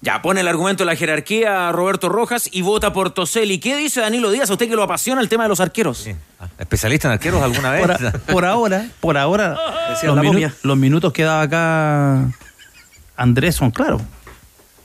Ya 0.01 0.21
pone 0.21 0.41
el 0.41 0.47
argumento 0.47 0.83
de 0.83 0.87
la 0.91 0.95
jerarquía 0.95 1.71
Roberto 1.71 2.09
Rojas 2.09 2.49
y 2.51 2.61
vota 2.61 2.91
por 2.93 3.11
Toseli. 3.11 3.59
¿Qué 3.59 3.75
dice 3.75 4.01
Danilo 4.01 4.29
Díaz? 4.29 4.49
¿A 4.49 4.53
usted 4.53 4.67
que 4.67 4.75
lo 4.75 4.83
apasiona 4.83 5.21
el 5.21 5.29
tema 5.29 5.43
de 5.43 5.49
los 5.49 5.59
arqueros? 5.59 6.07
¿Especialista 6.59 7.07
en 7.07 7.13
arqueros 7.13 7.41
alguna 7.41 7.71
vez? 7.71 7.87
Por, 7.87 8.19
por 8.21 8.45
ahora, 8.45 8.87
por 8.99 9.17
ahora, 9.17 9.57
Decía 9.89 10.07
los, 10.09 10.15
la 10.17 10.21
minu- 10.23 10.33
momia. 10.33 10.53
los 10.63 10.77
minutos 10.77 11.11
que 11.13 11.23
daba 11.23 11.41
acá 11.43 12.31
Andrés 13.15 13.55
son 13.55 13.71
claros. 13.71 14.01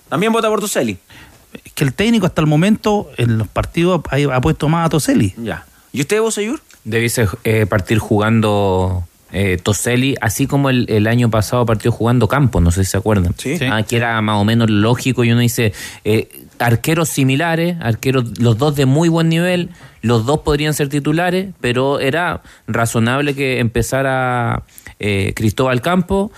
También 0.08 0.32
vota 0.32 0.48
por 0.48 0.60
Toseli. 0.60 0.98
Es 1.64 1.72
que 1.72 1.84
el 1.84 1.94
técnico 1.94 2.26
hasta 2.26 2.40
el 2.40 2.46
momento 2.46 3.10
en 3.16 3.38
los 3.38 3.48
partidos 3.48 4.02
ha, 4.10 4.36
ha 4.36 4.40
puesto 4.40 4.68
más 4.68 4.86
a 4.86 4.88
Toseli. 4.88 5.34
Ya. 5.36 5.64
¿Y 5.92 6.00
usted, 6.00 6.20
vos, 6.20 6.38
Ayur? 6.38 6.60
Debiese 6.84 7.26
eh, 7.44 7.66
partir 7.66 7.98
jugando 7.98 9.04
eh, 9.32 9.58
Toselli, 9.62 10.16
así 10.20 10.46
como 10.46 10.70
el, 10.70 10.86
el 10.88 11.06
año 11.06 11.30
pasado 11.30 11.66
partió 11.66 11.92
jugando 11.92 12.26
Campos, 12.28 12.62
no 12.62 12.70
sé 12.70 12.84
si 12.84 12.90
se 12.92 12.96
acuerdan. 12.96 13.34
Sí. 13.36 13.58
Ah, 13.70 13.82
que 13.82 13.96
era 13.96 14.20
más 14.22 14.40
o 14.40 14.44
menos 14.44 14.70
lógico 14.70 15.24
y 15.24 15.30
uno 15.30 15.40
dice, 15.40 15.72
eh, 16.04 16.46
arqueros 16.58 17.08
similares, 17.08 17.76
arqueros, 17.80 18.38
los 18.38 18.58
dos 18.58 18.76
de 18.76 18.86
muy 18.86 19.08
buen 19.08 19.28
nivel, 19.28 19.70
los 20.02 20.26
dos 20.26 20.40
podrían 20.40 20.74
ser 20.74 20.88
titulares, 20.88 21.52
pero 21.60 22.00
era 22.00 22.42
razonable 22.66 23.34
que 23.34 23.60
empezara 23.60 24.62
eh, 24.98 25.32
Cristóbal 25.36 25.80
Campos 25.80 26.30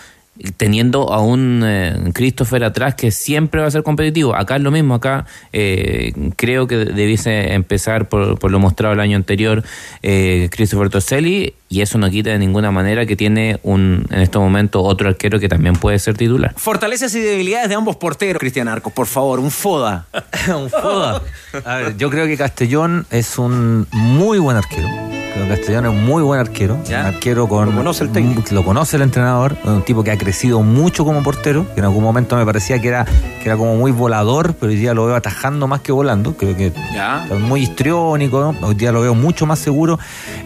teniendo 0.56 1.12
a 1.12 1.20
un 1.20 1.62
eh, 1.64 2.10
Christopher 2.14 2.64
atrás 2.64 2.94
que 2.94 3.10
siempre 3.10 3.60
va 3.60 3.66
a 3.66 3.70
ser 3.70 3.82
competitivo. 3.82 4.34
Acá 4.34 4.56
es 4.56 4.62
lo 4.62 4.70
mismo, 4.70 4.94
acá 4.94 5.26
eh, 5.52 6.12
creo 6.36 6.66
que 6.66 6.76
debiese 6.76 7.52
empezar 7.52 8.08
por, 8.08 8.38
por 8.38 8.50
lo 8.50 8.58
mostrado 8.58 8.94
el 8.94 9.00
año 9.00 9.16
anterior 9.16 9.62
eh, 10.02 10.48
Christopher 10.50 10.88
Toselli 10.88 11.54
y 11.68 11.82
eso 11.82 11.98
no 11.98 12.08
quita 12.10 12.30
de 12.30 12.38
ninguna 12.38 12.70
manera 12.70 13.04
que 13.04 13.14
tiene 13.14 13.58
un 13.62 14.06
en 14.10 14.20
estos 14.20 14.40
momentos 14.40 14.82
otro 14.84 15.08
arquero 15.08 15.38
que 15.38 15.48
también 15.48 15.74
puede 15.76 15.98
ser 15.98 16.16
titular. 16.16 16.54
Fortalezas 16.56 17.14
y 17.14 17.20
debilidades 17.20 17.68
de 17.68 17.74
ambos 17.74 17.96
porteros, 17.96 18.40
Cristian 18.40 18.68
Arcos, 18.68 18.92
por 18.92 19.06
favor, 19.06 19.38
un 19.38 19.50
foda. 19.50 20.06
un 20.48 20.70
foda. 20.70 21.22
A 21.64 21.76
ver, 21.76 21.96
yo 21.96 22.10
creo 22.10 22.26
que 22.26 22.36
Castellón 22.36 23.06
es 23.10 23.38
un 23.38 23.86
muy 23.92 24.38
buen 24.38 24.56
arquero. 24.56 25.21
Castellón 25.48 25.84
es 25.86 25.90
un 25.92 26.04
muy 26.04 26.22
buen 26.22 26.40
arquero. 26.40 26.78
Un 26.86 26.94
arquero 26.94 27.48
con. 27.48 27.70
Lo 27.70 27.76
conoce 27.76 28.04
el 28.04 28.10
técnico. 28.12 28.42
Lo 28.50 28.64
conoce 28.64 28.96
el 28.96 29.02
entrenador. 29.02 29.56
Un 29.64 29.82
tipo 29.82 30.02
que 30.04 30.10
ha 30.10 30.18
crecido 30.18 30.62
mucho 30.62 31.04
como 31.04 31.22
portero. 31.22 31.66
Que 31.74 31.80
en 31.80 31.84
algún 31.84 32.02
momento 32.04 32.36
me 32.36 32.44
parecía 32.44 32.80
que 32.80 32.88
era, 32.88 33.04
que 33.04 33.44
era 33.48 33.56
como 33.56 33.76
muy 33.76 33.92
volador, 33.92 34.54
pero 34.54 34.70
hoy 34.70 34.76
día 34.78 34.94
lo 34.94 35.06
veo 35.06 35.16
atajando 35.16 35.66
más 35.66 35.80
que 35.80 35.92
volando. 35.92 36.34
Creo 36.36 36.56
que 36.56 36.72
Ya. 36.94 37.26
es 37.30 37.38
muy 37.40 37.62
histriónico. 37.62 38.40
¿no? 38.60 38.66
Hoy 38.66 38.74
día 38.74 38.92
lo 38.92 39.00
veo 39.02 39.14
mucho 39.14 39.46
más 39.46 39.58
seguro 39.58 39.98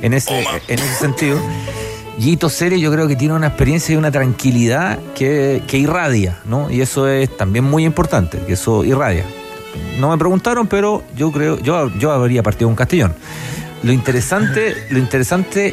en 0.03 0.15
ese, 0.15 0.41
en 0.69 0.79
ese 0.79 0.95
sentido. 0.95 1.39
Gito 2.19 2.49
Seri 2.49 2.81
yo 2.81 2.91
creo 2.91 3.07
que 3.09 3.15
tiene 3.17 3.35
una 3.35 3.49
experiencia 3.49 3.93
y 3.95 3.97
una 3.97 4.11
tranquilidad 4.11 4.99
que, 5.15 5.63
que 5.67 5.77
irradia, 5.77 6.39
¿no? 6.47 6.71
Y 6.71 6.81
eso 6.81 7.07
es 7.09 7.37
también 7.37 7.65
muy 7.65 7.85
importante, 7.85 8.39
que 8.47 8.55
eso 8.55 8.85
irradia. 8.85 9.25
No 10.01 10.09
me 10.11 10.17
preguntaron, 10.17 10.67
pero 10.67 11.03
yo 11.15 11.31
creo, 11.31 11.59
yo, 11.59 11.91
yo 11.99 12.11
habría 12.13 12.43
partido 12.43 12.69
un 12.69 12.75
Castellón. 12.75 13.15
Lo 13.87 13.93
interesante, 13.93 14.75
lo 14.91 14.99
interesante 14.99 15.73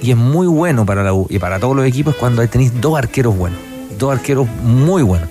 y 0.00 0.12
es 0.12 0.16
muy 0.16 0.46
bueno 0.46 0.86
para 0.86 1.02
la 1.02 1.12
U 1.12 1.26
y 1.28 1.38
para 1.38 1.60
todos 1.60 1.76
los 1.76 1.84
equipos 1.84 2.16
cuando 2.16 2.48
tenéis 2.48 2.80
dos 2.80 2.96
arqueros 2.96 3.36
buenos, 3.36 3.58
dos 3.98 4.12
arqueros 4.12 4.48
muy 4.62 5.02
buenos. 5.02 5.28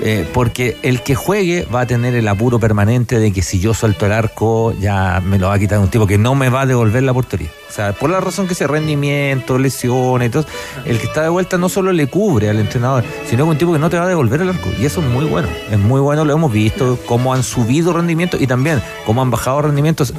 Eh, 0.00 0.28
porque 0.32 0.76
el 0.82 1.02
que 1.02 1.16
juegue 1.16 1.66
va 1.74 1.80
a 1.80 1.86
tener 1.86 2.14
el 2.14 2.28
apuro 2.28 2.60
permanente 2.60 3.18
de 3.18 3.32
que 3.32 3.42
si 3.42 3.58
yo 3.58 3.74
suelto 3.74 4.06
el 4.06 4.12
arco 4.12 4.74
ya 4.78 5.20
me 5.24 5.40
lo 5.40 5.48
va 5.48 5.54
a 5.54 5.58
quitar 5.58 5.80
un 5.80 5.88
tipo 5.88 6.06
que 6.06 6.18
no 6.18 6.36
me 6.36 6.50
va 6.50 6.60
a 6.60 6.66
devolver 6.66 7.02
la 7.02 7.12
portería. 7.12 7.48
O 7.68 7.72
sea, 7.72 7.94
por 7.94 8.10
la 8.10 8.20
razón 8.20 8.46
que 8.46 8.54
sea 8.54 8.68
rendimiento, 8.68 9.58
lesiones, 9.58 10.30
todo, 10.30 10.46
el 10.84 11.00
que 11.00 11.06
está 11.06 11.22
de 11.22 11.30
vuelta 11.30 11.58
no 11.58 11.68
solo 11.68 11.92
le 11.92 12.06
cubre 12.06 12.48
al 12.48 12.60
entrenador, 12.60 13.02
sino 13.28 13.44
que 13.44 13.50
un 13.50 13.58
tipo 13.58 13.72
que 13.72 13.80
no 13.80 13.90
te 13.90 13.98
va 13.98 14.04
a 14.04 14.08
devolver 14.08 14.40
el 14.40 14.50
arco. 14.50 14.68
Y 14.78 14.84
eso 14.84 15.00
es 15.00 15.08
muy 15.08 15.24
bueno. 15.24 15.48
Es 15.68 15.80
muy 15.80 16.00
bueno, 16.00 16.24
lo 16.24 16.32
hemos 16.32 16.52
visto, 16.52 16.96
cómo 17.06 17.34
han 17.34 17.42
subido 17.42 17.92
rendimiento 17.92 18.36
y 18.38 18.46
también 18.46 18.80
cómo 19.04 19.20
han 19.20 19.32
bajado 19.32 19.62
rendimientos. 19.62 20.14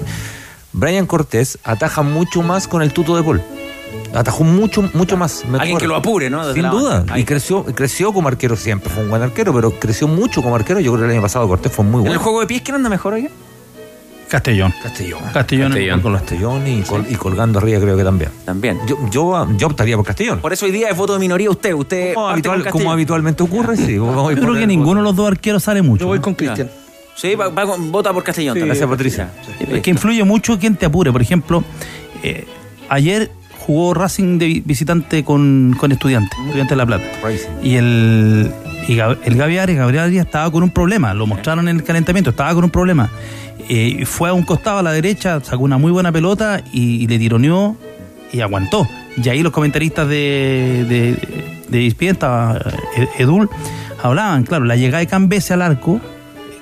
Brian 0.78 1.06
Cortés 1.08 1.58
ataja 1.64 2.04
mucho 2.04 2.42
más 2.44 2.68
con 2.68 2.82
el 2.82 2.94
tuto 2.94 3.16
de 3.16 3.24
Paul. 3.24 3.42
Atajó 4.14 4.44
mucho, 4.44 4.88
mucho 4.94 5.18
más. 5.18 5.44
me 5.46 5.58
Alguien 5.58 5.78
acuerdo. 5.78 5.80
que 5.80 5.88
lo 5.88 5.96
apure, 5.96 6.30
¿no? 6.30 6.46
Desde 6.48 6.62
Sin 6.62 6.70
duda. 6.70 7.04
Y 7.16 7.24
creció, 7.24 7.64
creció 7.66 8.14
como 8.14 8.28
arquero 8.28 8.56
siempre. 8.56 8.90
Fue 8.90 9.04
un 9.04 9.10
buen 9.10 9.22
arquero, 9.22 9.54
pero 9.54 9.72
creció 9.72 10.08
mucho 10.08 10.42
como 10.44 10.56
arquero. 10.56 10.80
Yo 10.80 10.92
creo 10.92 11.02
que 11.04 11.06
el 11.10 11.12
año 11.14 11.22
pasado 11.22 11.48
Cortés 11.48 11.72
fue 11.72 11.84
muy 11.84 11.96
¿En 11.96 12.02
bueno. 12.02 12.14
el 12.14 12.20
juego 12.20 12.40
de 12.42 12.48
pies 12.48 12.62
quién 12.62 12.76
anda 12.76 12.90
mejor 12.90 13.14
hoy? 13.14 13.28
Castellón. 14.30 14.74
Castellón. 14.84 15.22
Castellón. 15.34 15.70
Castellón. 15.72 16.02
Con 16.02 16.14
Castellón 16.14 16.68
y, 16.68 16.82
col- 16.82 17.06
y 17.10 17.16
colgando 17.16 17.60
arriba 17.60 17.80
creo 17.80 17.96
que 17.96 18.04
también. 18.04 18.30
También. 18.46 18.78
Yo, 18.86 18.98
yo, 19.10 19.48
yo 19.58 19.68
optaría 19.68 19.96
por 19.96 20.06
Castellón. 20.06 20.40
Por 20.40 20.52
eso 20.52 20.66
hoy 20.66 20.72
día 20.72 20.90
es 20.90 20.98
voto 20.98 21.14
de 21.14 21.20
minoría 21.20 21.50
usted. 21.50 21.74
Usted 21.74 22.14
Como, 22.14 22.30
habitual- 22.30 22.70
como 22.70 22.92
habitualmente 22.92 23.42
ocurre, 23.44 23.78
sí. 23.78 23.96
Yo 23.96 24.26
creo 24.36 24.54
que 24.54 24.68
ninguno 24.68 25.00
de 25.00 25.06
los 25.06 25.16
dos 25.16 25.28
arqueros 25.28 25.64
sale 25.64 25.82
mucho. 25.82 26.02
Yo 26.02 26.08
voy 26.08 26.20
con 26.20 26.36
Cristian. 26.36 26.70
Sí, 27.18 27.36
va, 27.36 27.50
va 27.50 27.66
con- 27.66 27.92
vota 27.92 28.14
por 28.14 28.24
Castellón. 28.24 28.58
Gracias, 28.68 28.88
Patricia. 28.90 29.32
Es 29.60 29.82
que 29.82 29.90
influye 29.90 30.24
mucho 30.24 30.58
quien 30.60 30.76
te 30.76 30.86
apure. 30.86 31.12
Por 31.12 31.22
ejemplo, 31.22 31.64
eh, 32.24 32.46
ayer 32.90 33.32
jugó 33.60 33.94
Racing 33.94 34.38
de 34.38 34.46
vi- 34.46 34.64
visitante 34.64 35.24
con, 35.24 35.76
con 35.80 35.92
estudiantes, 35.92 36.38
estudiantes 36.46 36.70
de 36.70 36.76
La 36.76 36.86
Plata. 36.86 37.06
Y 37.64 37.76
el, 37.76 38.52
y 38.88 39.00
el 39.00 39.36
Gaby 39.36 39.58
Arias, 39.58 39.78
Gabriel 39.80 40.04
Arias 40.06 40.26
estaba 40.28 40.52
con 40.52 40.62
un 40.64 40.70
problema, 40.70 41.14
lo 41.14 41.26
mostraron 41.26 41.68
en 41.68 41.78
el 41.78 41.84
calentamiento, 41.84 42.30
estaba 42.30 42.54
con 42.54 42.64
un 42.64 42.70
problema. 42.70 43.10
Eh, 43.70 44.06
fue 44.06 44.30
a 44.30 44.34
un 44.34 44.44
costado 44.44 44.78
a 44.78 44.84
la 44.84 44.92
derecha, 44.92 45.42
sacó 45.44 45.64
una 45.64 45.78
muy 45.78 45.92
buena 45.92 46.12
pelota 46.12 46.62
y, 46.72 47.04
y 47.04 47.08
le 47.08 47.18
tironeó 47.20 47.76
y 48.32 48.40
aguantó. 48.42 48.88
Y 49.22 49.28
ahí 49.30 49.42
los 49.42 49.52
comentaristas 49.52 50.08
de, 50.08 50.86
de, 50.88 51.58
de 51.68 51.88
ESPN, 51.88 52.06
estaba 52.10 52.58
eh, 52.96 53.08
Edul, 53.18 53.50
hablaban, 54.04 54.44
claro, 54.44 54.64
la 54.66 54.76
llegada 54.76 55.00
de 55.00 55.08
Cambese 55.08 55.54
al 55.54 55.64
arco, 55.64 56.00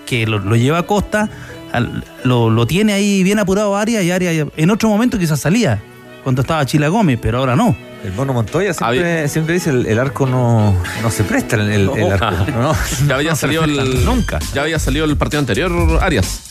que 0.05 0.25
lo, 0.27 0.39
lo 0.39 0.55
lleva 0.55 0.79
a 0.79 0.83
Costa, 0.83 1.29
al- 1.71 2.03
lo, 2.23 2.49
lo 2.49 2.65
tiene 2.67 2.93
ahí 2.93 3.23
bien 3.23 3.39
apurado 3.39 3.75
Arias 3.77 4.03
y 4.03 4.11
Arias 4.11 4.47
en 4.55 4.69
otro 4.71 4.89
momento 4.89 5.17
quizás 5.19 5.39
salía, 5.39 5.81
cuando 6.23 6.41
estaba 6.41 6.65
Chila 6.65 6.87
Gómez, 6.87 7.19
pero 7.21 7.39
ahora 7.39 7.55
no. 7.55 7.75
El 8.03 8.13
mono 8.13 8.33
Montoya 8.33 8.71
siempre, 8.73 9.27
siempre 9.29 9.55
dice 9.55 9.71
el, 9.71 9.87
el 9.87 9.97
arco 9.97 10.27
no, 10.27 10.75
no 11.01 11.09
se 11.11 11.23
presta 11.23 11.55
el, 11.55 11.71
el- 11.71 11.89
el 11.89 12.11
arco. 12.11 12.51
No, 12.51 12.75
ya 13.07 13.15
había 13.15 13.31
no 13.31 13.35
salido 13.35 13.63
presta 13.63 13.81
el. 13.81 14.05
Nunca. 14.05 14.39
Ya 14.53 14.61
había 14.61 14.77
salido 14.77 15.05
el 15.05 15.17
partido 15.17 15.39
anterior, 15.39 15.71
Arias. 16.01 16.41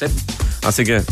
Así 0.64 0.82
que. 0.84 1.02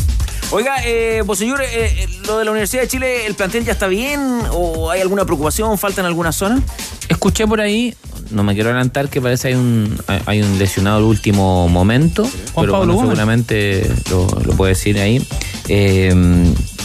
Oiga, 0.51 0.75
eh, 0.85 1.23
vos 1.25 1.39
señor, 1.39 1.61
eh, 1.61 1.67
eh, 1.71 2.07
lo 2.27 2.37
de 2.37 2.45
la 2.45 2.51
Universidad 2.51 2.83
de 2.83 2.87
Chile, 2.89 3.25
¿el 3.25 3.33
plantel 3.35 3.63
ya 3.65 3.71
está 3.71 3.87
bien? 3.87 4.19
¿O 4.51 4.91
hay 4.91 4.99
alguna 5.01 5.23
preocupación? 5.25 5.77
¿Falta 5.79 6.01
en 6.01 6.07
alguna 6.07 6.31
zona? 6.31 6.61
Escuché 7.09 7.47
por 7.47 7.59
ahí, 7.61 7.95
no 8.33 8.43
me 8.43 8.53
quiero 8.53 8.69
adelantar, 8.69 9.09
que 9.09 9.21
parece 9.21 9.49
hay 9.49 9.53
un 9.55 9.95
hay- 10.25 10.41
un 10.41 10.57
lesionado 10.59 10.97
al 10.97 11.03
último 11.03 11.67
momento, 11.69 12.23
Juan 12.53 12.65
pero 12.65 12.73
Pablo 12.73 12.93
bueno, 12.93 13.09
seguramente 13.09 13.89
lo, 14.09 14.27
lo 14.45 14.53
puede 14.57 14.71
decir 14.73 14.99
ahí. 14.99 15.25
Eh, 15.69 16.13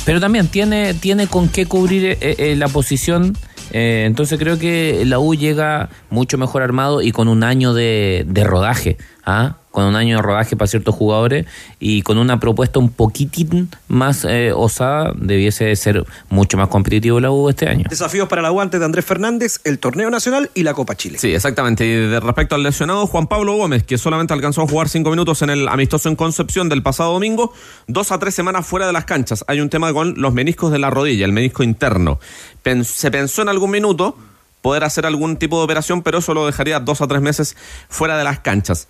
pero 0.04 0.20
también 0.20 0.46
tiene, 0.48 0.94
tiene 0.94 1.26
con 1.26 1.48
qué 1.48 1.66
cubrir 1.66 2.04
eh, 2.04 2.18
eh, 2.38 2.56
la 2.56 2.68
posición. 2.68 3.36
eh, 3.72 4.04
entonces 4.06 4.38
creo 4.38 4.58
que 4.58 5.02
la 5.04 5.18
U 5.18 5.34
llega 5.34 5.90
mucho 6.10 6.38
mejor 6.38 6.62
armado 6.62 7.02
y 7.02 7.12
con 7.12 7.28
un 7.28 7.42
año 7.44 7.74
de, 7.74 8.24
de 8.26 8.44
rodaje. 8.44 8.96
¿Ah? 9.28 9.56
Con 9.70 9.84
un 9.84 9.94
año 9.94 10.16
de 10.16 10.22
rodaje 10.22 10.56
para 10.56 10.66
ciertos 10.66 10.94
jugadores 10.94 11.46
y 11.78 12.02
con 12.02 12.18
una 12.18 12.40
propuesta 12.40 12.80
un 12.80 12.88
poquitín 12.88 13.68
más 13.86 14.24
eh, 14.24 14.50
osada, 14.52 15.12
debiese 15.14 15.76
ser 15.76 16.04
mucho 16.30 16.56
más 16.56 16.68
competitivo 16.68 17.20
la 17.20 17.30
U 17.30 17.48
este 17.48 17.68
año. 17.68 17.84
Desafíos 17.88 18.26
para 18.26 18.42
la 18.42 18.48
guante 18.48 18.78
de 18.80 18.84
Andrés 18.86 19.04
Fernández, 19.04 19.60
el 19.64 19.78
torneo 19.78 20.10
nacional 20.10 20.50
y 20.54 20.62
la 20.64 20.74
Copa 20.74 20.96
Chile. 20.96 21.18
Sí, 21.18 21.32
exactamente. 21.32 21.86
Y 21.86 21.90
de 21.90 22.18
respecto 22.18 22.54
al 22.56 22.62
lesionado, 22.64 23.06
Juan 23.06 23.28
Pablo 23.28 23.54
Gómez, 23.56 23.84
que 23.84 23.98
solamente 23.98 24.32
alcanzó 24.32 24.62
a 24.62 24.66
jugar 24.66 24.88
cinco 24.88 25.10
minutos 25.10 25.42
en 25.42 25.50
el 25.50 25.68
amistoso 25.68 26.08
en 26.08 26.16
Concepción 26.16 26.68
del 26.68 26.82
pasado 26.82 27.12
domingo, 27.12 27.52
dos 27.86 28.10
a 28.10 28.18
tres 28.18 28.34
semanas 28.34 28.66
fuera 28.66 28.86
de 28.86 28.92
las 28.94 29.04
canchas. 29.04 29.44
Hay 29.46 29.60
un 29.60 29.68
tema 29.68 29.92
con 29.92 30.14
los 30.16 30.32
meniscos 30.32 30.72
de 30.72 30.78
la 30.80 30.90
rodilla, 30.90 31.24
el 31.24 31.32
menisco 31.32 31.62
interno. 31.62 32.18
Pen- 32.62 32.84
se 32.84 33.10
pensó 33.12 33.42
en 33.42 33.50
algún 33.50 33.70
minuto 33.70 34.16
poder 34.62 34.82
hacer 34.82 35.06
algún 35.06 35.36
tipo 35.36 35.58
de 35.58 35.64
operación, 35.64 36.02
pero 36.02 36.18
eso 36.18 36.34
lo 36.34 36.46
dejaría 36.46 36.80
dos 36.80 37.00
a 37.00 37.06
tres 37.06 37.20
meses 37.22 37.56
fuera 37.88 38.18
de 38.18 38.24
las 38.24 38.40
canchas. 38.40 38.88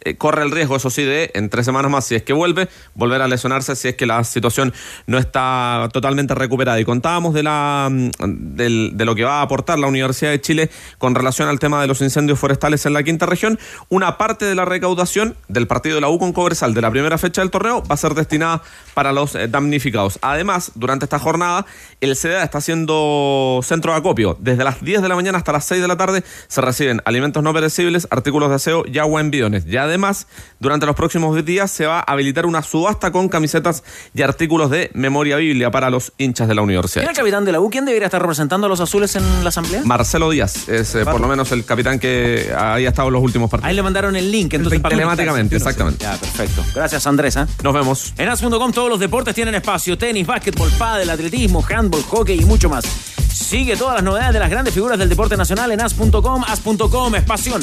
Eh, 0.00 0.16
corre 0.16 0.42
el 0.44 0.50
riesgo, 0.50 0.76
eso 0.76 0.90
sí, 0.90 1.02
de 1.02 1.30
en 1.34 1.50
tres 1.50 1.64
semanas 1.64 1.90
más, 1.90 2.06
si 2.06 2.14
es 2.14 2.22
que 2.22 2.32
vuelve, 2.32 2.68
volver 2.94 3.20
a 3.20 3.28
lesionarse 3.28 3.74
si 3.74 3.88
es 3.88 3.96
que 3.96 4.06
la 4.06 4.22
situación 4.24 4.72
no 5.06 5.18
está 5.18 5.88
totalmente 5.92 6.34
recuperada. 6.34 6.78
Y 6.78 6.84
contábamos 6.84 7.34
de, 7.34 7.42
la, 7.42 7.88
mm, 7.90 8.10
de 8.56 9.04
lo 9.04 9.14
que 9.14 9.24
va 9.24 9.40
a 9.40 9.42
aportar 9.42 9.78
la 9.78 9.86
Universidad 9.86 10.30
de 10.30 10.40
Chile 10.40 10.70
con 10.98 11.14
relación 11.14 11.48
al 11.48 11.58
tema 11.58 11.80
de 11.80 11.88
los 11.88 12.00
incendios 12.00 12.38
forestales 12.38 12.86
en 12.86 12.92
la 12.92 13.02
quinta 13.02 13.26
región. 13.26 13.58
Una 13.88 14.18
parte 14.18 14.44
de 14.44 14.54
la 14.54 14.64
recaudación 14.64 15.36
del 15.48 15.66
partido 15.66 15.96
de 15.96 16.00
la 16.00 16.08
U 16.08 16.18
con 16.18 16.32
Cobresal 16.32 16.74
de 16.74 16.82
la 16.82 16.90
primera 16.90 17.18
fecha 17.18 17.40
del 17.40 17.50
torneo 17.50 17.82
va 17.82 17.94
a 17.94 17.98
ser 17.98 18.14
destinada 18.14 18.62
para 18.94 19.12
los 19.12 19.34
eh, 19.34 19.48
damnificados. 19.48 20.18
Además, 20.22 20.72
durante 20.74 21.06
esta 21.06 21.18
jornada, 21.18 21.66
el 22.00 22.16
CDA 22.16 22.44
está 22.44 22.58
haciendo 22.58 23.60
centro 23.62 23.92
de 23.92 23.98
acopio. 23.98 24.36
Desde 24.40 24.64
las 24.64 24.82
10 24.82 25.02
de 25.02 25.08
la 25.08 25.16
mañana 25.16 25.38
hasta 25.38 25.52
las 25.52 25.64
6 25.64 25.82
de 25.82 25.88
la 25.88 25.96
tarde 25.96 26.22
se 26.46 26.60
reciben 26.60 27.02
alimentos 27.04 27.42
no 27.42 27.52
perecibles, 27.52 28.06
artículos 28.10 28.48
de 28.50 28.56
aseo 28.56 28.84
y 28.86 28.98
agua 28.98 29.20
en 29.20 29.30
bidones. 29.30 29.66
Y 29.66 29.76
además, 29.88 30.26
durante 30.60 30.86
los 30.86 30.94
próximos 30.94 31.44
días 31.44 31.70
se 31.70 31.86
va 31.86 31.98
a 31.98 32.12
habilitar 32.12 32.46
una 32.46 32.62
subasta 32.62 33.10
con 33.10 33.28
camisetas 33.28 33.82
y 34.14 34.22
artículos 34.22 34.70
de 34.70 34.90
memoria 34.94 35.36
biblia 35.36 35.70
para 35.70 35.90
los 35.90 36.12
hinchas 36.18 36.48
de 36.48 36.54
la 36.54 36.62
universidad. 36.62 37.02
¿Quién 37.02 37.10
es 37.10 37.18
el 37.18 37.22
capitán 37.22 37.44
de 37.44 37.52
la 37.52 37.60
U? 37.60 37.70
¿Quién 37.70 37.84
debería 37.84 38.06
estar 38.06 38.20
representando 38.20 38.66
a 38.66 38.70
los 38.70 38.80
azules 38.80 39.14
en 39.16 39.42
la 39.42 39.48
asamblea? 39.48 39.82
Marcelo 39.84 40.30
Díaz 40.30 40.68
es 40.68 40.94
eh, 40.94 41.04
por 41.04 41.20
lo 41.20 41.28
menos 41.28 41.50
el 41.52 41.64
capitán 41.64 41.98
que 41.98 42.52
ahí 42.56 42.86
ha 42.86 42.88
estado 42.88 43.08
en 43.08 43.14
los 43.14 43.22
últimos 43.22 43.50
partidos. 43.50 43.68
Ahí 43.68 43.74
le 43.74 43.82
mandaron 43.82 44.16
el 44.16 44.30
link, 44.30 44.54
entonces 44.54 44.80
para 44.80 44.94
Telemáticamente, 44.94 45.56
exactamente. 45.56 46.04
Ya, 46.04 46.16
perfecto. 46.16 46.64
Gracias, 46.74 47.06
Andrés. 47.06 47.36
¿eh? 47.36 47.46
Nos 47.62 47.74
vemos. 47.74 48.14
En 48.16 48.28
as.com 48.28 48.72
todos 48.72 48.88
los 48.88 49.00
deportes 49.00 49.34
tienen 49.34 49.54
espacio: 49.54 49.96
tenis, 49.96 50.26
básquetbol, 50.26 50.70
pádel, 50.78 51.10
atletismo, 51.10 51.64
handball, 51.68 52.02
hockey 52.02 52.40
y 52.40 52.44
mucho 52.44 52.68
más. 52.68 52.84
Sigue 53.32 53.76
todas 53.76 53.94
las 53.94 54.02
novedades 54.02 54.34
de 54.34 54.40
las 54.40 54.50
grandes 54.50 54.74
figuras 54.74 54.98
del 54.98 55.08
deporte 55.08 55.36
nacional 55.36 55.70
en 55.72 55.80
as.com. 55.80 56.44
As.com 56.46 57.14
es 57.14 57.22
pasión. 57.22 57.62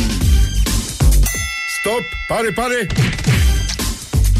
Stop, 1.86 2.04
pare, 2.28 2.52
pare. 2.52 2.88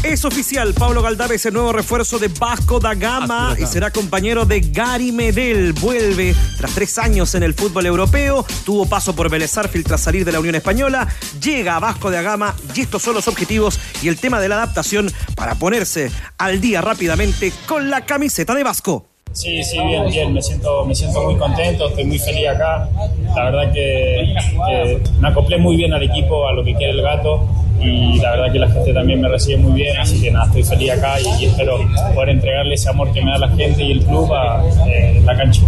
Es 0.02 0.24
oficial, 0.24 0.74
Pablo 0.74 1.00
Galdame 1.00 1.36
es 1.36 1.46
el 1.46 1.54
nuevo 1.54 1.72
refuerzo 1.72 2.18
de 2.18 2.26
Vasco 2.26 2.80
da 2.80 2.92
Gama 2.96 3.54
y 3.56 3.66
será 3.66 3.92
compañero 3.92 4.44
de 4.44 4.62
Gary 4.62 5.12
Medel. 5.12 5.72
Vuelve 5.74 6.34
tras 6.58 6.74
tres 6.74 6.98
años 6.98 7.36
en 7.36 7.44
el 7.44 7.54
fútbol 7.54 7.86
europeo, 7.86 8.44
tuvo 8.64 8.88
paso 8.88 9.14
por 9.14 9.30
Vélez 9.30 9.52
tras 9.84 10.00
salir 10.00 10.24
de 10.24 10.32
la 10.32 10.40
Unión 10.40 10.56
Española, 10.56 11.06
llega 11.40 11.76
a 11.76 11.78
Vasco 11.78 12.10
da 12.10 12.20
Gama 12.20 12.52
y 12.74 12.80
estos 12.80 13.02
son 13.02 13.14
los 13.14 13.28
objetivos 13.28 13.78
y 14.02 14.08
el 14.08 14.18
tema 14.18 14.40
de 14.40 14.48
la 14.48 14.56
adaptación 14.56 15.08
para 15.36 15.54
ponerse 15.54 16.10
al 16.38 16.60
día 16.60 16.80
rápidamente 16.80 17.52
con 17.68 17.90
la 17.90 18.04
camiseta 18.06 18.56
de 18.56 18.64
Vasco. 18.64 19.15
Sí, 19.36 19.62
sí, 19.62 19.78
bien, 19.78 20.06
bien. 20.06 20.32
Me 20.32 20.40
siento, 20.40 20.86
me 20.86 20.94
siento 20.94 21.22
muy 21.22 21.36
contento, 21.36 21.88
estoy 21.88 22.04
muy 22.04 22.18
feliz 22.18 22.48
acá. 22.48 22.88
La 23.34 23.44
verdad 23.44 23.70
que, 23.70 24.34
me 25.20 25.28
acoplé 25.28 25.58
muy 25.58 25.76
bien 25.76 25.92
al 25.92 26.02
equipo, 26.02 26.48
a 26.48 26.54
lo 26.54 26.64
que 26.64 26.74
quiere 26.74 26.92
el 26.92 27.02
gato. 27.02 27.46
Y 27.78 28.18
la 28.18 28.30
verdad 28.30 28.50
que 28.50 28.58
la 28.58 28.70
gente 28.70 28.94
también 28.94 29.20
me 29.20 29.28
recibe 29.28 29.58
muy 29.58 29.72
bien, 29.72 29.94
así 29.98 30.22
que 30.22 30.30
nada, 30.30 30.46
estoy 30.46 30.64
feliz 30.64 30.92
acá 30.92 31.20
y, 31.20 31.42
y 31.42 31.46
espero 31.48 31.78
poder 32.14 32.30
entregarle 32.30 32.74
ese 32.74 32.88
amor 32.88 33.12
que 33.12 33.22
me 33.22 33.30
da 33.30 33.36
la 33.36 33.48
gente 33.50 33.84
y 33.84 33.92
el 33.92 34.02
club 34.02 34.32
a 34.32 34.64
eh, 34.88 35.20
la 35.22 35.36
cancha. 35.36 35.60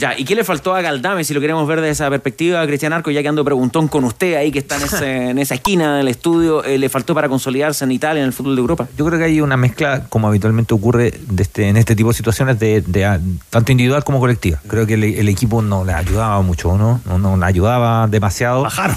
Ya, 0.00 0.18
¿y 0.18 0.24
qué 0.24 0.34
le 0.34 0.44
faltó 0.44 0.74
a 0.74 0.80
Galdame 0.80 1.24
si 1.24 1.34
lo 1.34 1.42
queremos 1.42 1.68
ver 1.68 1.80
desde 1.82 1.90
esa 1.92 2.08
perspectiva, 2.08 2.66
Cristian 2.66 2.94
Arco, 2.94 3.10
ya 3.10 3.20
que 3.20 3.28
ando 3.28 3.44
preguntón 3.44 3.86
con 3.86 4.04
usted 4.04 4.34
ahí 4.36 4.50
que 4.50 4.58
está 4.60 4.76
en, 4.76 4.82
ese- 4.84 5.30
en 5.30 5.38
esa 5.38 5.54
esquina 5.56 5.98
del 5.98 6.08
estudio, 6.08 6.64
eh, 6.64 6.78
le 6.78 6.88
faltó 6.88 7.14
para 7.14 7.28
consolidarse 7.28 7.84
en 7.84 7.92
Italia, 7.92 8.22
en 8.22 8.26
el 8.28 8.32
fútbol 8.32 8.54
de 8.56 8.60
Europa? 8.62 8.88
Yo 8.96 9.04
creo 9.04 9.18
que 9.18 9.26
hay 9.26 9.42
una 9.42 9.58
mezcla, 9.58 10.04
como 10.08 10.26
habitualmente 10.28 10.72
ocurre 10.72 11.12
de 11.28 11.42
este, 11.42 11.68
en 11.68 11.76
este 11.76 11.94
tipo 11.94 12.08
de 12.08 12.14
situaciones, 12.14 12.58
de, 12.58 12.80
de, 12.80 13.04
ah, 13.04 13.20
tanto 13.50 13.72
individual 13.72 14.02
como 14.02 14.20
colectiva. 14.20 14.58
Creo 14.68 14.86
que 14.86 14.94
el, 14.94 15.04
el 15.04 15.28
equipo 15.28 15.60
no 15.60 15.84
le 15.84 15.92
ayudaba 15.92 16.40
mucho, 16.40 16.78
¿no? 16.78 17.02
No, 17.04 17.18
no 17.18 17.36
le 17.36 17.44
ayudaba 17.44 18.06
demasiado. 18.08 18.62
Bajaron. 18.62 18.96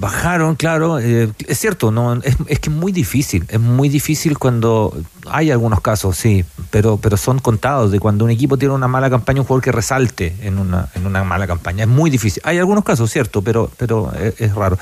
Bajaron, 0.00 0.56
claro. 0.56 0.98
eh, 0.98 1.30
es 1.46 1.58
cierto, 1.58 1.90
no 1.90 2.14
es, 2.14 2.36
es 2.46 2.58
que 2.58 2.70
es 2.70 2.74
muy 2.74 2.90
difícil. 2.90 3.44
Es 3.48 3.60
muy 3.60 3.90
difícil 3.90 4.38
cuando 4.38 4.96
hay 5.30 5.50
algunos 5.50 5.82
casos, 5.82 6.16
sí, 6.16 6.44
pero, 6.70 6.96
pero 6.96 7.18
son 7.18 7.38
contados 7.38 7.90
de 7.90 8.00
cuando 8.00 8.24
un 8.24 8.30
equipo 8.30 8.56
tiene 8.56 8.74
una 8.74 8.88
mala 8.88 9.10
campaña, 9.10 9.40
un 9.40 9.46
jugador 9.46 9.62
que 9.62 9.72
resalte 9.72 10.34
en 10.40 10.58
una, 10.58 10.88
en 10.94 11.06
una 11.06 11.22
mala 11.22 11.46
campaña. 11.46 11.84
Es 11.84 11.90
muy 11.90 12.08
difícil. 12.08 12.42
Hay 12.46 12.58
algunos 12.58 12.82
casos, 12.82 13.10
cierto, 13.10 13.42
pero, 13.42 13.70
pero 13.76 14.10
es, 14.14 14.40
es 14.40 14.54
raro. 14.54 14.78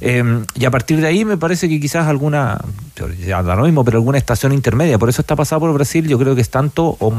Eh, 0.00 0.44
y 0.56 0.64
a 0.64 0.70
partir 0.72 1.00
de 1.00 1.06
ahí 1.06 1.24
me 1.24 1.36
parece 1.36 1.68
que 1.68 1.78
quizás 1.78 2.08
alguna, 2.08 2.60
ya 3.24 3.42
lo 3.42 3.64
mismo, 3.64 3.84
pero 3.84 3.98
alguna 3.98 4.18
estación 4.18 4.52
intermedia. 4.52 4.98
Por 4.98 5.08
eso 5.08 5.22
está 5.22 5.36
pasado 5.36 5.60
por 5.60 5.72
Brasil, 5.74 6.08
yo 6.08 6.18
creo 6.18 6.34
que 6.34 6.40
es 6.40 6.50
tanto, 6.50 6.96
o, 6.98 7.14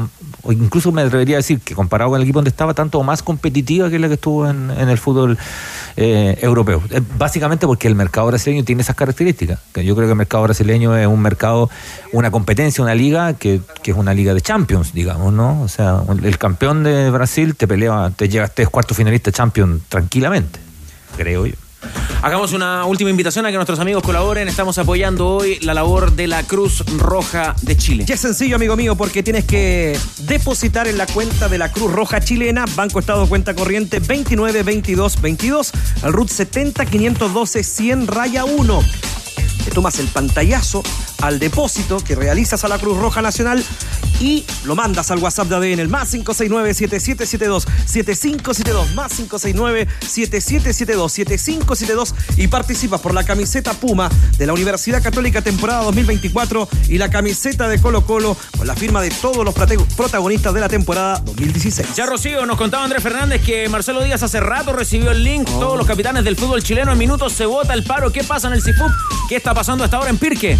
o 0.48 0.52
incluso 0.52 0.90
me 0.92 1.02
atrevería 1.02 1.36
a 1.36 1.40
decir 1.40 1.60
que 1.60 1.74
comparado 1.74 2.10
con 2.10 2.16
el 2.16 2.22
equipo 2.22 2.38
donde 2.38 2.48
estaba, 2.48 2.72
tanto 2.72 3.02
más 3.02 3.22
competitiva 3.22 3.90
que 3.90 3.98
la 3.98 4.08
que 4.08 4.14
estuvo 4.14 4.48
en, 4.48 4.70
el 4.70 4.96
fútbol 4.96 5.36
eh, 5.94 6.38
europeo. 6.40 6.82
Eh, 6.88 7.02
básicamente 7.18 7.66
porque 7.66 7.86
el 7.86 7.94
mercado 7.94 8.28
brasileño 8.28 8.64
tiene 8.64 8.80
esas 8.80 8.96
características. 8.96 9.60
Yo 9.74 9.94
creo 9.94 10.08
que 10.08 10.12
el 10.12 10.16
mercado 10.16 10.44
brasileño 10.44 10.96
es 10.96 11.06
un 11.06 11.20
mercado, 11.20 11.68
una 12.12 12.30
competencia, 12.30 12.82
una 12.82 12.94
liga 12.94 13.34
que, 13.34 13.60
es 13.84 13.94
una 13.94 14.14
liga 14.14 14.32
de 14.32 14.40
champions, 14.40 14.94
digamos, 14.94 15.34
¿no? 15.34 15.60
O 15.60 15.68
sea, 15.68 16.02
el 16.22 16.38
campeón 16.38 16.82
de 16.82 17.10
Brasil 17.10 17.54
te 17.54 17.68
pelea, 17.68 18.10
te 18.16 18.30
llega 18.30 18.46
a 18.46 18.48
tres 18.48 18.70
cuartos 18.70 18.96
finalistas 18.96 19.34
champions 19.34 19.82
tranquilamente, 19.90 20.58
creo 21.18 21.44
yo. 21.44 21.67
Hagamos 22.20 22.52
una 22.52 22.84
última 22.84 23.10
invitación 23.10 23.46
a 23.46 23.50
que 23.50 23.54
nuestros 23.54 23.78
amigos 23.78 24.02
colaboren. 24.02 24.48
Estamos 24.48 24.76
apoyando 24.78 25.28
hoy 25.28 25.58
la 25.60 25.72
labor 25.72 26.12
de 26.12 26.26
la 26.26 26.42
Cruz 26.42 26.84
Roja 26.96 27.54
de 27.62 27.76
Chile. 27.76 28.04
Es 28.08 28.20
sencillo, 28.20 28.56
amigo 28.56 28.76
mío, 28.76 28.96
porque 28.96 29.22
tienes 29.22 29.44
que 29.44 29.96
depositar 30.22 30.88
en 30.88 30.98
la 30.98 31.06
cuenta 31.06 31.48
de 31.48 31.58
la 31.58 31.70
Cruz 31.70 31.92
Roja 31.92 32.20
Chilena, 32.20 32.64
Banco 32.74 32.98
Estado 32.98 33.28
Cuenta 33.28 33.54
Corriente 33.54 34.00
292222, 34.00 35.72
al 36.02 36.12
RUT 36.12 36.28
70 36.28 36.86
512 36.86 37.62
100 37.62 38.06
raya 38.08 38.44
1. 38.44 38.82
Te 39.68 39.74
tomas 39.74 39.98
el 39.98 40.08
pantallazo 40.08 40.82
al 41.20 41.38
depósito 41.38 41.98
que 41.98 42.14
realizas 42.14 42.64
a 42.64 42.68
la 42.68 42.78
Cruz 42.78 42.96
Roja 42.96 43.20
Nacional 43.20 43.62
y 44.18 44.46
lo 44.64 44.74
mandas 44.74 45.10
al 45.10 45.18
WhatsApp 45.18 45.48
de 45.48 45.56
ADN, 45.56 45.80
el 45.80 45.88
más 45.88 46.14
569-7772-7572, 46.14 48.94
más 48.94 49.20
569-7772-7572 49.20 52.14
y 52.38 52.48
participas 52.48 53.02
por 53.02 53.12
la 53.12 53.24
camiseta 53.24 53.74
Puma 53.74 54.08
de 54.38 54.46
la 54.46 54.54
Universidad 54.54 55.02
Católica 55.02 55.42
temporada 55.42 55.82
2024 55.84 56.66
y 56.88 56.96
la 56.98 57.10
camiseta 57.10 57.68
de 57.68 57.78
Colo 57.78 58.06
Colo 58.06 58.38
con 58.56 58.66
la 58.66 58.74
firma 58.74 59.02
de 59.02 59.10
todos 59.10 59.44
los 59.44 59.54
protagonistas 59.54 60.54
de 60.54 60.60
la 60.60 60.70
temporada 60.70 61.20
2016. 61.26 61.94
Ya 61.94 62.06
Rocío, 62.06 62.46
nos 62.46 62.56
contaba 62.56 62.84
Andrés 62.84 63.02
Fernández 63.02 63.44
que 63.44 63.68
Marcelo 63.68 64.02
Díaz 64.02 64.22
hace 64.22 64.40
rato 64.40 64.72
recibió 64.72 65.10
el 65.10 65.22
link, 65.22 65.46
todos 65.46 65.76
los 65.76 65.86
capitanes 65.86 66.24
del 66.24 66.36
fútbol 66.36 66.62
chileno 66.62 66.92
en 66.92 66.98
minutos 66.98 67.34
se 67.34 67.44
vota 67.44 67.74
el 67.74 67.84
paro, 67.84 68.10
¿qué 68.10 68.24
pasa 68.24 68.48
en 68.48 68.54
el 68.54 68.62
CIFUP? 68.62 68.90
¿Qué 69.28 69.36
está 69.36 69.52
pasando 69.58 69.82
hasta 69.82 69.96
ahora 69.96 70.10
en 70.10 70.18
Pirque? 70.18 70.56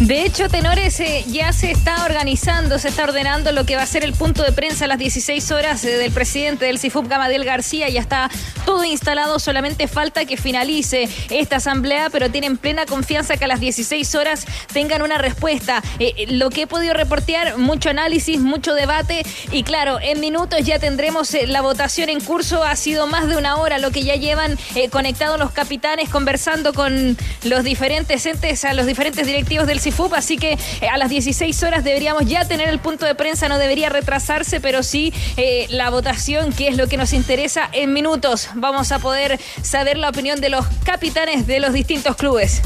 De 0.00 0.24
hecho, 0.24 0.48
Tenores 0.48 0.98
eh, 1.00 1.26
ya 1.28 1.52
se 1.52 1.70
está 1.70 2.06
organizando, 2.06 2.78
se 2.78 2.88
está 2.88 3.04
ordenando 3.04 3.52
lo 3.52 3.66
que 3.66 3.76
va 3.76 3.82
a 3.82 3.86
ser 3.86 4.02
el 4.02 4.14
punto 4.14 4.42
de 4.42 4.50
prensa 4.50 4.86
a 4.86 4.88
las 4.88 4.98
16 4.98 5.50
horas 5.50 5.84
eh, 5.84 5.90
del 5.98 6.10
presidente 6.10 6.64
del 6.64 6.78
CIFUP, 6.78 7.06
Gamadiel 7.06 7.44
García. 7.44 7.86
Ya 7.90 8.00
está 8.00 8.30
todo 8.64 8.82
instalado, 8.84 9.38
solamente 9.38 9.88
falta 9.88 10.24
que 10.24 10.38
finalice 10.38 11.06
esta 11.28 11.56
asamblea, 11.56 12.08
pero 12.08 12.30
tienen 12.30 12.56
plena 12.56 12.86
confianza 12.86 13.36
que 13.36 13.44
a 13.44 13.48
las 13.48 13.60
16 13.60 14.14
horas 14.14 14.46
tengan 14.72 15.02
una 15.02 15.18
respuesta. 15.18 15.82
Eh, 15.98 16.24
lo 16.30 16.48
que 16.48 16.62
he 16.62 16.66
podido 16.66 16.94
reportear, 16.94 17.58
mucho 17.58 17.90
análisis, 17.90 18.40
mucho 18.40 18.72
debate 18.72 19.22
y 19.52 19.64
claro, 19.64 19.98
en 20.00 20.18
minutos 20.18 20.60
ya 20.64 20.78
tendremos 20.78 21.36
la 21.46 21.60
votación 21.60 22.08
en 22.08 22.20
curso. 22.20 22.64
Ha 22.64 22.76
sido 22.76 23.06
más 23.06 23.28
de 23.28 23.36
una 23.36 23.56
hora 23.56 23.76
lo 23.76 23.90
que 23.90 24.02
ya 24.02 24.14
llevan 24.14 24.58
conectados 24.90 25.38
los 25.38 25.50
capitanes, 25.52 26.08
conversando 26.08 26.72
con 26.72 27.18
los 27.44 27.64
diferentes 27.64 28.24
entes, 28.24 28.64
a 28.64 28.72
los 28.72 28.86
diferentes 28.86 29.26
directivos 29.26 29.66
del 29.66 29.78
CIFUP 29.78 29.89
así 30.14 30.36
que 30.36 30.52
eh, 30.52 30.88
a 30.88 30.96
las 30.96 31.10
16 31.10 31.62
horas 31.62 31.84
deberíamos 31.84 32.24
ya 32.26 32.46
tener 32.46 32.68
el 32.68 32.78
punto 32.78 33.06
de 33.06 33.14
prensa, 33.14 33.48
no 33.48 33.58
debería 33.58 33.88
retrasarse, 33.88 34.60
pero 34.60 34.82
sí 34.82 35.12
eh, 35.36 35.66
la 35.70 35.90
votación, 35.90 36.52
que 36.52 36.68
es 36.68 36.76
lo 36.76 36.86
que 36.88 36.96
nos 36.96 37.12
interesa 37.12 37.68
en 37.72 37.92
minutos. 37.92 38.48
Vamos 38.54 38.92
a 38.92 38.98
poder 38.98 39.38
saber 39.62 39.98
la 39.98 40.08
opinión 40.08 40.40
de 40.40 40.50
los 40.50 40.66
capitanes 40.84 41.46
de 41.46 41.60
los 41.60 41.72
distintos 41.72 42.16
clubes. 42.16 42.62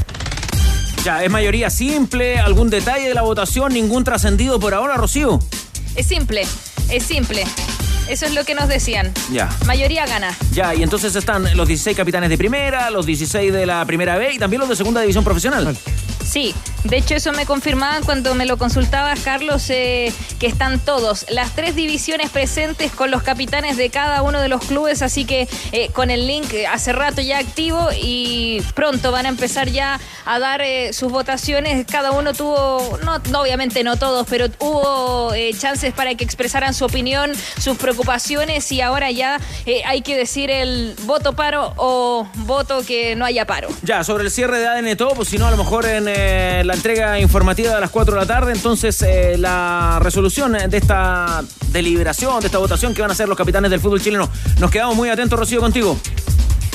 Ya, 1.03 1.23
¿es 1.23 1.29
mayoría 1.29 1.69
simple? 1.69 2.39
¿Algún 2.39 2.69
detalle 2.69 3.07
de 3.07 3.13
la 3.13 3.21
votación? 3.21 3.73
¿Ningún 3.73 4.03
trascendido 4.03 4.59
por 4.59 4.73
ahora, 4.73 4.95
Rocío? 4.95 5.39
Es 5.95 6.07
simple, 6.07 6.45
es 6.89 7.03
simple. 7.03 7.43
Eso 8.07 8.27
es 8.27 8.33
lo 8.33 8.43
que 8.43 8.53
nos 8.53 8.67
decían. 8.67 9.11
Ya. 9.31 9.49
Mayoría 9.65 10.05
gana. 10.05 10.35
Ya, 10.51 10.75
y 10.75 10.83
entonces 10.83 11.15
están 11.15 11.43
los 11.57 11.67
16 11.67 11.97
capitanes 11.97 12.29
de 12.29 12.37
primera, 12.37 12.89
los 12.91 13.05
16 13.05 13.51
de 13.51 13.65
la 13.65 13.83
primera 13.85 14.17
B 14.17 14.33
y 14.33 14.37
también 14.37 14.59
los 14.59 14.69
de 14.69 14.75
segunda 14.75 15.01
división 15.01 15.23
profesional. 15.23 15.75
Sí, 16.25 16.55
de 16.83 16.97
hecho 16.97 17.15
eso 17.15 17.31
me 17.31 17.45
confirmaban 17.45 18.03
cuando 18.03 18.33
me 18.35 18.45
lo 18.45 18.57
consultaba 18.57 19.13
Carlos, 19.23 19.69
eh, 19.69 20.11
que 20.39 20.47
están 20.47 20.79
todos, 20.79 21.25
las 21.29 21.53
tres 21.55 21.75
divisiones 21.75 22.31
presentes 22.31 22.91
con 22.91 23.11
los 23.11 23.21
capitanes 23.21 23.77
de 23.77 23.89
cada 23.89 24.23
uno 24.23 24.41
de 24.41 24.49
los 24.49 24.61
clubes, 24.65 25.01
así 25.01 25.25
que 25.25 25.47
eh, 25.71 25.89
con 25.93 26.09
el 26.09 26.27
link 26.27 26.51
eh, 26.53 26.67
hace 26.67 26.93
rato 26.93 27.21
ya 27.21 27.37
activo 27.37 27.89
y 27.95 28.61
pronto 28.73 29.11
van 29.11 29.27
a 29.27 29.29
empezar 29.29 29.69
ya 29.69 29.99
a 30.25 30.39
dar 30.39 30.63
sus 30.91 31.11
votaciones. 31.11 31.85
Cada 31.85 32.11
uno 32.11 32.33
tuvo, 32.33 32.99
no, 33.03 33.39
obviamente 33.39 33.83
no 33.83 33.97
todos, 33.97 34.25
pero 34.27 34.47
hubo 34.59 35.31
chances 35.59 35.93
para 35.93 36.15
que 36.15 36.23
expresaran 36.23 36.73
su 36.73 36.85
opinión, 36.85 37.31
sus 37.59 37.77
preocupaciones 37.77 38.71
y 38.71 38.81
ahora 38.81 39.11
ya 39.11 39.39
hay 39.85 40.01
que 40.01 40.17
decir 40.17 40.49
el 40.49 40.95
voto 41.03 41.33
paro 41.33 41.73
o 41.77 42.27
voto 42.35 42.83
que 42.85 43.15
no 43.15 43.25
haya 43.25 43.45
paro. 43.45 43.69
Ya, 43.83 44.03
sobre 44.03 44.23
el 44.23 44.31
cierre 44.31 44.59
de 44.59 44.67
ADN 44.67 44.97
todo, 44.97 45.13
pues 45.15 45.29
si 45.29 45.37
no 45.37 45.47
a 45.47 45.51
lo 45.51 45.57
mejor 45.57 45.85
en 45.85 46.14
eh, 46.15 46.63
la 46.65 46.73
entrega 46.73 47.19
informativa 47.19 47.75
de 47.75 47.81
las 47.81 47.89
4 47.89 48.13
de 48.13 48.21
la 48.21 48.25
tarde. 48.25 48.53
Entonces, 48.53 49.01
eh, 49.01 49.37
la 49.37 49.99
resolución 50.01 50.53
de 50.53 50.77
esta 50.77 51.43
deliberación, 51.71 52.39
de 52.39 52.47
esta 52.47 52.57
votación 52.57 52.93
que 52.93 53.01
van 53.01 53.11
a 53.11 53.13
hacer 53.13 53.27
los 53.27 53.37
capitanes 53.37 53.71
del 53.71 53.79
fútbol 53.79 54.01
chileno. 54.01 54.29
Nos 54.59 54.71
quedamos 54.71 54.95
muy 54.95 55.09
atentos, 55.09 55.37
Rocío, 55.37 55.59
contigo. 55.59 55.97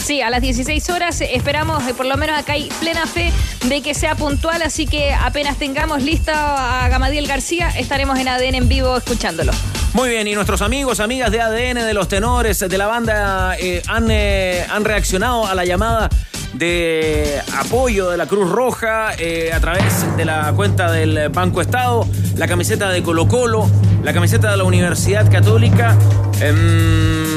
Sí, 0.04 0.22
a 0.22 0.30
las 0.30 0.42
16 0.42 0.90
horas 0.90 1.20
esperamos, 1.20 1.86
eh, 1.86 1.94
por 1.94 2.06
lo 2.06 2.16
menos 2.16 2.38
acá 2.38 2.54
hay 2.54 2.68
plena 2.80 3.06
fe 3.06 3.32
de 3.66 3.82
que 3.82 3.94
sea 3.94 4.14
puntual, 4.14 4.62
así 4.62 4.86
que 4.86 5.12
apenas 5.12 5.56
tengamos 5.56 6.02
lista 6.02 6.84
a 6.84 6.88
Gamadiel 6.88 7.26
García, 7.26 7.68
estaremos 7.70 8.18
en 8.18 8.28
ADN 8.28 8.54
en 8.54 8.68
vivo 8.68 8.96
escuchándolo. 8.96 9.52
Muy 9.92 10.08
bien, 10.08 10.26
y 10.26 10.34
nuestros 10.34 10.62
amigos, 10.62 11.00
amigas 11.00 11.30
de 11.30 11.40
ADN, 11.40 11.84
de 11.84 11.94
los 11.94 12.08
tenores, 12.08 12.58
de 12.60 12.78
la 12.78 12.86
banda, 12.86 13.56
han, 13.88 14.10
han 14.10 14.84
reaccionado 14.84 15.46
a 15.46 15.54
la 15.54 15.64
llamada 15.64 16.08
de 16.54 17.40
apoyo 17.56 18.10
de 18.10 18.16
la 18.16 18.26
Cruz 18.26 18.50
Roja 18.50 19.12
eh, 19.18 19.52
a 19.52 19.60
través 19.60 20.16
de 20.16 20.24
la 20.24 20.52
cuenta 20.52 20.90
del 20.90 21.28
Banco 21.28 21.60
Estado, 21.60 22.06
la 22.36 22.48
camiseta 22.48 22.90
de 22.90 23.02
Colo 23.02 23.28
Colo, 23.28 23.68
la 24.02 24.12
camiseta 24.12 24.50
de 24.50 24.56
la 24.56 24.64
Universidad 24.64 25.30
Católica. 25.30 25.96
Em, 26.40 27.29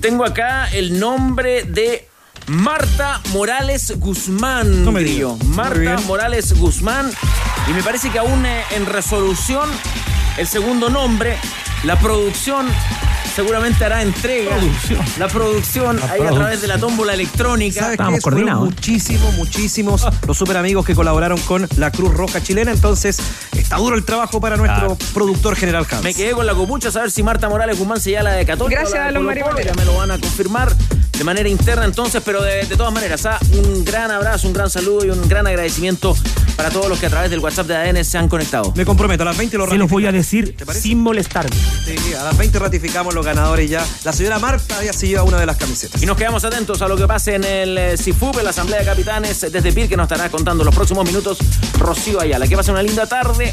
tengo 0.00 0.24
acá 0.24 0.68
el 0.72 0.98
nombre 0.98 1.64
de 1.64 2.08
Marta 2.46 3.20
Morales 3.32 3.98
Guzmán. 3.98 4.84
No 4.84 4.92
me. 4.92 5.04
Marta 5.44 5.98
Morales 6.06 6.58
Guzmán. 6.58 7.10
Y 7.68 7.72
me 7.72 7.82
parece 7.82 8.10
que 8.10 8.18
aún 8.18 8.46
eh, 8.46 8.62
en 8.70 8.86
resolución, 8.86 9.68
el 10.36 10.46
segundo 10.46 10.88
nombre, 10.88 11.36
la 11.84 11.98
producción 11.98 12.66
seguramente 13.34 13.84
hará 13.84 14.02
entrega. 14.02 14.56
La 15.18 15.28
producción 15.28 15.98
ahí 16.10 16.22
a 16.22 16.30
través 16.30 16.60
de 16.60 16.68
la 16.68 16.78
tómbola 16.78 17.14
electrónica. 17.14 17.92
Estamos 17.92 18.20
coordinados. 18.20 18.64
Muchísimos, 18.64 19.34
muchísimos 19.34 20.06
los 20.26 20.36
super 20.36 20.56
amigos 20.56 20.84
que 20.84 20.94
colaboraron 20.94 21.38
con 21.40 21.68
la 21.76 21.90
Cruz 21.90 22.14
Roja 22.14 22.42
chilena. 22.42 22.72
Entonces, 22.72 23.18
está 23.56 23.76
duro 23.76 23.96
el 23.96 24.04
trabajo 24.04 24.40
para 24.40 24.56
nuestro 24.56 24.96
productor 25.14 25.56
general 25.56 25.86
Hans. 25.90 26.02
Me 26.02 26.14
quedé 26.14 26.32
con 26.32 26.46
la 26.46 26.54
copucha 26.54 26.88
a 26.88 26.92
saber 26.92 27.10
si 27.10 27.22
Marta 27.22 27.48
Morales 27.48 27.78
Guzmán 27.78 28.00
se 28.00 28.12
la 28.22 28.32
de 28.32 28.46
Católica. 28.46 28.80
Gracias 28.80 29.00
a 29.00 29.10
los 29.10 29.22
Ya 29.64 29.74
me 29.74 29.84
lo 29.84 29.96
van 29.96 30.10
a 30.10 30.18
confirmar 30.18 30.74
de 31.18 31.24
manera 31.24 31.48
interna 31.48 31.84
entonces, 31.84 32.22
pero 32.24 32.42
de, 32.42 32.64
todas 32.66 32.92
maneras, 32.92 33.26
¿ah? 33.26 33.38
un 33.52 33.84
gran 33.84 34.10
abrazo, 34.10 34.46
un 34.46 34.52
gran 34.54 34.70
saludo 34.70 35.04
y 35.04 35.10
un 35.10 35.28
gran 35.28 35.48
agradecimiento 35.48 36.16
para 36.56 36.70
todos 36.70 36.88
los 36.88 36.98
que 37.00 37.06
a 37.06 37.10
través 37.10 37.28
del 37.30 37.40
WhatsApp 37.40 37.66
de 37.66 37.76
ADN 37.76 38.04
se 38.04 38.18
han 38.18 38.28
conectado. 38.28 38.72
Me 38.76 38.84
comprometo, 38.84 39.24
a 39.24 39.26
las 39.26 39.36
20 39.36 39.58
lo 39.58 39.68
Se 39.68 39.76
los 39.76 39.90
voy 39.90 40.06
a 40.06 40.12
decir 40.12 40.56
sin 40.72 41.00
molestarme. 41.00 41.54
Sí, 41.84 42.14
a 42.14 42.22
las 42.22 42.38
20 42.38 42.58
ratificamos 42.60 43.14
los 43.14 43.24
ganadores 43.28 43.70
ya. 43.70 43.86
La 44.04 44.12
señora 44.12 44.38
Marta 44.38 44.82
ya 44.82 44.92
se 44.92 45.06
lleva 45.06 45.22
una 45.22 45.38
de 45.38 45.46
las 45.46 45.56
camisetas. 45.56 46.02
Y 46.02 46.06
nos 46.06 46.16
quedamos 46.16 46.44
atentos 46.44 46.80
a 46.82 46.88
lo 46.88 46.96
que 46.96 47.06
pase 47.06 47.34
en 47.34 47.44
el 47.44 47.98
CIFUP, 47.98 48.36
eh, 48.36 48.38
en 48.38 48.44
la 48.44 48.50
Asamblea 48.50 48.80
de 48.80 48.86
Capitanes, 48.86 49.40
desde 49.40 49.72
PIR, 49.72 49.88
que 49.88 49.96
nos 49.96 50.10
estará 50.10 50.30
contando 50.30 50.64
los 50.64 50.74
próximos 50.74 51.04
minutos 51.06 51.38
Rocío 51.78 52.20
Ayala. 52.20 52.46
Que 52.46 52.56
pase 52.56 52.70
una 52.70 52.82
linda 52.82 53.06
tarde. 53.06 53.52